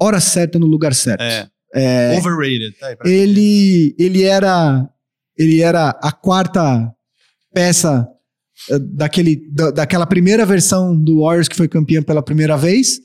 hora 0.00 0.18
certa 0.20 0.58
no 0.58 0.66
lugar 0.66 0.94
certo. 0.94 1.20
É, 1.22 1.48
É, 1.72 2.18
overrated. 2.18 2.72
Tá 2.80 2.96
ele, 3.04 3.94
ele 3.98 4.22
era 4.24 4.88
ele 5.38 5.60
era 5.62 5.90
a 6.02 6.10
quarta 6.12 6.92
peça 7.54 8.08
eh, 8.70 8.78
daquele, 8.78 9.48
da, 9.52 9.70
daquela 9.70 10.04
primeira 10.06 10.44
versão 10.44 10.94
do 10.96 11.20
Warriors 11.22 11.48
que 11.48 11.56
foi 11.56 11.68
campeão 11.68 12.02
pela 12.02 12.22
primeira 12.22 12.56
vez. 12.56 12.98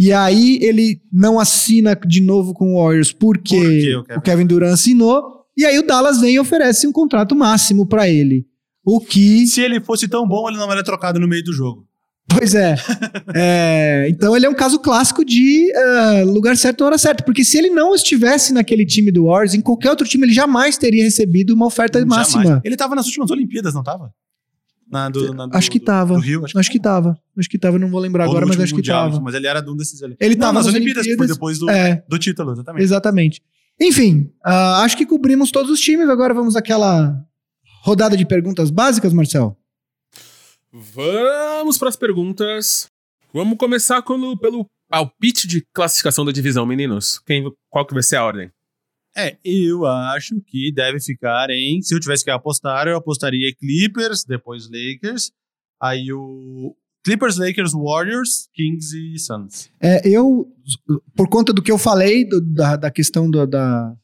E 0.00 0.12
aí 0.14 0.58
ele 0.62 0.98
não 1.12 1.38
assina 1.38 1.94
de 1.94 2.22
novo 2.22 2.54
com 2.54 2.72
o 2.74 2.82
Warriors 2.82 3.12
porque 3.12 3.94
o 3.94 4.00
o 4.00 4.04
Kevin- 4.04 4.20
Kevin 4.22 4.46
Durant 4.46 4.72
assinou. 4.72 5.22
E 5.54 5.66
aí 5.66 5.78
o 5.78 5.86
Dallas 5.86 6.20
vem 6.22 6.36
e 6.36 6.40
oferece 6.40 6.86
um 6.86 6.92
contrato 6.92 7.36
máximo 7.36 7.84
pra 7.86 8.08
ele. 8.08 8.46
O 8.82 8.98
que 8.98 9.46
Se 9.46 9.60
ele 9.60 9.78
fosse 9.78 10.08
tão 10.08 10.26
bom, 10.26 10.48
ele 10.48 10.56
não 10.56 10.72
era 10.72 10.82
trocado 10.82 11.20
no 11.20 11.28
meio 11.28 11.44
do 11.44 11.52
jogo. 11.52 11.86
Pois 12.28 12.54
é. 12.54 12.76
É, 13.34 14.06
Então 14.08 14.34
ele 14.34 14.46
é 14.46 14.48
um 14.48 14.54
caso 14.54 14.78
clássico 14.78 15.22
de 15.24 15.70
ah, 15.76 16.22
lugar 16.24 16.56
certo 16.56 16.80
na 16.80 16.86
hora 16.86 16.98
certa. 16.98 17.22
Porque 17.22 17.44
se 17.44 17.58
ele 17.58 17.68
não 17.68 17.94
estivesse 17.94 18.54
naquele 18.54 18.86
time 18.86 19.12
do 19.12 19.26
Warriors, 19.26 19.52
em 19.54 19.60
qualquer 19.60 19.90
outro 19.90 20.06
time, 20.08 20.24
ele 20.24 20.32
jamais 20.32 20.78
teria 20.78 21.04
recebido 21.04 21.52
uma 21.54 21.66
oferta 21.66 21.98
Jamais. 21.98 22.32
máxima. 22.34 22.62
Ele 22.64 22.76
tava 22.76 22.94
nas 22.94 23.04
últimas 23.06 23.30
Olimpíadas, 23.30 23.74
não 23.74 23.82
tava? 23.82 24.10
Na, 24.90 25.08
do, 25.08 25.32
na- 25.32 25.46
do- 25.46 25.56
Acho 25.56 25.70
que 25.70 25.78
tava. 25.78 26.14
Do 26.14 26.20
Rio, 26.20 26.44
acho 26.44 26.52
que 26.52 26.58
Acho 26.58 26.70
que 26.70 26.80
tava. 26.80 27.16
Acho 27.38 27.48
que 27.48 27.58
tava, 27.58 27.78
não 27.78 27.88
vou 27.88 28.00
lembrar 28.00 28.24
Ou 28.24 28.30
agora, 28.30 28.46
mas 28.46 28.58
acho 28.58 28.74
que 28.74 28.82
tava. 28.82 29.20
Mas 29.20 29.34
ele 29.34 29.46
era 29.46 29.60
de 29.60 29.70
um 29.70 29.76
desses 29.76 30.02
ali. 30.02 30.16
Ele 30.18 30.34
Não, 30.34 30.40
tava 30.40 30.52
nas 30.54 30.66
nas 30.66 30.74
Olimpíadas, 30.74 31.04
foi 31.04 31.10
Olimpíadas. 31.12 31.36
depois 31.36 31.58
do, 31.58 31.70
É, 31.70 32.04
do 32.08 32.18
título, 32.18 32.52
exatamente. 32.52 32.82
exatamente. 32.82 33.42
Enfim, 33.80 34.32
ah, 34.44 34.82
acho 34.82 34.96
que 34.96 35.06
cobrimos 35.06 35.50
todos 35.50 35.70
os 35.70 35.80
times. 35.80 36.08
Agora 36.08 36.34
vamos 36.34 36.56
àquela 36.56 37.24
rodada 37.82 38.16
de 38.16 38.26
perguntas 38.26 38.70
básicas, 38.70 39.12
Marcel. 39.12 39.56
Vamos 40.72 41.78
para 41.78 41.88
as 41.88 41.96
perguntas. 41.96 42.86
Vamos 43.32 43.56
começar 43.58 44.02
pelo, 44.02 44.36
pelo 44.36 44.66
palpite 44.88 45.46
de 45.46 45.64
classificação 45.72 46.24
da 46.24 46.32
divisão, 46.32 46.66
meninos. 46.66 47.18
Quem, 47.26 47.44
qual 47.68 47.86
que 47.86 47.94
vai 47.94 48.02
ser 48.02 48.16
a 48.16 48.24
ordem? 48.24 48.50
É, 49.16 49.36
eu 49.44 49.84
acho 49.86 50.40
que 50.46 50.72
deve 50.72 51.00
ficar 51.00 51.50
em. 51.50 51.82
Se 51.82 51.94
eu 51.94 52.00
tivesse 52.00 52.24
que 52.24 52.30
apostar, 52.30 52.86
eu 52.86 52.96
apostaria 52.96 53.52
Clippers, 53.58 54.24
depois 54.24 54.68
Lakers. 54.70 55.32
Aí 55.82 56.12
o. 56.12 56.74
Clippers, 57.04 57.38
Lakers, 57.38 57.72
Warriors, 57.72 58.48
Kings 58.54 58.94
e 58.94 59.18
Suns. 59.18 59.70
É, 59.80 60.06
eu, 60.06 60.46
por 61.16 61.28
conta 61.30 61.50
do 61.52 61.62
que 61.62 61.72
eu 61.72 61.78
falei, 61.78 62.26
do- 62.28 62.40
da, 62.42 62.76
da 62.76 62.90
questão 62.90 63.28
do- 63.30 63.46
da, 63.46 63.94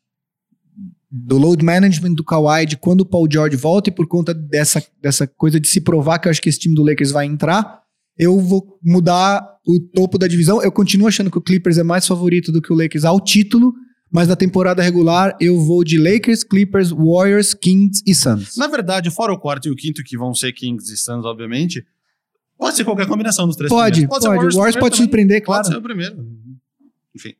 do 1.10 1.36
load 1.38 1.62
management 1.64 2.14
do 2.14 2.24
Kawhi, 2.24 2.66
de 2.66 2.76
quando 2.76 3.02
o 3.02 3.06
Paul 3.06 3.28
George 3.30 3.54
volta 3.56 3.90
e 3.90 3.92
por 3.94 4.06
conta 4.08 4.32
dessa, 4.34 4.82
dessa 5.00 5.26
coisa 5.26 5.60
de 5.60 5.68
se 5.68 5.80
provar 5.82 6.18
que 6.18 6.26
eu 6.26 6.30
acho 6.30 6.40
que 6.42 6.48
esse 6.48 6.58
time 6.58 6.74
do 6.74 6.82
Lakers 6.82 7.10
vai 7.10 7.26
entrar, 7.26 7.80
eu 8.18 8.40
vou 8.40 8.78
mudar 8.82 9.46
o 9.66 9.78
topo 9.94 10.16
da 10.18 10.26
divisão. 10.26 10.62
Eu 10.62 10.72
continuo 10.72 11.06
achando 11.06 11.30
que 11.30 11.38
o 11.38 11.42
Clippers 11.42 11.78
é 11.78 11.82
mais 11.82 12.06
favorito 12.06 12.50
do 12.50 12.62
que 12.62 12.72
o 12.72 12.76
Lakers 12.76 13.04
ao 13.04 13.20
título, 13.20 13.74
mas 14.16 14.28
na 14.28 14.34
temporada 14.34 14.82
regular 14.82 15.36
eu 15.38 15.60
vou 15.60 15.84
de 15.84 15.98
Lakers, 15.98 16.42
Clippers, 16.42 16.88
Warriors, 16.90 17.52
Kings 17.52 18.02
e 18.06 18.14
Suns. 18.14 18.56
Na 18.56 18.66
verdade, 18.66 19.10
fora 19.10 19.30
o 19.30 19.38
quarto 19.38 19.68
e 19.68 19.70
o 19.70 19.76
quinto, 19.76 20.02
que 20.02 20.16
vão 20.16 20.32
ser 20.34 20.54
Kings 20.54 20.90
e 20.90 20.96
Suns, 20.96 21.26
obviamente, 21.26 21.84
pode 22.56 22.76
ser 22.78 22.84
qualquer 22.86 23.06
combinação 23.06 23.46
dos 23.46 23.56
três 23.56 23.68
Pode, 23.68 24.06
primeiros. 24.06 24.08
pode. 24.16 24.24
O 24.26 24.28
Warriors 24.30 24.54
primeiro 24.54 24.80
pode 24.80 24.94
também. 24.96 25.04
surpreender, 25.06 25.36
Pode 25.44 25.44
claro. 25.44 25.66
ser 25.66 25.76
o 25.76 25.82
primeiro. 25.82 26.26
Enfim. 27.14 27.34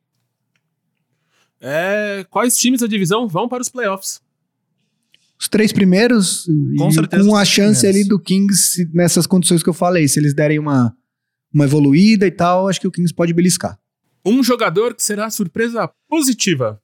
É, 1.61 2.27
quais 2.29 2.59
times 2.59 2.81
da 2.83 2.87
divisão 2.87 3.27
vão 3.27 3.49
para 3.49 3.63
os 3.63 3.71
playoffs? 3.71 4.21
Os 5.41 5.49
três 5.49 5.73
primeiros, 5.73 6.45
Com 6.79 6.89
e 6.91 6.93
certeza 6.93 7.27
com 7.27 7.37
a 7.37 7.45
chance 7.45 7.81
primeiros. 7.81 8.01
ali 8.03 8.09
do 8.09 8.21
Kings 8.21 8.87
nessas 8.93 9.27
condições 9.27 9.63
que 9.63 9.69
eu 9.71 9.75
falei. 9.75 10.07
Se 10.09 10.19
eles 10.21 10.35
derem 10.35 10.59
uma, 10.59 10.95
uma 11.53 11.65
evoluída 11.65 12.27
e 12.27 12.31
tal, 12.31 12.69
acho 12.69 12.79
que 12.81 12.87
o 12.87 12.91
Kings 12.93 13.15
pode 13.15 13.33
beliscar. 13.33 13.79
Um 14.27 14.43
jogador 14.43 14.93
que 14.93 15.05
será 15.05 15.31
surpresa 15.31 15.89
positiva. 16.09 16.83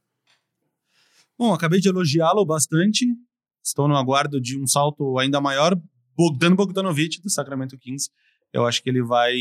Bom, 1.36 1.52
acabei 1.52 1.80
de 1.80 1.88
elogiá-lo 1.88 2.46
bastante. 2.46 3.04
Estou 3.64 3.88
no 3.88 3.96
aguardo 3.96 4.40
de 4.40 4.56
um 4.56 4.64
salto 4.64 5.18
ainda 5.18 5.40
maior. 5.40 5.76
Bogdan 6.16 6.54
Bogdanovic, 6.54 7.20
do 7.20 7.28
Sacramento 7.28 7.76
Kings. 7.76 8.08
Eu 8.52 8.64
acho 8.64 8.80
que 8.80 8.88
ele 8.88 9.02
vai. 9.02 9.34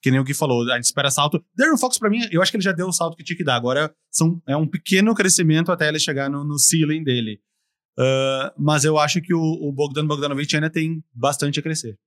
Que 0.00 0.10
nem 0.10 0.20
o 0.20 0.24
que 0.24 0.32
falou, 0.32 0.62
a 0.72 0.76
gente 0.76 0.84
espera 0.84 1.10
salto. 1.10 1.44
Darren 1.54 1.76
Fox, 1.76 1.98
pra 1.98 2.08
mim, 2.08 2.26
eu 2.30 2.40
acho 2.40 2.50
que 2.50 2.56
ele 2.56 2.64
já 2.64 2.72
deu 2.72 2.88
o 2.88 2.92
salto 2.92 3.14
que 3.14 3.22
tinha 3.22 3.36
que 3.36 3.44
dar. 3.44 3.56
Agora 3.56 3.94
são, 4.10 4.42
é 4.48 4.56
um 4.56 4.66
pequeno 4.66 5.14
crescimento 5.14 5.70
até 5.70 5.88
ele 5.88 5.98
chegar 5.98 6.30
no, 6.30 6.42
no 6.42 6.58
ceiling 6.58 7.04
dele. 7.04 7.40
Ah, 7.98 8.54
mas 8.58 8.84
eu 8.84 8.98
acho 8.98 9.20
que 9.20 9.34
o, 9.34 9.40
o 9.40 9.70
Bogdan 9.70 10.06
Bogdanovic 10.06 10.54
ainda 10.54 10.70
tem 10.70 11.04
bastante 11.12 11.60
a 11.60 11.62
crescer. 11.62 11.98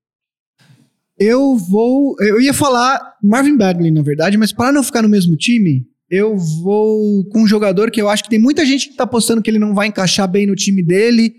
Eu 1.18 1.56
vou. 1.56 2.16
Eu 2.20 2.42
ia 2.42 2.54
falar 2.54 3.00
Marvin 3.24 3.58
Bagley, 3.58 3.92
na 3.92 4.02
verdade, 4.02 4.38
mas 4.38 4.52
para 4.52 4.72
não 4.72 4.84
ficar 4.84 5.02
no 5.02 5.10
mesmo 5.10 5.36
time, 5.36 5.86
eu 6.10 6.38
vou 6.38 7.26
com 7.30 7.44
um 7.44 7.48
jogador 7.48 7.90
que 7.90 8.02
eu 8.02 8.10
acho 8.10 8.24
que 8.24 8.30
tem 8.30 8.40
muita 8.40 8.66
gente 8.66 8.90
que 8.90 8.96
tá 8.96 9.06
apostando 9.06 9.42
que 9.42 9.50
ele 9.50 9.60
não 9.60 9.74
vai 9.74 9.88
encaixar 9.88 10.30
bem 10.30 10.46
no 10.46 10.56
time 10.56 10.84
dele, 10.84 11.34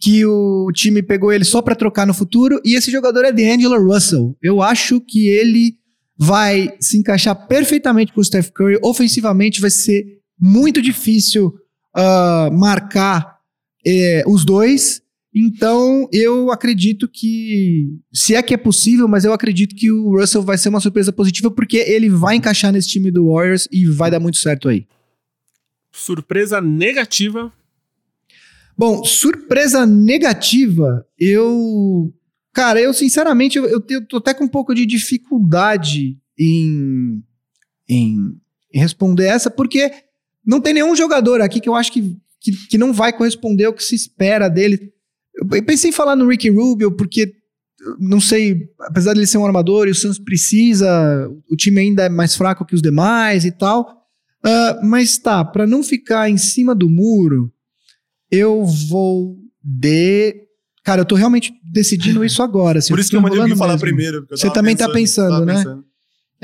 que 0.00 0.24
o 0.24 0.70
time 0.72 1.02
pegou 1.02 1.32
ele 1.32 1.44
só 1.44 1.60
para 1.60 1.74
trocar 1.74 2.06
no 2.06 2.14
futuro, 2.14 2.60
e 2.64 2.74
esse 2.74 2.90
jogador 2.90 3.24
é 3.24 3.32
D'Angelo 3.32 3.82
Russell. 3.82 4.36
Eu 4.42 4.62
acho 4.62 5.00
que 5.00 5.28
ele 5.28 5.76
vai 6.18 6.74
se 6.80 6.96
encaixar 6.98 7.46
perfeitamente 7.48 8.12
com 8.12 8.20
o 8.20 8.24
Steph 8.24 8.50
Curry. 8.50 8.78
Ofensivamente 8.82 9.60
vai 9.60 9.70
ser 9.70 10.04
muito 10.38 10.80
difícil 10.80 11.52
ah, 11.94 12.48
marcar 12.52 13.38
eh, 13.84 14.22
os 14.26 14.44
dois. 14.44 15.01
Então, 15.34 16.08
eu 16.12 16.50
acredito 16.50 17.08
que, 17.08 17.98
se 18.12 18.34
é 18.34 18.42
que 18.42 18.52
é 18.52 18.56
possível, 18.56 19.08
mas 19.08 19.24
eu 19.24 19.32
acredito 19.32 19.74
que 19.74 19.90
o 19.90 20.18
Russell 20.18 20.42
vai 20.42 20.58
ser 20.58 20.68
uma 20.68 20.80
surpresa 20.80 21.10
positiva, 21.10 21.50
porque 21.50 21.78
ele 21.78 22.10
vai 22.10 22.36
encaixar 22.36 22.70
nesse 22.70 22.88
time 22.88 23.10
do 23.10 23.32
Warriors 23.32 23.66
e 23.72 23.86
vai 23.86 24.10
dar 24.10 24.20
muito 24.20 24.36
certo 24.36 24.68
aí. 24.68 24.86
Surpresa 25.90 26.60
negativa. 26.60 27.52
Bom, 28.76 29.04
surpresa 29.04 29.86
negativa, 29.86 31.06
eu. 31.18 32.12
Cara, 32.52 32.80
eu 32.80 32.92
sinceramente, 32.92 33.56
eu, 33.56 33.82
eu, 33.88 34.06
tô 34.06 34.18
até 34.18 34.34
com 34.34 34.44
um 34.44 34.48
pouco 34.48 34.74
de 34.74 34.84
dificuldade 34.84 36.18
em, 36.38 37.22
em, 37.88 38.36
em 38.72 38.78
responder 38.78 39.24
essa, 39.24 39.50
porque 39.50 39.90
não 40.44 40.60
tem 40.60 40.74
nenhum 40.74 40.94
jogador 40.94 41.40
aqui 41.40 41.60
que 41.60 41.68
eu 41.68 41.74
acho 41.74 41.90
que, 41.90 42.14
que, 42.40 42.52
que 42.68 42.76
não 42.76 42.92
vai 42.92 43.12
corresponder 43.12 43.64
ao 43.64 43.72
que 43.72 43.82
se 43.82 43.94
espera 43.94 44.48
dele. 44.48 44.92
Eu 45.50 45.62
pensei 45.64 45.90
em 45.90 45.92
falar 45.92 46.16
no 46.16 46.28
Ricky 46.28 46.50
Rubio, 46.50 46.92
porque, 46.92 47.32
não 47.98 48.20
sei, 48.20 48.68
apesar 48.80 49.14
dele 49.14 49.26
ser 49.26 49.38
um 49.38 49.46
armador 49.46 49.88
e 49.88 49.90
o 49.90 49.94
Suns 49.94 50.18
precisa, 50.18 51.28
o 51.50 51.56
time 51.56 51.80
ainda 51.80 52.04
é 52.04 52.08
mais 52.08 52.36
fraco 52.36 52.64
que 52.64 52.74
os 52.74 52.82
demais 52.82 53.44
e 53.44 53.52
tal. 53.52 54.02
Ah, 54.44 54.80
mas 54.82 55.18
tá, 55.18 55.44
pra 55.44 55.66
não 55.66 55.82
ficar 55.82 56.28
em 56.28 56.36
cima 56.36 56.74
do 56.74 56.90
muro, 56.90 57.52
eu 58.30 58.64
vou 58.64 59.36
de. 59.62 60.34
Cara, 60.84 61.02
eu 61.02 61.04
tô 61.04 61.14
realmente 61.14 61.52
decidindo 61.62 62.24
isso 62.24 62.42
agora. 62.42 62.80
assim, 62.80 62.92
Por 62.92 62.98
isso 62.98 63.10
que 63.10 63.16
eu 63.16 63.20
mandei 63.20 63.38
alguém 63.38 63.56
falar 63.56 63.74
mesmo. 63.74 63.86
primeiro. 63.86 64.26
Você 64.28 64.50
também 64.50 64.74
tá 64.74 64.88
pensando, 64.88 65.46
né? 65.46 65.62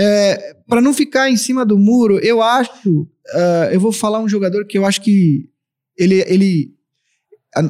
É, 0.00 0.54
para 0.68 0.80
não 0.80 0.94
ficar 0.94 1.28
em 1.28 1.36
cima 1.36 1.66
do 1.66 1.76
muro, 1.76 2.20
eu 2.20 2.40
acho. 2.40 3.08
ah, 3.34 3.68
eu 3.72 3.80
vou 3.80 3.90
falar 3.90 4.20
um 4.20 4.28
jogador 4.28 4.64
que 4.64 4.78
eu 4.78 4.86
acho 4.86 5.00
que 5.00 5.48
ele. 5.96 6.22
ele 6.28 6.77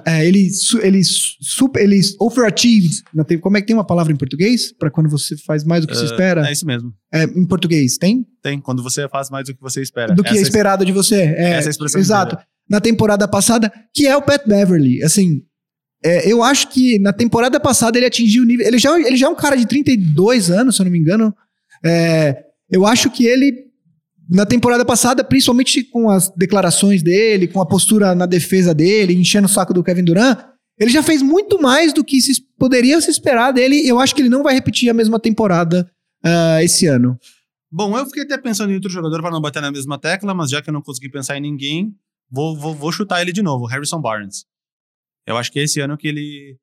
é, 0.07 0.27
ele, 0.27 0.49
ele, 0.83 1.03
super, 1.05 1.83
ele 1.83 2.01
overachieved. 2.21 3.03
Não 3.15 3.25
tem- 3.25 3.39
Como 3.39 3.57
é 3.57 3.61
que 3.61 3.67
tem 3.67 3.77
uma 3.77 3.87
palavra 3.87 4.13
em 4.13 4.17
português? 4.17 4.73
Pra 4.73 4.91
quando 4.91 5.09
você 5.09 5.37
faz 5.37 5.65
mais 5.65 5.83
do 5.83 5.89
que 5.89 5.97
se 5.97 6.05
espera? 6.05 6.47
É 6.49 6.53
isso 6.53 6.67
mesmo. 6.67 6.93
É, 7.13 7.25
em 7.25 7.47
português, 7.47 7.97
tem? 7.99 8.27
Tem, 8.43 8.61
quando 8.61 8.83
você 8.83 9.09
faz 9.09 9.31
mais 9.31 9.47
do 9.47 9.55
que 9.55 9.61
você 9.61 9.81
espera. 9.83 10.15
do 10.15 10.23
que 10.23 10.31
é 10.31 10.33
Essa 10.33 10.43
esperado 10.43 10.85
de 10.85 10.93
você. 10.93 11.17
É, 11.23 11.51
essa 11.53 11.69
é 11.69 11.69
a 11.69 11.71
expressão 11.71 12.01
Exato. 12.01 12.39
Na 12.69 12.81
temporada 12.81 13.27
passada, 13.27 13.73
que 13.95 14.07
é 14.07 14.17
o 14.17 14.23
Pat 14.23 14.47
Beverly. 14.47 15.03
Assim, 15.03 15.43
é, 16.05 16.31
eu 16.31 16.43
acho 16.43 16.69
que 16.69 16.99
na 16.99 17.13
temporada 17.13 17.59
passada 17.59 17.99
ele 17.99 18.07
atingiu 18.07 18.43
o 18.43 18.47
nível. 18.47 18.67
Ele 18.67 18.79
já, 18.79 18.99
ele 18.99 19.17
já 19.17 19.27
é 19.27 19.31
um 19.31 19.35
cara 19.35 19.57
de 19.57 19.67
32 19.67 20.51
anos, 20.51 20.77
se 20.77 20.83
eu 20.83 20.85
não 20.85 20.93
me 20.93 20.99
engano. 20.99 21.35
É, 21.85 22.45
eu 22.71 22.85
acho 22.87 23.11
que 23.11 23.25
ele, 23.25 23.68
na 24.29 24.45
temporada 24.45 24.85
passada, 24.85 25.25
principalmente 25.25 25.83
com 25.83 26.11
as 26.11 26.29
declarações 26.29 27.03
dele, 27.03 27.49
com 27.49 27.61
a 27.61 27.67
postura 27.67 28.15
na 28.15 28.27
defesa 28.27 28.75
dele, 28.75 29.15
enchendo 29.15 29.47
o 29.47 29.51
saco 29.51 29.73
do 29.73 29.83
Kevin 29.83 30.05
Durant, 30.05 30.39
ele 30.79 30.91
já 30.91 31.03
fez 31.03 31.23
muito 31.23 31.61
mais 31.61 31.93
do 31.93 32.05
que 32.05 32.21
se, 32.21 32.41
poderia 32.59 33.01
se 33.01 33.11
esperar 33.11 33.53
dele. 33.53 33.87
Eu 33.89 33.99
acho 33.99 34.15
que 34.15 34.21
ele 34.21 34.29
não 34.29 34.43
vai 34.43 34.55
repetir 34.55 34.91
a 34.91 34.95
mesma 34.95 35.19
temporada 35.19 35.91
ah, 36.23 36.63
esse 36.63 36.87
ano. 36.87 37.19
Bom, 37.71 37.97
eu 37.99 38.07
fiquei 38.07 38.23
até 38.23 38.39
pensando 38.39 38.71
em 38.71 38.75
outro 38.75 38.91
jogador 38.91 39.21
para 39.21 39.31
não 39.31 39.41
bater 39.41 39.61
na 39.61 39.73
mesma 39.73 39.99
tecla, 39.99 40.33
mas 40.35 40.51
já 40.51 40.63
que 40.63 40.71
eu 40.71 40.75
não 40.75 40.83
consegui 40.83 41.11
pensar 41.11 41.37
em 41.37 41.41
ninguém, 41.41 41.95
vou, 42.31 42.57
vou, 42.57 42.75
vou 42.75 42.93
chutar 42.93 43.21
ele 43.21 43.33
de 43.33 43.43
novo, 43.43 43.67
Harrison 43.67 44.01
Barnes. 44.01 44.45
Eu 45.27 45.37
acho 45.37 45.51
que 45.51 45.59
é 45.59 45.65
esse 45.65 45.81
ano 45.81 45.97
que 45.97 46.09
ele 46.09 46.57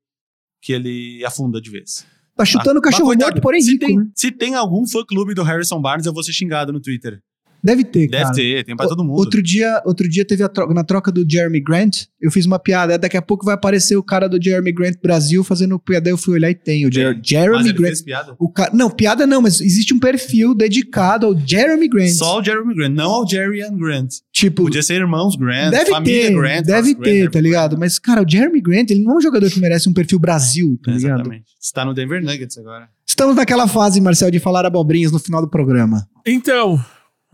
que 0.62 0.74
ele 0.74 1.24
afunda 1.24 1.62
de 1.62 1.70
vez. 1.70 2.06
Tá 2.36 2.44
chutando 2.44 2.80
o 2.80 2.82
Mas, 2.84 2.92
cachorro 2.92 3.14
morto, 3.16 3.40
porém 3.40 3.62
se 3.62 3.74
rico, 3.74 3.86
tem, 3.86 3.98
né? 3.98 4.08
se 4.16 4.32
tem 4.32 4.56
algum 4.56 4.88
fã-clube 4.88 5.36
do 5.36 5.44
Harrison 5.44 5.80
Barnes, 5.80 6.08
eu 6.08 6.14
vou 6.14 6.24
ser 6.24 6.34
xingado 6.34 6.74
no 6.74 6.82
Twitter. 6.82 7.22
Deve 7.66 7.84
ter, 7.84 8.08
Deve 8.08 8.24
cara. 8.24 8.36
ter, 8.36 8.64
tem 8.64 8.76
pra 8.76 8.88
todo 8.88 9.04
mundo. 9.04 9.18
Outro 9.18 9.42
dia, 9.42 9.82
outro 9.86 10.08
dia 10.08 10.24
teve 10.24 10.44
a 10.44 10.48
troca, 10.48 10.74
na 10.74 10.84
troca 10.84 11.12
do 11.12 11.26
Jeremy 11.28 11.60
Grant, 11.60 12.04
eu 12.22 12.30
fiz 12.30 12.46
uma 12.46 12.60
piada. 12.60 12.98
Daqui 12.98 13.18
a 13.18 13.22
pouco 13.22 13.44
vai 13.44 13.56
aparecer 13.56 13.96
o 13.98 14.04
cara 14.04 14.30
do 14.30 14.42
Jeremy 14.42 14.72
Grant 14.72 14.96
Brasil 15.02 15.44
fazendo 15.44 15.80
piada. 15.80 16.10
Eu 16.10 16.18
fui 16.18 16.36
olhar 16.36 16.52
e 16.52 16.56
tem 16.56 16.86
o 16.88 16.92
Jer- 16.94 17.08
Tem. 17.14 17.18
Mas 17.18 17.28
Jeremy 17.28 17.60
ele 17.70 17.74
Grant. 17.74 17.88
fez 17.88 18.02
piada. 18.04 18.36
O 18.40 18.50
ca... 18.52 18.70
Não, 18.72 18.90
piada 18.90 19.26
não, 19.26 19.42
mas 19.42 19.60
existe 19.60 19.94
um 19.94 20.00
perfil 20.00 20.54
dedicado 20.54 21.26
ao 21.26 21.36
Jeremy 21.38 21.90
Grant. 21.90 22.10
Só 22.12 22.40
o 22.40 22.44
Jeremy 22.44 22.76
Grant, 22.76 22.94
não 22.94 23.10
ao 23.12 23.28
Jerry 23.28 23.64
Ann 23.64 23.76
Grant. 23.78 24.10
tipo, 24.32 24.64
Podia 24.64 24.84
ser 24.84 24.96
irmãos 25.02 25.36
Grant, 25.36 25.72
deve 25.72 25.90
família 25.90 26.28
ter, 26.28 26.34
Grant. 26.36 26.66
deve 26.66 26.96
ter, 26.96 27.20
Grant, 27.22 27.34
tá 27.34 27.42
ligado? 27.42 27.78
Mas, 27.80 27.98
cara, 27.98 28.22
o 28.24 28.30
Jeremy 28.30 28.62
Grant, 28.62 28.92
ele 28.92 29.02
não 29.04 29.14
é 29.14 29.18
um 29.18 29.22
jogador 29.22 29.50
que 29.50 29.60
merece 29.60 29.90
um 29.90 29.94
perfil 29.94 30.20
Brasil, 30.20 30.78
tá 30.84 30.92
ligado? 30.92 31.16
Exatamente. 31.22 31.46
Está 31.60 31.84
no 31.84 31.94
Denver 31.96 32.22
Nuggets 32.24 32.58
agora. 32.60 32.88
Estamos 33.08 33.36
naquela 33.36 33.68
fase, 33.68 34.02
Marcel, 34.02 34.30
de 34.30 34.40
falar 34.40 34.66
abobrinhas 34.66 35.12
no 35.12 35.20
final 35.20 35.42
do 35.42 35.50
programa. 35.50 36.06
Então, 36.28 36.78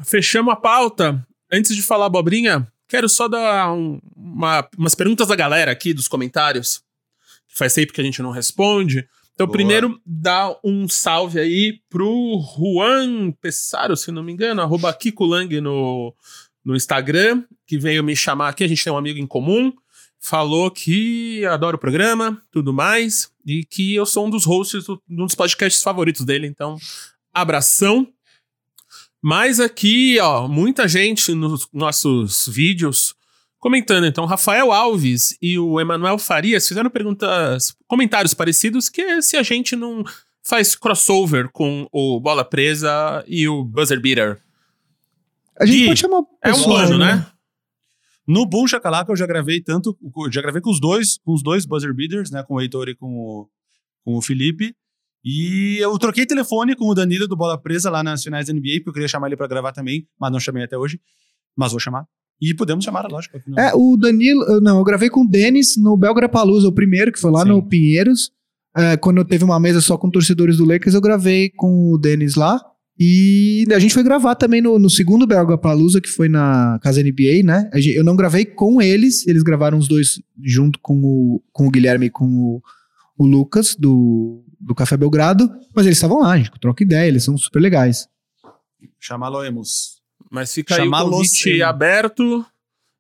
fechamos 0.04 0.54
a 0.54 0.56
pauta. 0.56 1.26
Antes 1.52 1.76
de 1.76 1.82
falar 1.82 2.06
abobrinha, 2.06 2.68
quero 2.88 3.08
só 3.10 3.28
dar 3.28 3.72
um- 3.74 4.00
uma- 4.16 4.68
umas 4.78 4.96
perguntas 4.96 5.28
da 5.28 5.36
galera 5.36 5.72
aqui, 5.72 5.94
dos 5.94 6.08
comentários. 6.08 6.82
Faz 7.54 7.74
tempo 7.74 7.92
que 7.94 8.00
a 8.02 8.04
gente 8.04 8.22
não 8.22 8.32
responde. 8.32 9.08
Então, 9.34 9.48
Boa. 9.48 9.56
primeiro, 9.58 10.00
dá 10.06 10.56
um 10.64 10.88
salve 10.88 11.40
aí 11.40 11.80
pro 11.90 12.40
Juan 12.58 13.32
Pessaro, 13.42 13.98
se 13.98 14.12
não 14.12 14.24
me 14.24 14.32
engano, 14.32 14.62
arroba 14.62 14.94
Kiko 14.94 15.26
Lang 15.26 15.60
no, 15.60 16.14
no 16.64 16.76
Instagram, 16.76 17.44
que 17.66 17.78
veio 17.78 18.04
me 18.04 18.16
chamar 18.16 18.50
aqui. 18.50 18.64
A 18.64 18.68
gente 18.68 18.84
tem 18.84 18.94
um 18.94 18.98
amigo 18.98 19.20
em 19.20 19.28
comum. 19.28 19.74
Falou 20.24 20.70
que 20.70 21.44
adora 21.46 21.76
o 21.76 21.80
programa, 21.80 22.40
tudo 22.52 22.72
mais, 22.72 23.32
e 23.44 23.66
que 23.66 23.96
eu 23.96 24.06
sou 24.06 24.28
um 24.28 24.30
dos 24.30 24.46
hosts 24.46 24.86
do- 24.86 25.02
um 25.10 25.26
dos 25.26 25.34
podcasts 25.34 25.82
favoritos 25.82 26.24
dele. 26.24 26.46
Então, 26.46 26.78
abração. 27.34 28.08
Mas 29.22 29.60
aqui, 29.60 30.18
ó, 30.20 30.48
muita 30.48 30.88
gente 30.88 31.34
nos 31.34 31.68
nossos 31.72 32.48
vídeos 32.48 33.16
comentando. 33.60 34.08
Então, 34.08 34.26
Rafael 34.26 34.72
Alves 34.72 35.38
e 35.42 35.60
o 35.60 35.80
Emanuel 35.80 36.18
Farias 36.18 36.68
fizeram 36.68 36.90
perguntas, 36.90 37.76
comentários 37.88 38.34
parecidos, 38.34 38.90
que 38.90 39.02
é 39.02 39.22
se 39.22 39.38
a 39.38 39.44
gente 39.44 39.76
não 39.76 40.04
faz 40.44 40.76
crossover 40.76 41.50
com 41.52 41.88
o 41.92 42.20
Bola 42.20 42.44
Presa 42.44 43.24
e 43.28 43.48
o 43.48 43.64
Buzzer 43.64 44.02
Beater. 44.02 44.42
A 45.60 45.66
gente 45.66 45.78
Gui, 45.78 45.88
pode 45.88 46.00
chamar 46.00 46.20
o 46.20 46.28
É 46.42 46.52
um 46.52 46.64
plano, 46.64 46.98
né? 46.98 47.28
No 48.28 48.46
Boom 48.46 48.68
Shakalaka 48.68 49.12
eu 49.12 49.16
já 49.16 49.28
gravei 49.28 49.62
tanto, 49.62 49.98
já 50.32 50.42
gravei 50.42 50.62
com 50.62 50.72
os 50.72 50.80
dois, 50.80 51.20
com 51.20 51.34
os 51.34 51.44
dois 51.44 51.66
buzzer 51.66 51.94
beaters, 51.94 52.32
né, 52.32 52.44
com 52.44 52.56
o 52.56 52.62
Heitor 52.62 52.88
e 52.90 52.96
com 52.96 53.14
o, 53.14 53.50
com 54.04 54.16
o 54.16 54.22
Felipe. 54.22 54.76
E 55.24 55.78
eu 55.80 55.98
troquei 56.00 56.26
telefone 56.26 56.76
com 56.76 56.86
o 56.86 56.96
Danilo 56.96 57.28
do 57.28 57.36
Bola 57.36 57.62
Presa 57.62 57.90
lá 57.90 58.04
nas 58.04 58.24
finais 58.24 58.48
da 58.48 58.54
NBA, 58.54 58.78
porque 58.78 58.90
eu 58.90 58.94
queria 58.94 59.08
chamar 59.08 59.28
ele 59.28 59.38
pra 59.38 59.48
gravar 59.48 59.72
também, 59.72 60.08
mas 60.20 60.32
não 60.32 60.40
chamei 60.40 60.64
até 60.64 60.78
hoje, 60.78 61.00
mas 61.56 61.72
vou 61.72 61.80
chamar. 61.80 62.06
E 62.42 62.56
podemos 62.56 62.84
chamar, 62.84 63.08
lógico. 63.08 63.40
não. 63.46 63.62
É, 63.62 63.72
o 63.76 63.96
Danilo. 63.96 64.60
Não, 64.62 64.80
eu 64.80 64.84
gravei 64.84 65.10
com 65.10 65.22
o 65.22 65.28
Denis 65.28 65.78
no 65.78 65.96
Belgrapalusa, 65.96 66.68
o 66.68 66.74
primeiro, 66.74 67.12
que 67.12 67.20
foi 67.20 67.30
lá 67.30 67.44
Sim. 67.44 67.50
no 67.50 67.62
Pinheiros. 67.62 68.32
É, 68.76 68.98
quando 68.98 69.24
teve 69.24 69.44
uma 69.44 69.60
mesa 69.60 69.80
só 69.80 69.96
com 69.96 70.10
torcedores 70.10 70.58
do 70.58 70.66
Lakers, 70.66 70.96
eu 70.96 71.02
gravei 71.02 71.52
com 71.52 71.92
o 71.92 72.00
Denis 72.00 72.36
lá. 72.36 72.60
E 73.00 73.66
a 73.74 73.80
gente 73.80 73.94
foi 73.94 74.04
gravar 74.04 74.36
também 74.36 74.62
no, 74.62 74.78
no 74.78 74.90
segundo 74.90 75.28
Belgrapalusa, 75.28 76.02
que 76.02 76.10
foi 76.10 76.28
na 76.28 76.80
casa 76.82 77.02
NBA, 77.02 77.44
né? 77.44 77.70
Eu 77.96 78.04
não 78.04 78.16
gravei 78.16 78.46
com 78.46 78.82
eles, 78.82 79.26
eles 79.28 79.44
gravaram 79.44 79.78
os 79.78 79.88
dois 79.88 80.22
junto 80.44 80.80
com 80.80 80.96
o, 80.96 81.44
com 81.52 81.68
o 81.68 81.72
Guilherme 81.72 82.08
e 82.08 82.10
com 82.10 82.26
o, 82.26 82.62
o 83.18 83.26
Lucas, 83.26 83.76
do, 83.76 84.44
do 84.60 84.76
Café 84.76 84.98
Belgrado. 84.98 85.50
Mas 85.76 85.86
eles 85.86 85.98
estavam 85.98 86.20
lá, 86.20 86.34
a 86.34 86.38
gente 86.38 86.52
troca 86.60 86.84
ideia, 86.84 87.08
eles 87.08 87.24
são 87.24 87.38
super 87.38 87.60
legais. 87.60 88.08
Chamá-lo-emos. 89.00 90.02
Mas 90.30 90.54
fica 90.54 90.76
aí 90.76 90.88
o 90.88 90.92
convite 90.92 91.62
aberto. 91.62 92.46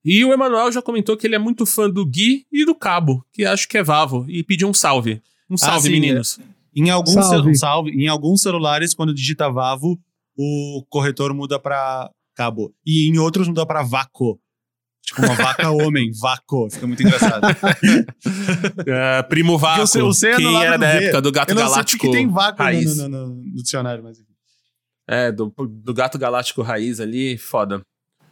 E 0.03 0.25
o 0.25 0.33
Emanuel 0.33 0.71
já 0.71 0.81
comentou 0.81 1.15
que 1.15 1.27
ele 1.27 1.35
é 1.35 1.39
muito 1.39 1.65
fã 1.65 1.89
do 1.89 2.05
Gui 2.05 2.45
e 2.51 2.65
do 2.65 2.73
Cabo, 2.73 3.23
que 3.31 3.45
acho 3.45 3.67
que 3.67 3.77
é 3.77 3.83
Vavo, 3.83 4.25
e 4.27 4.43
pediu 4.43 4.67
um 4.67 4.73
salve. 4.73 5.21
Um 5.49 5.55
salve, 5.55 5.87
sim, 5.87 5.93
meninos. 5.93 6.39
Em 6.75 6.89
alguns, 6.89 7.25
Salve. 7.25 7.55
salve. 7.55 7.91
Em 7.91 8.07
alguns 8.07 8.41
celulares, 8.41 8.93
quando 8.93 9.13
digita 9.13 9.51
Vavo, 9.51 9.99
o 10.37 10.83
corretor 10.89 11.33
muda 11.33 11.59
pra 11.59 12.09
cabo. 12.33 12.73
E 12.85 13.09
em 13.09 13.17
outros 13.17 13.47
muda 13.47 13.65
pra 13.65 13.83
Vaco. 13.83 14.39
Tipo 15.03 15.23
uma 15.25 15.33
vaca 15.35 15.69
homem, 15.71 16.11
Vaco. 16.19 16.69
Fica 16.71 16.87
muito 16.87 17.01
engraçado. 17.03 17.41
É, 18.87 19.23
Primo 19.23 19.57
Vaco, 19.57 19.81
eu 19.81 19.87
sei- 19.87 20.01
eu 20.01 20.13
sei 20.13 20.35
quem 20.35 20.55
era 20.63 20.77
do 20.77 20.81
da 20.81 20.91
V. 20.93 21.03
época 21.05 21.21
do 21.21 21.31
Gato 21.31 21.49
Eu 21.49 21.55
não 21.55 21.61
sei 21.63 21.71
Galáctico 21.71 22.05
porque 22.05 22.17
tem 22.17 22.27
vaca 22.29 22.63
Raiz. 22.63 22.97
no, 22.97 23.07
no- 23.09 23.27
no- 23.27 23.35
no 23.35 23.55
dicionário, 23.63 24.03
mas 24.03 24.19
enfim. 24.19 24.31
É, 25.07 25.31
do, 25.31 25.53
do 25.57 25.93
Gato 25.93 26.17
Galáctico 26.17 26.61
Raiz 26.61 26.99
ali, 26.99 27.37
foda. 27.37 27.81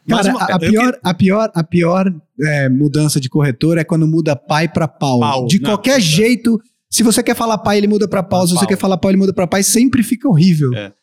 Mas 0.08 0.26
Cara, 0.26 0.38
uma- 0.38 0.46
a, 0.46 0.56
a 0.56 0.60
pior, 0.60 1.00
a 1.04 1.14
pior, 1.14 1.52
a 1.54 1.64
pior 1.64 2.14
é, 2.42 2.70
mudança 2.70 3.20
de 3.20 3.30
corretor 3.30 3.78
é 3.78 3.84
quando 3.84 4.08
muda 4.08 4.36
pai 4.36 4.68
pra 4.68 4.88
pau. 4.88 5.20
Pau, 5.20 5.46
De 5.48 5.60
não, 5.60 5.72
qualquer 5.72 5.94
não. 5.96 6.00
jeito, 6.00 6.62
se 6.90 7.04
você 7.04 7.22
quer 7.22 7.36
falar 7.36 7.58
pai, 7.58 7.78
ele 7.78 7.88
muda 7.88 8.08
pra 8.08 8.24
pau. 8.24 8.46
Se 8.48 8.54
você 8.54 8.60
Pau. 8.60 8.68
quer 8.68 8.78
falar 8.78 8.98
pau, 8.98 9.12
ele 9.12 9.18
muda 9.18 9.34
pra 9.34 9.46
pai. 9.48 9.62
Sempre 9.64 10.02
fica 10.04 10.28
horrível. 10.30 10.74
É. 10.76 10.94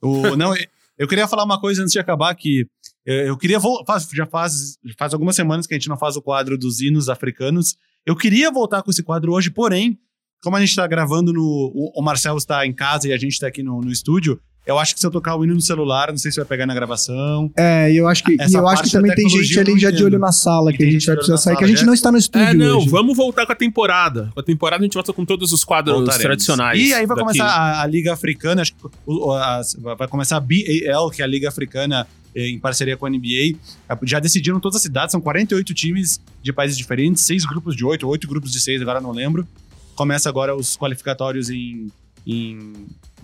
O, 0.00 0.36
não, 0.36 0.54
eu- 0.98 1.08
queria 1.08 1.26
falar 1.26 1.44
uma 1.44 1.60
coisa 1.60 1.82
antes 1.82 1.92
de 1.92 1.98
acabar 1.98 2.34
que 2.34 2.66
eu 3.06 3.36
queria 3.36 3.58
voltar. 3.58 4.00
Já 4.12 4.26
faz, 4.26 4.78
faz 4.98 5.12
algumas 5.12 5.36
semanas 5.36 5.66
que 5.66 5.74
a 5.74 5.76
gente 5.78 5.88
não 5.88 5.96
faz 5.96 6.16
o 6.16 6.22
quadro 6.22 6.58
dos 6.58 6.80
hinos 6.80 7.08
africanos. 7.08 7.76
Eu 8.04 8.16
queria 8.16 8.50
voltar 8.50 8.82
com 8.82 8.90
esse 8.90 9.02
quadro 9.02 9.32
hoje, 9.32 9.50
porém, 9.50 9.98
como 10.42 10.56
a 10.56 10.60
gente 10.60 10.70
está 10.70 10.86
gravando 10.86 11.32
no. 11.32 11.72
O, 11.96 12.02
Marcelo 12.02 12.38
está 12.38 12.66
em 12.66 12.72
casa 12.72 13.08
e 13.08 13.12
a 13.12 13.16
gente 13.16 13.32
está 13.34 13.46
aqui 13.46 13.62
no, 13.62 13.80
no 13.80 13.90
estúdio. 13.92 14.40
Eu 14.66 14.80
acho 14.80 14.94
que 14.94 15.00
se 15.00 15.06
eu 15.06 15.12
tocar 15.12 15.36
o 15.36 15.44
hino 15.44 15.54
no 15.54 15.60
celular, 15.60 16.08
não 16.10 16.18
sei 16.18 16.32
se 16.32 16.38
vai 16.38 16.44
pegar 16.44 16.66
na 16.66 16.74
gravação. 16.74 17.48
É, 17.56 17.92
e 17.92 17.96
eu 17.98 18.08
acho 18.08 18.24
que, 18.24 18.32
e 18.32 18.36
Essa 18.40 18.58
eu 18.58 18.66
acho 18.66 18.76
parte 18.82 18.90
que 18.90 18.96
também 18.96 19.14
tem 19.14 19.28
gente 19.28 19.60
ali 19.60 19.78
já 19.78 19.92
de 19.92 20.02
olho 20.02 20.18
na 20.18 20.32
sala, 20.32 20.72
que 20.72 20.82
a 20.82 20.90
gente 20.90 21.06
vai 21.06 21.14
precisar 21.14 21.36
sair, 21.36 21.52
que 21.56 21.58
a 21.62 21.66
sala 21.66 21.68
gente 21.68 21.80
já. 21.82 21.86
não 21.86 21.94
está 21.94 22.10
no 22.10 22.18
estúdio 22.18 22.48
É, 22.48 22.52
não, 22.52 22.78
hoje. 22.78 22.88
vamos 22.88 23.16
voltar 23.16 23.46
com 23.46 23.52
a 23.52 23.54
temporada. 23.54 24.28
Com 24.34 24.40
a 24.40 24.42
temporada 24.42 24.82
a 24.82 24.84
gente 24.84 24.94
volta 24.94 25.12
com 25.12 25.24
todos 25.24 25.52
os 25.52 25.62
quadros 25.62 25.94
Voltaremos. 25.94 26.22
tradicionais. 26.24 26.80
E 26.80 26.92
aí 26.92 27.06
vai 27.06 27.16
daqui. 27.16 27.20
começar 27.28 27.46
a, 27.46 27.82
a 27.82 27.86
Liga 27.86 28.12
Africana, 28.12 28.62
acho 28.62 28.74
que 28.74 28.80
o- 29.06 29.30
as- 29.32 29.76
vai 29.80 30.08
começar 30.08 30.36
a 30.36 30.40
BAL, 30.40 31.10
que 31.12 31.22
é 31.22 31.24
a 31.24 31.28
Liga 31.28 31.48
Africana 31.48 32.04
em 32.36 32.58
parceria 32.60 32.96
com 32.96 33.06
a 33.06 33.10
NBA. 33.10 33.56
Já 34.04 34.20
decidiram 34.20 34.60
todas 34.60 34.76
as 34.76 34.82
cidades, 34.82 35.12
são 35.12 35.20
48 35.20 35.72
times 35.72 36.20
de 36.42 36.52
países 36.52 36.76
diferentes, 36.76 37.24
seis 37.24 37.44
grupos 37.46 37.74
de 37.74 37.84
oito, 37.84 38.06
oito 38.06 38.28
grupos 38.28 38.52
de 38.52 38.60
seis, 38.60 38.80
agora 38.82 39.00
não 39.00 39.10
lembro. 39.10 39.46
Começa 39.94 40.28
agora 40.28 40.54
os 40.54 40.76
qualificatórios 40.76 41.48
em, 41.48 41.90
em, 42.26 42.58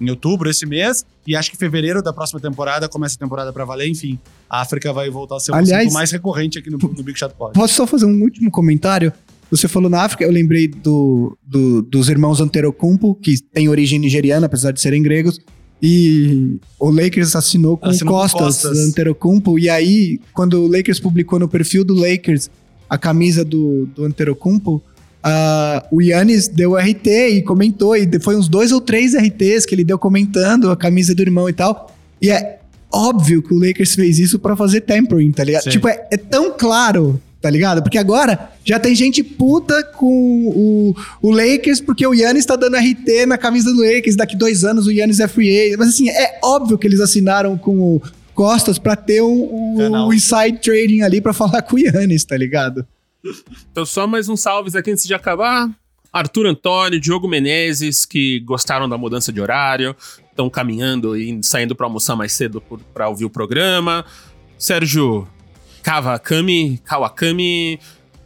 em 0.00 0.08
outubro 0.10 0.48
esse 0.48 0.64
mês, 0.64 1.04
e 1.26 1.36
acho 1.36 1.50
que 1.50 1.56
fevereiro 1.56 2.02
da 2.02 2.12
próxima 2.12 2.40
temporada 2.40 2.88
começa 2.88 3.14
a 3.16 3.18
temporada 3.18 3.52
pra 3.52 3.64
valer, 3.66 3.88
enfim. 3.88 4.18
A 4.48 4.62
África 4.62 4.92
vai 4.92 5.10
voltar 5.10 5.36
a 5.36 5.40
ser 5.40 5.52
um 5.52 5.56
Aliás- 5.56 5.82
assunto 5.82 5.92
mais 5.94 6.10
recorrente 6.10 6.58
aqui 6.58 6.70
no, 6.70 6.78
no 6.78 7.02
Big 7.02 7.18
Shot 7.18 7.34
Pod. 7.34 7.52
Posso 7.52 7.74
só 7.74 7.86
fazer 7.86 8.06
um 8.06 8.22
último 8.22 8.50
comentário? 8.50 9.12
Você 9.50 9.68
falou 9.68 9.90
na 9.90 10.02
África, 10.02 10.24
eu 10.24 10.30
lembrei 10.32 10.66
do, 10.66 11.36
do- 11.46 11.82
dos 11.82 12.08
irmãos 12.08 12.40
Antetokounmpo, 12.40 13.14
que 13.16 13.34
têm 13.52 13.68
origem 13.68 13.98
nigeriana, 13.98 14.46
apesar 14.46 14.72
de 14.72 14.80
serem 14.80 15.02
gregos. 15.02 15.38
E 15.82 16.58
o 16.78 16.90
Lakers 16.90 17.34
assinou 17.34 17.76
com 17.76 17.88
Assinou 17.88 18.14
o 18.14 18.16
com 18.16 18.22
Costas, 18.22 18.62
Costas. 18.62 18.78
Antetokounmpo. 18.78 19.58
E 19.58 19.68
aí, 19.68 20.20
quando 20.32 20.62
o 20.62 20.68
Lakers 20.68 21.00
publicou 21.00 21.40
no 21.40 21.48
perfil 21.48 21.84
do 21.84 21.92
Lakers 21.92 22.48
a 22.88 22.96
camisa 22.96 23.44
do, 23.44 23.86
do 23.86 24.04
Antetokounmpo, 24.04 24.80
ah, 25.24 25.84
o 25.90 26.00
Yannis 26.00 26.46
deu 26.46 26.76
RT 26.76 27.06
e 27.06 27.42
comentou. 27.42 27.96
E 27.96 28.08
foi 28.20 28.36
uns 28.36 28.48
dois 28.48 28.70
ou 28.70 28.80
três 28.80 29.14
RTs 29.14 29.66
que 29.66 29.74
ele 29.74 29.82
deu 29.82 29.98
comentando 29.98 30.70
a 30.70 30.76
camisa 30.76 31.14
do 31.14 31.22
irmão 31.22 31.48
e 31.48 31.52
tal. 31.52 31.92
E 32.20 32.30
é 32.30 32.60
óbvio 32.92 33.42
que 33.42 33.52
o 33.52 33.58
Lakers 33.58 33.96
fez 33.96 34.20
isso 34.20 34.38
pra 34.38 34.54
fazer 34.54 34.82
tampering, 34.82 35.32
tá 35.32 35.42
ligado? 35.42 35.64
Sim. 35.64 35.70
Tipo, 35.70 35.88
é, 35.88 36.06
é 36.12 36.16
tão 36.16 36.52
claro, 36.56 37.20
tá 37.42 37.50
ligado? 37.50 37.82
Porque 37.82 37.98
agora 37.98 38.52
já 38.64 38.78
tem 38.78 38.94
gente 38.94 39.22
puta 39.24 39.82
com 39.82 40.46
o, 40.46 40.96
o 41.20 41.30
Lakers 41.30 41.80
porque 41.80 42.06
o 42.06 42.14
Yannis 42.14 42.46
tá 42.46 42.54
dando 42.54 42.76
RT 42.76 43.26
na 43.26 43.36
camisa 43.36 43.72
do 43.72 43.80
Lakers. 43.80 44.14
Daqui 44.14 44.36
dois 44.36 44.64
anos 44.64 44.86
o 44.86 44.92
Yannis 44.92 45.18
é 45.18 45.26
free 45.26 45.50
agent. 45.60 45.78
Mas 45.78 45.88
assim, 45.88 46.08
é 46.08 46.38
óbvio 46.42 46.78
que 46.78 46.86
eles 46.86 47.00
assinaram 47.00 47.58
com 47.58 47.96
o 47.96 48.02
Costas 48.32 48.78
pra 48.78 48.96
ter 48.96 49.20
o, 49.20 49.74
Canal. 49.76 50.08
o 50.08 50.14
inside 50.14 50.58
trading 50.62 51.02
ali 51.02 51.20
pra 51.20 51.34
falar 51.34 51.60
com 51.62 51.76
o 51.76 51.78
Yannis, 51.78 52.24
tá 52.24 52.36
ligado? 52.36 52.86
Então, 53.70 53.84
só 53.84 54.06
mais 54.06 54.28
uns 54.28 54.40
salves 54.40 54.74
aqui 54.74 54.90
antes 54.90 55.04
de 55.04 55.12
acabar. 55.12 55.68
Arthur 56.12 56.46
Antônio, 56.46 57.00
Diogo 57.00 57.26
Menezes, 57.26 58.06
que 58.06 58.40
gostaram 58.40 58.88
da 58.88 58.96
mudança 58.96 59.32
de 59.32 59.40
horário, 59.40 59.96
estão 60.30 60.48
caminhando 60.48 61.16
e 61.16 61.42
saindo 61.42 61.74
para 61.74 61.86
almoçar 61.86 62.14
mais 62.14 62.32
cedo 62.32 62.62
para 62.92 63.08
ouvir 63.08 63.24
o 63.24 63.30
programa. 63.30 64.04
Sérgio 64.58 65.26
Kawakami, 65.82 66.78
Kawakami, 66.84 67.78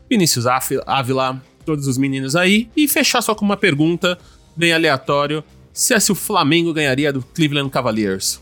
Vinícius 0.08 0.46
Ávila, 0.46 1.42
todos 1.64 1.86
os 1.86 1.96
meninos 1.98 2.36
aí. 2.36 2.68
E 2.76 2.86
fechar 2.86 3.22
só 3.22 3.34
com 3.34 3.44
uma 3.44 3.56
pergunta 3.56 4.18
bem 4.56 4.72
aleatório: 4.72 5.42
se 5.72 5.94
é 5.94 6.00
se 6.00 6.12
o 6.12 6.14
Flamengo 6.14 6.72
ganharia 6.72 7.12
do 7.12 7.22
Cleveland 7.22 7.70
Cavaliers? 7.70 8.40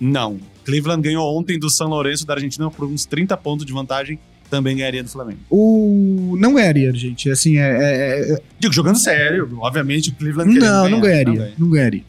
Não. 0.00 0.38
Cleveland 0.64 1.00
ganhou 1.02 1.38
ontem 1.38 1.58
do 1.58 1.70
São 1.70 1.88
Lourenço 1.88 2.26
da 2.26 2.34
Argentina 2.34 2.70
por 2.70 2.86
uns 2.86 3.06
30 3.06 3.36
pontos 3.36 3.64
de 3.64 3.72
vantagem, 3.72 4.18
também 4.50 4.76
ganharia 4.76 5.02
do 5.02 5.08
Flamengo. 5.08 5.38
O... 5.48 6.36
Não 6.38 6.54
ganharia, 6.54 6.92
gente. 6.92 7.30
Assim, 7.30 7.56
é- 7.56 7.62
é- 7.62 8.32
é, 8.34 8.42
Digo, 8.58 8.74
jogando 8.74 8.98
sério, 8.98 9.48
obviamente 9.60 10.10
o 10.10 10.14
Cleveland 10.14 10.58
Não, 10.58 10.88
não 10.88 11.00
ganhar. 11.00 11.24
ganharia. 11.24 11.54
Não 11.56 11.70
ganharia. 11.70 12.04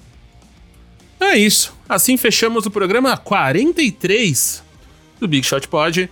É 1.19 1.37
isso. 1.37 1.73
Assim 1.87 2.17
fechamos 2.17 2.65
o 2.65 2.71
programa 2.71 3.15
43 3.15 4.63
do 5.19 5.27
Big 5.27 5.45
Shot 5.45 5.67
Pod. 5.67 6.09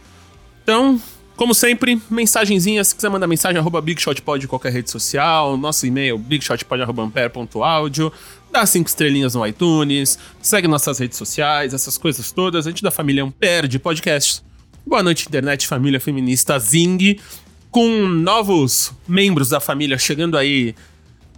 Então, 0.64 1.00
como 1.36 1.54
sempre, 1.54 2.02
mensagenzinha. 2.10 2.84
Se 2.84 2.96
quiser 2.96 3.10
mandar 3.10 3.28
mensagem, 3.28 3.60
arroba 3.60 3.82
Big 3.82 4.02
Shot 4.02 4.22
Pod 4.22 4.44
em 4.44 4.48
qualquer 4.48 4.72
rede 4.72 4.90
social. 4.90 5.58
Nosso 5.58 5.86
e-mail, 5.86 6.18
bigshotpod.ampere.audio. 6.18 8.12
Dá 8.52 8.66
cinco 8.66 8.88
estrelinhas 8.88 9.36
no 9.36 9.46
iTunes. 9.46 10.18
Segue 10.42 10.68
nossas 10.68 11.00
redes 11.00 11.18
sociais, 11.18 11.74
essas 11.74 11.98
coisas 11.98 12.32
todas. 12.32 12.66
A 12.66 12.70
gente 12.70 12.82
da 12.82 12.92
família 12.92 13.24
Ampere 13.24 13.68
de 13.68 13.78
podcast. 13.78 14.42
Boa 14.86 15.04
noite, 15.04 15.28
internet, 15.28 15.68
família 15.68 16.00
feminista 16.00 16.58
Zing. 16.58 17.20
Com 17.70 18.08
novos 18.08 18.94
membros 19.06 19.50
da 19.50 19.60
família 19.60 19.98
chegando 19.98 20.38
aí 20.38 20.74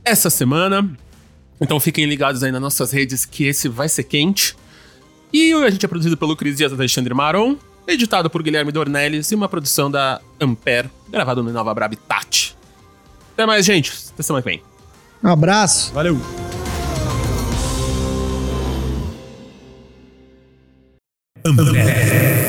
essa 0.06 0.30
semana. 0.30 0.88
Então 1.60 1.80
fiquem 1.80 2.06
ligados 2.06 2.44
aí 2.44 2.52
nas 2.52 2.62
nossas 2.62 2.92
redes 2.92 3.26
que 3.26 3.46
esse 3.46 3.68
vai 3.68 3.90
ser 3.90 4.04
quente. 4.04 4.56
E 5.32 5.54
a 5.54 5.70
gente 5.70 5.86
é 5.86 5.88
produzido 5.88 6.18
pelo 6.18 6.36
Cris 6.36 6.58
Dias 6.58 6.72
e 6.72 6.76
Alexandre 6.76 7.14
Maron, 7.14 7.58
editado 7.88 8.30
por 8.30 8.42
Guilherme 8.42 8.72
Dornelles 8.72 9.32
e 9.32 9.36
uma 9.36 9.50
produção 9.50 9.90
da 9.90 10.22
Ampere, 10.40 10.90
gravado 11.10 11.44
no 11.44 11.52
Nova 11.52 11.74
Brab 11.74 11.96
Tati. 11.96 12.56
Até 13.34 13.46
mais, 13.46 13.66
gente. 13.66 13.94
Até 14.14 14.24
semana 14.24 14.42
que 14.42 14.50
vem. 14.50 14.62
Um 15.24 15.30
abraço. 15.30 15.94
Valeu! 15.94 16.18
Ampere. 21.46 22.47